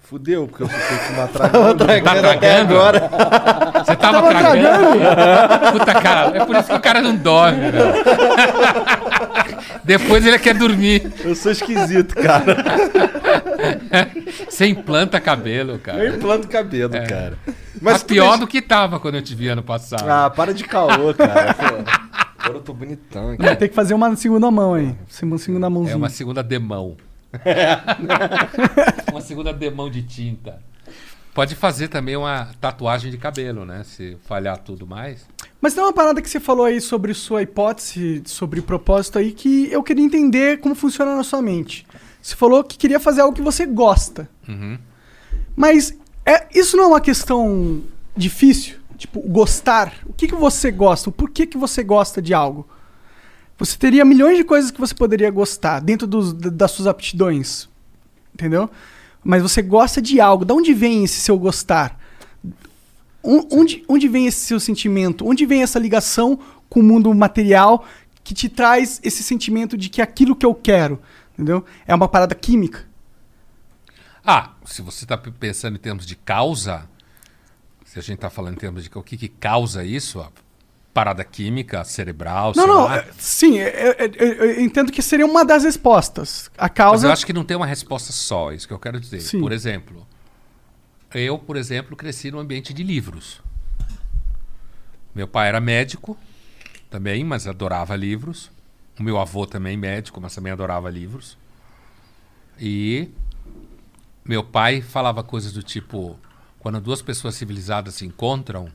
Fudeu, 0.00 0.48
porque 0.48 0.64
eu 0.64 0.68
sei 0.68 0.78
fumar 0.78 1.28
Tava 1.30 1.48
tragando. 1.50 1.84
tragando 1.84 2.26
até 2.28 2.38
tragando? 2.64 2.74
agora. 2.74 3.10
Você 3.84 3.96
tava, 3.96 4.28
tragando? 4.28 5.72
Puta, 5.78 5.94
cara, 6.00 6.36
é 6.36 6.44
por 6.44 6.56
isso 6.56 6.68
que 6.68 6.74
o 6.74 6.80
cara 6.80 7.00
não 7.00 7.14
dorme, 7.14 7.70
velho. 7.70 7.92
Depois 9.84 10.26
ele 10.26 10.38
quer 10.40 10.54
dormir. 10.54 11.12
Eu 11.24 11.36
sou 11.36 11.52
esquisito, 11.52 12.16
cara. 12.16 12.56
Você 14.48 14.66
implanta 14.66 15.20
cabelo, 15.20 15.72
Eu 15.74 15.78
cara. 15.78 16.08
implanto 16.08 16.48
cabelo, 16.48 16.96
É. 16.96 17.06
cara. 17.06 17.38
Mas 17.80 18.02
pior 18.02 18.24
deixa- 18.30 18.38
do 18.38 18.46
que 18.46 18.60
tava 18.60 18.98
quando 18.98 19.14
eu 19.14 19.22
te 19.22 19.34
vi 19.34 19.46
ano 19.48 19.62
passado. 19.62 20.08
Ah, 20.08 20.28
para 20.28 20.52
de 20.52 20.64
caô, 20.64 21.14
cara. 21.14 21.54
Agora 22.50 22.58
eu 22.58 22.62
tô 22.62 22.74
bonitão 22.74 23.30
aqui. 23.30 23.42
Vai 23.44 23.56
ter 23.56 23.68
que 23.68 23.74
fazer 23.74 23.94
uma 23.94 24.16
segunda 24.16 24.50
mão 24.50 24.74
aí. 24.74 24.96
Uma 25.22 25.38
segunda 25.38 25.70
mãozinha. 25.70 25.94
É 25.94 25.96
uma 25.96 26.10
segunda 26.10 26.42
demão. 26.42 26.96
uma 29.08 29.20
segunda 29.20 29.52
demão 29.52 29.88
de 29.88 30.02
tinta. 30.02 30.60
Pode 31.32 31.54
fazer 31.54 31.86
também 31.86 32.16
uma 32.16 32.48
tatuagem 32.60 33.08
de 33.08 33.16
cabelo, 33.16 33.64
né? 33.64 33.84
Se 33.84 34.16
falhar 34.24 34.58
tudo 34.58 34.84
mais. 34.84 35.24
Mas 35.60 35.74
tem 35.74 35.82
uma 35.82 35.92
parada 35.92 36.20
que 36.20 36.28
você 36.28 36.40
falou 36.40 36.66
aí 36.66 36.80
sobre 36.80 37.14
sua 37.14 37.40
hipótese, 37.40 38.20
sobre 38.26 38.60
propósito 38.60 39.20
aí, 39.20 39.30
que 39.30 39.70
eu 39.70 39.80
queria 39.80 40.04
entender 40.04 40.58
como 40.58 40.74
funciona 40.74 41.14
na 41.14 41.22
sua 41.22 41.40
mente. 41.40 41.86
Você 42.20 42.34
falou 42.34 42.64
que 42.64 42.76
queria 42.76 42.98
fazer 42.98 43.20
algo 43.20 43.36
que 43.36 43.40
você 43.40 43.64
gosta. 43.64 44.28
Uhum. 44.48 44.76
Mas 45.54 45.96
é, 46.26 46.48
isso 46.52 46.76
não 46.76 46.84
é 46.84 46.86
uma 46.88 47.00
questão 47.00 47.80
difícil? 48.16 48.79
Tipo, 49.00 49.18
gostar. 49.22 49.94
O 50.04 50.12
que, 50.12 50.28
que 50.28 50.34
você 50.34 50.70
gosta? 50.70 51.08
O 51.08 51.12
porquê 51.12 51.46
que 51.46 51.56
você 51.56 51.82
gosta 51.82 52.20
de 52.20 52.34
algo? 52.34 52.68
Você 53.58 53.74
teria 53.78 54.04
milhões 54.04 54.36
de 54.36 54.44
coisas 54.44 54.70
que 54.70 54.78
você 54.78 54.94
poderia 54.94 55.30
gostar 55.30 55.80
dentro 55.80 56.06
dos- 56.06 56.34
da- 56.34 56.50
das 56.50 56.70
suas 56.72 56.86
aptidões. 56.86 57.66
Entendeu? 58.34 58.68
Mas 59.24 59.40
você 59.40 59.62
gosta 59.62 60.02
de 60.02 60.20
algo. 60.20 60.44
De 60.44 60.52
onde 60.52 60.74
vem 60.74 61.02
esse 61.02 61.18
seu 61.18 61.38
gostar? 61.38 61.98
On- 63.24 63.46
Onde, 63.50 63.82
onde 63.88 64.06
vem 64.06 64.26
esse 64.26 64.40
seu 64.44 64.60
sentimento? 64.60 65.26
Onde 65.26 65.46
vem 65.46 65.62
essa 65.62 65.78
ligação 65.78 66.38
com 66.68 66.80
o 66.80 66.82
mundo 66.82 67.12
material 67.14 67.86
que 68.22 68.34
te 68.34 68.50
traz 68.50 69.00
esse 69.02 69.22
sentimento 69.22 69.78
de 69.78 69.88
que 69.88 70.02
é 70.02 70.04
aquilo 70.04 70.36
que 70.36 70.44
eu 70.44 70.54
quero? 70.54 71.00
Entendeu? 71.32 71.64
É 71.86 71.94
uma 71.94 72.06
parada 72.06 72.34
química. 72.34 72.86
Ah, 74.22 74.50
se 74.66 74.82
você 74.82 75.06
está 75.06 75.16
pensando 75.16 75.76
em 75.76 75.80
termos 75.80 76.04
de 76.04 76.14
causa, 76.16 76.86
se 77.90 77.98
a 77.98 78.02
gente 78.02 78.14
está 78.18 78.30
falando 78.30 78.54
em 78.54 78.56
termos 78.58 78.84
de 78.84 78.90
o 78.94 79.02
que, 79.02 79.16
que 79.16 79.26
causa 79.28 79.82
isso, 79.84 80.20
a 80.20 80.30
parada 80.94 81.24
química, 81.24 81.82
cerebral, 81.82 82.52
Não, 82.54 82.64
não, 82.64 82.92
é- 82.92 83.04
sim, 83.18 83.58
é- 83.58 83.68
é- 83.68 84.04
é- 84.04 84.10
eu 84.16 84.60
entendo 84.60 84.92
que 84.92 85.02
seria 85.02 85.26
uma 85.26 85.44
das 85.44 85.64
respostas. 85.64 86.52
A 86.56 86.62
Mas 86.66 86.70
causa. 86.72 87.06
eu 87.08 87.12
acho 87.12 87.26
que 87.26 87.32
não 87.32 87.42
tem 87.44 87.56
uma 87.56 87.66
resposta 87.66 88.12
só, 88.12 88.52
isso 88.52 88.68
que 88.68 88.72
eu 88.72 88.78
quero 88.78 89.00
dizer. 89.00 89.20
Sim. 89.20 89.40
Por 89.40 89.50
exemplo, 89.50 90.06
eu, 91.12 91.36
por 91.36 91.56
exemplo, 91.56 91.96
cresci 91.96 92.30
num 92.30 92.38
ambiente 92.38 92.72
de 92.72 92.84
livros. 92.84 93.42
Meu 95.12 95.26
pai 95.26 95.48
era 95.48 95.60
médico 95.60 96.16
também, 96.88 97.24
mas 97.24 97.48
adorava 97.48 97.96
livros. 97.96 98.52
O 99.00 99.02
meu 99.02 99.18
avô 99.18 99.48
também 99.48 99.76
médico, 99.76 100.20
mas 100.20 100.32
também 100.32 100.52
adorava 100.52 100.88
livros. 100.88 101.36
E 102.56 103.08
meu 104.24 104.44
pai 104.44 104.80
falava 104.80 105.24
coisas 105.24 105.52
do 105.52 105.62
tipo: 105.64 106.16
quando 106.60 106.80
duas 106.80 107.02
pessoas 107.02 107.34
civilizadas 107.34 107.94
se 107.94 108.06
encontram, 108.06 108.70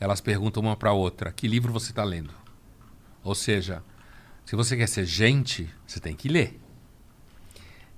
elas 0.00 0.20
perguntam 0.20 0.62
uma 0.62 0.76
para 0.76 0.92
outra: 0.92 1.32
que 1.32 1.46
livro 1.46 1.72
você 1.72 1.90
está 1.90 2.04
lendo? 2.04 2.32
Ou 3.22 3.34
seja, 3.34 3.82
se 4.44 4.54
você 4.54 4.76
quer 4.76 4.88
ser 4.88 5.04
gente, 5.04 5.68
você 5.86 5.98
tem 5.98 6.14
que 6.14 6.28
ler. 6.28 6.60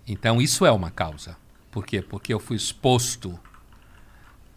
Então 0.09 0.41
isso 0.41 0.65
é 0.65 0.73
uma 0.73 0.91
causa. 0.91 1.37
Por 1.71 1.85
quê? 1.85 2.01
Porque 2.01 2.33
eu 2.33 2.41
fui 2.41 2.57
exposto, 2.57 3.39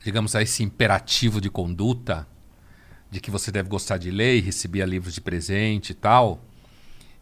digamos, 0.01 0.35
a 0.35 0.41
esse 0.41 0.63
imperativo 0.63 1.41
de 1.41 1.49
conduta 1.49 2.25
de 3.11 3.19
que 3.19 3.31
você 3.31 3.51
deve 3.51 3.67
gostar 3.67 3.97
de 3.97 4.09
ler 4.09 4.37
e 4.37 4.41
recebia 4.41 4.85
livros 4.85 5.15
de 5.15 5.21
presente 5.21 5.89
e 5.89 5.95
tal. 5.95 6.39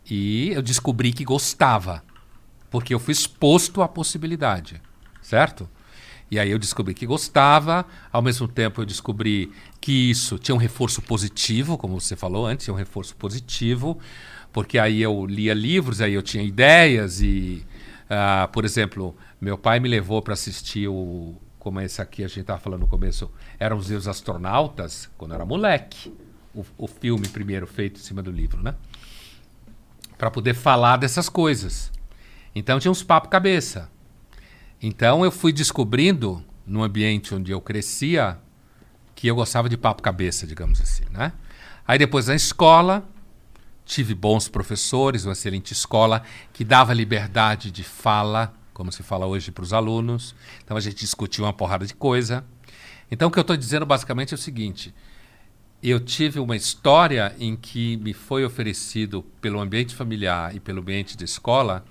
E 0.10 0.50
eu 0.50 0.62
descobri 0.62 1.12
que 1.12 1.24
gostava, 1.24 2.04
porque 2.70 2.94
eu 2.94 3.00
fui 3.00 3.14
exposto 3.14 3.82
à 3.82 3.88
possibilidade, 3.88 4.82
certo? 5.22 5.68
E 6.30 6.38
aí 6.38 6.52
eu 6.52 6.60
descobri 6.60 6.94
que 6.94 7.06
gostava, 7.06 7.86
ao 8.12 8.22
mesmo 8.22 8.48
tempo 8.48 8.82
eu 8.82 8.86
descobri 8.86 9.52
que 9.80 10.10
isso 10.10 10.38
tinha 10.38 10.54
um 10.54 10.58
reforço 10.58 11.02
positivo, 11.02 11.78
como 11.78 12.00
você 12.00 12.16
falou 12.16 12.46
antes, 12.46 12.68
um 12.68 12.74
reforço 12.74 13.16
positivo, 13.16 13.98
porque 14.52 14.78
aí 14.78 15.02
eu 15.02 15.26
lia 15.26 15.54
livros, 15.54 16.02
aí 16.02 16.14
eu 16.14 16.22
tinha 16.22 16.44
ideias 16.44 17.22
e, 17.22 17.66
ah, 18.10 18.50
por 18.52 18.66
exemplo, 18.66 19.16
meu 19.40 19.58
pai 19.58 19.80
me 19.80 19.88
levou 19.88 20.22
para 20.22 20.34
assistir 20.34 20.90
o, 20.90 21.36
como 21.58 21.80
esse 21.80 22.02
aqui 22.02 22.24
a 22.24 22.28
gente 22.28 22.42
estava 22.42 22.60
falando 22.60 22.82
no 22.82 22.88
começo, 22.88 23.32
eram 23.60 23.78
os 23.78 23.90
Os 23.90 24.08
Astronautas, 24.08 25.10
quando 25.18 25.32
eu 25.32 25.36
era 25.36 25.46
moleque, 25.46 26.14
o, 26.54 26.66
o 26.78 26.88
filme 26.88 27.28
primeiro 27.30 27.68
feito 27.68 28.00
em 28.00 28.04
cima 28.04 28.22
do 28.22 28.32
livro, 28.32 28.62
né? 28.62 28.76
Para 30.18 30.32
poder 30.32 30.56
falar 30.56 30.98
dessas 30.98 31.30
coisas. 31.30 31.92
Então 32.56 32.80
tinha 32.80 32.92
uns 32.92 33.04
papo 33.04 33.30
cabeça. 33.30 33.90
Então 34.82 35.26
eu 35.26 35.32
fui 35.32 35.52
descobrindo, 35.52 36.44
no 36.66 36.84
ambiente 36.84 37.34
onde 37.34 37.52
eu 37.52 37.60
crescia, 37.60 38.38
que 39.16 39.28
eu 39.28 39.36
gostava 39.36 39.68
de 39.68 39.78
papo 39.78 40.04
cabeça, 40.04 40.46
digamos 40.46 40.80
assim, 40.80 41.04
né? 41.10 41.34
Aí 41.88 41.98
depois 41.98 42.28
na 42.28 42.36
escola, 42.36 43.08
tive 43.86 44.14
bons 44.14 44.48
professores, 44.48 45.26
uma 45.26 45.32
excelente 45.32 45.72
escola 45.72 46.22
que 46.54 46.64
dava 46.64 46.94
liberdade 46.94 47.72
de 47.72 47.84
fala, 47.84 48.54
como 48.74 48.92
se 48.92 49.02
fala 49.02 49.26
hoje 49.26 49.52
para 49.52 49.64
os 49.64 49.74
alunos. 49.74 50.36
Então 50.64 50.78
a 50.78 50.80
gente 50.80 50.98
discutia 50.98 51.44
uma 51.44 51.54
porrada 51.54 51.86
de 51.86 51.96
coisa. 51.96 52.46
Então 53.10 53.30
o 53.30 53.32
que 53.32 53.40
eu 53.40 53.42
estou 53.42 53.58
dizendo 53.58 53.86
basicamente 53.86 54.34
é 54.34 54.36
o 54.36 54.38
seguinte: 54.38 54.94
eu 55.82 56.00
tive 56.00 56.40
uma 56.40 56.56
história 56.56 57.36
em 57.40 57.56
que 57.56 57.98
me 57.98 58.14
foi 58.14 58.46
oferecido 58.46 59.24
pelo 59.42 59.60
ambiente 59.60 59.96
familiar 59.96 60.56
e 60.56 60.60
pelo 60.60 60.82
ambiente 60.82 61.16
de 61.16 61.24
escola 61.24 61.84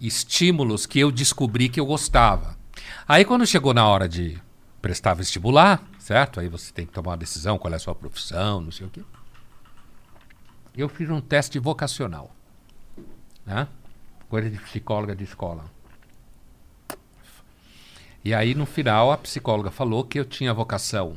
estímulos 0.00 0.86
que 0.86 0.98
eu 1.00 1.10
descobri 1.10 1.68
que 1.68 1.80
eu 1.80 1.86
gostava. 1.86 2.56
Aí 3.06 3.24
quando 3.24 3.46
chegou 3.46 3.74
na 3.74 3.86
hora 3.86 4.08
de 4.08 4.40
prestar 4.80 5.14
vestibular, 5.14 5.82
certo? 5.98 6.38
Aí 6.40 6.48
você 6.48 6.72
tem 6.72 6.86
que 6.86 6.92
tomar 6.92 7.10
uma 7.12 7.16
decisão, 7.16 7.58
qual 7.58 7.72
é 7.72 7.76
a 7.76 7.80
sua 7.80 7.94
profissão, 7.94 8.60
não 8.60 8.70
sei 8.70 8.86
o 8.86 8.90
quê. 8.90 9.02
Eu 10.76 10.88
fiz 10.88 11.10
um 11.10 11.20
teste 11.20 11.58
vocacional, 11.58 12.30
né? 13.44 13.66
Coisa 14.28 14.48
de 14.48 14.58
psicóloga 14.58 15.16
de 15.16 15.24
escola. 15.24 15.64
E 18.24 18.34
aí 18.34 18.54
no 18.54 18.66
final 18.66 19.10
a 19.10 19.16
psicóloga 19.18 19.70
falou 19.70 20.04
que 20.04 20.18
eu 20.18 20.24
tinha 20.24 20.52
vocação 20.52 21.16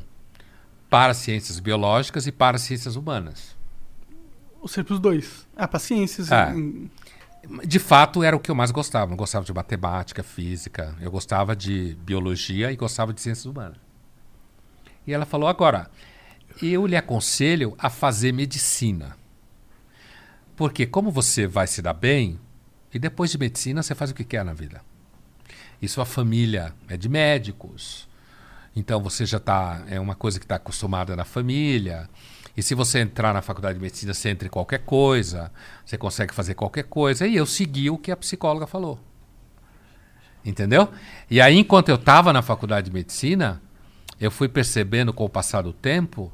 para 0.90 1.14
ciências 1.14 1.60
biológicas 1.60 2.28
e 2.28 2.32
para 2.32 2.58
ciências 2.58 2.96
humanas. 2.96 3.56
Ou 4.62 4.68
seja, 4.68 4.84
pros 4.84 5.00
dois. 5.00 5.48
Ah, 5.56 5.68
paciências. 5.68 6.32
É. 6.32 6.52
em- 6.54 6.90
De 7.66 7.80
fato, 7.80 8.24
era 8.24 8.36
o 8.36 8.40
que 8.40 8.52
eu 8.52 8.56
mais 8.56 8.72
gostava. 8.72 9.10
Não 9.10 9.18
gostava 9.18 9.46
de 9.46 9.54
matemática, 9.54 10.24
física. 10.24 10.96
Eu 11.02 11.12
gostava 11.12 11.56
de 11.56 11.98
biologia 12.02 12.72
e 12.72 12.76
gostava 12.76 13.14
de 13.14 13.22
ciências 13.22 13.46
humanas. 13.46 13.78
E 15.06 15.14
ela 15.14 15.26
falou: 15.26 15.50
agora, 15.50 15.90
eu 16.62 16.86
lhe 16.86 16.96
aconselho 16.96 17.76
a 17.78 17.90
fazer 17.90 18.32
medicina. 18.32 19.16
Porque, 20.56 20.86
como 20.86 21.12
você 21.12 21.48
vai 21.48 21.66
se 21.66 21.82
dar 21.82 21.94
bem, 21.94 22.40
e 22.94 23.00
depois 23.00 23.32
de 23.32 23.38
medicina 23.38 23.82
você 23.82 23.96
faz 23.96 24.12
o 24.12 24.14
que 24.14 24.24
quer 24.24 24.46
na 24.46 24.54
vida. 24.54 24.82
E 25.82 25.88
sua 25.88 26.06
família 26.06 26.76
é 26.88 26.96
de 26.96 27.10
médicos. 27.10 28.08
Então 28.76 29.02
você 29.02 29.26
já 29.26 29.38
está. 29.38 29.84
É 29.88 30.00
uma 30.00 30.16
coisa 30.16 30.40
que 30.40 30.46
está 30.46 30.56
acostumada 30.56 31.16
na 31.16 31.26
família. 31.26 32.10
E 32.56 32.62
se 32.62 32.76
você 32.76 33.00
entrar 33.00 33.34
na 33.34 33.42
faculdade 33.42 33.76
de 33.76 33.82
medicina, 33.82 34.14
você 34.14 34.30
entra 34.30 34.48
em 34.48 34.52
qualquer 34.52 34.80
coisa, 34.80 35.52
você 35.86 35.98
consegue 35.98 36.34
fazer 36.34 36.54
qualquer 36.54 36.84
coisa. 36.84 37.26
E 37.26 37.36
eu 37.36 37.46
segui 37.46 37.90
o 37.90 37.98
que 37.98 38.12
a 38.12 38.18
psicóloga 38.18 38.68
falou. 38.68 39.00
Entendeu? 40.44 40.90
E 41.30 41.40
aí, 41.40 41.58
enquanto 41.58 41.90
eu 41.90 41.96
estava 41.96 42.34
na 42.34 42.42
faculdade 42.42 42.90
de 42.90 42.94
medicina, 42.94 43.62
eu 44.20 44.30
fui 44.30 44.50
percebendo 44.50 45.14
com 45.14 45.24
o 45.24 45.30
passar 45.30 45.62
do 45.62 45.72
tempo 45.72 46.32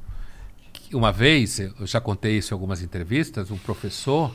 que 0.72 0.96
uma 0.96 1.12
vez, 1.12 1.58
eu 1.58 1.86
já 1.86 2.00
contei 2.00 2.38
isso 2.38 2.52
em 2.52 2.54
algumas 2.54 2.82
entrevistas, 2.82 3.50
um 3.50 3.58
professor, 3.58 4.34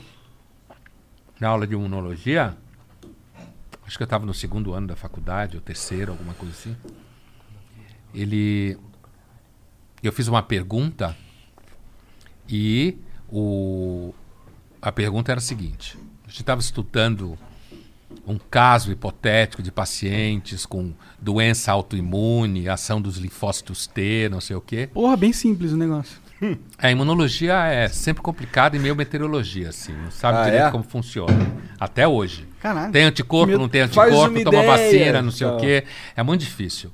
na 1.39 1.49
aula 1.49 1.65
de 1.65 1.73
imunologia, 1.73 2.55
acho 3.85 3.97
que 3.97 4.03
eu 4.03 4.05
estava 4.05 4.25
no 4.25 4.33
segundo 4.33 4.73
ano 4.73 4.87
da 4.87 4.95
faculdade, 4.95 5.57
ou 5.57 5.61
terceiro, 5.61 6.11
alguma 6.11 6.33
coisa 6.33 6.53
assim. 6.53 6.77
Ele. 8.13 8.77
Eu 10.01 10.11
fiz 10.11 10.27
uma 10.27 10.43
pergunta 10.43 11.15
e 12.53 12.97
o, 13.31 14.13
a 14.79 14.91
pergunta 14.91 15.31
era 15.31 15.39
a 15.39 15.41
seguinte: 15.41 15.97
a 16.23 16.27
gente 16.29 16.41
estava 16.41 16.61
estudando 16.61 17.35
um 18.27 18.37
caso 18.37 18.91
hipotético 18.91 19.63
de 19.63 19.71
pacientes 19.71 20.63
com 20.63 20.93
doença 21.19 21.71
autoimune, 21.71 22.69
ação 22.69 23.01
dos 23.01 23.17
linfócitos 23.17 23.87
T, 23.87 24.29
não 24.29 24.39
sei 24.39 24.55
o 24.55 24.61
quê. 24.61 24.87
Porra, 24.93 25.17
bem 25.17 25.33
simples 25.33 25.71
o 25.71 25.77
negócio. 25.77 26.21
A 26.77 26.91
imunologia 26.91 27.53
é 27.65 27.87
sempre 27.87 28.21
complicada 28.21 28.75
e 28.75 28.79
meio 28.79 28.95
meteorologia, 28.95 29.69
assim, 29.69 29.93
não 29.93 30.11
sabe 30.11 30.37
Ah, 30.37 30.43
direito 30.43 30.65
é? 30.67 30.71
como 30.71 30.83
funciona. 30.83 31.33
Até 31.79 32.07
hoje. 32.07 32.45
Caralho. 32.61 32.91
Tem 32.91 33.03
anticorpo, 33.05 33.47
Medo. 33.47 33.59
não 33.59 33.69
tem 33.69 33.81
anticorpo, 33.81 34.11
uma 34.11 34.43
toma 34.43 34.57
ideia, 34.57 34.67
vacina, 34.67 35.21
não 35.21 35.31
sei 35.31 35.47
então. 35.47 35.57
o 35.57 35.61
quê. 35.61 35.85
É 36.15 36.21
muito 36.21 36.41
difícil. 36.41 36.91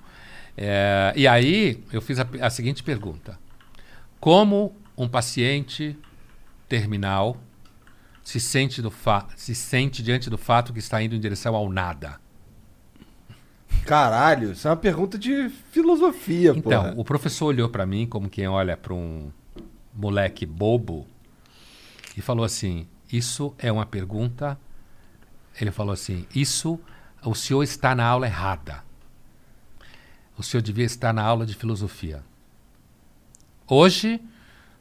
É, 0.56 1.14
e 1.16 1.28
aí, 1.28 1.84
eu 1.92 2.02
fiz 2.02 2.20
a, 2.20 2.28
a 2.42 2.50
seguinte 2.50 2.82
pergunta: 2.84 3.38
Como 4.20 4.74
um 5.00 5.08
paciente 5.08 5.98
terminal 6.68 7.38
se 8.24 8.40
sente, 8.40 8.82
do 8.82 8.92
fa 8.92 9.26
se 9.36 9.56
sente 9.56 10.04
diante 10.04 10.30
do 10.30 10.38
fato 10.38 10.72
que 10.74 10.80
está 10.80 11.02
indo 11.02 11.16
em 11.16 11.20
direção 11.20 11.56
ao 11.56 11.70
nada? 11.72 12.20
Caralho, 13.86 14.52
isso 14.52 14.68
é 14.68 14.72
uma 14.72 14.78
pergunta 14.78 15.18
de 15.18 15.50
filosofia, 15.72 16.52
Então, 16.56 16.84
porra. 16.84 16.94
o 16.98 17.04
professor 17.04 17.46
olhou 17.46 17.70
para 17.70 17.86
mim 17.86 18.06
como 18.06 18.30
quem 18.30 18.48
olha 18.48 18.76
para 18.76 18.94
um 18.94 19.32
moleque 19.94 20.46
bobo 20.46 21.08
e 22.16 22.22
falou 22.22 22.44
assim: 22.46 22.88
Isso 23.12 23.56
é 23.58 23.72
uma 23.72 23.86
pergunta. 23.86 24.60
Ele 25.60 25.72
falou 25.72 25.94
assim: 25.94 26.28
Isso, 26.36 26.80
o 27.24 27.34
senhor 27.34 27.64
está 27.64 27.96
na 27.96 28.06
aula 28.06 28.28
errada. 28.28 28.84
O 30.38 30.44
senhor 30.44 30.62
devia 30.62 30.86
estar 30.86 31.14
na 31.14 31.24
aula 31.24 31.46
de 31.46 31.54
filosofia. 31.56 32.24
Hoje, 33.68 34.22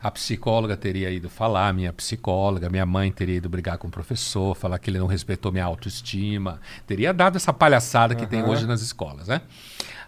a 0.01 0.11
psicóloga 0.11 0.77
teria 0.77 1.11
ido 1.11 1.29
falar, 1.29 1.75
minha 1.75 1.93
psicóloga, 1.93 2.71
minha 2.71 2.87
mãe 2.87 3.11
teria 3.11 3.37
ido 3.37 3.49
brigar 3.49 3.79
com 3.79 3.89
o 3.89 3.91
professor, 3.91 4.55
falar 4.55 4.79
que 4.79 4.91
ele 4.91 4.99
não 4.99 5.09
respeitou 5.09 5.51
minha 5.51 5.65
autoestima, 5.65 6.61
teria 6.87 7.13
dado 7.13 7.37
essa 7.37 7.53
palhaçada 7.53 8.15
que 8.15 8.27
tem 8.27 8.45
hoje 8.45 8.65
nas 8.65 8.81
escolas, 8.81 9.27
né? 9.27 9.43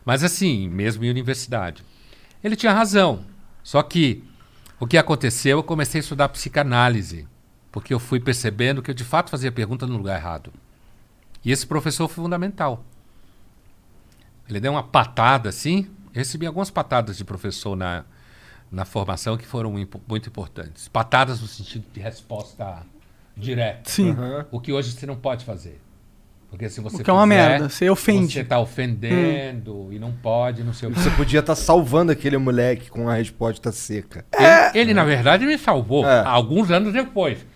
Mas 0.05 0.23
assim, 0.23 0.69
mesmo 0.69 1.05
em 1.05 1.11
universidade. 1.11 1.85
Ele 2.43 2.55
tinha 2.55 2.73
razão. 2.73 3.25
Só 3.63 3.83
que 3.83 4.23
o 4.79 4.87
que 4.87 4.97
aconteceu, 4.97 5.59
eu 5.59 5.63
comecei 5.63 5.99
a 5.99 6.03
estudar 6.03 6.29
psicanálise, 6.29 7.27
porque 7.73 7.93
eu 7.93 7.99
fui 7.99 8.21
percebendo 8.21 8.83
que 8.83 8.91
eu 8.91 8.95
de 8.95 9.05
fato 9.05 9.31
fazia 9.31 9.51
pergunta 9.51 9.87
no 9.87 9.97
lugar 9.97 10.19
errado. 10.19 10.53
E 11.45 11.51
esse 11.51 11.67
professor 11.67 12.07
foi 12.07 12.23
fundamental. 12.23 12.85
Ele 14.49 14.61
deu 14.61 14.73
uma 14.73 14.83
patada 14.83 15.49
assim, 15.49 15.89
eu 16.15 16.19
recebi 16.19 16.47
algumas 16.47 16.71
patadas 16.71 17.17
de 17.17 17.25
professor 17.25 17.77
na, 17.77 18.05
na 18.71 18.85
formação 18.85 19.37
que 19.37 19.47
foram 19.47 19.79
impo- 19.79 20.01
muito 20.09 20.29
importantes. 20.29 20.89
Patadas 20.89 21.41
no 21.41 21.47
sentido 21.47 21.85
de 21.93 22.01
resposta 22.01 22.83
direta. 23.37 23.91
Sim. 23.91 24.15
O 24.51 24.61
que 24.61 24.73
hoje 24.73 24.93
você 24.93 25.07
não 25.07 25.17
pode 25.17 25.45
fazer. 25.45 25.81
Porque 26.49 26.69
se 26.69 26.81
você 26.81 26.97
O 26.97 27.05
que 27.05 27.09
é 27.09 27.13
uma 27.13 27.23
fizer, 27.23 27.49
merda, 27.49 27.69
você 27.69 27.89
ofende. 27.89 28.33
Você 28.33 28.41
está 28.41 28.59
ofendendo 28.59 29.89
e 29.93 29.99
não 30.01 30.11
pode, 30.13 30.65
não 30.65 30.73
sei 30.73 30.89
o 30.89 30.93
que. 30.93 30.99
Você 30.99 31.11
podia 31.13 31.41
estar 31.41 31.55
salvando 31.55 32.11
aquele 32.11 32.37
moleque 32.39 32.91
com 32.91 33.09
a 33.09 33.15
resposta 33.15 33.71
seca. 33.71 34.25
Ele, 34.37 34.81
ele, 34.81 34.95
na 34.95 35.05
verdade, 35.05 35.47
me 35.47 35.57
salvou 35.57 36.05
É. 36.07 36.21
alguns 36.27 36.71
anos 36.73 36.93
depois. 36.93 37.47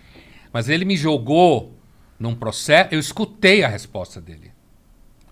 Mas 0.53 0.69
ele 0.69 0.85
me 0.85 0.95
jogou 0.95 1.77
num 2.17 2.33
processo. 2.33 2.89
Eu 2.93 2.99
escutei 2.99 3.63
a 3.65 3.67
resposta 3.67 4.21
dele. 4.21 4.51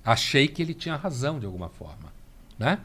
Achei 0.04 0.50
que 0.50 0.62
ele 0.62 0.74
tinha 0.74 0.98
razão 0.98 1.40
de 1.40 1.46
alguma 1.46 1.70
forma. 1.70 2.12
Né? 2.60 2.78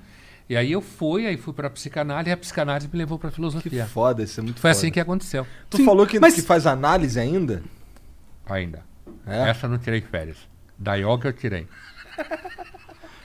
E 0.48 0.56
aí 0.56 0.72
eu 0.72 0.80
fui, 0.80 1.26
aí 1.26 1.36
fui 1.36 1.52
para 1.52 1.68
psicanálise 1.68 2.30
e 2.30 2.32
a 2.32 2.36
psicanálise 2.36 2.88
me 2.90 2.98
levou 2.98 3.18
para 3.18 3.28
Que 3.28 3.36
filosofia. 3.36 3.86
foda, 3.86 4.22
isso 4.22 4.40
é 4.40 4.42
muito 4.42 4.60
Foi 4.60 4.70
foda. 4.70 4.78
assim 4.78 4.90
que 4.90 4.98
aconteceu. 4.98 5.46
Tu 5.68 5.76
Sim, 5.78 5.84
falou 5.84 6.06
que, 6.06 6.18
mas- 6.18 6.34
que 6.34 6.42
faz 6.42 6.66
análise 6.66 7.20
ainda? 7.20 7.62
Ainda. 8.48 8.82
É? 9.26 9.50
Essa 9.50 9.66
eu 9.66 9.70
não 9.70 9.78
tirei 9.78 10.00
férias. 10.00 10.38
Da 10.78 10.94
yoga 10.94 11.28
eu 11.28 11.32
tirei. 11.34 11.66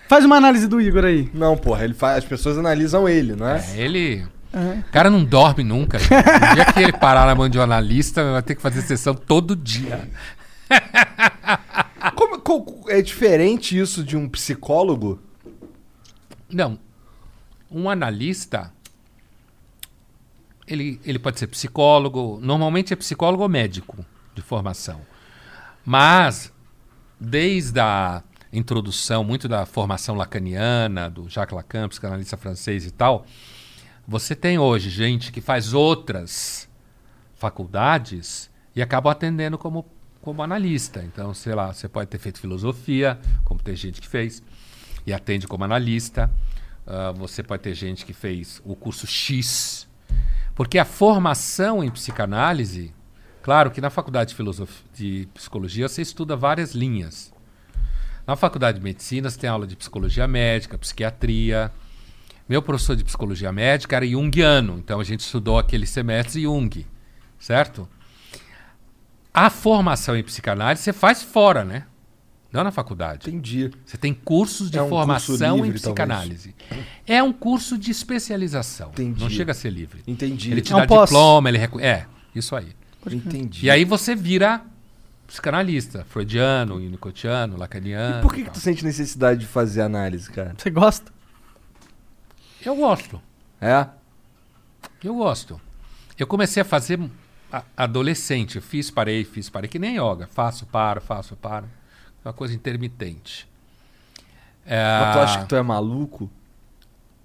Faz 0.10 0.26
uma 0.26 0.36
análise 0.36 0.68
do 0.68 0.82
Igor 0.82 1.06
aí. 1.06 1.30
Não, 1.34 1.56
porra, 1.58 1.86
ele 1.86 1.94
faz, 1.94 2.18
as 2.20 2.26
pessoas 2.26 2.58
analisam 2.58 3.08
ele, 3.08 3.36
não 3.36 3.48
é? 3.48 3.64
É, 3.74 3.78
Ele. 3.82 4.24
É. 4.54 4.80
O 4.88 4.92
cara 4.92 5.10
não 5.10 5.24
dorme 5.24 5.64
nunca. 5.64 5.98
gente. 5.98 6.12
O 6.14 6.54
dia 6.56 6.66
que 6.66 6.80
ele 6.82 6.92
parar 6.94 7.26
na 7.26 7.34
mão 7.34 7.50
de 7.50 7.58
um 7.58 7.62
analista, 7.62 8.34
vai 8.34 8.44
ter 8.44 8.54
que 8.54 8.62
fazer 8.62 8.82
sessão 8.84 9.16
todo 9.16 9.56
dia. 9.56 10.08
Como- 12.16 12.40
co- 12.40 12.84
é 12.90 13.02
diferente 13.02 13.78
isso 13.80 14.04
de 14.04 14.16
um 14.18 14.28
psicólogo? 14.30 15.20
Não. 16.52 16.78
Um 17.74 17.90
analista, 17.90 18.72
ele, 20.68 21.02
ele 21.04 21.20
pode 21.20 21.40
ser 21.40 21.48
psicólogo, 21.48 22.40
normalmente 22.42 22.94
é 22.94 22.96
psicólogo 22.96 23.44
ou 23.44 23.50
médico 23.50 24.06
de 24.36 24.42
formação. 24.42 25.02
Mas, 25.86 26.54
desde 27.20 27.80
a 27.80 28.24
introdução, 28.52 29.24
muito 29.24 29.48
da 29.48 29.66
formação 29.66 30.16
lacaniana, 30.16 31.10
do 31.10 31.28
Jacques 31.28 31.56
Lacan, 31.56 31.90
psicanalista 31.90 32.38
francês 32.38 32.86
e 32.86 32.92
tal, 32.92 33.26
você 34.08 34.36
tem 34.36 34.60
hoje 34.60 34.90
gente 34.90 35.32
que 35.32 35.42
faz 35.42 35.74
outras 35.74 36.70
faculdades 37.36 38.50
e 38.76 38.82
acaba 38.82 39.12
atendendo 39.12 39.58
como, 39.58 39.86
como 40.22 40.44
analista. 40.44 41.04
Então, 41.04 41.34
sei 41.34 41.56
lá, 41.56 41.74
você 41.74 41.88
pode 41.88 42.10
ter 42.10 42.18
feito 42.18 42.40
filosofia, 42.40 43.20
como 43.44 43.62
tem 43.62 43.76
gente 43.76 44.00
que 44.00 44.08
fez, 44.08 44.44
e 45.06 45.14
atende 45.14 45.48
como 45.48 45.64
analista. 45.64 46.30
Ah, 46.86 47.12
você 47.12 47.42
pode 47.42 47.64
ter 47.64 47.74
gente 47.74 48.06
que 48.06 48.14
fez 48.14 48.62
o 48.66 48.76
curso 48.76 49.08
X. 49.08 49.88
Porque 50.56 50.78
a 50.78 50.86
formação 50.86 51.84
em 51.84 51.90
psicanálise, 51.90 52.94
claro 53.42 53.72
que 53.72 53.82
na 53.82 53.90
faculdade 53.90 54.30
de, 54.30 54.36
filosof- 54.36 54.84
de 54.94 55.28
psicologia 55.34 55.88
você 55.88 56.02
estuda 56.02 56.36
várias 56.36 56.74
linhas. 56.74 57.34
Na 58.28 58.36
faculdade 58.36 58.78
de 58.78 58.84
medicina 58.84 59.30
você 59.30 59.40
tem 59.40 59.50
aula 59.50 59.66
de 59.66 59.76
psicologia 59.76 60.28
médica, 60.28 60.78
psiquiatria. 60.78 61.72
Meu 62.48 62.62
professor 62.62 62.96
de 62.96 63.04
psicologia 63.04 63.52
médica 63.52 63.96
era 63.96 64.06
junguiano, 64.06 64.78
então 64.78 65.00
a 65.00 65.04
gente 65.04 65.22
estudou 65.22 65.58
aquele 65.58 65.88
semestre 65.88 66.44
Jung, 66.44 66.86
certo? 67.40 67.88
A 69.34 69.50
formação 69.50 70.16
em 70.16 70.24
psicanálise 70.24 70.84
você 70.84 70.94
faz 70.94 71.24
fora, 71.24 71.66
né? 71.66 71.86
Não 72.54 72.64
na 72.64 72.72
faculdade. 72.72 73.28
Entendi. 73.28 73.72
Você 73.84 73.98
tem 73.98 74.14
cursos 74.14 74.70
de 74.70 74.78
É 74.78 74.82
um 74.84 74.88
curso 74.88 74.98
formação 75.00 75.56
livre, 75.56 75.70
em 75.72 75.74
psicanálise. 75.74 76.56
É 77.08 77.24
um 77.24 77.34
curso 77.34 77.80
de 77.80 77.90
especialização. 77.90 78.92
Entendi. 78.92 79.20
Não 79.20 79.30
chega 79.30 79.52
a 79.52 79.56
ser 79.56 79.72
livre. 79.72 80.04
Entendi. 80.06 80.52
Ele 80.52 80.62
te 80.62 80.72
É 80.72 80.76
um 80.76 80.80
dá 80.82 80.86
pós. 80.88 81.10
diploma, 81.10 81.50
ele 81.50 81.58
recu... 81.58 81.80
É, 81.80 82.06
isso 82.36 82.56
aí. 82.56 82.68
Entendi. 83.12 83.66
E 83.66 83.72
aí 83.72 83.84
você 83.84 84.16
vira 84.16 84.62
psicanalista, 85.26 86.06
freudiano, 86.10 86.76
unicotiano, 86.76 87.58
lacaniano. 87.58 88.20
E 88.20 88.22
por 88.22 88.34
que, 88.34 88.42
e 88.42 88.44
que 88.44 88.52
tu 88.52 88.60
sente 88.60 88.86
necessidade 88.86 89.40
de 89.40 89.48
fazer 89.48 89.82
análise, 89.82 90.30
cara? 90.30 90.54
Você 90.56 90.70
gosta? 90.70 91.12
Eu 92.64 92.76
gosto. 92.76 93.20
É? 93.60 93.88
Eu 95.04 95.16
gosto. 95.16 95.60
Eu 96.20 96.28
comecei 96.28 96.62
a 96.62 96.66
fazer 96.66 97.00
adolescente. 97.76 98.58
Eu 98.58 98.62
fiz, 98.62 98.92
parei, 98.92 99.24
fiz, 99.24 99.50
parei. 99.50 99.68
Que 99.68 99.80
nem 99.80 99.96
yoga. 99.98 100.28
Faço, 100.32 100.68
paro, 100.68 101.02
faço, 101.02 101.36
paro. 101.36 101.66
É 102.24 102.28
uma 102.28 102.34
coisa 102.34 102.54
intermitente. 102.54 103.48
É, 104.66 104.82
Mas 105.02 105.14
tu 105.16 105.20
acha 105.20 105.40
que 105.42 105.46
tu 105.50 105.56
é 105.56 105.62
maluco? 105.62 106.30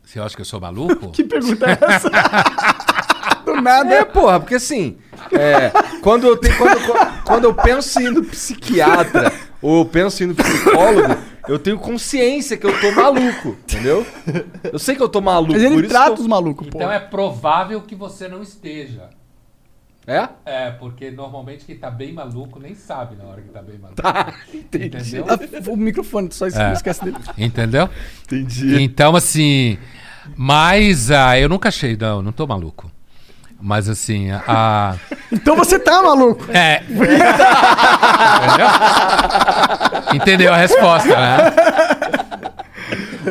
Você 0.03 0.19
acha 0.19 0.35
que 0.35 0.41
eu 0.41 0.45
sou 0.47 0.61
maluco? 0.61 1.11
Que 1.13 1.23
pergunta 1.25 1.67
é 1.71 1.79
essa? 1.95 2.11
Do 3.45 3.61
nada. 3.63 3.95
É, 3.95 4.05
porra, 4.05 4.41
porque 4.41 4.57
assim, 4.57 4.99
é, 5.33 5.71
quando, 6.03 6.27
eu 6.27 6.37
tenho, 6.37 6.57
quando, 6.59 6.79
eu- 6.79 6.97
quando 7.25 7.45
eu 7.45 7.55
penso 7.55 8.01
em 8.01 8.05
ir 8.07 8.11
no 8.11 8.25
psiquiatra 8.25 9.33
ou 9.63 9.79
eu 9.81 9.85
penso 9.87 10.23
em 10.23 10.27
ir 10.27 10.29
no 10.29 10.35
psicólogo, 10.35 11.15
eu 11.47 11.59
tenho 11.59 11.79
consciência 11.79 12.57
que 12.59 12.67
eu 12.67 12.79
tô 12.81 12.91
maluco, 12.93 13.49
entendeu? 13.51 14.07
Eu 14.71 14.79
sei 14.79 14.97
que 14.97 15.03
eu 15.03 15.09
tô 15.09 15.21
maluco. 15.21 15.53
Mas 15.55 15.63
por 15.63 15.73
ele 15.73 15.81
isso 15.87 15.89
trata 15.89 16.15
que 16.17 16.21
os 16.21 16.27
malucos, 16.27 16.69
pô. 16.69 16.77
Então 16.79 16.93
é 16.93 16.99
provável 16.99 17.81
que 17.81 17.95
você 17.95 18.29
não 18.29 18.43
esteja. 18.43 19.09
É? 20.09 20.27
É, 20.47 20.71
porque 20.71 21.11
normalmente 21.11 21.67
quem 21.67 21.77
tá 21.77 21.91
bem 21.91 22.15
maluco 22.15 22.59
nem 22.59 22.75
sabe 22.75 23.15
na 23.15 23.25
hora 23.25 23.43
que 23.43 23.51
tá 23.51 23.61
bem 23.61 23.79
maluco. 23.79 24.01
Tá, 24.01 24.33
entendi. 24.55 24.87
Entendeu? 25.19 25.27
Ah, 25.29 25.39
O 25.71 25.77
microfone, 25.77 26.31
só 26.33 26.47
isso, 26.47 26.59
É. 26.59 26.73
esquece 26.73 27.05
dele. 27.05 27.19
Entendeu? 27.37 27.91
Entendi. 28.25 28.83
Então, 28.83 29.15
assim. 29.15 29.77
Mas 30.35 31.11
ah, 31.11 31.39
eu 31.39 31.47
nunca 31.49 31.69
achei, 31.69 31.95
não, 31.95 32.23
não 32.23 32.33
tô 32.33 32.47
maluco. 32.47 32.91
Mas 33.61 33.87
assim, 33.89 34.31
a. 34.31 34.97
Então 35.31 35.55
você 35.55 35.79
tá 35.79 36.01
maluco. 36.03 36.43
É. 36.53 36.83
Entendeu? 36.89 38.67
Entendeu 40.15 40.55
a 40.55 40.57
resposta, 40.57 41.09
né? 41.09 41.53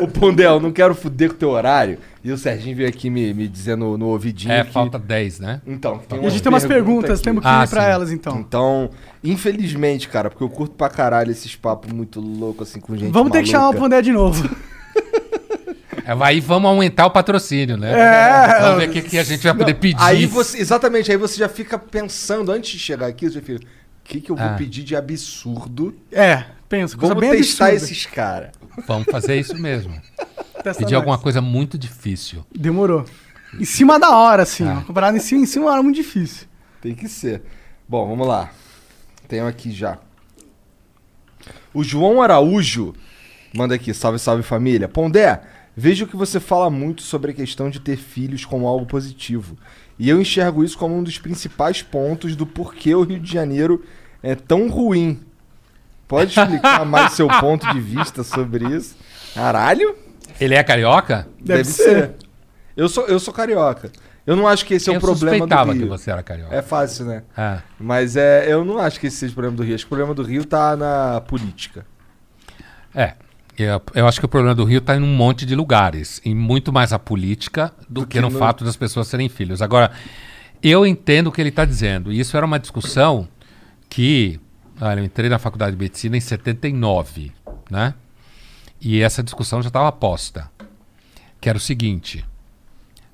Ô, 0.02 0.08
Pondel, 0.08 0.60
não 0.60 0.70
quero 0.72 0.94
fuder 0.94 1.28
com 1.30 1.34
o 1.34 1.38
teu 1.38 1.50
horário. 1.50 1.98
E 2.24 2.30
o 2.32 2.36
Serginho 2.36 2.76
veio 2.76 2.88
aqui 2.88 3.08
me, 3.08 3.32
me 3.32 3.46
dizendo 3.48 3.96
no 3.96 4.06
ouvidinho 4.06 4.52
É, 4.52 4.64
que... 4.64 4.72
falta 4.72 4.98
10, 4.98 5.40
né? 5.40 5.60
Então, 5.66 5.98
tem 5.98 6.22
E 6.22 6.26
a 6.26 6.28
gente 6.28 6.42
tem 6.42 6.50
umas 6.52 6.66
perguntas, 6.66 7.12
aqui. 7.20 7.22
temos 7.24 7.42
que 7.42 7.48
Ah, 7.48 7.64
ir 7.64 7.68
pra 7.70 7.82
sim. 7.84 7.88
elas 7.90 8.12
então. 8.12 8.38
Então, 8.38 8.90
infelizmente, 9.22 10.08
cara, 10.08 10.28
porque 10.28 10.42
eu 10.44 10.48
curto 10.50 10.74
pra 10.74 10.88
caralho 10.88 11.30
esses 11.30 11.54
papos 11.56 11.92
muito 11.92 12.20
loucos, 12.20 12.68
assim, 12.68 12.80
com 12.80 12.96
gente 12.96 13.12
Vamos 13.12 13.30
ter 13.32 13.42
que 13.42 13.48
chamar 13.48 13.64
o 13.64 13.66
maluca. 13.68 13.80
Pondé 13.82 14.02
de 14.02 14.12
novo. 14.12 14.48
É, 16.04 16.16
Aí 16.22 16.40
vamos 16.40 16.70
aumentar 16.70 17.06
o 17.06 17.10
patrocínio, 17.10 17.76
né? 17.76 17.92
É. 17.92 18.60
Vamos 18.62 18.78
ver 18.78 18.88
o 18.88 18.92
que, 18.92 19.02
que 19.02 19.18
a 19.18 19.22
gente 19.24 19.42
vai 19.42 19.54
poder 19.54 19.74
pedir. 19.74 20.00
Aí 20.00 20.24
você, 20.26 20.58
exatamente, 20.58 21.10
aí 21.10 21.16
você 21.18 21.36
já 21.36 21.48
fica 21.48 21.78
pensando, 21.78 22.50
antes 22.50 22.70
de 22.72 22.78
chegar 22.78 23.06
aqui, 23.08 23.28
você 23.28 23.34
já 23.34 23.42
fica, 23.42 23.60
o 23.64 23.68
que, 24.04 24.20
que 24.22 24.30
eu 24.32 24.36
vou 24.36 24.46
Ah. 24.46 24.54
pedir 24.54 24.84
de 24.84 24.96
absurdo? 24.96 25.94
É, 26.10 26.44
pensa, 26.68 26.96
coisa 26.96 27.14
Vamos 27.14 27.28
bem 27.28 27.38
testar 27.38 27.66
absurda. 27.66 27.84
esses 27.84 28.06
caras. 28.06 28.50
Vamos 28.86 29.06
fazer 29.10 29.38
isso 29.38 29.56
mesmo. 29.56 30.00
Testa 30.62 30.82
Pedir 30.82 30.94
alguma 30.94 31.18
coisa 31.18 31.40
muito 31.40 31.78
difícil. 31.78 32.44
Demorou. 32.54 33.04
Em 33.58 33.64
cima 33.64 33.98
da 33.98 34.10
hora, 34.16 34.42
assim, 34.42 34.64
Ah. 34.66 34.78
ó. 34.82 34.86
Comparado 34.86 35.16
em 35.16 35.20
cima, 35.20 35.40
em 35.42 35.46
cima 35.46 35.72
era 35.72 35.82
muito 35.82 35.96
difícil. 35.96 36.46
Tem 36.80 36.94
que 36.94 37.08
ser. 37.08 37.42
Bom, 37.88 38.06
vamos 38.08 38.26
lá. 38.26 38.50
Tenho 39.26 39.46
aqui 39.46 39.70
já. 39.70 39.98
O 41.72 41.82
João 41.82 42.20
Araújo 42.22 42.94
manda 43.54 43.74
aqui, 43.74 43.94
salve, 43.94 44.18
salve 44.18 44.42
família. 44.42 44.88
Pondé, 44.88 45.40
vejo 45.76 46.06
que 46.06 46.16
você 46.16 46.38
fala 46.40 46.68
muito 46.70 47.02
sobre 47.02 47.30
a 47.30 47.34
questão 47.34 47.70
de 47.70 47.80
ter 47.80 47.96
filhos 47.96 48.44
como 48.44 48.66
algo 48.66 48.86
positivo. 48.86 49.56
E 49.98 50.08
eu 50.08 50.20
enxergo 50.20 50.62
isso 50.62 50.76
como 50.78 50.96
um 50.96 51.02
dos 51.02 51.18
principais 51.18 51.82
pontos 51.82 52.36
do 52.36 52.46
porquê 52.46 52.94
o 52.94 53.02
Rio 53.02 53.18
de 53.20 53.32
Janeiro 53.32 53.84
é 54.22 54.34
tão 54.34 54.68
ruim. 54.68 55.20
Pode 56.08 56.30
explicar 56.38 56.84
mais 56.86 57.12
seu 57.12 57.28
ponto 57.28 57.70
de 57.72 57.80
vista 57.80 58.24
sobre 58.24 58.64
isso? 58.74 58.96
Caralho? 59.34 59.94
Ele 60.40 60.54
é 60.54 60.64
carioca? 60.64 61.28
Deve, 61.40 61.64
ser. 61.64 62.12
Eu 62.76 62.88
sou, 62.88 63.06
eu 63.06 63.18
sou 63.20 63.32
carioca. 63.34 63.92
Eu 64.26 64.36
não 64.36 64.46
acho 64.46 64.64
que 64.66 64.74
esse 64.74 64.88
é 64.88 64.92
o 64.92 64.96
eu 64.96 65.00
problema 65.00 65.36
do 65.36 65.40
suspeitava 65.40 65.72
Rio. 65.72 65.82
que 65.82 65.88
você 65.88 66.10
era 66.10 66.22
carioca. 66.22 66.54
É 66.54 66.60
fácil, 66.62 67.04
né? 67.06 67.22
É. 67.36 67.58
Mas 67.78 68.14
é, 68.16 68.50
eu 68.52 68.64
não 68.64 68.78
acho 68.78 68.98
que 69.00 69.06
esse 69.06 69.16
seja 69.16 69.32
o 69.32 69.34
problema 69.34 69.56
do 69.56 69.62
Rio. 69.62 69.74
Acho 69.74 69.84
que 69.84 69.88
o 69.88 69.96
problema 69.96 70.14
do 70.14 70.22
Rio 70.22 70.44
tá 70.44 70.76
na 70.76 71.20
política. 71.22 71.86
É. 72.94 73.14
Eu, 73.58 73.82
eu 73.94 74.06
acho 74.06 74.20
que 74.20 74.24
o 74.26 74.28
problema 74.28 74.54
do 74.54 74.64
Rio 74.64 74.78
está 74.78 74.96
em 74.96 75.02
um 75.02 75.06
monte 75.16 75.44
de 75.44 75.54
lugares. 75.54 76.20
E 76.24 76.34
muito 76.34 76.72
mais 76.72 76.92
a 76.92 76.98
política 76.98 77.72
do, 77.88 78.02
que, 78.02 78.12
que 78.18 78.20
no, 78.20 78.30
no- 78.30 78.38
fato 78.38 78.64
das 78.64 78.76
pessoas 78.76 79.08
serem 79.08 79.28
filhos. 79.28 79.60
Agora, 79.60 79.90
eu 80.62 80.86
entendo 80.86 81.26
o 81.28 81.32
que 81.32 81.40
ele 81.40 81.48
está 81.48 81.64
dizendo. 81.64 82.12
E 82.12 82.20
isso 82.20 82.36
era 82.36 82.46
uma 82.46 82.58
discussão 82.58 83.26
que. 83.88 84.38
Olha, 84.80 85.00
eu 85.00 85.04
entrei 85.04 85.28
na 85.28 85.38
faculdade 85.38 85.76
de 85.76 85.82
medicina 85.82 86.16
em 86.16 86.20
79, 86.20 87.32
né? 87.70 87.94
E 88.80 89.00
essa 89.00 89.22
discussão 89.22 89.60
já 89.60 89.68
estava 89.68 89.90
posta. 89.90 90.50
Que 91.40 91.48
era 91.48 91.58
o 91.58 91.60
seguinte: 91.60 92.24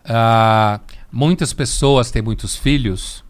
ah, 0.05 0.81
muitas 1.11 1.53
pessoas 1.53 2.11
têm 2.11 2.21
muitos 2.21 2.55
filhos 2.55 3.25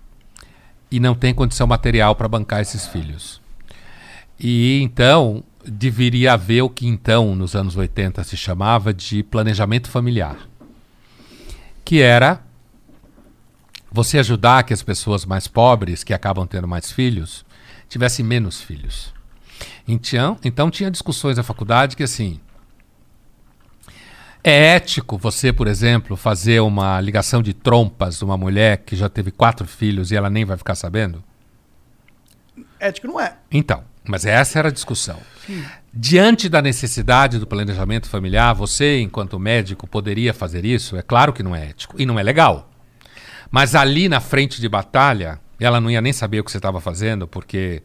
e 0.91 0.99
não 0.99 1.15
têm 1.15 1.33
condição 1.33 1.67
material 1.67 2.17
para 2.17 2.29
bancar 2.29 2.61
esses 2.61 2.87
filhos. 2.87 3.41
E 4.39 4.81
então 4.83 5.45
deveria 5.65 6.33
haver 6.33 6.63
o 6.63 6.69
que 6.69 6.87
então, 6.87 7.35
nos 7.35 7.55
anos 7.55 7.77
80, 7.77 8.23
se 8.25 8.37
chamava 8.37 8.93
de 8.93 9.23
planejamento 9.23 9.89
familiar. 9.89 10.37
Que 11.85 12.01
era 12.03 12.43
você 13.91 14.19
ajudar 14.19 14.65
que 14.65 14.75
as 14.75 14.83
pessoas 14.83 15.25
mais 15.25 15.47
pobres, 15.47 16.03
que 16.03 16.13
acabam 16.13 16.47
tendo 16.47 16.67
mais 16.67 16.91
filhos, 16.91 17.45
tivessem 17.89 18.25
menos 18.25 18.61
filhos. 18.61 19.13
Então, 19.87 20.39
então 20.45 20.71
tinha 20.71 20.91
discussões 20.91 21.37
na 21.37 21.43
faculdade 21.43 21.97
que 21.97 22.03
assim. 22.03 22.41
É 24.43 24.75
ético 24.75 25.17
você, 25.17 25.53
por 25.53 25.67
exemplo, 25.67 26.17
fazer 26.17 26.61
uma 26.61 27.01
ligação 27.01 27.43
de 27.43 27.55
trompas 27.55 28.19
de 28.19 28.25
uma 28.25 28.37
mulher 28.37 28.79
que 28.79 28.95
já 28.95 29.09
teve 29.09 29.31
quatro 29.31 29.67
filhos 29.67 30.11
e 30.11 30.17
ela 30.17 30.29
nem 30.29 30.45
vai 30.45 30.57
ficar 30.59 30.75
sabendo? 30.75 31.25
Ético 32.79 33.07
não 33.07 33.19
é. 33.19 33.37
Então, 33.51 33.83
mas 34.07 34.27
essa 34.27 34.59
era 34.59 34.69
a 34.69 34.73
discussão. 34.73 35.19
Diante 35.93 36.49
da 36.49 36.61
necessidade 36.61 37.39
do 37.39 37.47
planejamento 37.47 38.09
familiar, 38.09 38.53
você, 38.53 39.01
enquanto 39.01 39.39
médico, 39.39 39.87
poderia 39.87 40.35
fazer 40.35 40.65
isso? 40.65 40.97
É 40.97 41.03
claro 41.03 41.33
que 41.33 41.43
não 41.43 41.57
é 41.57 41.71
ético 41.71 41.97
e 41.99 42.05
não 42.05 42.19
é 42.19 42.23
legal. 42.23 42.71
Mas 43.51 43.75
ali 43.75 44.09
na 44.09 44.21
frente 44.21 44.61
de 44.61 44.69
batalha, 44.69 45.41
ela 45.65 45.81
não 45.81 45.91
ia 45.91 46.01
nem 46.01 46.13
saber 46.13 46.41
o 46.41 46.45
que 46.45 46.51
você 46.51 46.59
estava 46.59 46.81
fazendo, 46.81 47.27
porque, 47.27 47.83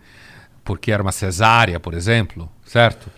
porque 0.64 0.91
era 0.91 1.01
uma 1.01 1.11
cesárea, 1.11 1.80
por 1.80 1.93
exemplo, 1.93 2.49
certo? 2.65 3.10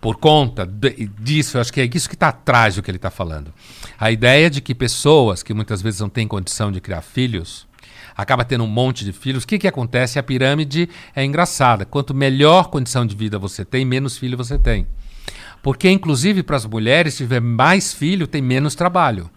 Por 0.00 0.16
conta 0.16 0.64
de- 0.64 1.10
disso, 1.20 1.56
eu 1.56 1.60
acho 1.60 1.72
que 1.72 1.80
é 1.80 1.90
isso 1.92 2.08
que 2.08 2.14
está 2.14 2.28
atrás 2.28 2.76
do 2.76 2.82
que 2.82 2.90
ele 2.90 2.98
está 2.98 3.10
falando. 3.10 3.52
A 3.98 4.10
ideia 4.10 4.48
de 4.48 4.60
que 4.60 4.74
pessoas 4.74 5.42
que 5.42 5.52
muitas 5.52 5.82
vezes 5.82 6.00
não 6.00 6.08
têm 6.08 6.26
condição 6.28 6.70
de 6.70 6.80
criar 6.80 7.02
filhos, 7.02 7.66
acaba 8.16 8.44
tendo 8.44 8.64
um 8.64 8.68
monte 8.68 9.04
de 9.04 9.12
filhos. 9.12 9.44
O 9.44 9.46
que, 9.46 9.58
que 9.58 9.68
acontece? 9.68 10.18
A 10.18 10.22
pirâmide 10.22 10.88
é 11.14 11.24
engraçada. 11.24 11.84
Quanto 11.84 12.14
melhor 12.14 12.68
condição 12.68 13.06
de 13.06 13.14
vida 13.14 13.38
você 13.38 13.64
tem, 13.64 13.84
menos 13.84 14.18
filho 14.18 14.36
você 14.36 14.58
tem. 14.58 14.86
Porque, 15.62 15.88
inclusive, 15.90 16.42
para 16.42 16.56
as 16.56 16.64
mulheres, 16.66 17.14
se 17.14 17.18
tiver 17.24 17.40
mais 17.40 17.92
filho, 17.92 18.26
tem 18.26 18.42
menos 18.42 18.74
trabalho. 18.74 19.30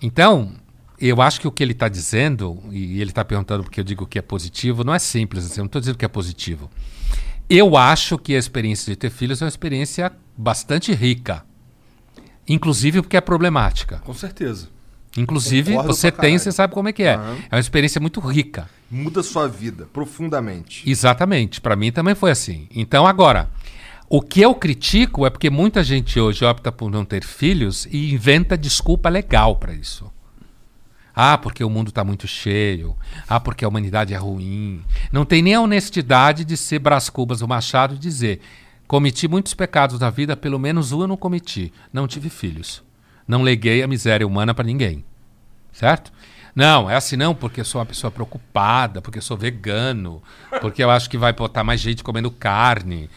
Então, 0.00 0.52
eu 1.00 1.22
acho 1.22 1.40
que 1.40 1.48
o 1.48 1.52
que 1.52 1.62
ele 1.62 1.72
está 1.72 1.88
dizendo, 1.88 2.58
e 2.70 3.00
ele 3.00 3.10
está 3.10 3.24
perguntando 3.24 3.62
porque 3.62 3.80
eu 3.80 3.84
digo 3.84 4.06
que 4.06 4.18
é 4.18 4.22
positivo, 4.22 4.84
não 4.84 4.94
é 4.94 4.98
simples 4.98 5.46
assim, 5.46 5.60
eu 5.60 5.64
não 5.64 5.66
estou 5.66 5.80
dizendo 5.80 5.98
que 5.98 6.04
é 6.04 6.08
positivo. 6.08 6.70
Eu 7.48 7.76
acho 7.76 8.18
que 8.18 8.34
a 8.34 8.38
experiência 8.38 8.92
de 8.92 8.96
ter 8.96 9.10
filhos 9.10 9.40
é 9.40 9.44
uma 9.44 9.48
experiência 9.48 10.12
bastante 10.36 10.92
rica. 10.92 11.44
Inclusive 12.46 13.02
porque 13.02 13.16
é 13.16 13.20
problemática. 13.20 13.98
Com 13.98 14.14
certeza. 14.14 14.68
Inclusive, 15.16 15.72
Concordo 15.72 15.94
você 15.94 16.12
tem, 16.12 16.38
você 16.38 16.52
sabe 16.52 16.74
como 16.74 16.88
é 16.88 16.92
que 16.92 17.02
é. 17.02 17.14
Aham. 17.14 17.36
É 17.50 17.54
uma 17.56 17.60
experiência 17.60 18.00
muito 18.00 18.20
rica. 18.20 18.68
Muda 18.90 19.22
sua 19.22 19.48
vida 19.48 19.88
profundamente. 19.92 20.88
Exatamente. 20.88 21.60
Para 21.60 21.74
mim 21.74 21.90
também 21.90 22.14
foi 22.14 22.30
assim. 22.30 22.68
Então, 22.74 23.06
agora, 23.06 23.50
o 24.08 24.20
que 24.20 24.40
eu 24.40 24.54
critico 24.54 25.26
é 25.26 25.30
porque 25.30 25.50
muita 25.50 25.82
gente 25.82 26.20
hoje 26.20 26.44
opta 26.44 26.70
por 26.70 26.90
não 26.90 27.04
ter 27.04 27.24
filhos 27.24 27.86
e 27.90 28.12
inventa 28.12 28.56
desculpa 28.56 29.08
legal 29.08 29.56
para 29.56 29.72
isso. 29.72 30.10
Ah, 31.20 31.36
porque 31.36 31.64
o 31.64 31.68
mundo 31.68 31.88
está 31.88 32.04
muito 32.04 32.28
cheio. 32.28 32.96
Ah, 33.28 33.40
porque 33.40 33.64
a 33.64 33.68
humanidade 33.68 34.14
é 34.14 34.16
ruim. 34.16 34.80
Não 35.10 35.24
tem 35.24 35.42
nem 35.42 35.54
a 35.56 35.60
honestidade 35.60 36.44
de 36.44 36.56
ser 36.56 36.78
Brás 36.78 37.10
Cubas 37.10 37.42
o 37.42 37.48
Machado 37.48 37.96
e 37.96 37.98
dizer: 37.98 38.40
cometi 38.86 39.26
muitos 39.26 39.52
pecados 39.52 39.98
na 39.98 40.10
vida, 40.10 40.36
pelo 40.36 40.60
menos 40.60 40.92
um 40.92 41.00
eu 41.00 41.08
não 41.08 41.16
cometi. 41.16 41.72
Não 41.92 42.06
tive 42.06 42.28
filhos. 42.30 42.84
Não 43.26 43.42
leguei 43.42 43.82
a 43.82 43.88
miséria 43.88 44.24
humana 44.24 44.54
para 44.54 44.64
ninguém. 44.64 45.04
Certo? 45.72 46.12
Não, 46.54 46.88
é 46.88 46.94
assim 46.94 47.16
não, 47.16 47.34
porque 47.34 47.64
sou 47.64 47.80
uma 47.80 47.86
pessoa 47.86 48.12
preocupada, 48.12 49.02
porque 49.02 49.20
sou 49.20 49.36
vegano, 49.36 50.22
porque 50.60 50.84
eu 50.84 50.90
acho 50.90 51.10
que 51.10 51.18
vai 51.18 51.32
botar 51.32 51.64
mais 51.64 51.80
gente 51.80 52.04
comendo 52.04 52.30
carne. 52.30 53.10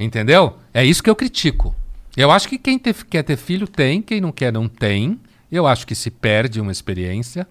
Entendeu? 0.00 0.56
É 0.72 0.82
isso 0.84 1.02
que 1.02 1.10
eu 1.10 1.14
critico. 1.16 1.74
Eu 2.16 2.30
acho 2.30 2.48
que 2.48 2.58
quem 2.58 2.78
te- 2.78 2.94
quer 3.10 3.22
ter 3.22 3.36
filho 3.36 3.68
tem, 3.68 4.00
quem 4.00 4.22
não 4.22 4.32
quer 4.32 4.50
não 4.52 4.68
tem. 4.68 5.20
Eu 5.52 5.66
acho 5.66 5.86
que 5.86 5.94
se 5.94 6.10
perde 6.10 6.58
uma 6.58 6.72
experiência. 6.72 7.46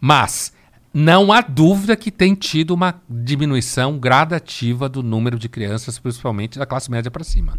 Mas 0.00 0.52
não 0.94 1.32
há 1.32 1.40
dúvida 1.40 1.96
que 1.96 2.12
tem 2.12 2.36
tido 2.36 2.72
uma 2.72 3.02
diminuição 3.10 3.98
gradativa 3.98 4.88
do 4.88 5.02
número 5.02 5.36
de 5.36 5.48
crianças, 5.48 5.98
principalmente 5.98 6.60
da 6.60 6.64
classe 6.64 6.88
média 6.88 7.10
para 7.10 7.24
cima. 7.24 7.58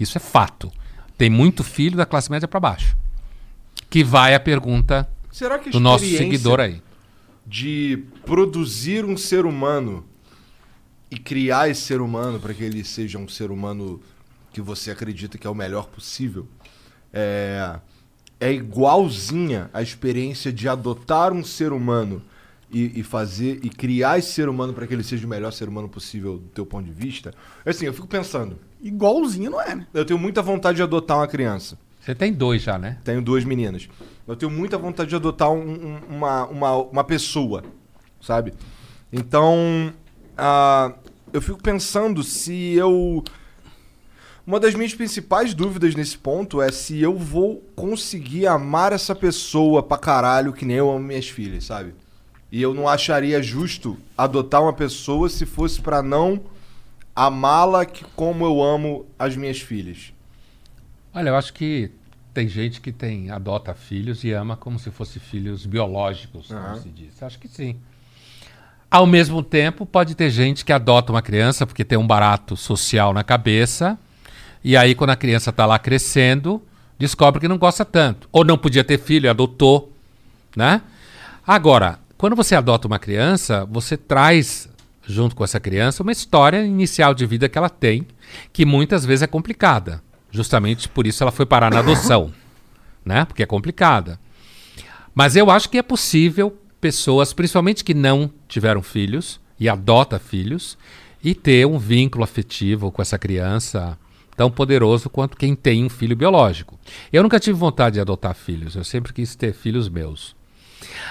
Isso 0.00 0.18
é 0.18 0.20
fato. 0.20 0.72
Tem 1.16 1.30
muito 1.30 1.62
filho 1.62 1.96
da 1.96 2.04
classe 2.04 2.28
média 2.28 2.48
para 2.48 2.58
baixo. 2.58 2.96
Que 3.88 4.02
vai 4.02 4.34
a 4.34 4.40
pergunta 4.40 5.08
Será 5.30 5.58
que 5.58 5.68
a 5.68 5.72
do 5.72 5.80
nosso 5.80 6.04
seguidor 6.04 6.58
aí. 6.58 6.82
de 7.46 8.04
produzir 8.26 9.04
um 9.04 9.16
ser 9.16 9.46
humano 9.46 10.04
e 11.10 11.16
criar 11.16 11.70
esse 11.70 11.82
ser 11.82 12.00
humano 12.00 12.38
para 12.40 12.52
que 12.52 12.62
ele 12.62 12.84
seja 12.84 13.18
um 13.18 13.28
ser 13.28 13.50
humano 13.50 14.02
que 14.52 14.60
você 14.60 14.90
acredita 14.90 15.38
que 15.38 15.46
é 15.46 15.50
o 15.50 15.54
melhor 15.54 15.86
possível 15.86 16.46
é, 17.12 17.78
é 18.40 18.52
igualzinha 18.52 19.68
à 19.72 19.82
experiência 19.82 20.52
de 20.52 20.68
adotar 20.68 21.32
um 21.32 21.42
ser 21.44 21.72
humano 21.72 22.22
e, 22.70 23.00
e 23.00 23.02
fazer 23.02 23.60
e 23.62 23.68
criar 23.70 24.18
esse 24.18 24.32
ser 24.32 24.48
humano 24.48 24.72
para 24.72 24.86
que 24.86 24.94
ele 24.94 25.02
seja 25.02 25.26
o 25.26 25.30
melhor 25.30 25.52
ser 25.52 25.68
humano 25.68 25.88
possível 25.88 26.34
do 26.38 26.48
teu 26.48 26.66
ponto 26.66 26.84
de 26.84 26.92
vista. 26.92 27.32
Assim, 27.64 27.86
eu 27.86 27.92
fico 27.94 28.06
pensando, 28.06 28.58
Igualzinho 28.80 29.50
não 29.50 29.60
é, 29.60 29.74
né? 29.74 29.86
eu 29.92 30.04
tenho 30.04 30.18
muita 30.18 30.40
vontade 30.40 30.76
de 30.76 30.82
adotar 30.82 31.16
uma 31.18 31.26
criança. 31.26 31.76
Você 32.00 32.14
tem 32.14 32.32
dois 32.32 32.62
já, 32.62 32.78
né? 32.78 32.98
Tenho 33.04 33.20
duas 33.20 33.44
meninas. 33.44 33.88
Eu 34.26 34.36
tenho 34.36 34.50
muita 34.50 34.78
vontade 34.78 35.10
de 35.10 35.16
adotar 35.16 35.50
um- 35.50 35.58
um- 35.72 36.00
uma, 36.16 36.46
uma, 36.46 36.76
uma 36.76 37.04
pessoa, 37.04 37.64
sabe? 38.20 38.54
Então, 39.12 39.92
ah, 40.36 40.92
eu 41.32 41.40
fico 41.42 41.60
pensando 41.62 42.22
se 42.22 42.74
eu. 42.74 43.22
Uma 44.48 44.58
das 44.58 44.74
minhas 44.74 44.94
principais 44.94 45.52
dúvidas 45.52 45.94
nesse 45.94 46.16
ponto 46.16 46.62
é 46.62 46.72
se 46.72 46.98
eu 46.98 47.18
vou 47.18 47.62
conseguir 47.76 48.46
amar 48.46 48.94
essa 48.94 49.14
pessoa 49.14 49.82
pra 49.82 49.98
caralho 49.98 50.54
que 50.54 50.64
nem 50.64 50.78
eu 50.78 50.90
amo 50.90 51.00
minhas 51.00 51.28
filhas, 51.28 51.66
sabe? 51.66 51.92
E 52.50 52.62
eu 52.62 52.72
não 52.72 52.88
acharia 52.88 53.42
justo 53.42 53.98
adotar 54.16 54.62
uma 54.62 54.72
pessoa 54.72 55.28
se 55.28 55.44
fosse 55.44 55.82
pra 55.82 56.02
não 56.02 56.40
amá-la 57.14 57.84
como 58.16 58.46
eu 58.46 58.62
amo 58.62 59.04
as 59.18 59.36
minhas 59.36 59.60
filhas. 59.60 60.14
Olha, 61.12 61.28
eu 61.28 61.36
acho 61.36 61.52
que 61.52 61.90
tem 62.32 62.48
gente 62.48 62.80
que 62.80 62.90
tem 62.90 63.30
adota 63.30 63.74
filhos 63.74 64.24
e 64.24 64.32
ama 64.32 64.56
como 64.56 64.78
se 64.78 64.90
fossem 64.90 65.20
filhos 65.20 65.66
biológicos, 65.66 66.46
como 66.46 66.58
Aham. 66.58 66.80
se 66.80 66.88
diz. 66.88 67.22
Acho 67.22 67.38
que 67.38 67.48
sim. 67.48 67.76
Ao 68.90 69.06
mesmo 69.06 69.42
tempo, 69.42 69.84
pode 69.84 70.14
ter 70.14 70.30
gente 70.30 70.64
que 70.64 70.72
adota 70.72 71.12
uma 71.12 71.20
criança 71.20 71.66
porque 71.66 71.84
tem 71.84 71.98
um 71.98 72.06
barato 72.06 72.56
social 72.56 73.12
na 73.12 73.22
cabeça, 73.22 73.98
e 74.62 74.76
aí 74.76 74.94
quando 74.94 75.10
a 75.10 75.16
criança 75.16 75.50
está 75.50 75.66
lá 75.66 75.78
crescendo, 75.78 76.62
descobre 76.98 77.40
que 77.40 77.48
não 77.48 77.58
gosta 77.58 77.84
tanto. 77.84 78.28
Ou 78.32 78.44
não 78.44 78.58
podia 78.58 78.84
ter 78.84 78.98
filho, 78.98 79.30
adotou, 79.30 79.92
né? 80.56 80.82
Agora, 81.46 81.98
quando 82.16 82.36
você 82.36 82.54
adota 82.54 82.86
uma 82.86 82.98
criança, 82.98 83.64
você 83.64 83.96
traz 83.96 84.68
junto 85.06 85.34
com 85.34 85.42
essa 85.42 85.58
criança 85.58 86.02
uma 86.02 86.12
história 86.12 86.64
inicial 86.64 87.14
de 87.14 87.24
vida 87.24 87.48
que 87.48 87.56
ela 87.56 87.70
tem, 87.70 88.06
que 88.52 88.66
muitas 88.66 89.04
vezes 89.04 89.22
é 89.22 89.26
complicada. 89.26 90.02
Justamente 90.30 90.88
por 90.88 91.06
isso 91.06 91.22
ela 91.22 91.32
foi 91.32 91.46
parar 91.46 91.70
na 91.70 91.78
adoção, 91.78 92.32
né? 93.04 93.24
Porque 93.24 93.42
é 93.42 93.46
complicada. 93.46 94.20
Mas 95.14 95.34
eu 95.34 95.50
acho 95.50 95.70
que 95.70 95.78
é 95.78 95.82
possível 95.82 96.56
pessoas, 96.80 97.32
principalmente 97.32 97.82
que 97.82 97.94
não 97.94 98.30
tiveram 98.46 98.82
filhos 98.82 99.40
e 99.58 99.68
adota 99.68 100.18
filhos, 100.18 100.76
e 101.24 101.34
ter 101.34 101.66
um 101.66 101.78
vínculo 101.78 102.22
afetivo 102.22 102.92
com 102.92 103.02
essa 103.02 103.18
criança 103.18 103.98
tão 104.38 104.48
poderoso 104.52 105.10
quanto 105.10 105.36
quem 105.36 105.56
tem 105.56 105.84
um 105.84 105.88
filho 105.88 106.14
biológico. 106.14 106.78
Eu 107.12 107.24
nunca 107.24 107.40
tive 107.40 107.58
vontade 107.58 107.94
de 107.94 108.00
adotar 108.00 108.36
filhos, 108.36 108.76
eu 108.76 108.84
sempre 108.84 109.12
quis 109.12 109.34
ter 109.34 109.52
filhos 109.52 109.88
meus. 109.88 110.36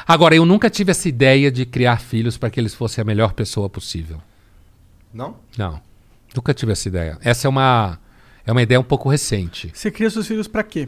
Agora, 0.08 0.34
eu 0.34 0.46
nunca 0.46 0.70
tive 0.70 0.92
essa 0.92 1.10
ideia 1.10 1.52
de 1.52 1.66
criar 1.66 2.00
filhos 2.00 2.38
para 2.38 2.50
que 2.50 2.58
eles 2.58 2.74
fossem 2.74 3.02
a 3.02 3.06
melhor 3.06 3.34
pessoa 3.34 3.70
possível. 3.70 4.22
Não? 5.14 5.36
Não, 5.58 5.82
nunca 6.34 6.54
tive 6.54 6.72
essa 6.72 6.88
ideia. 6.88 7.18
Essa 7.22 7.48
é 7.48 7.50
uma, 7.50 8.00
é 8.46 8.52
uma 8.52 8.62
ideia 8.62 8.80
um 8.80 8.84
pouco 8.84 9.10
recente. 9.10 9.72
Você 9.74 9.92
cria 9.92 10.10
seus 10.10 10.26
filhos 10.26 10.48
pra 10.48 10.64
quê? 10.64 10.88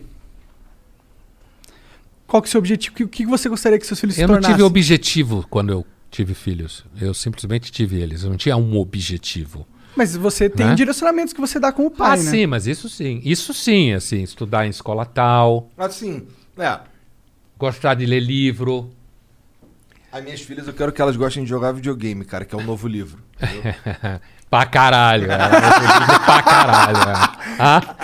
Qual 2.26 2.42
que 2.42 2.48
é 2.48 2.50
o 2.50 2.52
seu 2.52 2.60
objetivo? 2.60 2.96
O 3.04 3.08
que, 3.10 3.26
você 3.26 3.50
gostaria 3.50 3.78
que 3.78 3.86
seus 3.86 4.00
filhos 4.00 4.16
se 4.16 4.22
Eu 4.22 4.30
não 4.30 4.36
tornassem? 4.36 4.56
tive 4.56 4.64
objetivo 4.64 5.46
quando 5.50 5.72
eu 5.74 5.86
tive 6.10 6.34
filhos. 6.34 6.86
Eu 7.02 7.14
simplesmente 7.14 7.70
tive 7.70 8.00
eles. 8.00 8.24
Eu 8.24 8.30
não 8.30 8.38
tinha 8.38 8.56
um 8.56 8.78
objetivo. 8.78 9.68
Mas 9.96 10.16
você 10.16 10.50
tem 10.50 10.68
Né? 10.68 10.76
direcionamentos 10.76 11.34
que 11.34 11.42
você 11.42 11.60
dá 11.60 11.72
como 11.72 11.90
pai, 11.92 12.20
ah, 12.20 12.24
né? 12.24 12.30
sim, 12.32 12.46
mas 12.46 12.68
isso 12.68 12.88
sim. 12.88 13.22
Isso 13.24 13.54
sim, 13.54 13.94
assim, 13.94 14.22
estudar 14.24 14.66
em 14.66 14.70
escola 14.70 15.06
tal, 15.06 15.68
Assim, 15.78 16.26
é. 16.58 16.80
gostar 17.58 17.96
de 17.96 18.06
ler 18.06 18.20
livro. 18.22 18.92
As 20.12 20.24
minhas 20.24 20.42
filhas, 20.42 20.66
eu 20.68 20.74
quero 20.74 20.92
que 20.92 21.02
elas 21.02 21.16
gostem 21.16 21.44
de 21.44 21.50
jogar 21.50 21.72
videogame, 21.72 22.24
cara, 22.26 22.44
que 22.46 22.56
é 22.56 22.58
um 22.58 22.64
novo 22.66 22.88
livro. 22.88 23.20
pra 24.50 24.66
caralho. 24.66 25.32
É. 25.32 25.38
Digo 25.38 26.20
pra 26.26 26.42
caralho. 26.44 26.98
É. 26.98 27.14
Ah, 27.60 27.96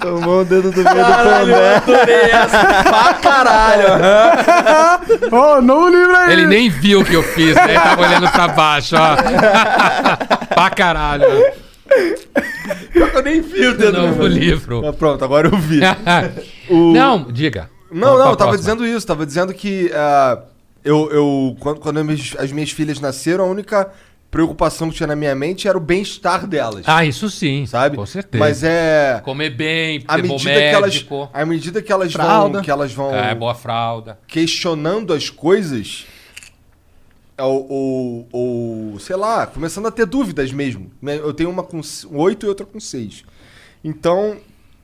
Tomou 0.00 0.40
o 0.40 0.44
dedo 0.44 0.70
do 0.70 0.82
meio 0.82 0.94
do 0.94 0.94
pondé. 0.94 1.76
adorei 1.76 2.30
essa 2.30 2.82
pra 2.84 3.14
caralho. 3.14 3.88
Ó, 5.32 5.60
novo 5.60 5.88
livro 5.88 6.16
aí! 6.16 6.32
ele 6.32 6.46
nem 6.46 6.70
viu 6.70 7.00
o 7.00 7.04
que 7.04 7.14
eu 7.14 7.22
fiz, 7.22 7.54
né? 7.54 7.64
Ele 7.64 7.74
tava 7.80 8.02
olhando 8.02 8.30
pra 8.30 8.48
baixo, 8.48 8.96
ó. 8.96 9.16
pra 10.54 10.70
caralho. 10.70 11.24
Eu 12.94 13.22
nem 13.22 13.40
vi 13.40 13.66
o 13.66 13.76
dedo 13.76 14.00
Novo 14.02 14.18
meu. 14.18 14.26
livro. 14.28 14.86
Ah, 14.86 14.92
pronto, 14.92 15.24
agora 15.24 15.48
eu 15.48 15.56
vi. 15.56 15.80
O- 16.70 16.92
Não, 16.92 17.24
diga. 17.32 17.70
Não, 17.90 18.08
Vamos 18.10 18.18
não, 18.18 18.30
eu 18.30 18.36
tava 18.36 18.50
próxima. 18.50 18.58
dizendo 18.58 18.86
isso, 18.86 19.06
tava 19.06 19.24
dizendo 19.24 19.54
que 19.54 19.90
ah, 19.94 20.38
eu, 20.84 21.08
eu 21.10 21.56
quando, 21.58 21.80
quando 21.80 21.98
as 22.38 22.52
minhas 22.52 22.70
filhas 22.70 23.00
nasceram, 23.00 23.44
a 23.44 23.48
única 23.48 23.88
preocupação 24.30 24.90
que 24.90 24.96
tinha 24.96 25.06
na 25.06 25.16
minha 25.16 25.34
mente 25.34 25.66
era 25.66 25.76
o 25.78 25.80
bem-estar 25.80 26.46
delas, 26.46 26.82
Ah, 26.86 27.04
isso 27.04 27.30
sim. 27.30 27.64
sabe? 27.66 27.96
Com 27.96 28.04
certeza. 28.04 28.44
Mas 28.44 28.62
é 28.62 29.20
Comer 29.24 29.50
bem, 29.50 30.04
à 30.06 30.18
medida 30.18 30.38
que 30.52 30.58
elas, 30.60 30.92
médico. 30.94 31.30
à 31.32 31.46
medida 31.46 31.82
que 31.82 31.90
elas 31.92 32.12
Fralda. 32.12 32.52
vão, 32.54 32.62
que 32.62 32.70
elas 32.70 32.92
vão 32.92 33.14
É, 33.14 33.34
boa 33.34 33.54
fralda. 33.54 34.18
questionando 34.26 35.12
as 35.14 35.30
coisas, 35.30 36.04
ou, 37.38 37.66
ou, 37.70 38.28
ou, 38.92 38.98
sei 38.98 39.16
lá, 39.16 39.46
começando 39.46 39.86
a 39.86 39.90
ter 39.90 40.04
dúvidas 40.06 40.52
mesmo. 40.52 40.90
né? 41.00 41.16
Eu 41.16 41.32
tenho 41.32 41.48
uma 41.50 41.62
com 41.62 41.80
8 42.10 42.44
e 42.46 42.48
outra 42.48 42.66
com 42.66 42.80
6. 42.80 43.24
Então, 43.82 44.36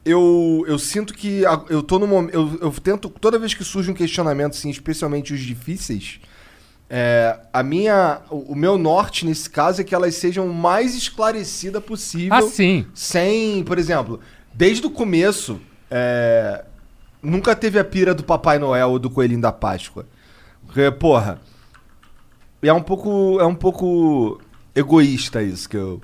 eu, 0.05 0.65
eu 0.69 0.79
sinto 0.79 1.13
que 1.13 1.43
eu 1.69 1.83
tô 1.83 1.99
no 1.99 2.07
momento. 2.07 2.33
Eu, 2.35 2.59
eu 2.63 2.71
tento, 2.73 3.09
toda 3.09 3.39
vez 3.39 3.53
que 3.55 3.65
surge 3.65 3.91
um 3.91 3.95
questionamento, 3.95 4.53
assim, 4.53 4.71
especialmente 4.71 5.35
os 5.35 5.41
difíceis, 5.41 6.21
é, 6.89 7.39
a 7.53 7.63
minha, 7.63 8.21
o, 8.31 8.53
o 8.53 8.57
meu 8.57 8.77
norte 8.77 9.25
nesse 9.25 9.49
caso 9.49 9.81
é 9.81 9.85
que 9.85 9.95
elas 9.95 10.15
sejam 10.17 10.47
o 10.47 10.55
mais 10.55 10.95
esclarecida 10.95 11.81
possível. 11.81 12.35
Ah, 12.35 12.43
sim. 12.43 12.87
Sem, 12.95 13.65
por 13.65 13.79
exemplo, 13.79 14.21
desde 14.53 14.87
o 14.87 14.91
começo, 14.91 15.61
é, 15.91 16.65
nunca 17.23 17.57
teve 17.57 17.79
a 17.79 17.85
pira 17.85 18.15
do 18.15 18.23
Papai 18.23 18.59
Noel 18.59 18.91
ou 18.91 18.99
do 18.99 19.11
Coelhinho 19.11 19.41
da 19.41 19.53
Páscoa. 19.53 20.07
Porque, 20.67 20.91
porra, 20.91 21.41
é 22.63 22.73
um 22.73 22.83
pouco, 22.83 23.39
é 23.41 23.47
um 23.47 23.55
pouco 23.55 24.41
egoísta 24.75 25.43
isso 25.43 25.69
que 25.69 25.77
eu... 25.77 26.01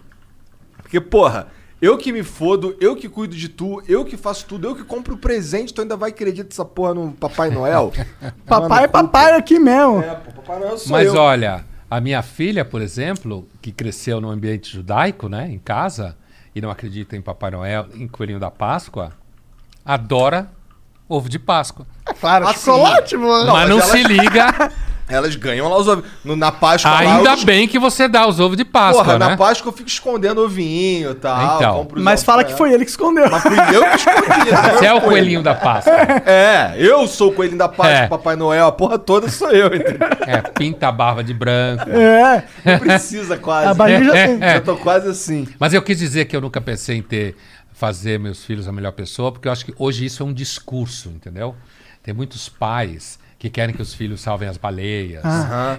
Porque, 0.78 1.00
porra, 1.00 1.48
eu 1.80 1.96
que 1.96 2.12
me 2.12 2.22
fodo, 2.22 2.76
eu 2.80 2.94
que 2.94 3.08
cuido 3.08 3.34
de 3.34 3.48
tu, 3.48 3.82
eu 3.88 4.04
que 4.04 4.16
faço 4.16 4.44
tudo, 4.46 4.68
eu 4.68 4.74
que 4.76 4.84
compro 4.84 5.14
o 5.14 5.18
presente, 5.18 5.72
tu 5.72 5.80
ainda 5.82 5.96
vai 5.96 6.10
acreditar 6.10 6.48
essa 6.50 6.64
porra 6.64 6.94
no 6.94 7.12
Papai 7.12 7.50
Noel? 7.50 7.92
Papai 8.46 8.84
é 8.84 8.88
papai 8.88 9.32
aqui 9.32 9.58
mesmo. 9.58 10.00
É, 10.02 10.14
pô, 10.14 10.30
Papai 10.42 10.58
Noel 10.60 10.76
sou 10.78 10.92
Mas 10.92 11.06
eu. 11.06 11.20
olha, 11.20 11.64
a 11.90 12.00
minha 12.00 12.22
filha, 12.22 12.64
por 12.64 12.82
exemplo, 12.82 13.48
que 13.62 13.72
cresceu 13.72 14.20
num 14.20 14.30
ambiente 14.30 14.70
judaico, 14.72 15.28
né, 15.28 15.48
em 15.50 15.58
casa, 15.58 16.16
e 16.54 16.60
não 16.60 16.70
acredita 16.70 17.16
em 17.16 17.22
Papai 17.22 17.50
Noel, 17.52 17.86
em 17.94 18.06
Coelhinho 18.08 18.40
da 18.40 18.50
Páscoa, 18.50 19.12
adora 19.84 20.50
ovo 21.08 21.28
de 21.28 21.38
Páscoa. 21.38 21.86
É 22.06 22.12
claro, 22.12 22.46
Ah, 22.46 22.52
chocolate, 22.52 23.16
mano. 23.16 23.46
Não, 23.46 23.52
mas 23.54 23.62
mas 23.62 23.68
não 23.70 23.78
ela- 23.80 23.86
se 23.86 24.02
liga, 24.04 24.72
Elas 25.10 25.34
ganham 25.36 25.68
lá 25.68 25.76
os 25.78 25.88
ovos. 25.88 26.04
No- 26.24 26.36
Na 26.36 26.50
Páscoa 26.52 26.90
lá, 26.92 26.98
ainda 27.00 27.30
eu- 27.32 27.44
bem 27.44 27.66
que 27.68 27.78
você 27.78 28.08
dá 28.08 28.26
os 28.26 28.38
ovos 28.40 28.56
de 28.56 28.64
Páscoa, 28.64 29.04
Porra, 29.04 29.18
né? 29.18 29.28
na 29.30 29.36
Páscoa 29.36 29.68
eu 29.70 29.72
fico 29.76 29.88
escondendo 29.88 30.40
ovinho 30.42 31.10
e 31.10 31.14
tal. 31.14 31.56
Então. 31.56 31.88
Mas 31.96 32.22
fala 32.22 32.44
que 32.44 32.50
ela. 32.50 32.58
foi 32.58 32.72
ele 32.72 32.84
que 32.84 32.90
escondeu. 32.90 33.28
Mas 33.30 33.42
fui 33.42 33.52
eu 33.74 33.82
que 33.84 33.96
escondi. 33.96 34.50
não 34.52 34.78
Você 34.78 34.86
é 34.86 34.92
o 34.94 35.00
coelhinho 35.00 35.42
da 35.42 35.54
Páscoa. 35.54 35.92
É, 36.24 36.74
eu 36.78 37.06
sou 37.08 37.30
o 37.30 37.32
coelhinho 37.34 37.58
da 37.58 37.68
Páscoa, 37.68 37.90
É. 37.90 38.06
Papai 38.08 38.36
Noel, 38.36 38.66
a 38.66 38.72
porra 38.72 38.98
toda 38.98 39.28
sou 39.28 39.50
eu, 39.50 39.66
entendeu? 39.74 40.08
É, 40.26 40.40
pinta 40.40 40.88
a 40.88 40.92
barba 40.92 41.24
de 41.24 41.34
branco. 41.34 41.88
É, 41.90 42.44
Não 42.64 42.78
precisa 42.78 43.36
quase. 43.36 43.66
a 43.68 43.74
barriga 43.74 44.04
já 44.04 44.12
tem. 44.26 44.38
Já 44.40 44.60
tô 44.60 44.76
quase 44.76 45.08
assim. 45.08 45.48
Mas 45.58 45.74
eu 45.74 45.82
quis 45.82 45.98
dizer 45.98 46.26
que 46.26 46.36
eu 46.36 46.40
nunca 46.40 46.60
pensei 46.60 46.96
em 46.98 47.02
ter 47.02 47.36
fazer 47.72 48.18
meus 48.18 48.44
filhos 48.44 48.68
a 48.68 48.72
melhor 48.72 48.92
pessoa, 48.92 49.32
porque 49.32 49.48
eu 49.48 49.52
acho 49.52 49.64
que 49.64 49.74
hoje 49.78 50.04
isso 50.04 50.22
é 50.22 50.26
um 50.26 50.32
discurso, 50.34 51.08
entendeu? 51.08 51.54
Tem 52.02 52.12
muitos 52.14 52.48
pais 52.48 53.18
que 53.40 53.48
querem 53.48 53.74
que 53.74 53.80
os 53.80 53.94
filhos 53.94 54.20
salvem 54.20 54.46
as 54.46 54.58
baleias, 54.58 55.22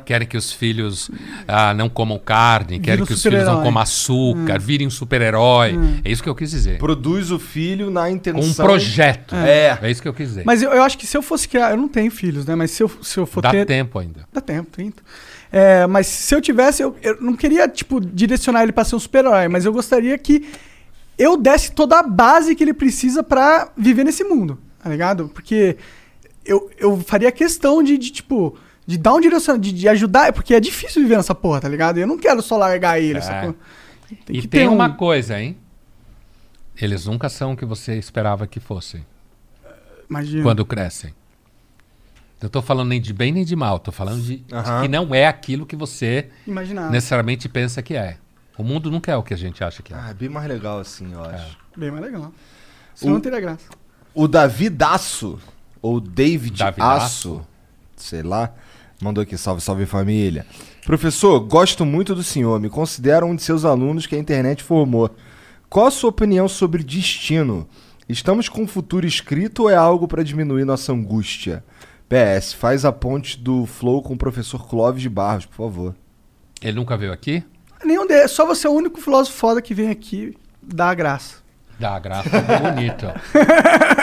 querem 0.04 0.28
que 0.28 0.36
os 0.36 0.52
filhos 0.52 1.12
ah, 1.48 1.76
não 1.76 1.88
comam 1.90 2.18
carne, 2.18 2.80
querem 2.80 3.04
um 3.04 3.06
que 3.06 3.14
os 3.14 3.22
filhos 3.22 3.46
não 3.46 3.62
comam 3.62 3.84
açúcar, 3.84 4.60
virem 4.60 4.88
um 4.88 4.90
super-herói. 4.90 5.80
É 6.04 6.12
isso 6.12 6.24
que 6.24 6.28
eu 6.28 6.34
quis 6.34 6.50
dizer. 6.50 6.80
Produz 6.80 7.30
o 7.30 7.38
filho 7.38 7.92
na 7.92 8.10
intenção... 8.10 8.42
um 8.42 8.54
projeto. 8.68 9.36
É. 9.36 9.78
É 9.80 9.92
isso 9.92 10.02
que 10.02 10.08
eu 10.08 10.14
quis 10.14 10.30
dizer. 10.30 10.44
Mas 10.44 10.64
eu, 10.64 10.72
eu 10.72 10.82
acho 10.82 10.98
que 10.98 11.06
se 11.06 11.16
eu 11.16 11.22
fosse 11.22 11.48
criar. 11.48 11.70
Eu 11.70 11.78
não 11.78 11.88
tenho 11.88 12.10
filhos, 12.10 12.48
né? 12.48 12.56
Mas 12.56 12.72
se 12.72 12.82
eu, 12.82 12.90
se 13.04 13.20
eu 13.20 13.28
for 13.28 13.42
Dá 13.42 13.52
ter. 13.52 13.64
tempo 13.68 14.00
ainda. 14.00 14.22
Dá 14.34 14.42
tempo, 14.42 14.72
30. 14.72 15.04
É, 15.52 15.86
mas 15.86 16.08
se 16.08 16.34
eu 16.34 16.42
tivesse, 16.42 16.82
eu, 16.82 16.96
eu 17.04 17.22
não 17.22 17.36
queria, 17.36 17.68
tipo, 17.68 18.02
direcionar 18.02 18.64
ele 18.64 18.72
pra 18.72 18.84
ser 18.84 18.96
um 18.96 19.00
super-herói, 19.00 19.48
mas 19.48 19.66
eu 19.66 19.72
gostaria 19.72 20.18
que 20.18 20.50
eu 21.16 21.38
desse 21.38 21.74
toda 21.74 22.00
a 22.00 22.04
base 22.04 22.56
que 22.56 22.64
ele 22.64 22.74
precisa 22.74 23.22
pra 23.22 23.70
viver 23.78 24.04
nesse 24.04 24.24
mundo, 24.24 24.58
tá 24.82 24.90
ligado? 24.90 25.30
Porque 25.32 25.78
eu, 26.46 26.70
eu 26.78 26.98
faria 27.02 27.32
questão 27.32 27.82
de, 27.84 27.98
de, 27.98 28.12
tipo, 28.12 28.58
de 28.86 28.98
dar 28.98 29.14
um 29.14 29.20
direcionamento, 29.22 29.68
de, 29.70 29.74
de 29.80 29.88
ajudar, 29.90 30.34
porque 30.34 30.54
é 30.54 30.60
difícil 30.60 31.02
viver 31.02 31.18
nessa 31.18 31.36
porra, 31.36 31.62
tá 31.62 31.68
ligado? 31.70 31.98
E 31.98 32.02
eu 32.02 32.08
não 32.08 32.18
quero 32.18 32.42
só 32.42 32.58
largar 32.58 33.00
ele, 33.02 33.20
É. 33.20 33.54
Tem 34.26 34.36
e 34.36 34.42
que 34.42 34.48
tem 34.48 34.68
um- 34.68 34.74
uma 34.76 34.90
coisa, 34.94 35.40
hein? 35.40 35.58
Eles 36.80 37.06
nunca 37.06 37.30
são 37.30 37.54
o 37.54 37.58
que 37.58 37.64
você 37.66 37.96
esperava 37.98 38.46
que 38.48 38.60
fossem 38.60 39.06
Imagina. 40.10 40.44
quando 40.44 40.66
crescem. 40.66 41.14
Eu 42.42 42.50
tô 42.50 42.62
falando 42.62 42.90
nem 42.90 43.00
de 43.00 43.14
bem 43.14 43.32
nem 43.32 43.46
de 43.46 43.56
mal, 43.56 43.78
tô 43.80 43.92
falando 43.92 44.20
de, 44.22 44.38
de 44.38 44.46
que 44.82 44.88
não 44.88 45.14
é 45.14 45.28
aquilo 45.28 45.66
que 45.66 45.76
você 45.76 46.28
Imaginar. 46.48 46.90
necessariamente 46.90 47.48
pensa 47.48 47.82
que 47.84 47.94
é. 47.94 48.18
O 48.58 48.64
mundo 48.64 48.90
nunca 48.92 49.12
é 49.12 49.16
o 49.16 49.22
que 49.24 49.34
a 49.34 49.38
gente 49.38 49.64
acha 49.64 49.82
que 49.84 49.94
é. 49.94 49.98
Ah, 49.98 50.10
é 50.10 50.14
bem 50.14 50.28
mais 50.28 50.48
legal 50.48 50.80
assim, 50.80 51.14
eu 51.14 51.24
acho. 51.24 51.58
Bem 51.78 51.92
mais 51.92 52.04
legal. 52.04 52.34
Senão 52.96 53.14
O- 53.14 53.16
não 53.16 53.22
teria 53.22 53.40
graça. 53.40 53.66
O 54.14 54.28
Davi 54.28 54.70
Daço, 54.70 55.40
ou 55.82 56.00
David 56.00 56.58
Davidaço. 56.58 57.36
Aço, 57.36 57.48
sei 57.96 58.24
lá, 58.24 58.54
mandou 59.02 59.22
aqui, 59.22 59.38
salve, 59.38 59.62
salve 59.62 59.86
família. 59.86 60.46
Professor, 60.86 61.40
gosto 61.40 61.86
muito 61.86 62.14
do 62.16 62.24
senhor, 62.24 62.60
me 62.60 62.70
considero 62.70 63.26
um 63.26 63.36
de 63.36 63.44
seus 63.44 63.66
alunos 63.66 64.06
que 64.06 64.16
a 64.16 64.20
internet 64.20 64.64
formou. 64.64 65.10
Qual 65.70 65.86
a 65.86 65.92
sua 65.92 66.10
opinião 66.10 66.48
sobre 66.48 66.84
destino? 66.84 67.68
Estamos 68.10 68.50
com 68.50 68.64
o 68.64 68.68
futuro 68.68 69.08
escrito 69.08 69.64
ou 69.64 69.70
é 69.70 69.76
algo 69.76 70.08
para 70.08 70.24
diminuir 70.24 70.66
nossa 70.66 70.92
angústia? 70.92 71.64
PS, 72.10 72.54
faz 72.54 72.84
a 72.84 72.92
ponte 72.92 73.40
do 73.40 73.66
Flow 73.66 74.02
com 74.02 74.16
o 74.16 74.18
professor 74.18 74.68
Clóvis 74.68 75.02
de 75.02 75.10
Barros, 75.10 75.46
por 75.46 75.56
favor. 75.56 75.96
Ele 76.62 76.74
nunca 76.74 76.98
veio 76.98 77.14
aqui? 77.14 77.42
Nenhum 77.86 78.06
deles. 78.06 78.32
Só 78.32 78.46
você 78.46 78.68
é 78.68 78.70
o 78.70 78.74
único 78.74 79.00
filósofo 79.00 79.38
foda 79.38 79.62
que 79.62 79.74
vem 79.74 79.90
aqui 79.90 80.36
dar 80.62 80.94
graça. 80.94 81.38
Dá 81.80 81.98
graça, 81.98 82.30
bonito. 82.30 83.08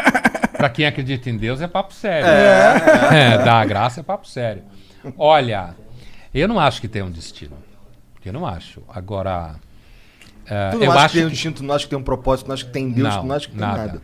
pra 0.58 0.68
quem 0.68 0.84
acredita 0.84 1.30
em 1.30 1.36
Deus 1.36 1.60
é 1.62 1.68
papo 1.68 1.94
sério. 1.94 2.28
É, 2.28 3.38
dá 3.38 3.64
graça 3.64 4.00
é 4.00 4.02
papo 4.02 4.26
sério. 4.28 4.64
Olha, 5.16 5.74
eu 6.34 6.46
não 6.46 6.58
acho 6.58 6.80
que 6.80 6.88
tem 6.88 7.00
um 7.00 7.10
destino. 7.10 7.56
Eu 8.24 8.32
não 8.32 8.44
acho. 8.44 8.82
Agora, 8.88 9.54
é, 10.44 10.70
Tu 10.70 10.78
não 10.78 10.84
eu 10.84 10.92
acho 10.92 11.08
que 11.08 11.18
tem 11.18 11.26
um 11.26 11.30
destino, 11.30 11.54
tu 11.54 11.62
não 11.62 11.74
acha 11.74 11.84
que 11.84 11.90
tem 11.90 11.98
um 11.98 12.02
propósito, 12.02 12.46
tu 12.46 12.48
não 12.48 12.54
acha 12.54 12.64
que 12.64 12.72
tem 12.72 12.90
Deus, 12.90 13.16
tu 13.16 13.22
não 13.24 13.34
acha 13.34 13.46
que 13.46 13.52
tem 13.52 13.60
nada. 13.60 14.02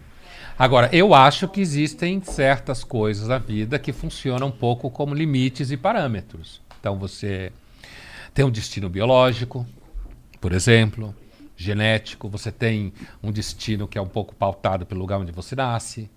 Agora, 0.57 0.89
eu 0.93 1.13
acho 1.13 1.49
que 1.49 1.61
existem 1.61 2.23
certas 2.23 2.85
coisas 2.85 3.27
na 3.27 3.39
vida 3.39 3.79
que 3.79 3.93
funcionam 3.93 4.47
um 4.47 4.53
pouco 4.53 4.89
como 4.89 5.13
limites 5.13 5.73
e 5.73 5.77
parâmetros. 5.77 6.63
Então, 6.79 6.97
você 6.97 7.53
tem 8.33 8.45
um 8.45 8.51
destino 8.51 8.89
biológico, 8.89 9.67
por 10.41 10.53
exemplo, 10.53 11.15
genético, 11.57 12.29
você 12.29 12.53
tem 12.53 12.93
um 13.23 13.33
destino 13.33 13.89
que 13.89 13.99
é 13.99 14.01
um 14.01 14.07
pouco 14.07 14.35
pautado 14.35 14.87
pelo 14.87 15.01
lugar 15.01 15.19
onde 15.19 15.33
você 15.33 15.57
nasce, 15.57 16.09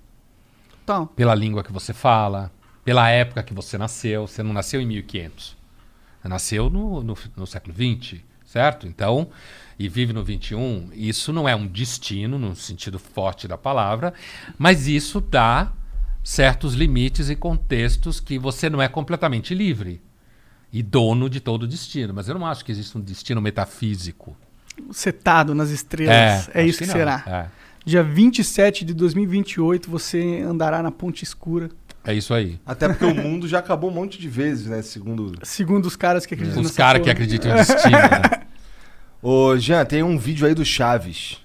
Então, 0.88 1.06
pela 1.06 1.36
língua 1.36 1.66
que 1.66 1.74
você 1.74 1.92
fala, 1.92 2.50
pela 2.86 3.10
época 3.10 3.44
que 3.44 3.54
você 3.54 3.78
nasceu. 3.78 4.26
Você 4.26 4.42
não 4.42 4.54
nasceu 4.54 4.80
em 4.80 4.86
1500. 4.86 5.58
Você 6.22 6.28
nasceu 6.30 6.70
no, 6.70 7.04
no, 7.04 7.18
no 7.36 7.46
século 7.46 7.76
XX, 7.76 8.22
certo? 8.46 8.88
Então, 8.88 9.28
e 9.78 9.90
vive 9.90 10.14
no 10.14 10.24
21. 10.24 10.92
Isso 10.94 11.34
não 11.34 11.46
é 11.46 11.54
um 11.54 11.68
destino, 11.68 12.40
no 12.40 12.56
sentido 12.56 12.98
forte 12.98 13.50
da 13.50 13.58
palavra, 13.58 14.14
mas 14.58 14.88
isso 14.88 15.20
dá 15.20 15.74
certos 16.24 16.74
limites 16.74 17.30
e 17.30 17.36
contextos 17.36 18.22
que 18.22 18.40
você 18.40 18.70
não 18.70 18.82
é 18.82 18.88
completamente 18.88 19.54
livre 19.54 20.02
e 20.72 20.82
dono 20.82 21.30
de 21.30 21.42
todo 21.42 21.64
o 21.64 21.68
destino. 21.68 22.14
Mas 22.14 22.30
eu 22.30 22.40
não 22.40 22.48
acho 22.48 22.64
que 22.64 22.72
existe 22.72 22.98
um 22.98 23.02
destino 23.02 23.42
metafísico. 23.42 24.38
Setado 24.92 25.54
nas 25.54 25.70
estrelas. 25.70 26.48
É, 26.48 26.62
acho 26.62 26.70
isso 26.70 26.80
que, 26.80 26.86
não. 26.86 26.94
será. 26.94 27.24
É. 27.28 27.57
Dia 27.88 28.04
27 28.04 28.84
de 28.84 28.94
2028, 28.94 29.90
você 29.90 30.42
andará 30.46 30.84
na 30.84 30.92
Ponte 30.92 31.24
Escura. 31.24 31.70
É 32.04 32.14
isso 32.14 32.34
aí. 32.34 32.60
Até 32.66 32.86
porque 32.90 33.06
o 33.06 33.16
mundo 33.16 33.48
já 33.48 33.60
acabou 33.60 33.90
um 33.90 33.94
monte 33.94 34.20
de 34.20 34.28
vezes, 34.28 34.68
né? 34.68 34.82
Segundo. 34.82 35.40
Segundo 35.44 35.86
os 35.86 35.96
caras 35.96 36.26
que 36.26 36.34
acreditam 36.34 36.62
Os 36.64 36.72
caras 36.72 37.02
que 37.02 37.10
acreditam 37.10 37.50
em 37.50 37.56
destino. 37.56 37.92
né? 37.92 38.46
Ô, 39.24 39.58
Jean, 39.58 39.86
tem 39.86 40.04
um 40.04 40.18
vídeo 40.18 40.46
aí 40.46 40.54
do 40.54 40.66
Chaves. 40.66 41.42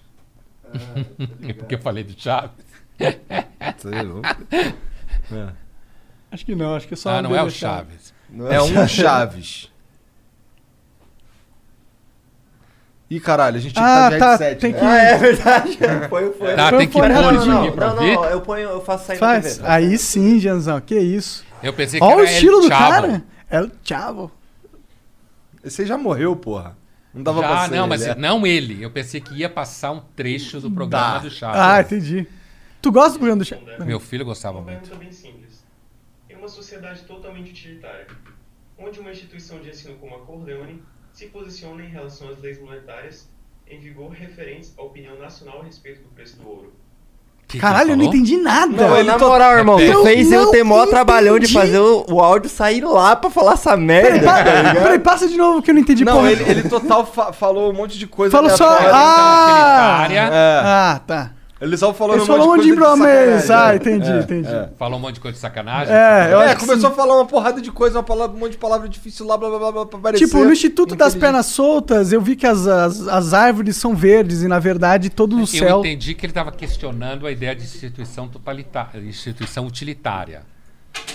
É 1.47 1.53
porque 1.53 1.77
eu 1.77 1.79
falei 1.79 2.03
do 2.03 2.21
Chaves. 2.21 2.51
Sei 3.79 4.03
lá. 4.03 5.57
Acho 6.29 6.45
que 6.45 6.57
não, 6.57 6.75
acho 6.75 6.89
que 6.89 6.95
é 6.95 6.97
só 6.97 7.11
Ah, 7.11 7.19
um 7.19 7.23
não 7.23 7.37
é 7.37 7.41
o 7.41 7.45
deles 7.45 7.55
Chaves. 7.55 8.15
É 8.51 8.61
um 8.63 8.89
Chaves. 8.89 9.71
Ih, 13.15 13.21
caralho, 13.21 13.57
a 13.57 13.61
gente 13.61 13.79
Ah, 13.79 13.83
tá 13.83 14.11
de 14.11 14.19
tá, 14.19 14.29
headset, 14.31 14.61
tem 14.61 14.73
né? 14.73 14.79
que- 14.79 14.85
Ah, 14.85 14.97
é 15.03 15.19
verdade. 15.19 15.79
Foi, 16.09 16.33
foi. 16.33 16.55
Tá, 16.55 16.69
Foi 16.71 16.79
tem 16.79 16.89
que 16.89 16.93
pôr 16.95 17.11
isso 17.11 17.21
não, 17.23 17.29
aqui 17.29 17.47
não, 17.69 17.73
pra 17.75 17.87
não, 17.89 17.95
ouvir. 17.97 18.15
não, 18.15 18.25
eu 18.25 18.41
ponho, 18.41 18.69
eu 18.71 18.81
faço 18.85 19.07
sair 19.07 19.19
Faz. 19.19 19.57
TV. 19.59 19.69
Aí 19.69 19.99
sim, 19.99 20.39
Janzão, 20.41 20.81
que 20.81 20.99
isso. 20.99 21.45
Eu 21.63 21.73
pensei 21.75 22.01
que 22.01 22.07
Olha 22.07 22.17
o 22.17 22.21
era 22.21 22.31
estilo 22.31 22.55
El 22.57 22.61
do 22.63 22.69
Chavo. 22.69 22.91
cara. 22.91 23.25
É 23.51 23.61
o 23.61 23.71
Chavo. 23.85 24.31
Aí 25.65 25.87
já 25.87 25.99
morreu, 25.99 26.35
porra. 26.35 26.77
Não 27.15 27.23
dava 27.23 27.41
pra 27.41 27.49
Já, 27.57 27.65
ser 27.69 27.71
não, 27.77 27.79
ele, 27.81 27.89
mas 27.89 28.03
é. 28.03 28.15
não 28.15 28.47
ele. 28.47 28.83
Eu 28.83 28.91
pensei 28.91 29.21
que 29.21 29.35
ia 29.35 29.51
passar 29.51 29.91
um 29.93 30.01
trecho 30.17 30.59
do 30.61 30.71
programa 30.71 31.19
do 31.21 31.31
Chaves. 31.31 31.61
Ah, 31.61 31.81
entendi. 31.83 32.27
Tu 32.81 32.91
gosta 32.91 33.11
do 33.13 33.19
programa 33.19 33.39
do 33.41 33.45
Chavo? 33.45 33.63
Meu 33.85 34.01
filho 34.01 34.25
gostava 34.25 34.59
Uma 34.59 34.65
muito. 34.71 34.81
pergunta 34.81 34.99
bem 34.99 35.13
simples. 35.13 35.63
Em 36.31 36.35
uma 36.37 36.49
sociedade 36.49 37.03
totalmente 37.03 37.51
utilitária, 37.51 38.07
onde 38.79 38.99
uma 38.99 39.11
instituição 39.11 39.61
de 39.61 39.69
ensino 39.69 39.95
como 39.97 40.17
a 40.17 40.21
Corleone 40.21 40.83
se 41.13 41.27
posiciona 41.27 41.83
em 41.85 41.89
relação 41.89 42.29
às 42.29 42.39
leis 42.41 42.61
monetárias 42.61 43.29
em 43.69 43.79
vigor 43.79 44.11
referentes 44.11 44.73
à 44.79 44.83
opinião 44.83 45.19
nacional 45.19 45.61
a 45.61 45.65
respeito 45.65 46.03
do 46.03 46.09
preço 46.11 46.37
do 46.37 46.49
ouro? 46.49 46.73
Que 47.49 47.59
que 47.59 47.61
Caralho, 47.61 47.91
eu 47.91 47.95
ele 47.95 48.03
não 48.05 48.09
entendi 48.09 48.37
nada. 48.39 48.73
Não, 48.89 48.97
ele 48.97 49.09
na 49.11 49.19
to- 49.19 49.27
moral, 49.29 49.53
irmão, 49.59 49.79
Eu 49.79 49.99
você 50.03 50.15
fez 50.15 50.33
eu 50.33 50.47
ter 50.51 50.63
mó 50.63 50.87
trabalhão 50.87 51.39
de 51.39 51.53
fazer 51.53 51.79
o, 51.79 52.07
o 52.09 52.21
áudio 52.21 52.49
sair 52.49 52.83
lá 52.83 53.15
pra 53.15 53.29
falar 53.29 53.55
essa 53.55 53.77
merda. 53.77 54.09
Peraí, 54.09 54.21
pa- 54.25 54.45
tá 54.45 54.75
peraí, 54.81 54.99
passa 55.01 55.29
de 55.29 55.37
novo 55.37 55.61
que 55.61 55.71
eu 55.71 55.75
não 55.75 55.81
entendi 55.83 56.03
Não, 56.05 56.15
porra. 56.15 56.33
ele, 56.33 56.45
ele 56.51 56.69
total 56.69 57.05
fa- 57.05 57.33
falou 57.33 57.71
um 57.71 57.75
monte 57.75 57.99
de 57.99 58.07
coisa. 58.07 58.33
Falou 58.35 58.49
só. 58.57 58.65
aleatória. 58.65 58.93
Ah! 58.95 60.03
utilitária. 60.05 60.21
É. 60.35 60.61
Ah, 60.65 61.01
tá. 61.07 61.31
Ele 61.63 61.77
só 61.77 61.95
falou 61.95 62.17
Ele 62.17 62.23
um 62.25 62.27
falou 62.27 62.47
um 62.49 62.51
monte 62.57 62.65
de 62.65 62.75
coisa 62.75 62.85
promessa. 62.97 63.67
Ah, 63.67 63.77
entendi, 63.77 64.11
É, 64.11 64.19
entendi. 64.19 64.49
é. 64.49 64.69
Falou 64.77 64.99
um 64.99 65.03
monte 65.03 65.15
de 65.15 65.21
coisa 65.21 65.37
de 65.37 65.41
sacanagem. 65.41 65.95
É, 65.95 66.33
eu 66.33 66.41
É, 66.43 66.57
começou 66.57 66.91
a 66.91 66.93
falar 66.93 67.15
uma 67.15 67.25
porrada 67.25 67.61
de 67.61 67.71
coisa, 67.71 67.99
uma 67.99 68.03
palavra- 68.03 68.37
um 68.37 68.41
monte 68.41 68.53
de 68.53 68.59
palavra 68.59 68.89
difícil 68.89 69.25
lá, 69.25 69.37
blá 69.37 69.49
blá 69.49 69.59
blá, 69.61 69.73
blá 69.73 69.87
pra 69.87 69.99
parecer. 70.01 70.25
Tipo, 70.27 70.43
no 70.45 70.53
Instituto 70.53 70.97
das. 70.97 71.15
Pernas 71.15 71.47
Soltas, 71.47 72.13
eu 72.13 72.21
vi 72.21 72.35
que 72.35 72.47
as, 72.49 72.67
as, 72.67 73.07
as 73.07 73.33
árvores 73.33 73.77
são 73.77 73.95
verdes 73.95 74.43
e, 74.43 74.49
na 74.49 74.59
verdade, 74.59 75.09
todo 75.09 75.37
o 75.37 75.41
Eu 75.43 75.47
céu. 75.47 75.79
entendi 75.81 76.15
que 76.15 76.27
ele 76.27 76.33
estava 76.33 76.51
questionando 76.51 77.29
a 77.29 77.31
ideia 77.31 77.55
de 77.55 77.63
instituição 77.63 78.27
totalitária, 78.27 78.99
instituição 79.01 79.65
utilitária. 79.67 80.43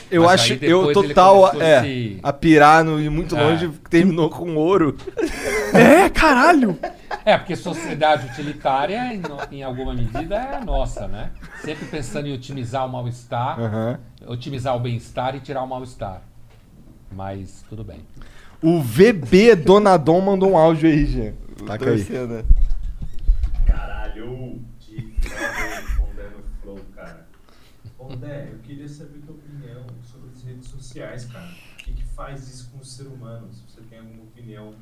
Eu 0.09 0.23
Mas 0.23 0.41
acho, 0.41 0.53
eu 0.61 0.93
total, 0.93 1.61
é, 1.61 2.17
a 2.23 2.31
pirar 2.31 2.84
no, 2.84 2.99
e 3.01 3.09
muito 3.09 3.35
É. 3.35 3.43
longe, 3.43 3.69
terminou 3.89 4.29
com 4.29 4.55
ouro. 4.55 4.95
É, 5.73 6.09
caralho. 6.09 6.79
É, 7.25 7.38
porque 7.38 7.53
sociedade 7.55 8.25
utilitária, 8.27 9.13
em, 9.13 9.21
em 9.51 9.61
alguma 9.63 9.93
medida, 9.93 10.35
é 10.35 10.63
nossa, 10.63 11.07
né? 11.09 11.31
Sempre 11.61 11.85
pensando 11.88 12.27
em 12.27 12.34
otimizar 12.34 12.85
o 12.85 12.89
mal-estar, 12.89 13.59
Aham. 13.59 13.99
otimizar 14.25 14.75
o 14.77 14.79
bem-estar 14.79 15.35
e 15.35 15.41
tirar 15.41 15.61
o 15.61 15.67
mal-estar. 15.67 16.21
Mas 17.11 17.65
tudo 17.67 17.84
bem. 17.84 17.99
O 18.61 18.81
VB 18.81 19.55
Donadon 19.55 20.21
mandou 20.21 20.51
um 20.51 20.57
áudio 20.57 20.89
aí, 20.89 21.05
Jean. 21.05 21.34
Taca 21.65 21.89
aí. 21.89 21.97
Torcendo. 22.03 22.45
Caralho, 23.65 24.61
que 24.79 25.01
Pondé 25.97 26.23
no 26.29 26.43
Flow, 26.61 26.79
cara. 26.95 27.27
Pondé, 27.97 28.49
eu 28.53 28.59
queria 28.59 28.88
saber 28.88 29.19
sobre 29.25 29.41
as 29.47 29.47
redes 30.48 30.69
sociais, 30.69 31.26
cara. 31.26 31.48
O 31.74 31.78
que, 31.84 31.94
que 31.94 32.03
faz 32.06 32.48
isso 32.53 32.69
com 32.72 32.80
o 32.80 32.84
ser 32.86 33.03
humano? 33.07 33.48
Se 33.53 33.61
você 33.69 33.82
tem 33.90 33.99
alguma 33.99 34.24
opinião 34.24 34.74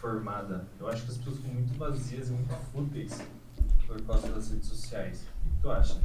formada. 0.00 0.66
Eu 0.78 0.88
acho 0.88 1.02
que 1.04 1.10
as 1.10 1.16
pessoas 1.18 1.36
ficam 1.36 1.52
muito 1.54 1.74
vazias 1.78 2.28
e 2.28 2.32
muito 2.32 2.54
fúteis 2.72 3.20
por 3.86 4.00
causa 4.02 4.28
das 4.28 4.50
redes 4.50 4.68
sociais. 4.68 5.22
O 5.44 5.48
que 5.56 5.62
tu 5.62 5.70
acha? 5.70 6.00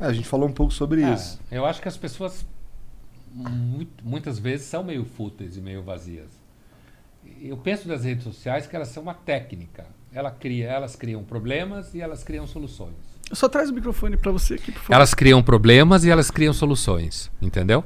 É, 0.00 0.06
a 0.06 0.12
gente 0.12 0.28
falou 0.28 0.48
um 0.48 0.52
pouco 0.52 0.72
sobre 0.72 1.02
É, 1.02 1.12
isso. 1.14 1.40
eu 1.50 1.66
acho 1.66 1.80
que 1.82 1.88
as 1.88 1.96
pessoas 1.96 2.46
muito- 3.34 4.04
muitas 4.04 4.38
vezes 4.38 4.66
são 4.66 4.84
meio 4.84 5.04
fúteis 5.04 5.56
e 5.56 5.60
meio 5.60 5.82
vazias. 5.82 6.30
Eu 7.40 7.56
penso 7.56 7.88
das 7.88 8.04
redes 8.04 8.24
sociais 8.24 8.66
que 8.66 8.74
elas 8.76 8.88
são 8.88 9.02
uma 9.02 9.14
técnica. 9.14 9.86
Ela 10.12 10.30
cria, 10.30 10.68
elas 10.68 10.94
criam 10.96 11.24
problemas 11.24 11.94
e 11.94 12.00
elas 12.00 12.22
criam 12.22 12.46
soluções. 12.46 12.94
Só 13.32 13.48
traz 13.48 13.70
o 13.70 13.72
microfone 13.72 14.16
pra 14.16 14.30
você 14.30 14.54
aqui, 14.54 14.70
por 14.72 14.80
favor. 14.80 14.94
Elas 14.94 15.14
criam 15.14 15.42
problemas 15.42 16.04
e 16.04 16.10
elas 16.10 16.30
criam 16.30 16.52
soluções, 16.52 17.30
entendeu? 17.40 17.82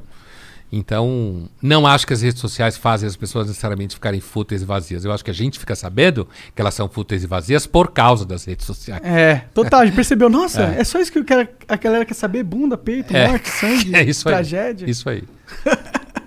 Então, 0.70 1.48
não 1.62 1.86
acho 1.86 2.06
que 2.06 2.12
as 2.12 2.22
redes 2.22 2.40
sociais 2.40 2.76
fazem 2.76 3.06
as 3.08 3.14
pessoas 3.16 3.46
necessariamente 3.46 3.94
ficarem 3.94 4.20
fúteis 4.20 4.62
e 4.62 4.64
vazias. 4.64 5.04
Eu 5.04 5.12
acho 5.12 5.24
que 5.24 5.30
a 5.30 5.34
gente 5.34 5.58
fica 5.58 5.76
sabendo 5.76 6.26
que 6.54 6.60
elas 6.60 6.74
são 6.74 6.88
fúteis 6.88 7.22
e 7.22 7.26
vazias 7.26 7.66
por 7.66 7.92
causa 7.92 8.24
das 8.26 8.44
redes 8.44 8.66
sociais. 8.66 9.00
É, 9.04 9.44
total. 9.54 9.80
A 9.80 9.86
gente 9.86 9.94
percebeu, 9.94 10.28
nossa, 10.28 10.62
é, 10.74 10.80
É. 10.80 10.84
só 10.84 11.00
isso 11.00 11.12
que 11.12 11.18
eu 11.20 11.24
quero, 11.24 11.48
a 11.68 11.76
galera 11.76 12.04
quer 12.04 12.14
saber: 12.14 12.42
bunda, 12.42 12.76
peito, 12.76 13.16
É. 13.16 13.28
morte, 13.28 13.48
sangue, 13.48 13.94
É 13.96 14.02
isso 14.02 14.28
aí. 14.28 14.34
tragédia. 14.34 14.90
Isso 14.90 15.08
aí. 15.08 15.22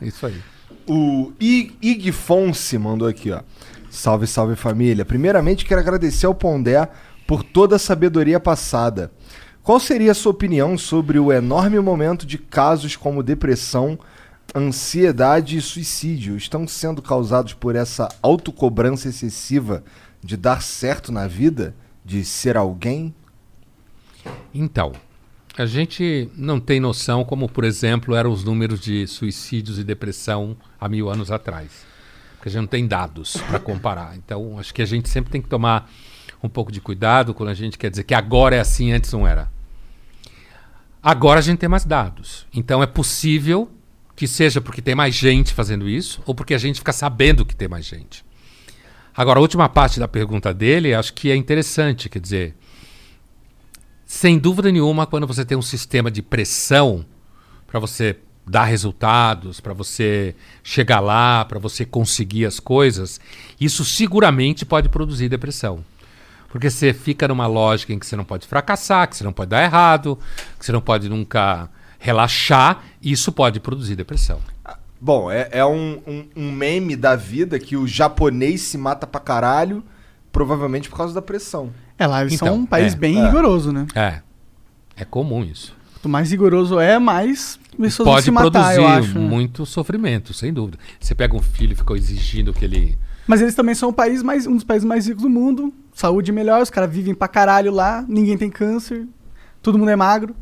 Isso 0.02 0.26
aí. 0.26 0.36
O 0.88 1.32
Ig 1.40 2.12
Fonse 2.12 2.78
mandou 2.78 3.08
aqui, 3.08 3.32
ó. 3.32 3.42
Salve, 3.90 4.26
salve 4.26 4.56
família. 4.56 5.04
Primeiramente, 5.04 5.66
quero 5.66 5.82
agradecer 5.82 6.26
ao 6.26 6.34
Pondé 6.34 6.88
por 7.28 7.44
toda 7.44 7.76
a 7.76 7.80
sabedoria 7.80 8.40
passada. 8.40 9.12
Qual 9.62 9.80
seria 9.80 10.12
a 10.12 10.16
sua 10.16 10.32
opinião 10.32 10.78
sobre 10.78 11.20
o 11.20 11.32
enorme 11.32 11.80
momento 11.80 12.26
de 12.26 12.38
casos 12.38 12.96
como 12.96 13.22
depressão, 13.22 14.00
ansiedade 14.56 15.58
e 15.58 15.62
suicídio 15.62 16.36
estão 16.36 16.68
sendo 16.68 17.02
causados 17.02 17.54
por 17.54 17.76
essa 17.76 18.10
autocobrança 18.22 19.10
excessiva 19.10 19.84
de 20.22 20.36
dar 20.36 20.62
certo 20.62 21.12
na 21.12 21.28
vida, 21.28 21.76
de 22.04 22.26
ser 22.26 22.58
alguém? 22.58 23.14
Então, 24.54 24.94
a 25.58 25.66
gente 25.66 26.30
não 26.36 26.60
tem 26.60 26.80
noção 26.80 27.24
como, 27.24 27.50
por 27.50 27.64
exemplo, 27.64 28.16
eram 28.16 28.32
os 28.32 28.44
números 28.44 28.80
de 28.80 29.06
suicídios 29.08 29.78
e 29.78 29.84
depressão 29.84 30.56
há 30.80 30.88
mil 30.88 31.10
anos 31.10 31.32
atrás. 31.32 31.86
Porque 32.36 32.50
a 32.50 32.52
gente 32.52 32.62
não 32.62 32.68
tem 32.68 32.88
dados 32.88 33.38
para 33.48 33.60
comparar. 33.60 34.16
Então, 34.16 34.58
acho 34.58 34.74
que 34.74 34.82
a 34.82 34.86
gente 34.86 35.10
sempre 35.10 35.32
tem 35.32 35.42
que 35.42 35.50
tomar 35.50 35.92
um 36.42 36.48
pouco 36.48 36.72
de 36.72 36.80
cuidado 36.80 37.34
quando 37.34 37.50
a 37.50 37.54
gente 37.54 37.78
quer 37.78 37.90
dizer 37.90 38.04
que 38.04 38.14
agora 38.14 38.56
é 38.56 38.60
assim, 38.60 38.94
antes 38.94 39.12
não 39.12 39.28
era. 39.28 39.52
Agora 41.04 41.40
a 41.40 41.44
gente 41.44 41.60
tem 41.60 41.70
mais 41.70 41.86
dados. 41.86 42.46
Então, 42.54 42.82
é 42.82 42.88
possível 42.88 43.70
que 44.20 44.28
seja 44.28 44.60
porque 44.60 44.82
tem 44.82 44.94
mais 44.94 45.16
gente 45.16 45.54
fazendo 45.54 45.88
isso 45.88 46.22
ou 46.26 46.36
porque 46.36 46.54
a 46.54 46.58
gente 46.58 46.80
fica 46.80 46.92
sabendo 46.92 47.46
que 47.46 47.56
tem 47.56 47.70
mais 47.70 47.86
gente. 47.86 48.26
Agora, 49.16 49.40
a 49.40 49.42
última 49.42 49.70
parte 49.70 49.98
da 49.98 50.10
pergunta 50.10 50.54
dele, 50.54 50.94
acho 50.94 51.14
que 51.14 51.32
é 51.32 51.38
interessante, 51.38 52.10
quer 52.10 52.20
dizer, 52.20 52.54
sem 54.06 54.38
dúvida 54.38 54.74
nenhuma, 54.74 55.08
quando 55.08 55.26
você 55.26 55.46
tem 55.46 55.58
um 55.58 55.62
sistema 55.62 56.12
de 56.12 56.22
pressão 56.22 57.06
para 57.66 57.80
você 57.80 58.18
dar 58.46 58.66
resultados, 58.66 59.62
para 59.62 59.72
você 59.74 60.36
chegar 60.62 61.00
lá, 61.00 61.46
para 61.46 61.58
você 61.58 61.86
conseguir 61.86 62.46
as 62.46 62.60
coisas, 62.60 63.22
isso 63.58 63.86
seguramente 63.86 64.66
pode 64.66 64.90
produzir 64.90 65.30
depressão. 65.30 65.82
Porque 66.50 66.70
você 66.70 66.92
fica 66.92 67.26
numa 67.26 67.48
lógica 67.48 67.94
em 67.94 68.00
que 68.00 68.06
você 68.06 68.18
não 68.18 68.26
pode 68.26 68.46
fracassar, 68.46 69.08
que 69.08 69.16
você 69.16 69.24
não 69.24 69.32
pode 69.32 69.52
dar 69.52 69.64
errado, 69.64 70.20
que 70.60 70.66
você 70.66 70.74
não 70.74 70.82
pode 70.82 71.08
nunca 71.08 71.70
relaxar, 72.00 72.84
e 73.02 73.12
isso 73.12 73.32
pode 73.32 73.60
produzir 73.60 73.96
depressão. 73.96 74.40
Bom, 75.00 75.30
é, 75.32 75.48
é 75.52 75.66
um, 75.66 76.00
um- 76.08 76.26
um 76.36 76.52
meme 76.52 76.96
da 76.96 77.16
vida 77.16 77.60
que 77.60 77.78
o 77.78 77.86
japonês 77.88 78.62
se 78.62 78.78
mata 78.78 79.06
pra 79.06 79.22
caralho, 79.22 79.84
provavelmente 80.32 80.90
por 80.90 80.98
causa 80.98 81.14
da 81.14 81.22
pressão. 81.22 81.72
É, 81.98 82.08
lá 82.08 82.22
eles 82.22 82.34
Então, 82.34 82.48
são 82.48 82.58
um 82.58 82.66
país 82.66 82.94
é, 82.94 82.98
bem 82.98 83.20
é. 83.20 83.26
rigoroso, 83.26 83.72
né? 83.72 83.86
É. 83.96 84.22
É 84.96 85.06
comum 85.06 85.44
isso. 85.44 85.76
Quanto 85.94 86.10
mais 86.10 86.32
rigoroso 86.32 86.80
é, 86.80 86.98
mais 87.00 87.60
pessoas 87.78 88.06
vão 88.06 88.14
Pode 88.16 88.26
se 88.26 88.32
matar, 88.32 88.52
produzir 88.52 88.78
eu 88.78 88.88
acho. 88.88 89.20
né? 89.20 89.26
muito 89.28 89.66
sofrimento, 89.66 90.34
sem 90.34 90.52
dúvida. 90.54 90.78
Você 91.00 91.14
pega 91.16 91.36
um 91.36 91.42
filho 91.42 91.74
e 91.74 91.76
ficou 91.76 91.96
exigindo 91.96 92.54
que 92.54 92.64
ele. 92.66 92.98
Mas 93.28 93.42
eles 93.42 93.54
também 93.56 93.76
são 93.76 93.90
o 93.90 93.94
país 93.94 94.24
mais, 94.24 94.48
um 94.48 94.56
dos 94.56 94.64
países 94.64 94.86
mais 94.86 95.08
ricos 95.08 95.24
do 95.24 95.30
mundo. 95.30 95.74
Saúde 95.94 96.32
melhor, 96.32 96.62
os 96.62 96.70
caras 96.70 96.92
vivem 96.94 97.14
pra 97.14 97.28
caralho 97.28 97.72
lá, 97.72 98.04
ninguém 98.08 98.38
tem 98.38 98.50
câncer, 98.50 99.06
todo 99.62 99.78
mundo 99.78 99.92
é 99.92 99.96
magro. 99.96 100.36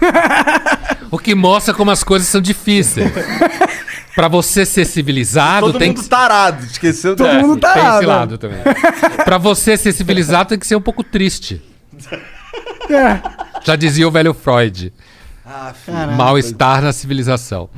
O 1.10 1.18
que 1.18 1.34
mostra 1.34 1.72
como 1.72 1.90
as 1.90 2.02
coisas 2.02 2.26
são 2.28 2.40
difíceis. 2.40 3.10
Pra 4.14 4.28
você 4.28 4.64
ser 4.66 4.84
civilizado, 4.84 5.66
Todo 5.66 5.78
tem 5.78 5.90
mundo 5.90 6.02
que 6.02 6.08
tarado, 6.08 6.64
esqueceu 6.64 7.14
Todo 7.14 7.26
dessa. 7.28 7.46
mundo 7.46 7.60
Tem 7.60 7.70
esse 7.70 7.78
errado. 7.78 8.06
lado 8.06 8.38
também. 8.38 8.58
pra 9.24 9.38
você 9.38 9.76
ser 9.76 9.92
civilizado, 9.92 10.48
tem 10.48 10.58
que 10.58 10.66
ser 10.66 10.74
um 10.74 10.80
pouco 10.80 11.04
triste. 11.04 11.62
É. 12.90 13.20
Já 13.64 13.76
dizia 13.76 14.06
o 14.06 14.10
velho 14.10 14.32
Freud. 14.34 14.92
Ah, 15.44 15.72
filho. 15.74 16.12
Mal-estar 16.16 16.82
na 16.82 16.92
civilização. 16.92 17.68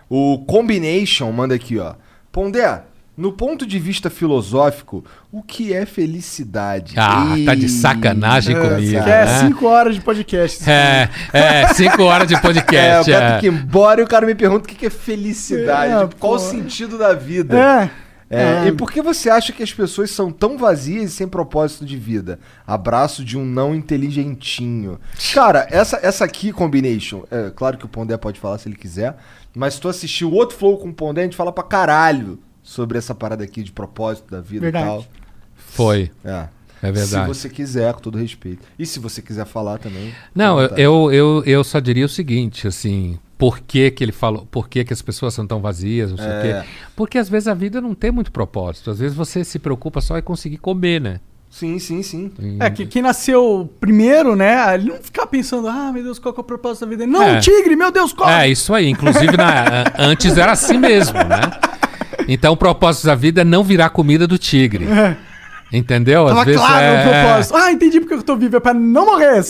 O 0.09 0.43
Combination 0.47 1.31
manda 1.31 1.53
aqui, 1.53 1.77
ó. 1.77 1.93
Pondé, 2.31 2.81
no 3.18 3.31
ponto 3.31 3.65
de 3.65 3.80
vista 3.80 4.11
filosófico, 4.11 5.03
o 5.31 5.41
que 5.41 5.73
é 5.73 5.88
felicidade? 5.88 6.94
Ah, 6.95 7.35
tá 7.44 7.56
de 7.56 7.68
sacanagem 7.68 8.56
É, 8.56 8.60
comigo. 8.60 8.98
é 8.98 9.26
né? 9.26 9.39
5 9.39 9.65
horas 9.65 9.95
de 9.95 10.02
podcast. 10.02 10.69
É, 10.69 11.10
é, 11.34 11.68
cinco 11.73 12.03
horas 12.03 12.27
de 12.27 12.35
É, 12.38 12.38
o 12.38 12.41
podcast. 12.41 13.11
É, 13.11 13.39
que 13.39 13.48
ir 13.48 13.52
embora 13.52 14.02
e 14.02 14.03
o 14.03 14.07
cara 14.07 14.23
me 14.26 14.35
pergunta 14.35 14.72
o 14.72 14.76
que 14.76 14.85
é 14.85 14.89
felicidade. 14.89 15.91
É, 15.94 15.99
tipo, 16.02 16.15
qual 16.18 16.34
o 16.34 16.39
sentido 16.39 16.98
da 16.98 17.14
vida? 17.14 17.57
É. 17.57 17.89
É, 18.30 18.65
É. 18.65 18.68
E 18.68 18.72
por 18.73 18.91
que 18.91 19.02
você 19.02 19.30
acha 19.30 19.53
que 19.53 19.64
as 19.64 19.73
pessoas 19.73 20.11
são 20.11 20.30
tão 20.31 20.57
vazias 20.57 21.11
e 21.11 21.15
sem 21.15 21.27
propósito 21.27 21.85
de 21.85 21.98
vida? 21.98 22.39
Abraço 22.68 23.23
de 23.23 23.38
um 23.38 23.45
não 23.45 23.73
inteligentinho. 23.73 24.99
Cara, 25.34 25.65
essa, 25.72 25.99
essa 26.03 26.26
aqui, 26.26 26.52
Combination, 26.52 27.23
é 27.31 27.49
claro 27.56 27.77
que 27.77 27.85
o 27.85 27.89
Pondé 27.89 28.18
pode 28.18 28.39
falar 28.39 28.57
se 28.57 28.68
ele 28.68 28.76
quiser, 28.76 29.15
mas 29.56 29.76
se 29.76 29.81
tu 29.81 29.88
assistiu 29.88 30.31
outro 30.31 30.57
Flow 30.57 30.77
com 30.77 30.89
o 30.89 30.94
Pondé, 30.94 31.22
a 31.22 31.23
gente 31.23 31.38
fala 31.38 31.52
pra 31.53 31.64
caralho 31.64 32.38
sobre 32.68 32.98
essa 32.98 33.15
parada 33.15 33.45
aqui 33.45 33.64
de 33.64 33.72
propósito 33.72 34.30
da 34.30 34.41
vida 34.41 34.60
Verdade. 34.61 34.85
e 34.85 34.89
tal. 34.89 35.06
Foi. 35.56 36.11
É. 36.23 36.48
É 36.84 36.91
verdade. 36.91 37.07
Se 37.10 37.27
você 37.27 37.49
quiser, 37.49 37.94
com 37.94 38.02
todo 38.02 38.18
respeito. 38.18 38.68
E 38.77 38.85
se 38.85 38.99
você 38.99 39.22
quiser 39.22 39.45
falar 39.45 39.80
também. 39.80 40.14
Não, 40.35 40.60
eu, 40.61 40.69
eu, 40.77 41.11
eu, 41.14 41.44
eu 41.45 41.64
só 41.64 41.80
diria 41.80 42.06
o 42.06 42.10
seguinte, 42.10 42.68
assim, 42.68 43.18
por 43.38 43.61
que, 43.61 43.89
que 43.89 44.03
ele 44.03 44.11
falou, 44.11 44.45
por 44.45 44.68
que, 44.69 44.84
que 44.84 44.94
as 44.94 45.02
pessoas 45.02 45.34
são 45.34 45.48
tão 45.48 45.60
vazias, 45.61 46.11
não 46.11 46.18
sei 46.18 46.27
o 46.27 46.31
É. 46.31 46.61
quê. 46.61 46.69
Porque 46.95 47.18
às 47.18 47.30
vezes 47.30 47.48
a 47.48 47.53
vida 47.53 47.80
não 47.81 47.95
tem 47.95 48.11
muito 48.11 48.31
propósito. 48.31 48.91
Às 48.91 48.99
vezes 48.99 49.15
você 49.18 49.44
se 49.45 49.57
preocupa 49.57 50.02
só 50.02 50.18
em 50.18 50.22
conseguir 50.22 50.57
comer, 50.57 50.99
né? 51.02 51.19
Sim, 51.58 51.80
sim, 51.80 52.04
sim. 52.04 52.32
É, 52.60 52.70
que 52.70 52.86
quem 52.86 53.02
nasceu 53.02 53.68
primeiro, 53.80 54.36
né? 54.36 54.76
Ele 54.76 54.90
não 54.92 54.98
fica 55.02 55.26
pensando, 55.26 55.68
ah, 55.68 55.92
meu 55.92 56.04
Deus, 56.04 56.20
qual 56.20 56.32
que 56.34 56.40
é 56.40 56.42
o 56.42 56.44
propósito 56.44 56.86
da 56.86 56.90
vida? 56.92 57.08
Não, 57.08 57.24
É. 57.24 57.38
um 57.38 57.40
tigre, 57.40 57.76
meu 57.76 57.92
Deus, 57.92 58.14
qual? 58.14 58.30
É, 58.30 58.48
isso 58.48 58.74
aí. 58.76 58.88
Inclusive, 58.88 59.36
na- 59.36 59.86
antes 59.98 60.38
era 60.38 60.52
assim 60.52 60.78
mesmo, 60.78 61.18
né? 61.18 61.42
Então 62.28 62.54
o 62.54 62.58
propósito 62.58 63.08
da 63.08 63.16
vida 63.16 63.42
é 63.42 63.44
não 63.44 63.64
virar 63.64 63.90
comida 63.90 64.28
do 64.28 64.38
tigre. 64.38 64.86
Entendeu? 65.72 66.26
Às 66.28 66.34
Tava 66.34 66.46
vezes 66.46 66.62
claro 66.62 66.82
é, 66.86 67.00
o 67.00 67.10
propósito. 67.10 67.56
Ah, 67.58 67.72
entendi 67.74 68.00
porque 68.00 68.14
eu 68.14 68.24
tô 68.24 68.38
vivo, 68.38 68.56
é 68.56 68.60
pra 68.60 68.74
não 68.74 69.06
morrer. 69.06 69.42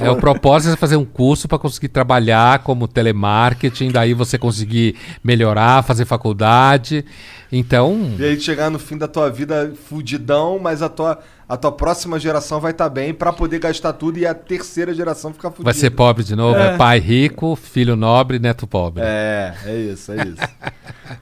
É, 0.00 0.08
o 0.10 0.16
propósito 0.16 0.74
é 0.74 0.76
fazer 0.76 0.96
um 0.96 1.04
curso 1.04 1.48
para 1.48 1.58
conseguir 1.58 1.88
trabalhar 1.88 2.60
como 2.60 2.86
telemarketing, 2.86 3.90
daí 3.90 4.14
você 4.14 4.38
conseguir 4.38 4.94
melhorar, 5.22 5.82
fazer 5.82 6.04
faculdade. 6.04 7.04
Então, 7.50 8.12
E 8.18 8.24
aí 8.24 8.40
chegar 8.40 8.70
no 8.70 8.78
fim 8.78 8.96
da 8.96 9.08
tua 9.08 9.30
vida 9.30 9.72
fudidão, 9.88 10.60
mas 10.60 10.80
a 10.82 10.88
tua, 10.88 11.18
a 11.48 11.56
tua 11.56 11.72
próxima 11.72 12.18
geração 12.18 12.60
vai 12.60 12.70
estar 12.72 12.88
bem 12.88 13.12
pra 13.12 13.32
poder 13.32 13.58
gastar 13.58 13.92
tudo 13.92 14.18
e 14.18 14.26
a 14.26 14.34
terceira 14.34 14.94
geração 14.94 15.32
ficar 15.32 15.50
fudida. 15.50 15.64
vai 15.64 15.74
ser 15.74 15.90
pobre 15.90 16.24
de 16.24 16.34
novo. 16.34 16.58
É. 16.58 16.74
É. 16.74 16.76
pai 16.76 16.98
rico, 16.98 17.54
filho 17.56 17.96
nobre, 17.96 18.38
neto 18.38 18.66
pobre. 18.66 19.02
É, 19.04 19.54
é 19.66 19.76
isso, 19.76 20.12
é 20.12 20.16
isso. 20.26 20.40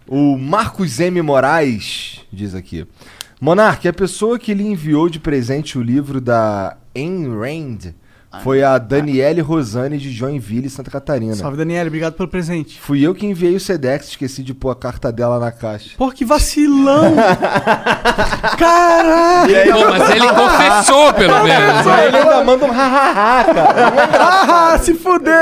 o 0.06 0.36
Marcos 0.38 1.00
M. 1.00 1.20
Moraes 1.22 2.20
diz 2.32 2.54
aqui. 2.54 2.86
Monark, 3.40 3.88
a 3.88 3.92
pessoa 3.92 4.38
que 4.38 4.54
lhe 4.54 4.64
enviou 4.64 5.08
de 5.08 5.18
presente 5.18 5.76
o 5.76 5.82
livro 5.82 6.20
da 6.20 6.76
Ayn 6.94 7.28
Rand 7.28 7.92
foi 8.42 8.62
a 8.62 8.78
Daniele 8.78 9.40
Rosane 9.40 9.98
de 9.98 10.10
Joinville, 10.10 10.70
Santa 10.70 10.90
Catarina. 10.90 11.34
Salve, 11.34 11.56
Daniela, 11.56 11.86
obrigado 11.88 12.14
pelo 12.14 12.28
presente. 12.28 12.80
Fui 12.80 13.00
eu 13.06 13.14
que 13.14 13.26
enviei 13.26 13.54
o 13.54 13.60
Sedex, 13.60 14.08
esqueci 14.08 14.42
de 14.42 14.54
pôr 14.54 14.70
a 14.70 14.74
carta 14.74 15.12
dela 15.12 15.38
na 15.38 15.52
caixa. 15.52 15.90
Pô, 15.98 16.10
que 16.10 16.24
vacilão! 16.24 17.14
Caralho! 18.58 19.72
Pô, 19.72 19.90
mas 19.90 20.10
ele 20.10 20.28
confessou, 20.28 21.12
pelo 21.14 21.42
menos. 21.44 21.86
Aí 21.86 22.08
ele 22.08 22.16
ainda 22.16 22.44
manda 22.44 22.64
um 22.64 22.70
hahaha, 22.70 23.44
cara. 23.54 23.74
Ah, 24.74 24.78
se 24.78 24.94
fudeu! 24.94 25.32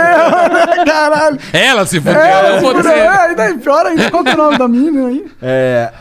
Caralho! 0.84 1.38
Ela 1.52 1.86
se 1.86 2.00
fudeu, 2.00 2.20
É, 2.20 2.50
eu 2.50 2.54
se 2.56 2.60
vou 2.60 2.74
fudeu. 2.74 2.82
dizer. 2.92 3.04
É, 3.06 3.32
e 3.32 3.34
daí, 3.34 3.58
pior 3.58 3.86
ainda, 3.86 4.10
qual 4.10 4.24
que 4.24 4.30
é 4.30 4.34
o 4.34 4.36
nome 4.38 4.58
da 4.58 4.68
mina 4.68 5.06
aí? 5.08 5.24
É. 5.40 5.92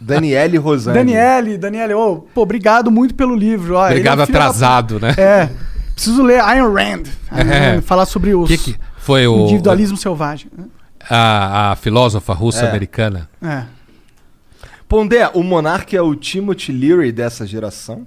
Daniele 0.00 0.56
Rosane. 0.56 0.96
Daniele, 0.96 1.58
Daniele, 1.58 1.92
ô, 1.92 2.24
pô, 2.34 2.42
obrigado 2.42 2.90
muito 2.90 3.14
pelo 3.14 3.34
livro. 3.36 3.74
Ó, 3.74 3.84
ele 3.86 3.96
é 3.96 3.98
Obrigado 3.98 4.24
filho 4.26 4.32
da 4.32 4.44
atrasado, 4.46 4.98
né? 4.98 5.14
É, 5.18 5.48
preciso 6.02 6.22
ler 6.22 6.40
Ayn 6.40 6.62
Rand. 6.72 7.02
É. 7.32 7.72
Rand, 7.76 7.82
Falar 7.82 8.06
sobre 8.06 8.34
os 8.34 8.48
Que 8.48 8.56
que 8.58 8.76
foi 8.98 9.26
o 9.26 9.44
individualismo 9.44 9.96
selvagem. 9.96 10.50
a, 11.08 11.72
a 11.72 11.76
filósofa 11.76 12.32
russa 12.32 12.64
É. 12.64 12.68
americana? 12.68 13.28
É. 13.42 13.62
Pondé, 14.88 15.28
o 15.34 15.42
Monark 15.42 15.94
é 15.96 16.02
o 16.02 16.14
Timothy 16.14 16.72
Leary 16.72 17.12
dessa 17.12 17.46
geração? 17.46 18.06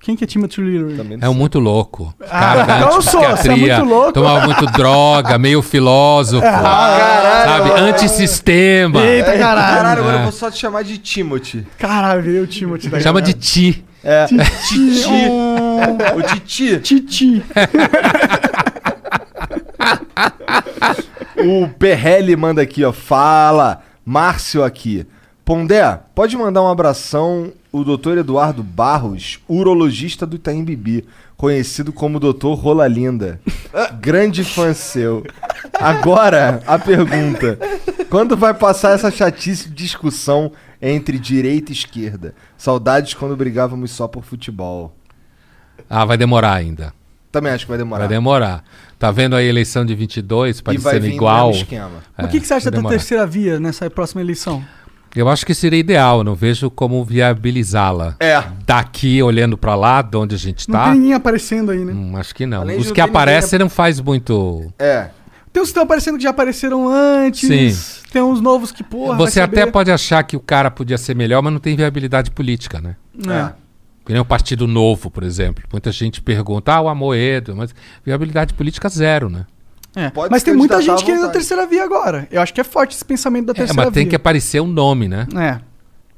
Quem 0.00 0.16
que 0.16 0.24
é 0.24 0.26
Timothy 0.26 0.60
Leary? 0.60 0.96
Também 0.96 1.18
É 1.20 1.28
um 1.28 1.34
muito 1.34 1.58
louco. 1.60 2.12
Ah, 2.22 2.64
Cara 2.66 2.76
então 2.76 2.90
eu 2.96 3.02
sou, 3.02 3.20
você 3.20 3.48
é 3.50 3.56
muito 3.56 3.84
louco. 3.84 4.12
tomava 4.12 4.44
muito 4.46 4.66
droga, 4.66 5.38
meio 5.38 5.62
filósofo, 5.62 6.44
sabe? 6.44 7.70
Antissistema. 7.80 9.00
Eita, 9.00 9.38
caralho. 9.38 9.76
Caralho, 9.76 10.00
agora 10.00 10.16
É. 10.16 10.18
eu 10.20 10.22
vou 10.24 10.32
só 10.32 10.50
te 10.50 10.58
chamar 10.58 10.82
de 10.82 10.98
Timothy. 10.98 11.66
Caralho, 11.78 12.20
veio 12.22 12.42
o 12.42 12.46
Timothy 12.46 12.88
daí. 12.88 13.00
Chama 13.00 13.22
de 13.22 13.32
ti. 13.32 13.84
É. 14.04 14.26
Titi. 14.26 15.04
O 16.16 16.22
Titi. 16.22 16.80
Titi. 16.80 17.42
O 21.44 21.68
Perrelli 21.68 22.36
manda 22.36 22.62
aqui, 22.62 22.84
ó. 22.84 22.92
Fala. 22.92 23.82
Márcio 24.04 24.62
aqui. 24.62 25.04
Pondé, 25.44 25.98
pode 26.14 26.36
mandar 26.36 26.62
um 26.62 26.68
abração 26.68 27.52
o 27.72 27.82
doutor 27.82 28.18
Eduardo 28.18 28.62
Barros, 28.62 29.40
urologista 29.48 30.26
do 30.26 30.36
Itaim 30.36 30.62
Bibi, 30.62 31.04
conhecido 31.42 31.92
como 31.92 32.20
doutor 32.20 32.54
Rola 32.54 32.86
Linda. 32.86 33.40
Grande 34.00 34.44
fã 34.44 34.72
seu. 34.72 35.26
Agora, 35.80 36.62
a 36.64 36.78
pergunta. 36.78 37.58
Quando 38.08 38.36
vai 38.36 38.54
passar 38.54 38.92
essa 38.92 39.10
chatice 39.10 39.68
de 39.68 39.74
discussão 39.74 40.52
entre 40.80 41.18
direita 41.18 41.72
e 41.72 41.74
esquerda? 41.74 42.32
Saudades 42.56 43.14
quando 43.14 43.36
brigávamos 43.36 43.90
só 43.90 44.06
por 44.06 44.22
futebol. 44.22 44.94
Ah, 45.90 46.04
vai 46.04 46.16
demorar 46.16 46.52
ainda. 46.54 46.94
Também 47.32 47.50
acho 47.50 47.64
que 47.64 47.70
vai 47.70 47.78
demorar. 47.78 48.06
Vai 48.06 48.08
demorar. 48.08 48.64
Tá 48.96 49.10
vendo 49.10 49.34
a 49.34 49.42
eleição 49.42 49.84
de 49.84 49.96
22 49.96 50.60
E 50.60 50.62
vai 50.62 50.78
parecendo 50.78 51.12
igual? 51.12 51.50
esquema. 51.50 52.04
o 52.20 52.28
que, 52.28 52.38
que 52.38 52.46
você 52.46 52.54
acha 52.54 52.70
vai 52.70 52.80
da 52.80 52.88
terceira 52.88 53.26
via 53.26 53.58
nessa 53.58 53.90
próxima 53.90 54.20
eleição? 54.20 54.62
Eu 55.14 55.28
acho 55.28 55.44
que 55.44 55.54
seria 55.54 55.78
ideal, 55.78 56.24
não 56.24 56.34
vejo 56.34 56.70
como 56.70 57.04
viabilizá-la. 57.04 58.16
É. 58.18 58.42
Daqui, 58.64 59.22
olhando 59.22 59.58
pra 59.58 59.74
lá, 59.74 60.00
de 60.00 60.16
onde 60.16 60.34
a 60.34 60.38
gente 60.38 60.68
Não 60.68 60.78
tá, 60.78 60.84
tem 60.86 60.94
ninguém 60.94 61.12
aparecendo 61.14 61.70
aí, 61.70 61.84
né? 61.84 61.92
hum, 61.92 62.16
acho 62.16 62.34
que 62.34 62.46
não. 62.46 62.62
Além 62.62 62.78
Os 62.78 62.86
não 62.86 62.94
que 62.94 63.00
aparecem 63.00 63.58
não 63.58 63.68
faz 63.68 64.00
muito... 64.00 64.72
É. 64.78 65.08
Tem 65.52 65.62
uns 65.62 65.66
que 65.66 65.72
estão 65.72 65.82
aparecendo 65.82 66.16
que 66.16 66.22
já 66.22 66.30
apareceram 66.30 66.88
antes. 66.88 67.46
Sim. 67.46 68.02
Tem 68.10 68.22
uns 68.22 68.40
novos 68.40 68.72
que, 68.72 68.82
porra. 68.82 69.18
Você 69.18 69.38
vai 69.40 69.48
até 69.48 69.70
pode 69.70 69.90
achar 69.90 70.22
que 70.22 70.34
o 70.34 70.40
cara 70.40 70.70
podia 70.70 70.96
ser 70.96 71.14
melhor, 71.14 71.42
mas 71.42 71.52
não 71.52 71.60
tem 71.60 71.76
viabilidade 71.76 72.30
política, 72.30 72.80
né? 72.80 72.96
É. 73.28 73.52
Que 74.04 74.12
nem 74.12 74.20
o 74.20 74.24
Partido 74.24 74.66
Novo, 74.66 75.10
por 75.10 75.22
exemplo. 75.22 75.62
Muita 75.70 75.92
gente 75.92 76.22
pergunta, 76.22 76.72
ah, 76.72 76.80
o 76.80 76.88
Amoedo, 76.88 77.54
mas 77.54 77.74
viabilidade 78.04 78.54
política 78.54 78.88
zero, 78.88 79.28
né? 79.28 79.44
É. 79.94 80.10
Pode 80.10 80.30
Mas 80.30 80.42
tem 80.42 80.54
muita 80.54 80.80
gente 80.80 81.04
querendo 81.04 81.24
a 81.24 81.26
vontade. 81.26 81.38
terceira 81.38 81.66
via 81.66 81.84
agora. 81.84 82.26
Eu 82.30 82.40
acho 82.40 82.52
que 82.54 82.60
é 82.60 82.64
forte 82.64 82.94
esse 82.94 83.04
pensamento 83.04 83.46
da 83.46 83.52
É, 83.52 83.54
terceira 83.56 83.84
mas 83.84 83.92
tem 83.92 84.04
via. 84.04 84.10
que 84.10 84.16
aparecer 84.16 84.60
um 84.60 84.66
nome, 84.66 85.06
né? 85.08 85.26
É. 85.36 85.60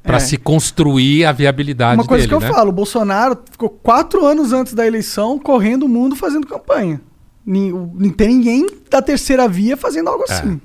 Pra 0.02 0.18
É. 0.18 0.20
se 0.20 0.36
construir 0.36 1.24
a 1.24 1.32
viabilidade 1.32 1.98
Uma 2.01 2.06
coisa 2.06 2.22
dele, 2.26 2.28
que 2.28 2.44
eu 2.44 2.48
né? 2.48 2.55
falo, 2.55 2.68
o 2.68 2.72
Bolsonaro 2.72 3.38
ficou 3.51 3.70
quatro 3.70 4.24
anos 4.24 4.52
antes 4.52 4.74
da 4.74 4.86
eleição 4.86 5.38
correndo 5.38 5.84
o 5.84 5.88
mundo 5.88 6.14
fazendo 6.14 6.46
campanha. 6.46 7.01
Não 7.46 8.10
tem 8.10 8.28
ninguém 8.28 8.66
da 8.90 9.02
terceira 9.02 9.48
via 9.48 9.76
fazendo 9.76 10.09
algo 10.09 10.24
assim. 10.28 10.60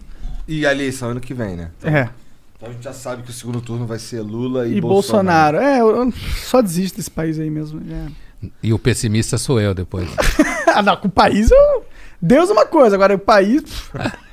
E 0.48 0.66
a 0.66 0.72
eleição 0.72 1.10
ano 1.10 1.20
que 1.20 1.34
vem, 1.34 1.56
né? 1.56 1.72
É. 1.84 2.10
Então 2.58 2.70
a 2.70 2.72
gente 2.74 2.84
já 2.84 2.94
sabe 2.94 3.24
que 3.24 3.30
o 3.32 3.34
segundo 3.34 3.62
turno 3.62 3.86
vai 3.86 3.98
ser 4.00 4.22
Lula 4.22 4.68
e, 4.68 4.76
E, 4.78 4.82
Bolsonaro. 4.82 5.58
É, 5.58 5.80
eu, 5.80 5.90
eu 5.96 6.14
só 6.44 6.62
desisto 6.62 6.98
desse 6.98 7.10
país 7.12 7.40
aí 7.40 7.50
mesmo. 7.50 7.82
É. 7.92 8.48
E 8.62 8.74
o 8.74 8.80
pessimista 8.80 9.38
sou 9.38 9.60
eu 9.60 9.74
depois. 9.74 10.10
ah, 10.76 10.82
não, 10.82 10.96
com 10.98 11.08
o 11.08 11.12
país 11.12 11.50
eu. 11.52 11.86
Deus 12.22 12.50
é 12.50 12.54
uma 12.54 12.66
coisa, 12.66 12.96
agora 12.96 13.16
o 13.16 13.20
país. 13.20 13.64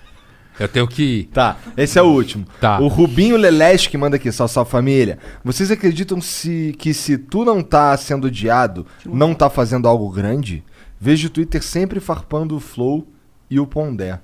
Eu 0.58 0.68
tenho 0.68 0.88
que. 0.88 1.28
Tá, 1.32 1.56
esse 1.76 1.98
é 1.98 2.02
o 2.02 2.06
último. 2.06 2.46
Tá. 2.60 2.78
O 2.80 2.88
Rubinho 2.88 3.36
Leleche 3.36 3.90
que 3.90 3.98
manda 3.98 4.16
aqui, 4.16 4.32
salve, 4.32 4.52
salve 4.54 4.70
família. 4.70 5.18
Vocês 5.44 5.70
acreditam 5.70 6.18
se, 6.20 6.74
que 6.78 6.94
se 6.94 7.18
tu 7.18 7.44
não 7.44 7.62
tá 7.62 7.94
sendo 7.96 8.26
odiado, 8.26 8.86
não 9.04 9.34
tá 9.34 9.50
fazendo 9.50 9.86
algo 9.86 10.10
grande? 10.10 10.64
Vejo 10.98 11.28
o 11.28 11.30
Twitter 11.30 11.62
sempre 11.62 12.00
farpando 12.00 12.56
o 12.56 12.60
Flow 12.60 13.06
e 13.50 13.60
o 13.60 13.66
Pondé. 13.66 14.18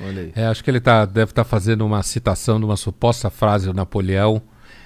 Olha 0.00 0.22
aí. 0.22 0.32
É, 0.34 0.46
acho 0.46 0.62
que 0.62 0.70
ele 0.70 0.80
tá, 0.80 1.04
deve 1.04 1.32
estar 1.32 1.44
fazendo 1.44 1.84
uma 1.86 2.02
citação 2.02 2.58
de 2.58 2.64
uma 2.64 2.76
suposta 2.76 3.30
frase 3.30 3.66
do 3.66 3.74
Napoleão. 3.74 4.42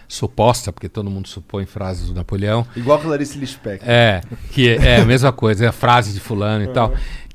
Suposta, 0.07 0.71
porque 0.71 0.89
todo 0.89 1.11
mundo 1.11 1.27
supõe 1.27 1.65
frases 1.65 2.09
do 2.09 2.15
Napoleão. 2.15 2.67
Igual 2.77 2.99
a 2.99 3.01
Clarice 3.01 3.39
Lispector. 3.39 3.89
É, 3.89 4.21
que 4.53 4.69
é 4.69 5.01
a 5.01 5.05
mesma 5.05 5.33
coisa, 5.33 5.65
é 5.65 5.69
a 5.69 5.73
frase 5.73 6.13
de 6.13 6.21
fulano 6.21 6.63
e 6.63 6.69
tal. 6.69 6.93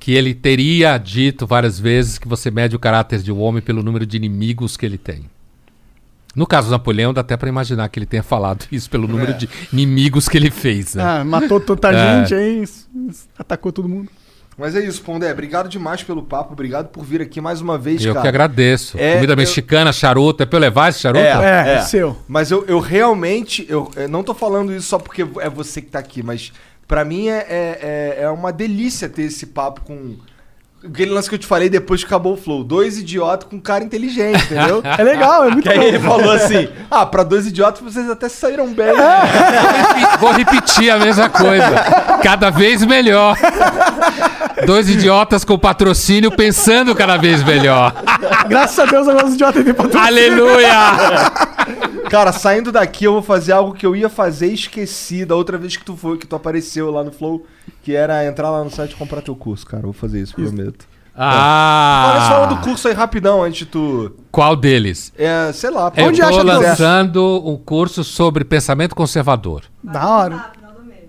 Que 0.09 0.15
ele 0.15 0.33
teria 0.33 0.97
dito 0.97 1.45
várias 1.45 1.79
vezes 1.79 2.17
que 2.17 2.27
você 2.27 2.49
mede 2.49 2.75
o 2.75 2.79
caráter 2.79 3.19
de 3.21 3.31
um 3.31 3.39
homem 3.39 3.61
pelo 3.61 3.83
número 3.83 4.07
de 4.07 4.17
inimigos 4.17 4.75
que 4.75 4.83
ele 4.83 4.97
tem. 4.97 5.25
No 6.35 6.47
caso 6.47 6.67
do 6.67 6.71
Napoleão, 6.71 7.13
dá 7.13 7.21
até 7.21 7.37
pra 7.37 7.47
imaginar 7.47 7.87
que 7.89 7.99
ele 7.99 8.07
tenha 8.07 8.23
falado 8.23 8.65
isso 8.71 8.89
pelo 8.89 9.07
número 9.07 9.33
É. 9.33 9.35
de 9.35 9.47
inimigos 9.71 10.27
que 10.27 10.35
ele 10.35 10.49
fez, 10.49 10.95
né? 10.95 11.03
Ah, 11.03 11.23
matou 11.23 11.59
tanta 11.59 11.91
É. 11.93 12.25
gente 12.25 12.33
aí, 12.33 12.63
atacou 13.37 13.71
todo 13.71 13.87
mundo. 13.87 14.09
Mas 14.57 14.75
é 14.75 14.83
isso, 14.83 14.99
Pondé. 15.03 15.31
Obrigado 15.31 15.69
demais 15.69 16.01
pelo 16.01 16.23
papo. 16.23 16.53
Obrigado 16.53 16.87
por 16.87 17.03
vir 17.05 17.21
aqui 17.21 17.39
mais 17.39 17.61
uma 17.61 17.77
vez, 17.77 18.03
Eu 18.03 18.13
cara. 18.13 18.23
que 18.23 18.27
agradeço. 18.29 18.97
É, 18.97 19.13
Comida 19.13 19.33
eu- 19.33 19.37
mexicana, 19.37 19.93
charuto. 19.93 20.41
É 20.41 20.45
pra 20.47 20.57
eu 20.57 20.61
levar 20.61 20.89
esse 20.89 21.01
charuto? 21.01 21.23
É, 21.23 21.75
é. 21.75 21.81
seu. 21.83 22.17
Mas 22.27 22.49
eu, 22.49 22.65
eu 22.65 22.79
realmente, 22.79 23.63
eu, 23.69 23.91
eu 23.95 24.09
não 24.09 24.23
tô 24.23 24.33
falando 24.33 24.73
isso 24.73 24.87
só 24.87 24.97
porque 24.97 25.21
é 25.39 25.49
você 25.49 25.81
que 25.83 25.91
tá 25.91 25.99
aqui, 25.99 26.23
mas 26.23 26.51
pra 26.89 27.05
mim 27.05 27.29
é, 27.29 27.37
é, 27.47 28.15
é- 28.19 28.23
é 28.23 28.29
uma 28.29 28.51
delícia 28.51 29.07
ter 29.07 29.21
esse 29.21 29.45
papo 29.45 29.81
com. 29.85 30.15
Aquele 30.81 31.11
lance 31.11 31.27
que 31.27 31.35
eu 31.35 31.39
te 31.39 31.45
falei 31.45 31.69
depois 31.69 31.99
que 32.01 32.05
acabou 32.07 32.35
o 32.35 32.37
flow. 32.37 32.63
Dois 32.63 32.97
idiotas 32.97 33.49
com 33.49 33.57
um 33.57 33.59
cara 33.59 33.83
inteligente, 33.83 34.45
entendeu? 34.45 34.81
É 34.97 35.03
legal, 35.03 35.43
é 35.43 35.49
muito 35.51 35.63
Que 35.63 35.69
aí 35.77 35.85
ele 35.89 35.99
falou 35.99 36.31
assim: 36.31 36.69
Ah, 36.89 37.05
pra 37.05 37.23
dois 37.23 37.45
idiotas 37.45 37.81
vocês 37.81 38.09
até 38.09 38.29
saíram 38.29 38.73
bem. 38.73 38.87
Vou 40.21 40.31
repetir 40.31 40.89
a 40.89 40.97
mesma 40.97 41.27
coisa. 41.29 41.69
Cada 42.23 42.49
vez 42.49 42.85
melhor. 42.85 43.37
Dois 44.65 44.89
idiotas 44.89 45.43
com 45.43 45.59
patrocínio 45.59 46.31
pensando 46.31 46.95
cada 46.95 47.17
vez 47.17 47.43
melhor. 47.43 47.93
Graças 48.47 48.79
a 48.79 48.85
Deus 48.85 49.05
agora 49.07 49.25
os 49.27 49.33
idiotas 49.33 49.63
têm 49.65 49.73
patrocínio. 49.73 50.07
Aleluia! 50.07 50.69
Cara, 52.09 52.31
saindo 52.31 52.71
daqui 52.71 53.05
eu 53.05 53.13
vou 53.13 53.21
fazer 53.21 53.51
algo 53.53 53.73
que 53.73 53.85
eu 53.85 53.95
ia 53.95 54.09
fazer 54.09 54.47
e 54.49 54.53
esqueci 54.53 55.25
da 55.25 55.35
outra 55.35 55.57
vez 55.57 55.77
que 55.77 55.85
tu 55.85 55.95
foi, 55.95 56.17
que 56.17 56.25
tu 56.27 56.35
apareceu 56.35 56.89
lá 56.91 57.03
no 57.03 57.11
Flow, 57.11 57.45
que 57.83 57.95
era 57.95 58.25
entrar 58.25 58.49
lá 58.49 58.63
no 58.63 58.69
site 58.71 58.91
e 58.91 58.95
comprar 58.95 59.21
teu 59.21 59.35
curso, 59.35 59.65
cara. 59.65 59.81
Eu 59.83 59.91
vou 59.91 59.93
fazer 59.93 60.21
isso, 60.21 60.33
prometo. 60.33 60.85
Ah! 61.15 62.11
Olha 62.13 62.27
só 62.27 62.45
do 62.55 62.57
curso 62.61 62.87
aí 62.87 62.93
rapidão, 62.93 63.43
antes 63.43 63.59
de 63.59 63.65
tu. 63.65 64.15
Qual 64.31 64.55
deles? 64.55 65.11
É, 65.17 65.51
sei 65.53 65.69
lá, 65.69 65.91
Eu 65.95 66.07
onde 66.07 66.21
acha 66.21 66.41
lançando 66.41 67.41
um 67.45 67.57
curso 67.57 68.03
sobre 68.03 68.43
pensamento 68.45 68.95
conservador. 68.95 69.63
Da 69.83 70.07
hora. 70.07 70.45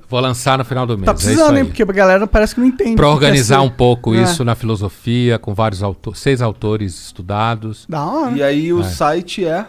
Vou 0.09 0.18
lançar 0.18 0.59
no 0.59 0.64
final 0.64 0.85
do 0.89 0.98
mês. 0.98 1.05
Tá 1.06 1.12
é 1.12 1.14
isso 1.14 1.24
precisando, 1.24 1.55
aí. 1.55 1.60
hein? 1.60 1.64
Porque 1.66 1.82
a 1.85 1.86
galera 1.86 2.27
parece 2.27 2.52
que 2.56 2.60
não 2.60 2.66
entende. 2.66 2.90
Que 2.90 2.97
quer 2.97 3.06
organizar 3.06 3.60
um 3.62 3.70
pouco 3.70 4.12
É. 4.12 4.22
isso 4.24 4.44
na 4.44 4.56
filosofia, 4.56 5.39
com 5.39 5.55
vários 5.55 5.85
autores, 5.85 6.18
seis 6.18 6.43
autores 6.43 7.01
estudados. 7.01 7.86
Da 7.89 8.05
hora. 8.05 8.32
E 8.36 8.43
aí 8.43 8.72
o 8.72 8.81
É. 8.81 8.85
site 8.85 9.44
é. 9.47 9.66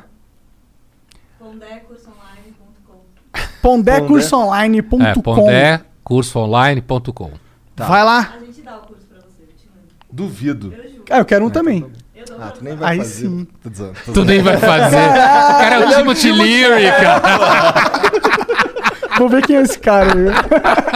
Pondécursoonline.com 3.61 5.49
É, 5.49 5.80
pondécursoonline.com. 6.03 7.32
Tá. 7.76 7.86
Vai 7.86 8.03
lá. 8.03 8.34
Duvido. 10.11 10.73
Ah, 11.10 11.19
eu 11.19 11.26
quero 11.26 11.45
um 11.45 11.49
também. 11.49 11.86
Ah, 12.40 12.52
tu 12.52 12.64
nem 12.64 12.76
vai 12.76 12.91
Aí 12.94 12.98
fazer. 12.99 13.28
sim. 13.28 13.48
Tô 13.64 13.69
dizendo, 13.69 13.94
tô 13.94 13.99
Tu 13.99 14.06
dizendo. 14.11 14.26
nem 14.26 14.41
vai 14.41 14.57
fazer. 14.57 14.98
O 14.98 15.14
cara 15.60 15.76
é 15.76 15.80
o 15.80 15.90
Timothy 15.95 16.32
Leary, 16.32 16.86
cara. 16.91 17.22
Vou 19.22 19.30
ver 19.30 19.45
quem 19.45 19.56
é 19.57 19.61
esse 19.61 19.77
cara. 19.77 20.15
viu? 20.15 20.31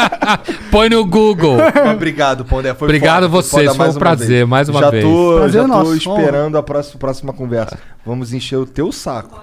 Põe 0.71 0.89
no 0.89 1.05
Google. 1.05 1.57
Obrigado, 1.93 2.43
Pondé. 2.43 2.73
Foi 2.73 2.87
Obrigado 2.87 3.29
foda, 3.29 3.29
vocês, 3.29 3.75
foi 3.75 3.89
um 3.89 3.93
prazer, 3.93 4.27
vez. 4.27 4.47
mais 4.49 4.67
uma 4.67 4.79
já 4.79 4.89
vez. 4.89 5.05
Tô, 5.05 5.33
Prazer 5.35 5.51
já 5.51 5.59
é 5.59 5.61
tô 5.61 5.67
nosso, 5.67 5.95
esperando 5.95 6.57
a 6.57 6.63
próxima, 6.63 6.99
próxima 6.99 7.33
conversa. 7.33 7.77
Vamos 8.03 8.33
encher 8.33 8.57
o 8.57 8.65
teu 8.65 8.91
saco. 8.91 9.39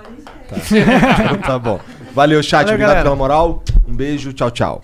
Tá, 0.48 1.36
tá 1.46 1.58
bom. 1.60 1.78
Valeu, 2.12 2.42
chat. 2.42 2.62
Valeu, 2.64 2.74
obrigado 2.74 2.88
galera. 2.88 3.04
pela 3.04 3.14
moral. 3.14 3.62
Um 3.86 3.94
beijo. 3.94 4.32
Tchau, 4.32 4.50
tchau. 4.50 4.82